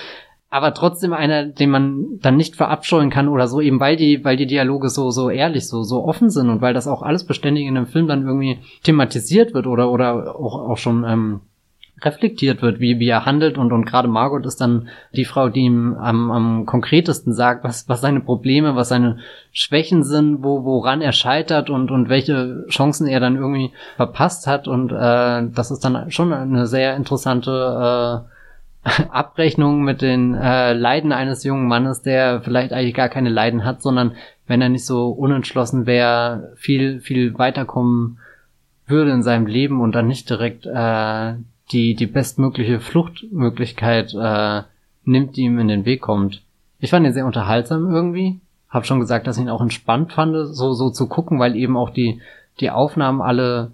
Aber 0.50 0.72
trotzdem 0.72 1.12
einer, 1.12 1.44
den 1.44 1.70
man 1.70 2.18
dann 2.20 2.36
nicht 2.36 2.56
verabscheuen 2.56 3.10
kann 3.10 3.28
oder 3.28 3.48
so, 3.48 3.60
eben 3.60 3.80
weil 3.80 3.96
die, 3.96 4.24
weil 4.24 4.38
die 4.38 4.46
Dialoge 4.46 4.88
so, 4.88 5.10
so 5.10 5.28
ehrlich, 5.28 5.68
so, 5.68 5.82
so 5.82 6.04
offen 6.04 6.30
sind 6.30 6.48
und 6.48 6.62
weil 6.62 6.72
das 6.72 6.86
auch 6.86 7.02
alles 7.02 7.24
beständig 7.24 7.66
in 7.66 7.74
dem 7.74 7.86
Film 7.86 8.06
dann 8.06 8.26
irgendwie 8.26 8.58
thematisiert 8.82 9.52
wird 9.52 9.66
oder, 9.66 9.90
oder 9.90 10.36
auch, 10.36 10.70
auch 10.70 10.78
schon 10.78 11.04
ähm, 11.04 11.40
reflektiert 12.02 12.62
wird, 12.62 12.80
wie, 12.80 12.98
wie 12.98 13.08
er 13.08 13.24
handelt 13.24 13.58
und, 13.58 13.72
und 13.72 13.84
gerade 13.84 14.08
Margot 14.08 14.44
ist 14.46 14.60
dann 14.60 14.88
die 15.12 15.24
Frau, 15.24 15.48
die 15.48 15.60
ihm 15.60 15.94
am, 15.94 16.30
am 16.30 16.66
konkretesten 16.66 17.32
sagt, 17.32 17.64
was, 17.64 17.88
was 17.88 18.00
seine 18.00 18.20
Probleme, 18.20 18.76
was 18.76 18.88
seine 18.88 19.18
Schwächen 19.52 20.04
sind, 20.04 20.42
wo, 20.42 20.64
woran 20.64 21.00
er 21.00 21.12
scheitert 21.12 21.70
und, 21.70 21.90
und 21.90 22.08
welche 22.08 22.64
Chancen 22.68 23.06
er 23.06 23.20
dann 23.20 23.36
irgendwie 23.36 23.72
verpasst 23.96 24.46
hat. 24.46 24.68
Und 24.68 24.92
äh, 24.92 25.48
das 25.52 25.70
ist 25.70 25.84
dann 25.84 26.10
schon 26.10 26.32
eine 26.32 26.66
sehr 26.66 26.96
interessante 26.96 28.24
äh, 28.84 28.98
Abrechnung 29.10 29.82
mit 29.82 30.02
den 30.02 30.34
äh, 30.34 30.72
Leiden 30.72 31.12
eines 31.12 31.44
jungen 31.44 31.66
Mannes, 31.66 32.02
der 32.02 32.40
vielleicht 32.42 32.72
eigentlich 32.72 32.94
gar 32.94 33.08
keine 33.08 33.30
Leiden 33.30 33.64
hat, 33.64 33.82
sondern 33.82 34.12
wenn 34.46 34.62
er 34.62 34.68
nicht 34.68 34.86
so 34.86 35.10
unentschlossen 35.10 35.86
wäre, 35.86 36.52
viel, 36.56 37.00
viel 37.00 37.38
weiterkommen 37.38 38.18
würde 38.86 39.10
in 39.10 39.22
seinem 39.22 39.46
Leben 39.46 39.80
und 39.80 39.94
dann 39.94 40.06
nicht 40.06 40.30
direkt 40.30 40.66
äh, 40.66 41.34
die, 41.70 41.94
die 41.94 42.06
bestmögliche 42.06 42.80
Fluchtmöglichkeit 42.80 44.14
äh, 44.14 44.62
nimmt, 45.04 45.36
die 45.36 45.42
ihm 45.42 45.58
in 45.58 45.68
den 45.68 45.84
Weg 45.84 46.02
kommt. 46.02 46.42
Ich 46.78 46.90
fand 46.90 47.06
ihn 47.06 47.12
sehr 47.12 47.26
unterhaltsam 47.26 47.90
irgendwie. 47.90 48.40
Hab 48.68 48.86
schon 48.86 49.00
gesagt, 49.00 49.26
dass 49.26 49.36
ich 49.36 49.42
ihn 49.42 49.50
auch 49.50 49.62
entspannt 49.62 50.12
fand, 50.12 50.34
so, 50.54 50.72
so 50.72 50.90
zu 50.90 51.08
gucken, 51.08 51.38
weil 51.38 51.56
eben 51.56 51.76
auch 51.76 51.90
die, 51.90 52.20
die 52.60 52.70
Aufnahmen 52.70 53.20
alle 53.20 53.72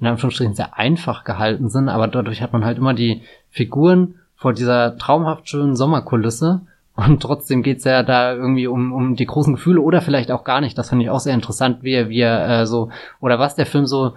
in 0.00 0.06
Anführungsstrichen 0.06 0.54
sehr 0.54 0.78
einfach 0.78 1.24
gehalten 1.24 1.68
sind, 1.68 1.88
aber 1.88 2.06
dadurch 2.06 2.40
hat 2.40 2.52
man 2.52 2.64
halt 2.64 2.78
immer 2.78 2.94
die 2.94 3.22
Figuren 3.50 4.14
vor 4.36 4.52
dieser 4.52 4.96
traumhaft 4.96 5.48
schönen 5.48 5.74
Sommerkulisse 5.74 6.60
und 6.94 7.20
trotzdem 7.20 7.62
geht's 7.62 7.84
ja 7.84 8.02
da 8.02 8.32
irgendwie 8.32 8.68
um, 8.68 8.92
um 8.92 9.16
die 9.16 9.26
großen 9.26 9.54
Gefühle 9.54 9.80
oder 9.80 10.00
vielleicht 10.00 10.30
auch 10.30 10.44
gar 10.44 10.60
nicht. 10.60 10.78
Das 10.78 10.90
fand 10.90 11.02
ich 11.02 11.10
auch 11.10 11.20
sehr 11.20 11.34
interessant, 11.34 11.82
wie 11.82 11.92
er, 11.92 12.08
wie 12.08 12.20
er 12.20 12.60
äh, 12.60 12.66
so, 12.66 12.90
oder 13.20 13.38
was 13.38 13.56
der 13.56 13.66
Film 13.66 13.86
so 13.86 14.14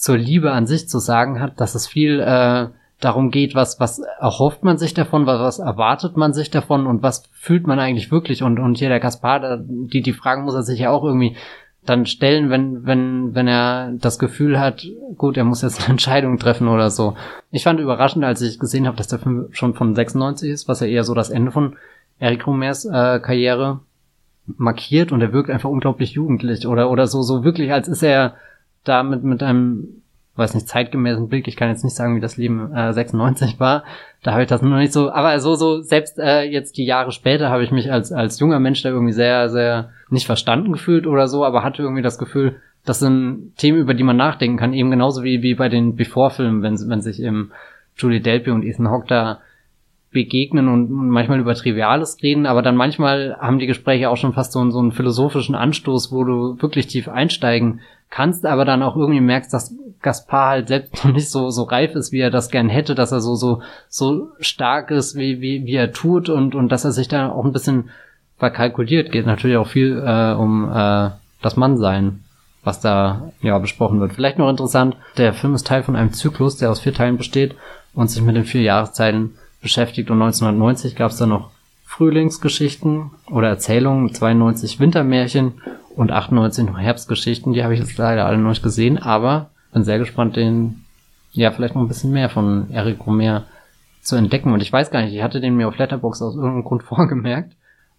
zur 0.00 0.16
Liebe 0.16 0.50
an 0.52 0.66
sich 0.66 0.88
zu 0.88 0.98
sagen 0.98 1.40
hat, 1.40 1.60
dass 1.60 1.74
es 1.74 1.86
viel 1.86 2.20
äh, 2.20 2.68
darum 3.00 3.30
geht, 3.30 3.54
was, 3.54 3.80
was 3.80 3.98
erhofft 3.98 4.64
man 4.64 4.78
sich 4.78 4.94
davon, 4.94 5.26
was, 5.26 5.40
was 5.40 5.58
erwartet 5.58 6.16
man 6.16 6.32
sich 6.32 6.50
davon 6.50 6.86
und 6.86 7.02
was 7.02 7.24
fühlt 7.32 7.66
man 7.66 7.78
eigentlich 7.78 8.10
wirklich. 8.10 8.42
Und, 8.42 8.58
und 8.58 8.78
hier 8.78 8.88
der 8.88 8.98
Kaspar, 8.98 9.58
die, 9.58 10.00
die 10.00 10.14
Fragen 10.14 10.44
muss 10.44 10.54
er 10.54 10.62
sich 10.62 10.80
ja 10.80 10.90
auch 10.90 11.04
irgendwie 11.04 11.36
dann 11.84 12.06
stellen, 12.06 12.48
wenn, 12.48 12.86
wenn, 12.86 13.34
wenn 13.34 13.46
er 13.46 13.92
das 13.92 14.18
Gefühl 14.18 14.58
hat, 14.58 14.86
gut, 15.18 15.36
er 15.36 15.44
muss 15.44 15.60
jetzt 15.60 15.80
eine 15.80 15.88
Entscheidung 15.90 16.38
treffen 16.38 16.68
oder 16.68 16.88
so. 16.88 17.14
Ich 17.50 17.64
fand 17.64 17.78
überraschend, 17.78 18.24
als 18.24 18.40
ich 18.40 18.58
gesehen 18.58 18.86
habe, 18.86 18.96
dass 18.96 19.08
der 19.08 19.18
Film 19.18 19.48
schon 19.50 19.74
von 19.74 19.94
96 19.94 20.50
ist, 20.50 20.66
was 20.66 20.80
ja 20.80 20.86
eher 20.86 21.04
so 21.04 21.12
das 21.12 21.28
Ende 21.28 21.50
von 21.50 21.76
Eric 22.18 22.46
Romers 22.46 22.86
äh, 22.86 23.20
Karriere 23.20 23.80
markiert 24.46 25.12
und 25.12 25.20
er 25.20 25.34
wirkt 25.34 25.50
einfach 25.50 25.68
unglaublich 25.68 26.12
jugendlich 26.12 26.66
oder, 26.66 26.90
oder 26.90 27.06
so, 27.06 27.20
so 27.20 27.44
wirklich, 27.44 27.70
als 27.70 27.86
ist 27.86 28.02
er 28.02 28.36
da 28.84 29.02
mit, 29.02 29.22
mit 29.24 29.42
einem, 29.42 30.02
weiß 30.36 30.54
nicht, 30.54 30.68
zeitgemäßen 30.68 31.28
Blick, 31.28 31.48
ich 31.48 31.56
kann 31.56 31.68
jetzt 31.68 31.84
nicht 31.84 31.96
sagen, 31.96 32.16
wie 32.16 32.20
das 32.20 32.36
Leben 32.36 32.74
äh, 32.74 32.92
96 32.92 33.60
war, 33.60 33.84
da 34.22 34.32
habe 34.32 34.42
ich 34.42 34.48
das 34.48 34.62
noch 34.62 34.76
nicht 34.76 34.92
so, 34.92 35.10
aber 35.10 35.38
so, 35.40 35.54
so, 35.54 35.80
selbst 35.80 36.18
äh, 36.18 36.42
jetzt 36.42 36.76
die 36.76 36.84
Jahre 36.84 37.12
später 37.12 37.50
habe 37.50 37.64
ich 37.64 37.70
mich 37.70 37.92
als, 37.92 38.12
als 38.12 38.40
junger 38.40 38.60
Mensch 38.60 38.82
da 38.82 38.90
irgendwie 38.90 39.12
sehr, 39.12 39.48
sehr 39.48 39.90
nicht 40.10 40.26
verstanden 40.26 40.72
gefühlt 40.72 41.06
oder 41.06 41.28
so, 41.28 41.44
aber 41.44 41.62
hatte 41.62 41.82
irgendwie 41.82 42.02
das 42.02 42.18
Gefühl, 42.18 42.56
das 42.84 42.98
sind 42.98 43.52
Themen, 43.56 43.78
über 43.78 43.94
die 43.94 44.02
man 44.02 44.16
nachdenken 44.16 44.56
kann, 44.56 44.72
eben 44.72 44.90
genauso 44.90 45.22
wie, 45.22 45.42
wie 45.42 45.54
bei 45.54 45.68
den 45.68 45.96
Before-Filmen, 45.96 46.62
wenn, 46.62 46.78
wenn 46.88 47.02
sich 47.02 47.22
eben 47.22 47.52
Julie 47.96 48.20
Delpy 48.20 48.50
und 48.50 48.64
Ethan 48.64 48.88
Hawke 48.88 49.06
da 49.08 49.40
begegnen 50.12 50.68
und 50.68 50.90
manchmal 50.90 51.38
über 51.38 51.54
Triviales 51.54 52.18
reden, 52.22 52.46
aber 52.46 52.62
dann 52.62 52.74
manchmal 52.74 53.36
haben 53.38 53.58
die 53.58 53.66
Gespräche 53.66 54.10
auch 54.10 54.16
schon 54.16 54.32
fast 54.32 54.52
so, 54.52 54.70
so 54.70 54.80
einen 54.80 54.92
philosophischen 54.92 55.54
Anstoß, 55.54 56.10
wo 56.10 56.24
du 56.24 56.60
wirklich 56.60 56.88
tief 56.88 57.08
einsteigen 57.08 57.80
kannst, 58.10 58.44
aber 58.44 58.64
dann 58.64 58.82
auch 58.82 58.96
irgendwie 58.96 59.20
merkst, 59.20 59.52
dass 59.54 59.74
Gaspar 60.02 60.50
halt 60.50 60.68
selbst 60.68 61.04
noch 61.04 61.12
nicht 61.12 61.30
so, 61.30 61.50
so 61.50 61.62
reif 61.62 61.94
ist, 61.94 62.12
wie 62.12 62.20
er 62.20 62.30
das 62.30 62.50
gern 62.50 62.68
hätte, 62.68 62.94
dass 62.94 63.12
er 63.12 63.20
so, 63.20 63.34
so, 63.36 63.62
so 63.88 64.28
stark 64.40 64.90
ist, 64.90 65.14
wie, 65.16 65.40
wie, 65.40 65.64
wie 65.64 65.74
er 65.74 65.92
tut 65.92 66.28
und, 66.28 66.54
und 66.54 66.70
dass 66.70 66.84
er 66.84 66.92
sich 66.92 67.08
da 67.08 67.30
auch 67.30 67.44
ein 67.44 67.52
bisschen 67.52 67.90
verkalkuliert. 68.38 69.12
Geht 69.12 69.26
natürlich 69.26 69.56
auch 69.56 69.68
viel 69.68 70.02
äh, 70.04 70.32
um 70.32 70.70
äh, 70.70 71.10
das 71.42 71.56
Mannsein, 71.56 72.24
was 72.64 72.80
da 72.80 73.30
ja 73.42 73.58
besprochen 73.58 74.00
wird. 74.00 74.12
Vielleicht 74.12 74.38
noch 74.38 74.50
interessant, 74.50 74.96
der 75.16 75.32
Film 75.32 75.54
ist 75.54 75.66
Teil 75.66 75.82
von 75.82 75.96
einem 75.96 76.12
Zyklus, 76.12 76.56
der 76.56 76.70
aus 76.70 76.80
vier 76.80 76.94
Teilen 76.94 77.16
besteht 77.16 77.54
und 77.94 78.10
sich 78.10 78.22
mit 78.22 78.36
den 78.36 78.44
vier 78.44 78.62
Jahreszeiten 78.62 79.34
beschäftigt. 79.62 80.10
Und 80.10 80.20
1990 80.20 80.96
gab 80.96 81.10
es 81.10 81.18
dann 81.18 81.28
noch 81.28 81.50
Frühlingsgeschichten 81.84 83.10
oder 83.30 83.48
Erzählungen, 83.48 84.14
92 84.14 84.80
Wintermärchen 84.80 85.60
und 85.96 86.12
98 86.12 86.66
noch 86.66 86.78
Herbstgeschichten. 86.78 87.52
Die 87.52 87.62
habe 87.62 87.74
ich 87.74 87.80
jetzt 87.80 87.96
leider 87.98 88.26
alle 88.26 88.38
noch 88.38 88.50
nicht 88.50 88.62
gesehen, 88.62 88.98
aber 88.98 89.50
bin 89.72 89.84
sehr 89.84 89.98
gespannt, 89.98 90.36
den 90.36 90.84
ja 91.32 91.50
vielleicht 91.50 91.74
noch 91.74 91.82
ein 91.82 91.88
bisschen 91.88 92.12
mehr 92.12 92.28
von 92.28 92.70
Eric 92.70 93.06
Romer 93.06 93.44
zu 94.02 94.16
entdecken. 94.16 94.52
Und 94.52 94.62
ich 94.62 94.72
weiß 94.72 94.90
gar 94.90 95.02
nicht, 95.02 95.14
ich 95.14 95.22
hatte 95.22 95.40
den 95.40 95.56
mir 95.56 95.68
auf 95.68 95.78
Letterbox 95.78 96.22
aus 96.22 96.34
irgendeinem 96.34 96.64
Grund 96.64 96.82
vorgemerkt 96.82 97.52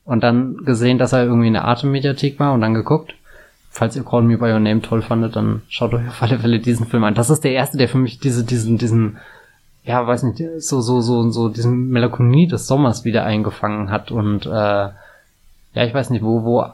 und 0.05 0.23
dann 0.23 0.57
gesehen, 0.65 0.97
dass 0.97 1.13
er 1.13 1.23
irgendwie 1.23 1.47
in 1.47 1.53
der 1.53 1.67
Atemmediathek 1.67 2.39
war 2.39 2.53
und 2.53 2.61
dann 2.61 2.73
geguckt. 2.73 3.15
Falls 3.73 3.95
ihr 3.95 4.03
Call 4.03 4.23
Me 4.23 4.37
By 4.37 4.51
Your 4.51 4.59
Name 4.59 4.81
toll 4.81 5.01
fandet, 5.01 5.37
dann 5.37 5.61
schaut 5.69 5.93
euch 5.93 6.05
auf 6.05 6.21
alle 6.21 6.39
Fälle 6.39 6.59
diesen 6.59 6.87
Film 6.87 7.05
an. 7.05 7.15
Das 7.15 7.29
ist 7.29 7.45
der 7.45 7.53
erste, 7.53 7.77
der 7.77 7.87
für 7.87 7.99
mich 7.99 8.19
diese, 8.19 8.43
diesen, 8.43 8.77
diesen, 8.77 9.17
ja, 9.85 10.05
weiß 10.05 10.23
nicht, 10.23 10.43
so, 10.57 10.81
so, 10.81 10.99
so, 10.99 11.29
so, 11.31 11.47
diesen 11.47 11.87
Melancholie 11.89 12.49
des 12.49 12.67
Sommers 12.67 13.05
wieder 13.05 13.23
eingefangen 13.23 13.89
hat 13.89 14.11
und, 14.11 14.45
äh, 14.45 14.49
ja, 14.49 14.93
ich 15.73 15.93
weiß 15.93 16.09
nicht, 16.09 16.21
wo, 16.21 16.43
wo 16.43 16.65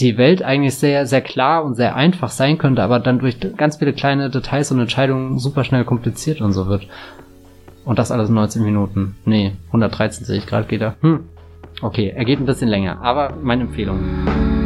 die 0.00 0.18
Welt 0.18 0.42
eigentlich 0.42 0.74
sehr, 0.74 1.06
sehr 1.06 1.20
klar 1.20 1.64
und 1.64 1.74
sehr 1.76 1.94
einfach 1.94 2.30
sein 2.30 2.58
könnte, 2.58 2.82
aber 2.82 2.98
dann 2.98 3.20
durch 3.20 3.36
ganz 3.56 3.76
viele 3.76 3.92
kleine 3.92 4.30
Details 4.30 4.72
und 4.72 4.80
Entscheidungen 4.80 5.38
super 5.38 5.64
schnell 5.64 5.84
kompliziert 5.84 6.40
und 6.40 6.52
so 6.52 6.66
wird. 6.66 6.86
Und 7.84 7.98
das 7.98 8.10
alles 8.10 8.28
in 8.28 8.34
19 8.34 8.62
Minuten. 8.62 9.14
Nee, 9.24 9.52
113 9.68 10.24
sehe 10.24 10.38
ich 10.38 10.46
gerade, 10.46 10.66
geht 10.66 10.80
er. 10.80 10.96
Hm, 11.00 11.20
Okay, 11.80 12.12
er 12.14 12.24
geht 12.24 12.38
ein 12.40 12.46
bisschen 12.46 12.68
länger, 12.68 13.02
aber 13.02 13.34
meine 13.42 13.64
Empfehlung. 13.64 14.63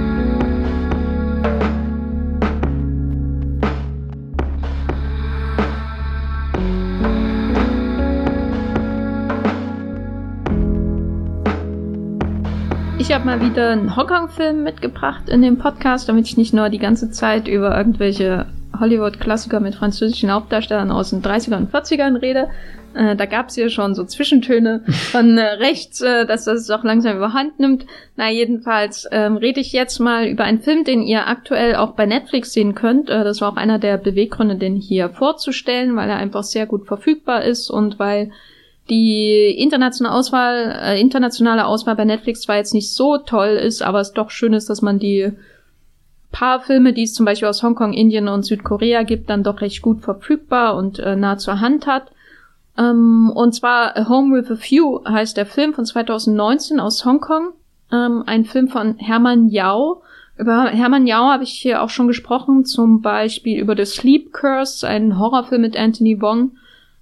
Ich 13.09 13.15
habe 13.15 13.25
mal 13.25 13.41
wieder 13.41 13.71
einen 13.71 13.97
Hongkong-Film 13.97 14.63
mitgebracht 14.63 15.31
in 15.31 15.41
dem 15.41 15.57
Podcast, 15.57 16.11
damit 16.11 16.27
ich 16.27 16.37
nicht 16.37 16.53
nur 16.53 16.69
die 16.69 16.79
ganze 16.79 17.11
Zeit 17.11 17.49
über 17.49 17.75
irgendwelche 17.75 18.45
Hollywood-Klassiker 18.79 19.61
mit 19.61 19.77
französischen 19.77 20.31
Hauptdarstellern 20.31 20.91
aus 20.91 21.09
den 21.09 21.23
30 21.23 21.55
ern 21.55 21.63
und 21.63 21.73
40ern 21.73 22.21
rede, 22.21 22.51
äh, 22.93 23.17
da 23.17 23.25
gab 23.25 23.49
es 23.49 23.57
ja 23.57 23.71
schon 23.71 23.95
so 23.95 24.05
Zwischentöne 24.05 24.83
von 25.11 25.39
äh, 25.39 25.43
rechts, 25.59 26.03
äh, 26.03 26.27
dass 26.27 26.45
das 26.45 26.69
auch 26.69 26.85
langsam 26.85 27.17
überhand 27.17 27.59
nimmt. 27.59 27.87
Na, 28.17 28.31
jedenfalls 28.31 29.09
ähm, 29.11 29.39
rede 29.39 29.61
ich 29.61 29.73
jetzt 29.73 30.01
mal 30.01 30.27
über 30.27 30.45
einen 30.45 30.61
Film, 30.61 30.85
den 30.85 31.01
ihr 31.01 31.29
aktuell 31.29 31.77
auch 31.77 31.93
bei 31.93 32.05
Netflix 32.05 32.53
sehen 32.53 32.75
könnt. 32.75 33.09
Äh, 33.09 33.25
das 33.25 33.41
war 33.41 33.51
auch 33.51 33.57
einer 33.57 33.79
der 33.79 33.97
Beweggründe, 33.97 34.57
den 34.57 34.77
hier 34.77 35.09
vorzustellen, 35.09 35.97
weil 35.97 36.11
er 36.11 36.17
einfach 36.17 36.43
sehr 36.43 36.67
gut 36.67 36.87
verfügbar 36.87 37.43
ist 37.43 37.71
und 37.71 37.99
weil 37.99 38.33
die 38.91 39.51
internationale 39.59 40.15
Auswahl, 40.15 40.79
äh, 40.83 41.01
internationale 41.01 41.67
Auswahl 41.67 41.97
bei 41.97 42.05
Netflix 42.05 42.43
zwar 42.43 42.57
jetzt 42.57 42.75
nicht 42.75 42.93
so 42.93 43.19
toll 43.19 43.51
ist, 43.51 43.83
aber 43.83 44.01
es 44.01 44.13
doch 44.13 44.31
schön 44.31 44.53
ist, 44.53 44.71
dass 44.71 44.83
man 44.83 44.99
die 44.99 45.33
paar 46.31 46.61
Filme, 46.61 46.93
die 46.93 47.05
es 47.05 47.15
zum 47.15 47.27
Beispiel 47.27 47.49
aus 47.49 47.63
Hongkong, 47.63 47.93
Indien 47.93 48.29
und 48.29 48.45
Südkorea 48.45 49.03
gibt, 49.03 49.31
dann 49.31 49.43
doch 49.43 49.61
recht 49.61 49.83
gut 49.83 50.03
verfügbar 50.03 50.77
und 50.77 50.99
äh, 50.99 51.17
nah 51.17 51.39
zur 51.39 51.61
Hand 51.61 51.87
hat. 51.87 52.11
Ähm, 52.77 53.33
und 53.35 53.55
zwar 53.55 53.97
A 53.97 54.09
Home 54.09 54.37
with 54.37 54.51
a 54.51 54.57
Few 54.57 55.05
heißt 55.05 55.37
der 55.37 55.47
Film 55.47 55.75
von 55.75 55.85
2019 55.85 56.81
aus 56.81 57.05
Hongkong. 57.05 57.53
Ähm, 57.91 58.23
ein 58.27 58.45
Film 58.45 58.69
von 58.69 58.97
Hermann 58.99 59.49
Yao. 59.49 60.03
Über 60.37 60.67
Hermann 60.67 61.07
Yao 61.07 61.25
habe 61.25 61.43
ich 61.43 61.51
hier 61.51 61.83
auch 61.83 61.91
schon 61.91 62.07
gesprochen, 62.07 62.65
zum 62.65 63.01
Beispiel 63.01 63.59
über 63.59 63.75
The 63.77 63.85
Sleep 63.85 64.33
Curse, 64.33 64.87
ein 64.87 65.19
Horrorfilm 65.19 65.63
mit 65.63 65.77
Anthony 65.77 66.21
Wong. 66.21 66.53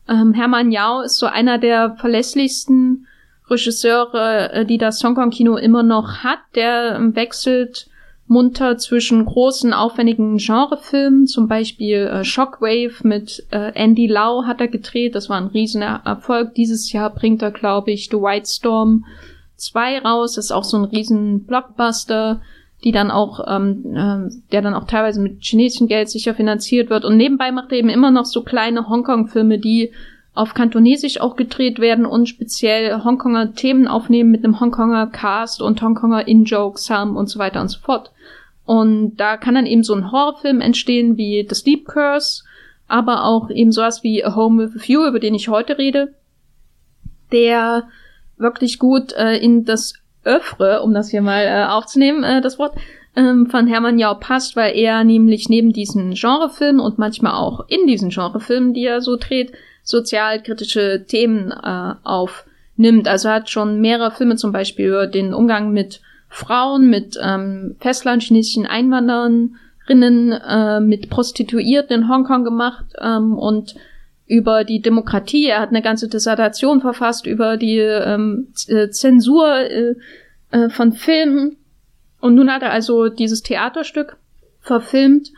Ähm, 0.08 0.34
Hermann 0.34 0.70
Yao 0.70 1.00
ist 1.00 1.18
so 1.18 1.26
einer 1.26 1.58
der 1.58 1.96
verlässlichsten 1.96 3.06
Regisseure, 3.48 4.52
äh, 4.52 4.66
die 4.66 4.78
das 4.78 5.02
Hongkong-Kino 5.02 5.56
immer 5.56 5.82
noch 5.82 6.24
hat. 6.24 6.38
Der 6.54 6.98
wechselt 7.14 7.88
munter 8.28 8.76
zwischen 8.76 9.24
großen, 9.24 9.72
aufwendigen 9.72 10.38
Genrefilmen, 10.38 11.26
zum 11.26 11.46
Beispiel 11.46 11.98
äh, 11.98 12.24
Shockwave 12.24 12.94
mit 13.02 13.46
äh, 13.50 13.72
Andy 13.74 14.06
Lau 14.06 14.44
hat 14.44 14.60
er 14.60 14.68
gedreht, 14.68 15.14
das 15.14 15.28
war 15.28 15.36
ein 15.36 15.46
riesen 15.46 15.82
Erfolg. 15.82 16.54
Dieses 16.54 16.90
Jahr 16.92 17.10
bringt 17.10 17.42
er, 17.42 17.52
glaube 17.52 17.92
ich, 17.92 18.08
The 18.10 18.16
White 18.16 18.48
Storm 18.48 19.04
2 19.56 20.00
raus, 20.00 20.34
das 20.34 20.46
ist 20.46 20.52
auch 20.52 20.64
so 20.64 20.76
ein 20.76 20.84
riesen 20.84 21.44
Blockbuster, 21.44 22.40
die 22.86 22.92
dann 22.92 23.10
auch, 23.10 23.40
ähm, 23.48 23.84
äh, 23.96 24.32
der 24.52 24.62
dann 24.62 24.74
auch 24.74 24.84
teilweise 24.86 25.20
mit 25.20 25.42
chinesischem 25.42 25.88
Geld 25.88 26.08
sicher 26.08 26.36
finanziert 26.36 26.88
wird. 26.88 27.04
Und 27.04 27.16
nebenbei 27.16 27.50
macht 27.50 27.72
er 27.72 27.78
eben 27.78 27.88
immer 27.88 28.12
noch 28.12 28.26
so 28.26 28.42
kleine 28.42 28.88
Hongkong-Filme, 28.88 29.58
die 29.58 29.90
auf 30.34 30.54
Kantonesisch 30.54 31.20
auch 31.20 31.34
gedreht 31.34 31.80
werden 31.80 32.06
und 32.06 32.28
speziell 32.28 33.02
Hongkonger 33.02 33.54
Themen 33.54 33.88
aufnehmen 33.88 34.30
mit 34.30 34.44
einem 34.44 34.60
Hongkonger 34.60 35.08
Cast 35.08 35.60
und 35.60 35.82
Hongkonger 35.82 36.28
In-Jokes 36.28 36.88
haben 36.88 37.16
und 37.16 37.28
so 37.28 37.40
weiter 37.40 37.60
und 37.60 37.70
so 37.70 37.80
fort. 37.80 38.12
Und 38.64 39.16
da 39.16 39.36
kann 39.36 39.56
dann 39.56 39.66
eben 39.66 39.82
so 39.82 39.92
ein 39.92 40.12
Horrorfilm 40.12 40.60
entstehen 40.60 41.16
wie 41.16 41.44
The 41.48 41.56
Sleep 41.56 41.86
Curse, 41.86 42.44
aber 42.86 43.24
auch 43.24 43.50
eben 43.50 43.72
sowas 43.72 44.04
wie 44.04 44.24
A 44.24 44.36
Home 44.36 44.62
with 44.62 44.80
a 44.80 44.86
View, 44.86 45.04
über 45.08 45.18
den 45.18 45.34
ich 45.34 45.48
heute 45.48 45.76
rede, 45.76 46.14
der 47.32 47.88
wirklich 48.36 48.78
gut 48.78 49.12
äh, 49.14 49.38
in 49.38 49.64
das 49.64 49.94
Öffre, 50.26 50.82
um 50.82 50.92
das 50.92 51.10
hier 51.10 51.22
mal 51.22 51.44
äh, 51.44 51.64
aufzunehmen, 51.64 52.24
äh, 52.24 52.40
das 52.40 52.58
Wort, 52.58 52.74
ähm, 53.16 53.46
von 53.46 53.66
Hermann 53.66 53.98
Jau 53.98 54.14
passt, 54.14 54.56
weil 54.56 54.76
er 54.76 55.02
nämlich 55.02 55.48
neben 55.48 55.72
diesen 55.72 56.14
Genrefilmen 56.14 56.80
und 56.80 56.98
manchmal 56.98 57.32
auch 57.32 57.66
in 57.68 57.86
diesen 57.86 58.10
Genrefilmen, 58.10 58.74
die 58.74 58.84
er 58.84 59.00
so 59.00 59.16
dreht, 59.16 59.52
sozialkritische 59.82 61.04
Themen 61.06 61.50
äh, 61.50 61.94
aufnimmt. 62.04 63.08
Also 63.08 63.28
er 63.28 63.34
hat 63.36 63.50
schon 63.50 63.80
mehrere 63.80 64.10
Filme 64.10 64.36
zum 64.36 64.52
Beispiel 64.52 64.88
über 64.88 65.06
den 65.06 65.32
Umgang 65.32 65.72
mit 65.72 66.00
Frauen, 66.28 66.90
mit 66.90 67.18
ähm, 67.22 67.76
festlandchinesischen 67.80 68.66
Einwandererinnen, 68.66 70.32
äh, 70.32 70.80
mit 70.80 71.08
Prostituierten 71.08 72.02
in 72.02 72.08
Hongkong 72.08 72.44
gemacht 72.44 72.84
ähm, 73.00 73.38
und 73.38 73.76
über 74.26 74.64
die 74.64 74.80
Demokratie. 74.80 75.46
Er 75.46 75.60
hat 75.60 75.70
eine 75.70 75.82
ganze 75.82 76.08
Dissertation 76.08 76.80
verfasst 76.80 77.26
über 77.26 77.56
die 77.56 77.78
ähm, 77.78 78.48
äh, 78.68 78.88
Zensur 78.90 79.56
äh, 79.56 79.94
äh, 80.50 80.68
von 80.68 80.92
Filmen. 80.92 81.56
Und 82.20 82.34
nun 82.34 82.50
hat 82.50 82.62
er 82.62 82.72
also 82.72 83.08
dieses 83.08 83.42
Theaterstück 83.42 84.16
verfilmt 84.60 85.30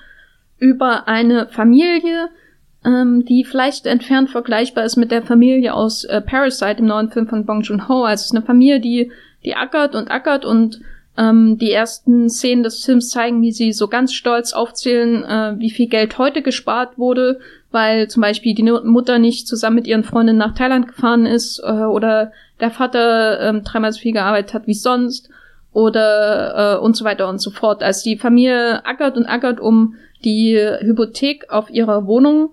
über 0.59 1.07
eine 1.07 1.49
Familie, 1.49 2.29
ähm, 2.85 3.25
die 3.25 3.45
vielleicht 3.45 3.87
entfernt 3.87 4.31
vergleichbar 4.31 4.85
ist 4.85 4.97
mit 4.97 5.11
der 5.11 5.23
Familie 5.23 5.75
aus 5.75 6.05
äh, 6.05 6.21
Parasite, 6.21 6.79
im 6.79 6.87
neuen 6.87 7.11
Film 7.11 7.29
von 7.29 7.45
Bong 7.45 7.63
Joon-ho. 7.63 8.05
Also 8.05 8.23
es 8.23 8.27
ist 8.27 8.37
eine 8.37 8.45
Familie, 8.45 8.81
die 8.81 9.13
die 9.45 9.55
ackert 9.55 9.95
und 9.95 10.11
ackert 10.11 10.45
und 10.45 10.81
ähm, 11.17 11.59
die 11.59 11.73
ersten 11.73 12.29
Szenen 12.29 12.63
des 12.63 12.85
Films 12.85 13.11
zeigen, 13.11 13.43
wie 13.43 13.53
sie 13.53 13.73
so 13.73 13.89
ganz 13.89 14.13
stolz 14.13 14.53
aufzählen, 14.53 15.25
äh, 15.25 15.55
wie 15.59 15.71
viel 15.71 15.89
Geld 15.89 16.19
heute 16.19 16.43
gespart 16.43 16.99
wurde, 16.99 17.41
weil 17.71 18.09
zum 18.09 18.23
Beispiel 18.23 18.55
die 18.55 18.63
Mutter 18.63 19.19
nicht 19.19 19.47
zusammen 19.47 19.77
mit 19.77 19.87
ihren 19.87 20.05
Freundinnen 20.05 20.39
nach 20.39 20.55
Thailand 20.55 20.89
gefahren 20.89 21.27
ist 21.27 21.61
äh, 21.65 21.71
oder 21.71 22.33
der 22.61 22.71
Vater 22.71 23.41
äh, 23.41 23.61
dreimal 23.63 23.93
so 23.93 24.01
viel 24.01 24.13
gearbeitet 24.13 24.55
hat 24.55 24.67
wie 24.67 24.75
sonst 24.75 25.29
oder 25.73 26.77
äh, 26.77 26.79
und 26.79 26.97
so 26.97 27.05
weiter 27.05 27.29
und 27.29 27.41
so 27.41 27.51
fort. 27.51 27.83
Also 27.83 28.09
die 28.09 28.17
Familie 28.17 28.85
ackert 28.87 29.17
und 29.17 29.27
ackert, 29.27 29.61
um 29.61 29.97
die 30.25 30.57
Hypothek 30.57 31.51
auf 31.51 31.71
ihrer 31.71 32.07
Wohnung 32.07 32.51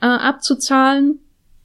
äh, 0.00 0.06
abzuzahlen 0.06 1.18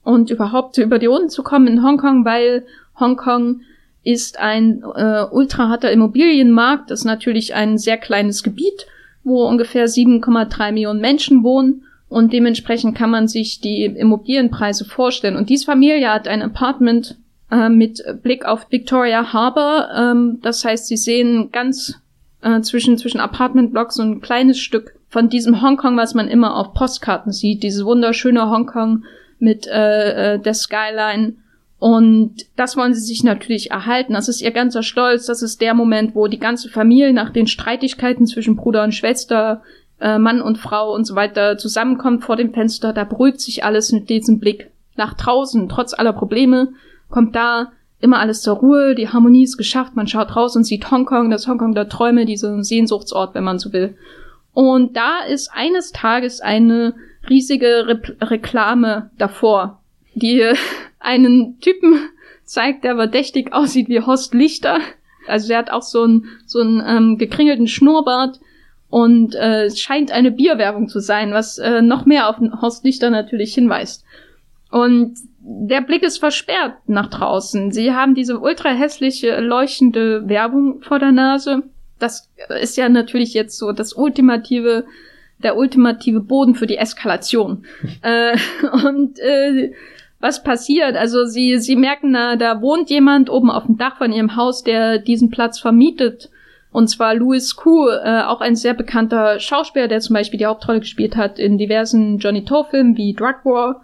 und 0.03 0.29
überhaupt 0.29 0.77
über 0.77 0.99
die 0.99 1.05
Runden 1.05 1.29
zu 1.29 1.43
kommen 1.43 1.67
in 1.67 1.83
Hongkong, 1.83 2.25
weil 2.25 2.65
Hongkong 2.99 3.61
ist 4.03 4.39
ein 4.39 4.81
äh, 4.95 5.25
ultra 5.29 5.75
Immobilienmarkt. 5.75 6.89
Das 6.89 6.99
ist 6.99 7.05
natürlich 7.05 7.53
ein 7.53 7.77
sehr 7.77 7.97
kleines 7.97 8.43
Gebiet, 8.43 8.87
wo 9.23 9.45
ungefähr 9.45 9.87
7,3 9.87 10.71
Millionen 10.71 11.01
Menschen 11.01 11.43
wohnen. 11.43 11.83
Und 12.09 12.33
dementsprechend 12.33 12.97
kann 12.97 13.11
man 13.11 13.27
sich 13.27 13.61
die 13.61 13.85
Immobilienpreise 13.85 14.83
vorstellen. 14.83 15.35
Und 15.35 15.49
diese 15.49 15.65
Familie 15.65 16.11
hat 16.11 16.27
ein 16.27 16.41
Apartment 16.41 17.17
äh, 17.51 17.69
mit 17.69 18.03
Blick 18.23 18.45
auf 18.45 18.71
Victoria 18.71 19.31
Harbour. 19.31 19.89
Ähm, 19.95 20.39
das 20.41 20.65
heißt, 20.65 20.87
sie 20.87 20.97
sehen 20.97 21.49
ganz 21.51 22.01
äh, 22.41 22.61
zwischen, 22.61 22.97
zwischen 22.97 23.19
Apartmentblocks 23.19 23.95
so 23.95 24.03
ein 24.03 24.21
kleines 24.21 24.59
Stück 24.59 24.95
von 25.09 25.29
diesem 25.29 25.61
Hongkong, 25.61 25.97
was 25.97 26.13
man 26.13 26.27
immer 26.27 26.55
auf 26.55 26.73
Postkarten 26.73 27.31
sieht, 27.31 27.63
dieses 27.63 27.85
wunderschöne 27.85 28.49
Hongkong 28.49 29.03
mit 29.39 29.67
äh, 29.67 30.33
äh, 30.33 30.39
der 30.39 30.53
Skyline. 30.53 31.35
Und 31.79 32.45
das 32.57 32.75
wollen 32.75 32.93
sie 32.93 33.01
sich 33.01 33.23
natürlich 33.23 33.71
erhalten. 33.71 34.13
Das 34.13 34.27
ist 34.27 34.41
ihr 34.41 34.51
ganzer 34.51 34.83
Stolz. 34.83 35.27
Das 35.27 35.41
ist 35.41 35.61
der 35.61 35.73
Moment, 35.73 36.13
wo 36.13 36.27
die 36.27 36.39
ganze 36.39 36.69
Familie 36.69 37.13
nach 37.13 37.29
den 37.29 37.47
Streitigkeiten 37.47 38.27
zwischen 38.27 38.57
Bruder 38.57 38.83
und 38.83 38.93
Schwester, 38.93 39.61
äh, 39.99 40.17
Mann 40.17 40.41
und 40.41 40.57
Frau 40.57 40.93
und 40.93 41.05
so 41.05 41.15
weiter 41.15 41.57
zusammenkommt 41.57 42.23
vor 42.23 42.35
dem 42.35 42.53
Fenster. 42.53 42.93
Da 42.93 43.03
beruhigt 43.03 43.41
sich 43.41 43.63
alles 43.63 43.91
mit 43.91 44.09
diesem 44.09 44.39
Blick 44.39 44.71
nach 44.95 45.13
draußen. 45.13 45.69
Trotz 45.69 45.93
aller 45.93 46.13
Probleme 46.13 46.73
kommt 47.09 47.35
da 47.35 47.71
immer 47.99 48.19
alles 48.19 48.41
zur 48.41 48.57
Ruhe. 48.57 48.95
Die 48.95 49.09
Harmonie 49.09 49.43
ist 49.43 49.57
geschafft. 49.57 49.95
Man 49.95 50.07
schaut 50.07 50.35
raus 50.35 50.55
und 50.55 50.63
sieht 50.63 50.89
Hongkong, 50.89 51.29
das 51.29 51.47
Hongkong 51.47 51.73
der 51.73 51.89
Träume, 51.89 52.25
dieser 52.25 52.63
Sehnsuchtsort, 52.63 53.35
wenn 53.35 53.43
man 53.43 53.59
so 53.59 53.73
will. 53.73 53.95
Und 54.53 54.95
da 54.95 55.19
ist 55.21 55.51
eines 55.53 55.91
Tages 55.91 56.41
eine 56.41 56.95
riesige 57.29 57.87
Re 57.87 58.01
Reklame 58.21 59.11
davor, 59.17 59.81
die 60.15 60.43
einen 60.99 61.59
Typen 61.59 61.99
zeigt, 62.43 62.83
der 62.83 62.95
verdächtig 62.95 63.53
aussieht 63.53 63.89
wie 63.89 64.01
Horst 64.01 64.33
Lichter. 64.33 64.79
Also 65.27 65.53
er 65.53 65.59
hat 65.59 65.71
auch 65.71 65.83
so 65.83 66.03
einen 66.03 66.25
so 66.45 66.59
einen 66.59 66.81
ähm, 66.85 67.17
gekringelten 67.17 67.67
Schnurrbart 67.67 68.39
und 68.89 69.35
äh, 69.35 69.65
es 69.65 69.79
scheint 69.79 70.11
eine 70.11 70.31
Bierwerbung 70.31 70.87
zu 70.87 70.99
sein, 70.99 71.31
was 71.31 71.57
äh, 71.57 71.81
noch 71.81 72.05
mehr 72.05 72.29
auf 72.29 72.37
Horst 72.61 72.83
Lichter 72.83 73.09
natürlich 73.09 73.53
hinweist. 73.53 74.03
Und 74.71 75.15
der 75.39 75.81
Blick 75.81 76.03
ist 76.03 76.19
versperrt 76.19 76.73
nach 76.87 77.09
draußen. 77.09 77.71
Sie 77.71 77.93
haben 77.93 78.13
diese 78.13 78.39
ultra 78.39 78.69
hässliche 78.69 79.39
leuchtende 79.39 80.27
Werbung 80.27 80.81
vor 80.81 80.99
der 80.99 81.11
Nase 81.11 81.63
das 81.99 82.29
ist 82.61 82.77
ja 82.77 82.89
natürlich 82.89 83.33
jetzt 83.33 83.57
so 83.57 83.71
das 83.71 83.93
ultimative, 83.93 84.85
der 85.43 85.57
ultimative 85.57 86.21
Boden 86.21 86.55
für 86.55 86.67
die 86.67 86.77
Eskalation. 86.77 87.65
äh, 88.01 88.37
und 88.85 89.19
äh, 89.19 89.73
was 90.19 90.43
passiert? 90.43 90.95
Also 90.95 91.25
sie, 91.25 91.57
sie 91.59 91.75
merken, 91.75 92.11
na, 92.11 92.35
da 92.35 92.61
wohnt 92.61 92.89
jemand 92.89 93.29
oben 93.29 93.51
auf 93.51 93.65
dem 93.65 93.77
Dach 93.77 93.97
von 93.97 94.11
ihrem 94.11 94.35
Haus, 94.35 94.63
der 94.63 94.97
diesen 94.97 95.29
Platz 95.29 95.59
vermietet. 95.59 96.29
Und 96.71 96.87
zwar 96.87 97.15
Louis 97.15 97.55
Kuh, 97.55 97.89
äh, 97.89 98.21
auch 98.23 98.41
ein 98.41 98.55
sehr 98.55 98.73
bekannter 98.73 99.39
Schauspieler, 99.39 99.87
der 99.87 100.01
zum 100.01 100.13
Beispiel 100.13 100.37
die 100.37 100.45
Hauptrolle 100.45 100.81
gespielt 100.81 101.15
hat 101.15 101.39
in 101.39 101.57
diversen 101.57 102.19
Johnny 102.19 102.45
Toe-Filmen 102.45 102.95
wie 102.95 103.13
Drug 103.13 103.43
War 103.43 103.81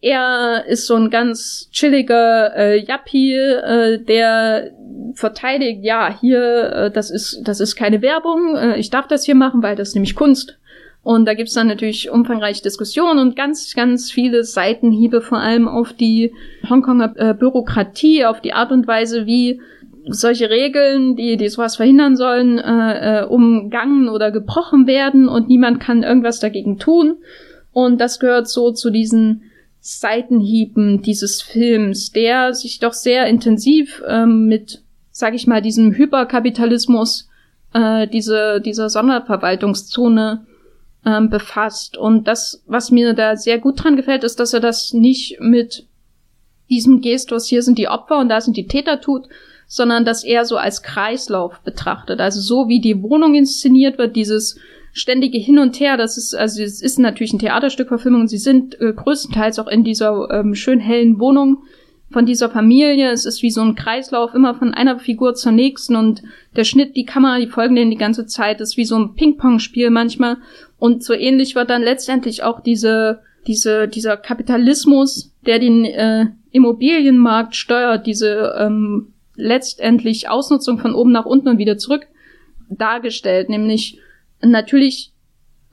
er 0.00 0.64
ist 0.66 0.86
so 0.86 0.96
ein 0.96 1.10
ganz 1.10 1.68
chilliger 1.72 2.56
äh, 2.56 2.78
Yuppie, 2.78 3.34
äh, 3.34 3.98
der 4.02 4.70
verteidigt, 5.14 5.80
ja, 5.82 6.16
hier, 6.18 6.72
äh, 6.72 6.90
das 6.90 7.10
ist, 7.10 7.42
das 7.44 7.60
ist 7.60 7.76
keine 7.76 8.00
Werbung, 8.00 8.56
äh, 8.56 8.78
ich 8.78 8.88
darf 8.88 9.08
das 9.08 9.24
hier 9.24 9.34
machen, 9.34 9.62
weil 9.62 9.76
das 9.76 9.88
ist 9.88 9.94
nämlich 9.94 10.14
Kunst. 10.14 10.56
Und 11.02 11.24
da 11.24 11.34
gibt's 11.34 11.54
dann 11.54 11.66
natürlich 11.66 12.10
umfangreiche 12.10 12.62
Diskussionen 12.62 13.18
und 13.18 13.36
ganz, 13.36 13.74
ganz 13.74 14.10
viele 14.10 14.44
Seitenhiebe, 14.44 15.22
vor 15.22 15.38
allem 15.38 15.66
auf 15.66 15.92
die 15.94 16.32
Hongkonger 16.68 17.14
äh, 17.16 17.34
Bürokratie, 17.34 18.24
auf 18.24 18.40
die 18.40 18.52
Art 18.52 18.70
und 18.70 18.86
Weise, 18.86 19.24
wie 19.26 19.60
solche 20.06 20.50
Regeln, 20.50 21.16
die, 21.16 21.36
die 21.36 21.48
sowas 21.48 21.76
verhindern 21.76 22.16
sollen, 22.16 22.58
äh, 22.58 23.20
äh, 23.20 23.24
umgangen 23.24 24.08
oder 24.08 24.30
gebrochen 24.30 24.86
werden 24.86 25.28
und 25.28 25.48
niemand 25.48 25.80
kann 25.80 26.02
irgendwas 26.02 26.40
dagegen 26.40 26.78
tun. 26.78 27.16
Und 27.72 28.00
das 28.00 28.18
gehört 28.18 28.48
so 28.48 28.72
zu 28.72 28.90
diesen 28.90 29.42
Seitenhieben 29.80 31.02
dieses 31.02 31.40
Films, 31.40 32.12
der 32.12 32.52
sich 32.52 32.80
doch 32.80 32.92
sehr 32.92 33.26
intensiv 33.26 34.02
ähm, 34.06 34.46
mit, 34.46 34.82
sag 35.10 35.34
ich 35.34 35.46
mal, 35.46 35.62
diesem 35.62 35.94
Hyperkapitalismus, 35.94 37.28
äh, 37.72 38.06
diese, 38.06 38.60
dieser 38.60 38.90
Sonderverwaltungszone 38.90 40.46
ähm, 41.06 41.30
befasst. 41.30 41.96
Und 41.96 42.28
das, 42.28 42.62
was 42.66 42.90
mir 42.90 43.14
da 43.14 43.36
sehr 43.36 43.58
gut 43.58 43.82
dran 43.82 43.96
gefällt, 43.96 44.24
ist, 44.24 44.38
dass 44.38 44.52
er 44.52 44.60
das 44.60 44.92
nicht 44.92 45.40
mit 45.40 45.86
diesem 46.68 47.00
Gestus, 47.00 47.46
hier 47.46 47.62
sind 47.62 47.78
die 47.78 47.88
Opfer 47.88 48.18
und 48.18 48.28
da 48.28 48.40
sind 48.40 48.56
die 48.56 48.66
Täter 48.66 49.00
tut, 49.00 49.28
sondern 49.72 50.04
dass 50.04 50.24
er 50.24 50.44
so 50.44 50.56
als 50.56 50.82
Kreislauf 50.82 51.60
betrachtet. 51.60 52.20
Also 52.20 52.40
so 52.40 52.66
wie 52.66 52.80
die 52.80 53.04
Wohnung 53.04 53.36
inszeniert 53.36 53.98
wird, 53.98 54.16
dieses 54.16 54.58
ständige 54.92 55.38
Hin 55.38 55.60
und 55.60 55.78
Her, 55.78 55.96
das 55.96 56.16
ist, 56.16 56.34
also 56.34 56.60
es 56.60 56.82
ist 56.82 56.98
natürlich 56.98 57.32
ein 57.32 57.38
Theaterstückverfilmung 57.38 58.22
und 58.22 58.28
sie 58.28 58.38
sind 58.38 58.78
äh, 58.80 58.92
größtenteils 58.92 59.60
auch 59.60 59.68
in 59.68 59.84
dieser 59.84 60.28
ähm, 60.32 60.56
schön 60.56 60.80
hellen 60.80 61.20
Wohnung 61.20 61.62
von 62.10 62.26
dieser 62.26 62.50
Familie. 62.50 63.12
Es 63.12 63.24
ist 63.24 63.44
wie 63.44 63.50
so 63.52 63.60
ein 63.60 63.76
Kreislauf, 63.76 64.34
immer 64.34 64.56
von 64.56 64.74
einer 64.74 64.98
Figur 64.98 65.34
zur 65.34 65.52
nächsten 65.52 65.94
und 65.94 66.24
der 66.56 66.64
Schnitt, 66.64 66.96
die 66.96 67.04
Kamera, 67.04 67.38
die 67.38 67.46
folgen 67.46 67.76
denen 67.76 67.92
die 67.92 67.96
ganze 67.96 68.26
Zeit, 68.26 68.60
ist 68.60 68.76
wie 68.76 68.84
so 68.84 68.98
ein 68.98 69.14
Ping-Pong-Spiel 69.14 69.90
manchmal. 69.90 70.38
Und 70.80 71.04
so 71.04 71.14
ähnlich 71.14 71.54
wird 71.54 71.70
dann 71.70 71.82
letztendlich 71.82 72.42
auch 72.42 72.58
diese, 72.58 73.20
diese, 73.46 73.86
dieser 73.86 74.16
Kapitalismus, 74.16 75.32
der 75.46 75.60
den 75.60 75.84
äh, 75.84 76.26
Immobilienmarkt 76.50 77.54
steuert, 77.54 78.08
diese 78.08 78.56
ähm, 78.58 79.12
letztendlich 79.40 80.28
Ausnutzung 80.28 80.78
von 80.78 80.94
oben 80.94 81.12
nach 81.12 81.26
unten 81.26 81.48
und 81.48 81.58
wieder 81.58 81.78
zurück 81.78 82.06
dargestellt, 82.68 83.48
nämlich 83.48 83.98
natürlich 84.42 85.12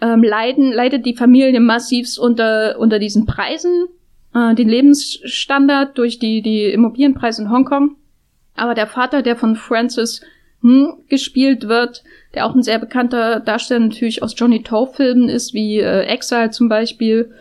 ähm, 0.01 0.23
leiden, 0.23 0.71
leidet 0.71 1.05
die 1.05 1.15
Familie 1.15 1.59
massivst 1.59 2.19
unter, 2.19 2.77
unter 2.79 2.99
diesen 2.99 3.25
Preisen, 3.25 3.87
äh, 4.33 4.55
den 4.55 4.69
Lebensstandard 4.69 5.97
durch 5.97 6.19
die, 6.19 6.41
die 6.41 6.65
Immobilienpreise 6.65 7.43
in 7.43 7.51
Hongkong. 7.51 7.95
Aber 8.55 8.73
der 8.73 8.87
Vater, 8.87 9.21
der 9.21 9.35
von 9.35 9.55
Francis 9.55 10.21
hm, 10.61 11.03
gespielt 11.09 11.67
wird, 11.67 12.03
der 12.33 12.45
auch 12.45 12.55
ein 12.55 12.63
sehr 12.63 12.79
bekannter 12.79 13.39
Darsteller 13.39 13.81
natürlich 13.81 14.23
aus 14.23 14.33
Johnny 14.35 14.63
Toe-Filmen 14.63 15.29
ist, 15.29 15.53
wie 15.53 15.79
äh, 15.79 16.01
Exile 16.03 16.49
zum 16.49 16.67
Beispiel, 16.67 17.31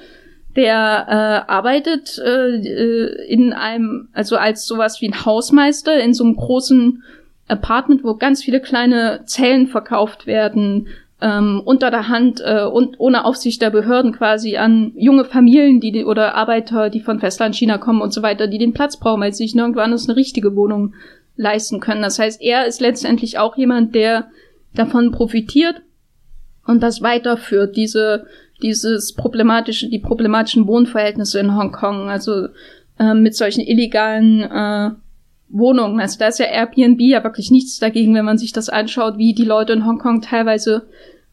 der 0.57 1.45
äh, 1.47 1.51
arbeitet 1.51 2.19
äh, 2.19 2.57
äh 2.57 3.27
in 3.29 3.53
einem, 3.53 4.09
also 4.13 4.37
als 4.37 4.67
sowas 4.67 5.01
wie 5.01 5.09
ein 5.09 5.25
Hausmeister 5.25 6.01
in 6.01 6.15
so 6.15 6.25
einem 6.25 6.37
großen 6.37 7.03
Apartment, 7.49 8.03
wo 8.03 8.15
ganz 8.15 8.43
viele 8.43 8.61
kleine 8.61 9.23
Zellen 9.27 9.69
verkauft 9.69 10.27
werden, 10.27 10.89
ähm, 11.21 11.63
unter 11.65 11.91
der 11.91 12.09
Hand 12.09 12.43
äh, 12.45 12.65
und 12.65 13.01
ohne 13.01 13.25
Aufsicht 13.25 13.63
der 13.63 13.71
Behörden 13.71 14.13
quasi 14.13 14.57
an 14.57 14.93
junge 14.97 15.25
Familien, 15.25 15.81
die 15.81 16.05
oder 16.05 16.35
Arbeiter, 16.35 16.91
die 16.91 17.01
von 17.01 17.21
Festlandchina 17.21 17.79
kommen 17.79 18.03
und 18.03 18.13
so 18.13 18.23
weiter, 18.23 18.47
die 18.47 18.59
den 18.59 18.75
Platz 18.75 18.99
brauchen, 18.99 19.23
weil 19.23 19.33
sie 19.33 19.45
sich 19.45 19.55
nirgendwo 19.55 19.81
anders 19.81 20.09
eine 20.09 20.17
richtige 20.17 20.55
Wohnung 20.57 20.95
leisten 21.37 21.81
können. 21.81 22.03
Das 22.03 22.19
heißt, 22.19 22.43
er 22.43 22.67
ist 22.67 22.81
letztendlich 22.81 23.39
auch 23.39 23.57
jemand, 23.57 23.95
der 23.95 24.29
davon 24.75 25.11
profitiert 25.11 25.81
und 26.67 26.83
das 26.83 27.01
weiterführt, 27.01 27.77
diese 27.77 28.27
dieses 28.63 29.15
problematische, 29.15 29.89
die 29.89 29.99
problematischen 29.99 30.67
Wohnverhältnisse 30.67 31.41
in 31.41 31.57
Hongkong, 31.57 32.09
also 32.09 32.49
äh, 32.99 33.15
mit 33.15 33.37
solchen 33.37 33.61
illegalen 33.61 34.43
äh, 34.43 34.91
Wohnungen. 35.49 36.01
Also 36.01 36.19
da 36.19 36.29
ist 36.29 36.39
ja 36.39 36.47
Airbnb 36.47 37.01
ja 37.01 37.23
wirklich 37.23 37.51
nichts 37.51 37.79
dagegen, 37.79 38.15
wenn 38.15 38.25
man 38.25 38.39
sich 38.39 38.53
das 38.53 38.69
anschaut, 38.69 39.19
wie 39.19 39.35
die 39.35 39.45
Leute 39.45 39.73
in 39.73 39.87
Hongkong 39.87 40.23
teilweise 40.23 40.87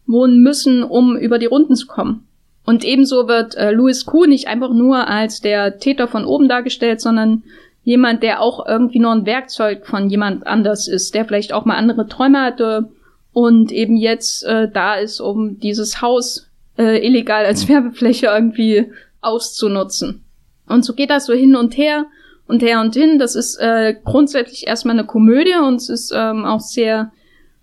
wohnen 0.06 0.42
müssen, 0.42 0.84
um 0.84 1.18
über 1.18 1.40
die 1.40 1.46
Runden 1.46 1.76
zu 1.76 1.88
kommen. 1.88 2.28
Und 2.66 2.86
ebenso 2.86 3.28
wird 3.28 3.56
äh, 3.56 3.72
Louis 3.72 4.06
Kuh 4.06 4.26
nicht 4.26 4.48
einfach 4.48 4.72
nur 4.72 5.08
als 5.08 5.42
der 5.42 5.80
Täter 5.80 6.08
von 6.08 6.26
oben 6.26 6.48
dargestellt, 6.48 7.02
sondern 7.02 7.44
jemand, 7.84 8.24
der 8.24 8.42
auch 8.42 8.66
irgendwie 8.66 9.00
nur 9.00 9.12
ein 9.12 9.26
Werkzeug 9.26 9.86
von 9.86 10.10
jemand 10.10 10.48
anders 10.48 10.88
ist, 10.88 11.14
der 11.14 11.26
vielleicht 11.26 11.52
auch 11.52 11.66
mal 11.66 11.76
andere 11.76 12.08
Träume 12.08 12.42
hatte 12.42 12.90
und 13.34 13.72
eben 13.72 13.98
jetzt 13.98 14.46
äh, 14.46 14.70
da 14.72 14.96
ist, 14.96 15.20
um 15.20 15.60
dieses 15.60 16.02
Haus 16.02 16.50
äh, 16.78 17.06
illegal 17.06 17.46
als 17.46 17.68
Werbefläche 17.70 18.28
irgendwie 18.28 18.92
auszunutzen. 19.22 20.24
Und 20.68 20.86
so 20.86 20.94
geht 20.94 21.10
das 21.10 21.26
so 21.26 21.34
hin 21.34 21.56
und 21.56 21.78
her 21.78 22.06
und 22.48 22.62
her 22.62 22.82
und 22.82 22.96
hin. 22.96 23.20
Das 23.20 23.36
ist 23.36 23.58
äh, 23.58 23.96
grundsätzlich 24.04 24.68
erstmal 24.68 24.98
eine 24.98 25.06
Komödie 25.06 25.56
und 25.56 25.76
es 25.76 25.90
ist 25.90 26.14
ähm, 26.16 26.46
auch 26.46 26.60
sehr 26.60 27.12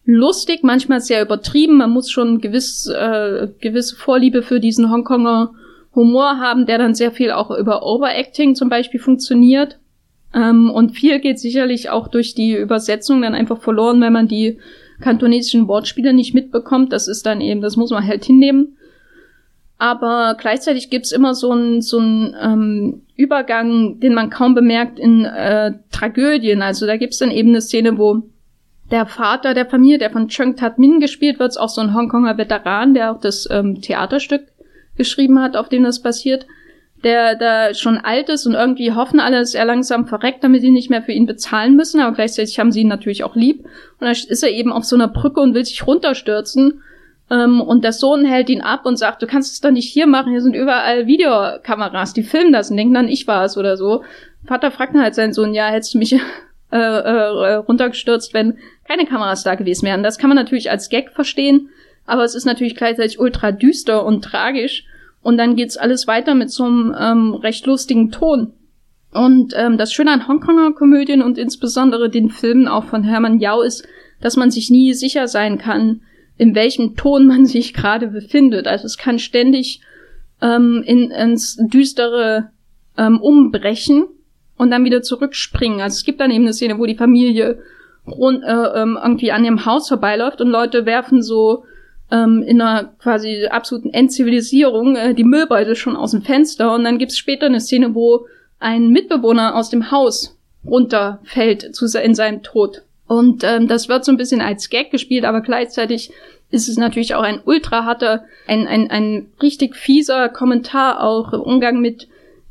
lustig, 0.04 0.60
manchmal 0.62 1.00
sehr 1.00 1.22
übertrieben. 1.22 1.78
Man 1.78 1.90
muss 1.90 2.10
schon 2.10 2.40
gewiss, 2.40 2.86
äh, 2.86 3.48
gewisse 3.60 3.96
Vorliebe 3.96 4.42
für 4.42 4.60
diesen 4.60 4.90
Hongkonger 4.90 5.52
Humor 5.94 6.38
haben, 6.38 6.66
der 6.66 6.78
dann 6.78 6.94
sehr 6.94 7.12
viel 7.12 7.32
auch 7.32 7.50
über 7.50 7.84
Overacting 7.84 8.54
zum 8.54 8.68
Beispiel 8.68 9.00
funktioniert. 9.00 9.78
Ähm, 10.34 10.70
und 10.70 10.92
viel 10.92 11.18
geht 11.18 11.40
sicherlich 11.40 11.90
auch 11.90 12.08
durch 12.08 12.34
die 12.34 12.54
Übersetzung 12.54 13.22
dann 13.22 13.34
einfach 13.34 13.60
verloren, 13.60 14.00
wenn 14.00 14.12
man 14.12 14.28
die 14.28 14.58
kantonesischen 15.00 15.66
Wortspiele 15.66 16.12
nicht 16.12 16.34
mitbekommt. 16.34 16.92
Das 16.92 17.08
ist 17.08 17.26
dann 17.26 17.40
eben, 17.40 17.60
das 17.60 17.76
muss 17.76 17.90
man 17.90 18.06
halt 18.06 18.24
hinnehmen 18.24 18.76
aber 19.80 20.36
gleichzeitig 20.38 20.90
gibt's 20.90 21.10
immer 21.10 21.34
so 21.34 21.52
einen 21.52 21.80
so 21.80 21.98
einen, 21.98 22.36
ähm, 22.40 23.02
Übergang, 23.16 23.98
den 24.00 24.14
man 24.14 24.30
kaum 24.30 24.54
bemerkt 24.54 24.98
in 24.98 25.24
äh, 25.24 25.72
Tragödien. 25.90 26.62
Also 26.62 26.86
da 26.86 26.96
gibt's 26.96 27.18
dann 27.18 27.30
eben 27.30 27.50
eine 27.50 27.62
Szene, 27.62 27.98
wo 27.98 28.22
der 28.90 29.06
Vater 29.06 29.54
der 29.54 29.66
Familie, 29.66 29.98
der 29.98 30.10
von 30.10 30.28
Chung 30.28 30.56
Tat 30.56 30.78
Min 30.78 31.00
gespielt 31.00 31.38
wird, 31.38 31.50
ist 31.50 31.56
auch 31.56 31.68
so 31.68 31.80
ein 31.80 31.94
Hongkonger 31.94 32.36
Veteran, 32.36 32.92
der 32.92 33.12
auch 33.12 33.20
das 33.20 33.48
ähm, 33.50 33.80
Theaterstück 33.80 34.42
geschrieben 34.96 35.40
hat, 35.40 35.56
auf 35.56 35.68
dem 35.70 35.84
das 35.84 36.02
passiert, 36.02 36.46
der 37.04 37.36
da 37.36 37.72
schon 37.72 37.96
alt 37.96 38.28
ist 38.28 38.46
und 38.46 38.54
irgendwie 38.54 38.92
hoffen 38.92 39.18
alle, 39.18 39.38
dass 39.38 39.54
er 39.54 39.64
langsam 39.64 40.06
verreckt, 40.06 40.44
damit 40.44 40.60
sie 40.60 40.70
nicht 40.70 40.90
mehr 40.90 41.02
für 41.02 41.12
ihn 41.12 41.24
bezahlen 41.24 41.76
müssen, 41.76 42.00
aber 42.00 42.14
gleichzeitig 42.14 42.58
haben 42.58 42.72
sie 42.72 42.82
ihn 42.82 42.88
natürlich 42.88 43.24
auch 43.24 43.34
lieb. 43.34 43.64
Und 43.98 44.06
da 44.06 44.10
ist 44.10 44.42
er 44.42 44.50
eben 44.50 44.72
auf 44.72 44.84
so 44.84 44.96
einer 44.96 45.08
Brücke 45.08 45.40
und 45.40 45.54
will 45.54 45.64
sich 45.64 45.86
runterstürzen 45.86 46.82
Ähm, 47.30 47.60
und 47.60 47.84
der 47.84 47.92
Sohn 47.92 48.24
hält 48.24 48.50
ihn 48.50 48.60
ab 48.60 48.84
und 48.84 48.98
sagt, 48.98 49.22
du 49.22 49.26
kannst 49.26 49.52
es 49.52 49.60
doch 49.60 49.70
nicht 49.70 49.90
hier 49.90 50.06
machen, 50.06 50.32
hier 50.32 50.42
sind 50.42 50.56
überall 50.56 51.06
Videokameras, 51.06 52.12
die 52.12 52.24
filmen 52.24 52.52
das 52.52 52.70
und 52.70 52.76
denken 52.76 52.94
dann, 52.94 53.08
ich 53.08 53.26
war 53.26 53.44
es 53.44 53.56
oder 53.56 53.76
so. 53.76 54.02
Vater 54.46 54.70
fragt 54.70 54.94
dann 54.94 55.02
halt 55.02 55.14
seinen 55.14 55.32
Sohn, 55.32 55.54
ja, 55.54 55.68
hättest 55.68 55.94
du 55.94 55.98
mich 55.98 56.12
äh, 56.72 56.76
äh, 56.76 57.54
runtergestürzt, 57.54 58.34
wenn 58.34 58.58
keine 58.86 59.06
Kameras 59.06 59.44
da 59.44 59.54
gewesen 59.54 59.86
wären. 59.86 60.02
Das 60.02 60.18
kann 60.18 60.28
man 60.28 60.36
natürlich 60.36 60.70
als 60.70 60.88
Gag 60.88 61.12
verstehen, 61.12 61.68
aber 62.04 62.24
es 62.24 62.34
ist 62.34 62.46
natürlich 62.46 62.74
gleichzeitig 62.74 63.20
ultra 63.20 63.52
düster 63.52 64.04
und 64.04 64.24
tragisch. 64.24 64.84
Und 65.22 65.36
dann 65.36 65.54
geht's 65.54 65.76
alles 65.76 66.06
weiter 66.06 66.34
mit 66.34 66.50
so 66.50 66.64
einem 66.64 66.96
ähm, 66.98 67.34
recht 67.34 67.66
lustigen 67.66 68.10
Ton. 68.10 68.54
Und 69.12 69.52
ähm, 69.56 69.76
das 69.76 69.92
Schöne 69.92 70.12
an 70.12 70.26
Hongkonger 70.26 70.72
Komödien 70.72 71.22
und 71.22 71.36
insbesondere 71.36 72.08
den 72.08 72.30
Filmen 72.30 72.68
auch 72.68 72.84
von 72.84 73.04
Hermann 73.04 73.38
Yao 73.38 73.60
ist, 73.60 73.86
dass 74.20 74.36
man 74.36 74.50
sich 74.50 74.70
nie 74.70 74.94
sicher 74.94 75.28
sein 75.28 75.58
kann, 75.58 76.02
in 76.40 76.54
welchem 76.54 76.96
Ton 76.96 77.26
man 77.26 77.44
sich 77.44 77.74
gerade 77.74 78.06
befindet. 78.06 78.66
Also 78.66 78.86
es 78.86 78.96
kann 78.96 79.18
ständig 79.18 79.82
ähm, 80.40 80.82
in, 80.86 81.10
ins 81.10 81.58
Düstere 81.58 82.48
ähm, 82.96 83.20
umbrechen 83.20 84.06
und 84.56 84.70
dann 84.70 84.86
wieder 84.86 85.02
zurückspringen. 85.02 85.82
Also 85.82 85.96
es 85.96 86.04
gibt 86.06 86.18
dann 86.18 86.30
eben 86.30 86.44
eine 86.44 86.54
Szene, 86.54 86.78
wo 86.78 86.86
die 86.86 86.96
Familie 86.96 87.58
rund, 88.06 88.42
äh, 88.42 88.46
ähm, 88.52 88.98
irgendwie 89.02 89.32
an 89.32 89.44
ihrem 89.44 89.66
Haus 89.66 89.88
vorbeiläuft 89.88 90.40
und 90.40 90.48
Leute 90.48 90.86
werfen 90.86 91.22
so 91.22 91.64
ähm, 92.10 92.42
in 92.42 92.62
einer 92.62 92.84
quasi 92.84 93.44
absoluten 93.44 93.90
Entzivilisierung 93.90 94.96
äh, 94.96 95.12
die 95.12 95.24
Müllbeutel 95.24 95.76
schon 95.76 95.94
aus 95.94 96.12
dem 96.12 96.22
Fenster 96.22 96.74
und 96.74 96.84
dann 96.84 96.96
gibt's 96.96 97.18
später 97.18 97.44
eine 97.44 97.60
Szene, 97.60 97.94
wo 97.94 98.24
ein 98.58 98.88
Mitbewohner 98.88 99.56
aus 99.56 99.68
dem 99.68 99.90
Haus 99.90 100.38
runterfällt 100.64 101.76
zu, 101.76 101.84
in 101.98 102.14
seinem 102.14 102.42
Tod. 102.42 102.80
Und 103.10 103.42
ähm, 103.42 103.66
das 103.66 103.88
wird 103.88 104.04
so 104.04 104.12
ein 104.12 104.16
bisschen 104.16 104.40
als 104.40 104.70
Gag 104.70 104.92
gespielt, 104.92 105.24
aber 105.24 105.40
gleichzeitig 105.40 106.12
ist 106.52 106.68
es 106.68 106.76
natürlich 106.76 107.16
auch 107.16 107.24
ein 107.24 107.40
ultra 107.44 107.84
harter, 107.84 108.22
ein, 108.46 108.68
ein, 108.68 108.88
ein 108.88 109.26
richtig 109.42 109.74
fieser 109.74 110.28
Kommentar 110.28 111.02
auch 111.02 111.32
im 111.32 111.40
Umgang 111.40 111.80
mit 111.80 112.06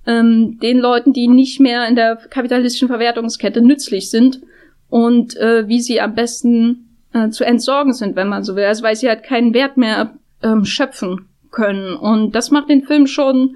ähm, 0.05 0.59
den 0.59 0.79
Leuten, 0.79 1.13
die 1.13 1.29
nicht 1.29 1.61
mehr 1.61 1.87
in 1.87 1.95
der 1.95 2.17
kapitalistischen 2.17 2.89
Verwertungskette 2.89 3.61
nützlich 3.61 4.09
sind 4.09 4.41
und 4.89 5.37
äh, 5.37 5.65
wie 5.69 5.79
sie 5.79 6.01
am 6.01 6.13
besten 6.13 6.89
äh, 7.13 7.29
zu 7.29 7.45
entsorgen 7.45 7.93
sind, 7.93 8.17
wenn 8.17 8.27
man 8.27 8.43
so 8.43 8.57
will. 8.57 8.65
Also 8.65 8.83
weil 8.83 8.97
sie 8.97 9.07
halt 9.07 9.23
keinen 9.23 9.53
Wert 9.53 9.77
mehr 9.77 10.13
ähm, 10.43 10.65
schöpfen 10.65 11.29
können. 11.51 11.95
Und 11.95 12.35
das 12.35 12.51
macht 12.51 12.67
den 12.67 12.83
Film 12.83 13.07
schon 13.07 13.55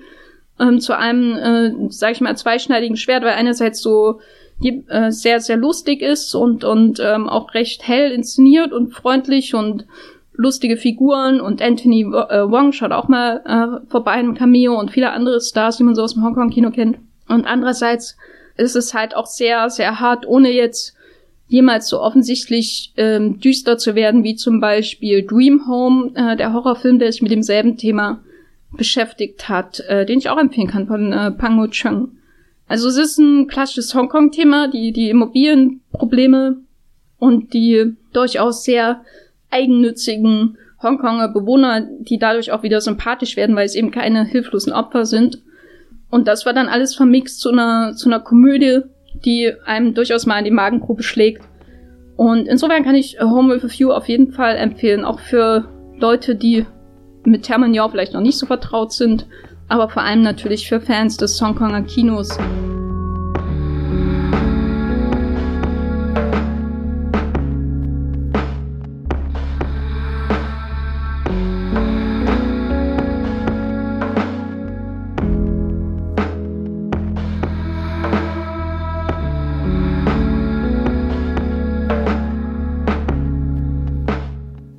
ähm, 0.57 0.79
zu 0.79 0.97
einem, 0.97 1.33
äh, 1.33 1.89
sag 1.89 2.13
ich 2.13 2.21
mal, 2.21 2.37
zweischneidigen 2.37 2.95
Schwert, 2.95 3.25
weil 3.25 3.33
einerseits 3.33 3.81
so 3.81 4.21
die 4.63 4.83
äh, 4.87 5.11
sehr, 5.11 5.39
sehr 5.39 5.57
lustig 5.57 6.01
ist 6.01 6.33
und, 6.33 6.63
und 6.63 6.99
ähm, 6.99 7.29
auch 7.29 7.53
recht 7.53 7.87
hell 7.87 8.11
inszeniert 8.11 8.71
und 8.71 8.93
freundlich 8.93 9.53
und 9.53 9.85
lustige 10.33 10.77
Figuren 10.77 11.39
und 11.39 11.61
Anthony 11.61 12.01
äh, 12.01 12.49
Wong 12.49 12.71
schaut 12.71 12.91
auch 12.91 13.07
mal 13.07 13.41
äh, 13.45 13.89
vorbei 13.89 14.19
im 14.19 14.33
Cameo 14.33 14.79
und 14.79 14.91
viele 14.91 15.11
andere 15.11 15.39
Stars, 15.41 15.77
die 15.77 15.83
man 15.83 15.95
so 15.95 16.03
aus 16.03 16.13
dem 16.13 16.23
Hongkong-Kino 16.23 16.71
kennt. 16.71 16.97
Und 17.27 17.45
andererseits 17.45 18.17
ist 18.57 18.75
es 18.75 18.93
halt 18.93 19.15
auch 19.15 19.25
sehr, 19.25 19.69
sehr 19.69 19.99
hart, 19.99 20.25
ohne 20.27 20.51
jetzt 20.51 20.95
jemals 21.47 21.87
so 21.87 22.01
offensichtlich 22.01 22.93
ähm, 22.97 23.39
düster 23.39 23.77
zu 23.77 23.95
werden, 23.95 24.23
wie 24.23 24.35
zum 24.35 24.59
Beispiel 24.59 25.25
Dream 25.25 25.67
Home, 25.67 26.11
äh, 26.15 26.35
der 26.35 26.53
Horrorfilm, 26.53 26.99
der 26.99 27.11
sich 27.11 27.21
mit 27.21 27.31
demselben 27.31 27.77
Thema 27.77 28.23
beschäftigt 28.71 29.49
hat, 29.49 29.81
äh, 29.81 30.05
den 30.05 30.17
ich 30.17 30.29
auch 30.29 30.39
empfehlen 30.39 30.67
kann 30.67 30.87
von 30.87 31.13
äh, 31.13 31.31
Pango 31.31 31.67
Chung. 31.67 32.17
Also 32.73 32.87
es 32.87 32.97
ist 32.97 33.19
ein 33.19 33.45
klassisches 33.45 33.93
Hongkong-Thema, 33.93 34.67
die, 34.67 34.91
die 34.93 35.11
Immobilienprobleme 35.11 36.57
und 37.19 37.53
die 37.53 37.93
durchaus 38.13 38.63
sehr 38.63 39.01
eigennützigen 39.51 40.57
Hongkonger 40.81 41.27
Bewohner, 41.27 41.81
die 41.81 42.17
dadurch 42.17 42.51
auch 42.51 42.63
wieder 42.63 42.81
sympathisch 42.81 43.37
werden, 43.37 43.55
weil 43.55 43.67
es 43.67 43.75
eben 43.75 43.91
keine 43.91 44.25
hilflosen 44.25 44.73
Opfer 44.73 45.05
sind. 45.05 45.43
Und 46.09 46.27
das 46.27 46.47
war 46.47 46.53
dann 46.53 46.67
alles 46.67 46.95
vermixt 46.95 47.41
zu 47.41 47.51
einer, 47.51 47.93
zu 47.95 48.09
einer 48.09 48.21
Komödie, 48.21 48.79
die 49.23 49.53
einem 49.67 49.93
durchaus 49.93 50.25
mal 50.25 50.39
in 50.39 50.45
die 50.45 50.49
Magengrube 50.49 51.03
schlägt. 51.03 51.43
Und 52.15 52.47
insofern 52.47 52.83
kann 52.83 52.95
ich 52.95 53.19
Home 53.21 53.53
with 53.53 53.63
a 53.63 53.67
View 53.67 53.91
auf 53.91 54.09
jeden 54.09 54.31
Fall 54.31 54.55
empfehlen, 54.55 55.05
auch 55.05 55.19
für 55.19 55.69
Leute, 55.99 56.35
die 56.35 56.65
mit 57.23 57.47
Hermann 57.47 57.75
Yao 57.75 57.87
vielleicht 57.89 58.15
noch 58.15 58.21
nicht 58.21 58.39
so 58.39 58.47
vertraut 58.47 58.93
sind 58.93 59.27
aber 59.67 59.89
vor 59.89 60.03
allem 60.03 60.21
natürlich 60.21 60.67
für 60.67 60.79
Fans 60.79 61.17
des 61.17 61.41
Hongkonger 61.41 61.81
Kinos. 61.83 62.37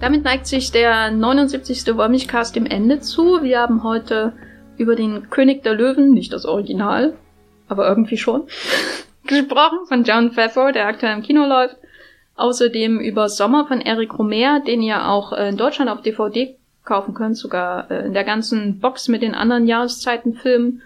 Damit 0.05 0.23
neigt 0.23 0.47
sich 0.47 0.71
der 0.71 1.11
79. 1.11 1.97
Wollmilchcast 1.97 2.55
dem 2.55 2.67
Ende 2.67 3.01
zu. 3.01 3.43
Wir 3.43 3.61
haben 3.61 3.83
heute 3.83 4.35
über 4.77 4.97
den 4.97 5.31
König 5.31 5.63
der 5.63 5.75
Löwen, 5.75 6.11
nicht 6.11 6.33
das 6.33 6.45
Original, 6.45 7.15
aber 7.69 7.89
irgendwie 7.89 8.17
schon, 8.17 8.45
gesprochen 9.27 9.87
von 9.87 10.05
John 10.05 10.33
Favreau, 10.33 10.73
der 10.73 10.87
aktuell 10.87 11.15
im 11.15 11.23
Kino 11.23 11.47
läuft. 11.47 11.77
Außerdem 12.37 12.99
über 12.99 13.29
Sommer 13.29 13.67
von 13.67 13.81
Eric 13.81 14.19
Romer, 14.19 14.61
den 14.61 14.83
ihr 14.83 15.09
auch 15.09 15.33
äh, 15.33 15.49
in 15.49 15.57
Deutschland 15.57 15.91
auf 15.91 16.03
DVD 16.03 16.57
kaufen 16.85 17.15
könnt, 17.15 17.37
sogar 17.37 17.91
äh, 17.91 18.07
in 18.07 18.13
der 18.13 18.25
ganzen 18.25 18.81
Box 18.81 19.09
mit 19.09 19.23
den 19.23 19.35
anderen 19.35 19.67
Jahreszeitenfilmen. 19.67 20.83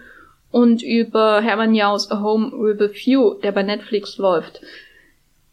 Und 0.51 0.81
über 0.81 1.41
Herman 1.41 1.75
Yaos 1.75 2.09
A 2.11 2.21
Home 2.21 2.51
with 2.51 2.81
a 2.81 2.89
Few, 2.91 3.35
der 3.43 3.51
bei 3.51 3.61
Netflix 3.61 4.17
läuft. 4.17 4.61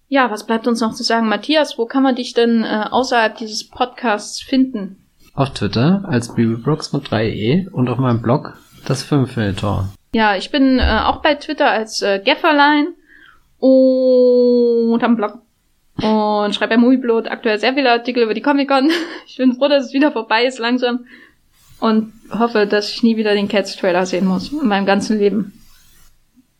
Ja, 0.08 0.30
was 0.30 0.46
bleibt 0.46 0.66
uns 0.66 0.80
noch 0.80 0.94
zu 0.94 1.02
sagen? 1.02 1.28
Matthias, 1.28 1.78
wo 1.78 1.86
kann 1.86 2.02
man 2.02 2.14
dich 2.14 2.32
denn 2.32 2.62
äh, 2.62 2.84
außerhalb 2.90 3.36
dieses 3.36 3.68
Podcasts 3.68 4.40
finden? 4.40 5.05
Auf 5.36 5.50
Twitter 5.50 6.02
als 6.08 6.34
Bibelbrooks 6.34 6.94
mit 6.94 7.08
3e 7.08 7.68
und 7.68 7.90
auf 7.90 7.98
meinem 7.98 8.22
Blog 8.22 8.54
das 8.86 9.02
Filmfilter. 9.02 9.90
Ja, 10.14 10.34
ich 10.34 10.50
bin 10.50 10.78
äh, 10.78 11.00
auch 11.04 11.20
bei 11.20 11.34
Twitter 11.34 11.70
als 11.70 12.00
äh, 12.00 12.20
Gefferlein 12.24 12.94
und 13.58 15.04
am 15.04 15.16
Blog 15.16 15.42
und 16.02 16.54
schreibe 16.54 16.74
bei 16.74 16.76
Movieblot 16.78 17.28
aktuell 17.28 17.58
sehr 17.58 17.74
viele 17.74 17.90
Artikel 17.90 18.22
über 18.22 18.32
die 18.32 18.40
Comic-Con. 18.40 18.90
Ich 19.26 19.36
bin 19.36 19.54
froh, 19.54 19.68
dass 19.68 19.86
es 19.86 19.92
wieder 19.92 20.10
vorbei 20.10 20.46
ist 20.46 20.58
langsam 20.58 21.04
und 21.80 22.14
hoffe, 22.30 22.66
dass 22.66 22.90
ich 22.90 23.02
nie 23.02 23.18
wieder 23.18 23.34
den 23.34 23.48
Cats-Trailer 23.48 24.06
sehen 24.06 24.26
muss 24.26 24.50
in 24.50 24.66
meinem 24.66 24.86
ganzen 24.86 25.18
Leben. 25.18 25.52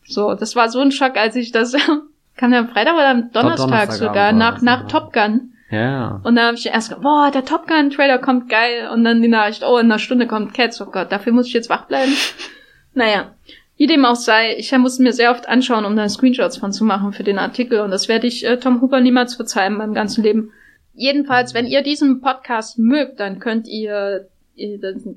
So, 0.05 0.35
das 0.35 0.55
war 0.55 0.69
so 0.69 0.81
ein 0.81 0.91
Schock, 0.91 1.17
als 1.17 1.35
ich 1.35 1.51
das 1.51 1.75
kam 2.37 2.53
ja 2.53 2.59
am 2.59 2.69
Freitag 2.69 2.93
oder 2.93 3.09
am 3.09 3.31
Donnerstag, 3.31 3.69
Donnerstag 3.69 3.93
sogar 3.93 4.31
nach, 4.33 4.61
nach 4.61 4.87
Top 4.87 5.13
Gun 5.13 5.53
ja. 5.69 6.21
Und 6.23 6.35
dann 6.35 6.45
habe 6.45 6.57
ich 6.57 6.65
erst 6.67 6.89
gedacht, 6.89 7.03
boah, 7.03 7.31
der 7.31 7.43
Top 7.43 7.67
Gun 7.67 7.89
Trailer 7.89 8.19
kommt 8.19 8.49
geil. 8.49 8.89
Und 8.93 9.03
dann 9.03 9.21
die 9.21 9.27
Nachricht, 9.27 9.63
oh, 9.63 9.77
in 9.77 9.85
einer 9.85 9.99
Stunde 9.99 10.27
kommt 10.27 10.53
Cats. 10.53 10.81
Oh 10.81 10.85
Gott, 10.85 11.11
dafür 11.11 11.33
muss 11.33 11.47
ich 11.47 11.53
jetzt 11.53 11.69
wach 11.69 11.85
bleiben. 11.85 12.13
naja. 12.93 13.33
Wie 13.75 13.85
dem 13.85 14.05
auch 14.05 14.15
sei, 14.15 14.55
ich 14.57 14.75
musste 14.75 15.03
mir 15.03 15.13
sehr 15.13 15.29
oft 15.29 15.47
anschauen, 15.47 15.85
um 15.85 15.95
da 15.95 16.09
Screenshots 16.09 16.57
von 16.57 16.71
zu 16.71 16.83
machen 16.83 17.13
für 17.13 17.23
den 17.23 17.37
Artikel. 17.37 17.81
Und 17.81 17.91
das 17.91 18.07
werde 18.07 18.25
ich 18.25 18.43
äh, 18.43 18.57
Tom 18.57 18.81
Hooper 18.81 19.01
niemals 19.01 19.35
verzeihen 19.35 19.77
beim 19.77 19.93
ganzen 19.93 20.23
Leben. 20.23 20.51
Jedenfalls, 20.95 21.53
wenn 21.53 21.67
ihr 21.67 21.83
diesen 21.83 22.21
Podcast 22.21 22.79
mögt, 22.79 23.19
dann 23.19 23.37
könnt 23.37 23.67
ihr, 23.67 24.27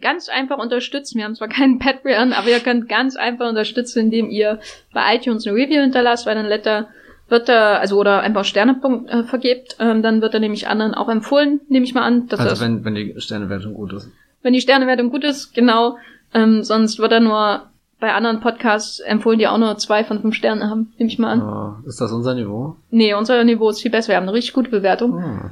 ganz 0.02 0.28
einfach 0.28 0.58
unterstützen. 0.58 1.16
Wir 1.16 1.24
haben 1.24 1.34
zwar 1.34 1.48
keinen 1.48 1.78
Patreon, 1.78 2.34
aber 2.34 2.48
ihr 2.50 2.60
könnt 2.60 2.90
ganz 2.90 3.16
einfach 3.16 3.48
unterstützen, 3.48 4.00
indem 4.00 4.28
ihr 4.28 4.60
bei 4.92 5.16
iTunes 5.16 5.46
eine 5.46 5.56
Review 5.56 5.80
hinterlasst, 5.80 6.26
weil 6.26 6.34
dann 6.34 6.44
Letter 6.44 6.90
wird 7.30 7.48
er, 7.48 7.80
also 7.80 7.98
oder 7.98 8.20
einfach 8.20 8.44
Sternepunkt 8.44 9.10
äh, 9.10 9.22
vergibt, 9.24 9.76
ähm, 9.78 10.02
dann 10.02 10.20
wird 10.20 10.34
er 10.34 10.40
nämlich 10.40 10.68
anderen 10.68 10.94
auch 10.94 11.08
empfohlen, 11.08 11.60
nehme 11.68 11.84
ich 11.84 11.94
mal 11.94 12.02
an. 12.02 12.26
Dass 12.28 12.40
also 12.40 12.62
wenn, 12.62 12.84
wenn 12.84 12.94
die 12.94 13.14
Sternewertung 13.18 13.74
gut 13.74 13.92
ist. 13.92 14.10
Wenn 14.42 14.52
die 14.52 14.60
Sternewertung 14.60 15.10
gut 15.10 15.24
ist, 15.24 15.54
genau. 15.54 15.96
Ähm, 16.34 16.62
sonst 16.62 16.98
wird 16.98 17.12
er 17.12 17.20
nur 17.20 17.62
bei 17.98 18.12
anderen 18.14 18.40
Podcasts 18.40 18.98
empfohlen, 19.00 19.38
die 19.38 19.46
auch 19.46 19.58
nur 19.58 19.76
zwei 19.76 20.04
von 20.04 20.20
fünf 20.20 20.34
Sternen 20.34 20.68
haben, 20.68 20.92
nehme 20.98 21.10
ich 21.10 21.18
mal 21.18 21.32
an. 21.32 21.42
Oh, 21.42 21.86
ist 21.86 22.00
das 22.00 22.12
unser 22.12 22.34
Niveau? 22.34 22.76
Nee, 22.90 23.14
unser 23.14 23.44
Niveau 23.44 23.68
ist 23.68 23.82
viel 23.82 23.90
besser. 23.90 24.08
Wir 24.08 24.16
haben 24.16 24.24
eine 24.24 24.32
richtig 24.32 24.54
gute 24.54 24.70
Bewertung. 24.70 25.22
Hm. 25.22 25.50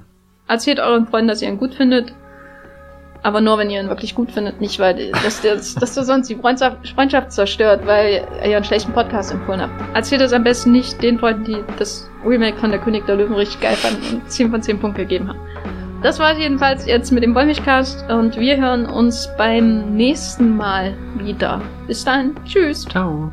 Erzählt 0.48 0.80
euren 0.80 1.06
Freunden, 1.06 1.28
dass 1.28 1.42
ihr 1.42 1.48
ihn 1.48 1.58
gut 1.58 1.74
findet. 1.74 2.12
Aber 3.22 3.40
nur, 3.40 3.58
wenn 3.58 3.70
ihr 3.70 3.80
ihn 3.80 3.88
wirklich 3.88 4.14
gut 4.14 4.30
findet, 4.30 4.60
nicht, 4.60 4.78
weil 4.78 5.10
das, 5.24 5.40
das, 5.42 5.74
das, 5.74 5.94
das 5.94 6.06
sonst 6.06 6.28
die 6.28 6.36
Freundschaft, 6.36 6.88
Freundschaft 6.94 7.32
zerstört, 7.32 7.84
weil 7.84 8.26
ihr 8.44 8.56
einen 8.56 8.64
schlechten 8.64 8.92
Podcast 8.92 9.32
empfohlen 9.32 9.62
habt. 9.62 9.96
Erzählt 9.96 10.22
es 10.22 10.32
am 10.32 10.44
besten 10.44 10.72
nicht 10.72 11.02
den 11.02 11.18
Freunden, 11.18 11.44
die 11.44 11.56
das 11.78 12.08
Remake 12.24 12.56
von 12.58 12.70
der 12.70 12.80
König 12.80 13.06
der 13.06 13.16
Löwen 13.16 13.34
richtig 13.34 13.60
geil 13.60 13.76
fanden 13.76 14.20
und 14.20 14.30
10 14.30 14.50
von 14.50 14.62
10 14.62 14.78
Punkte 14.78 15.02
gegeben 15.02 15.28
haben. 15.28 15.40
Das 16.02 16.20
war 16.20 16.32
es 16.32 16.38
jedenfalls 16.38 16.86
jetzt 16.86 17.10
mit 17.10 17.24
dem 17.24 17.34
Wollmilchcast 17.34 18.08
und 18.08 18.38
wir 18.38 18.56
hören 18.56 18.86
uns 18.86 19.28
beim 19.36 19.96
nächsten 19.96 20.56
Mal 20.56 20.94
wieder. 21.16 21.60
Bis 21.88 22.04
dann. 22.04 22.36
Tschüss. 22.44 22.84
Ciao. 22.84 23.32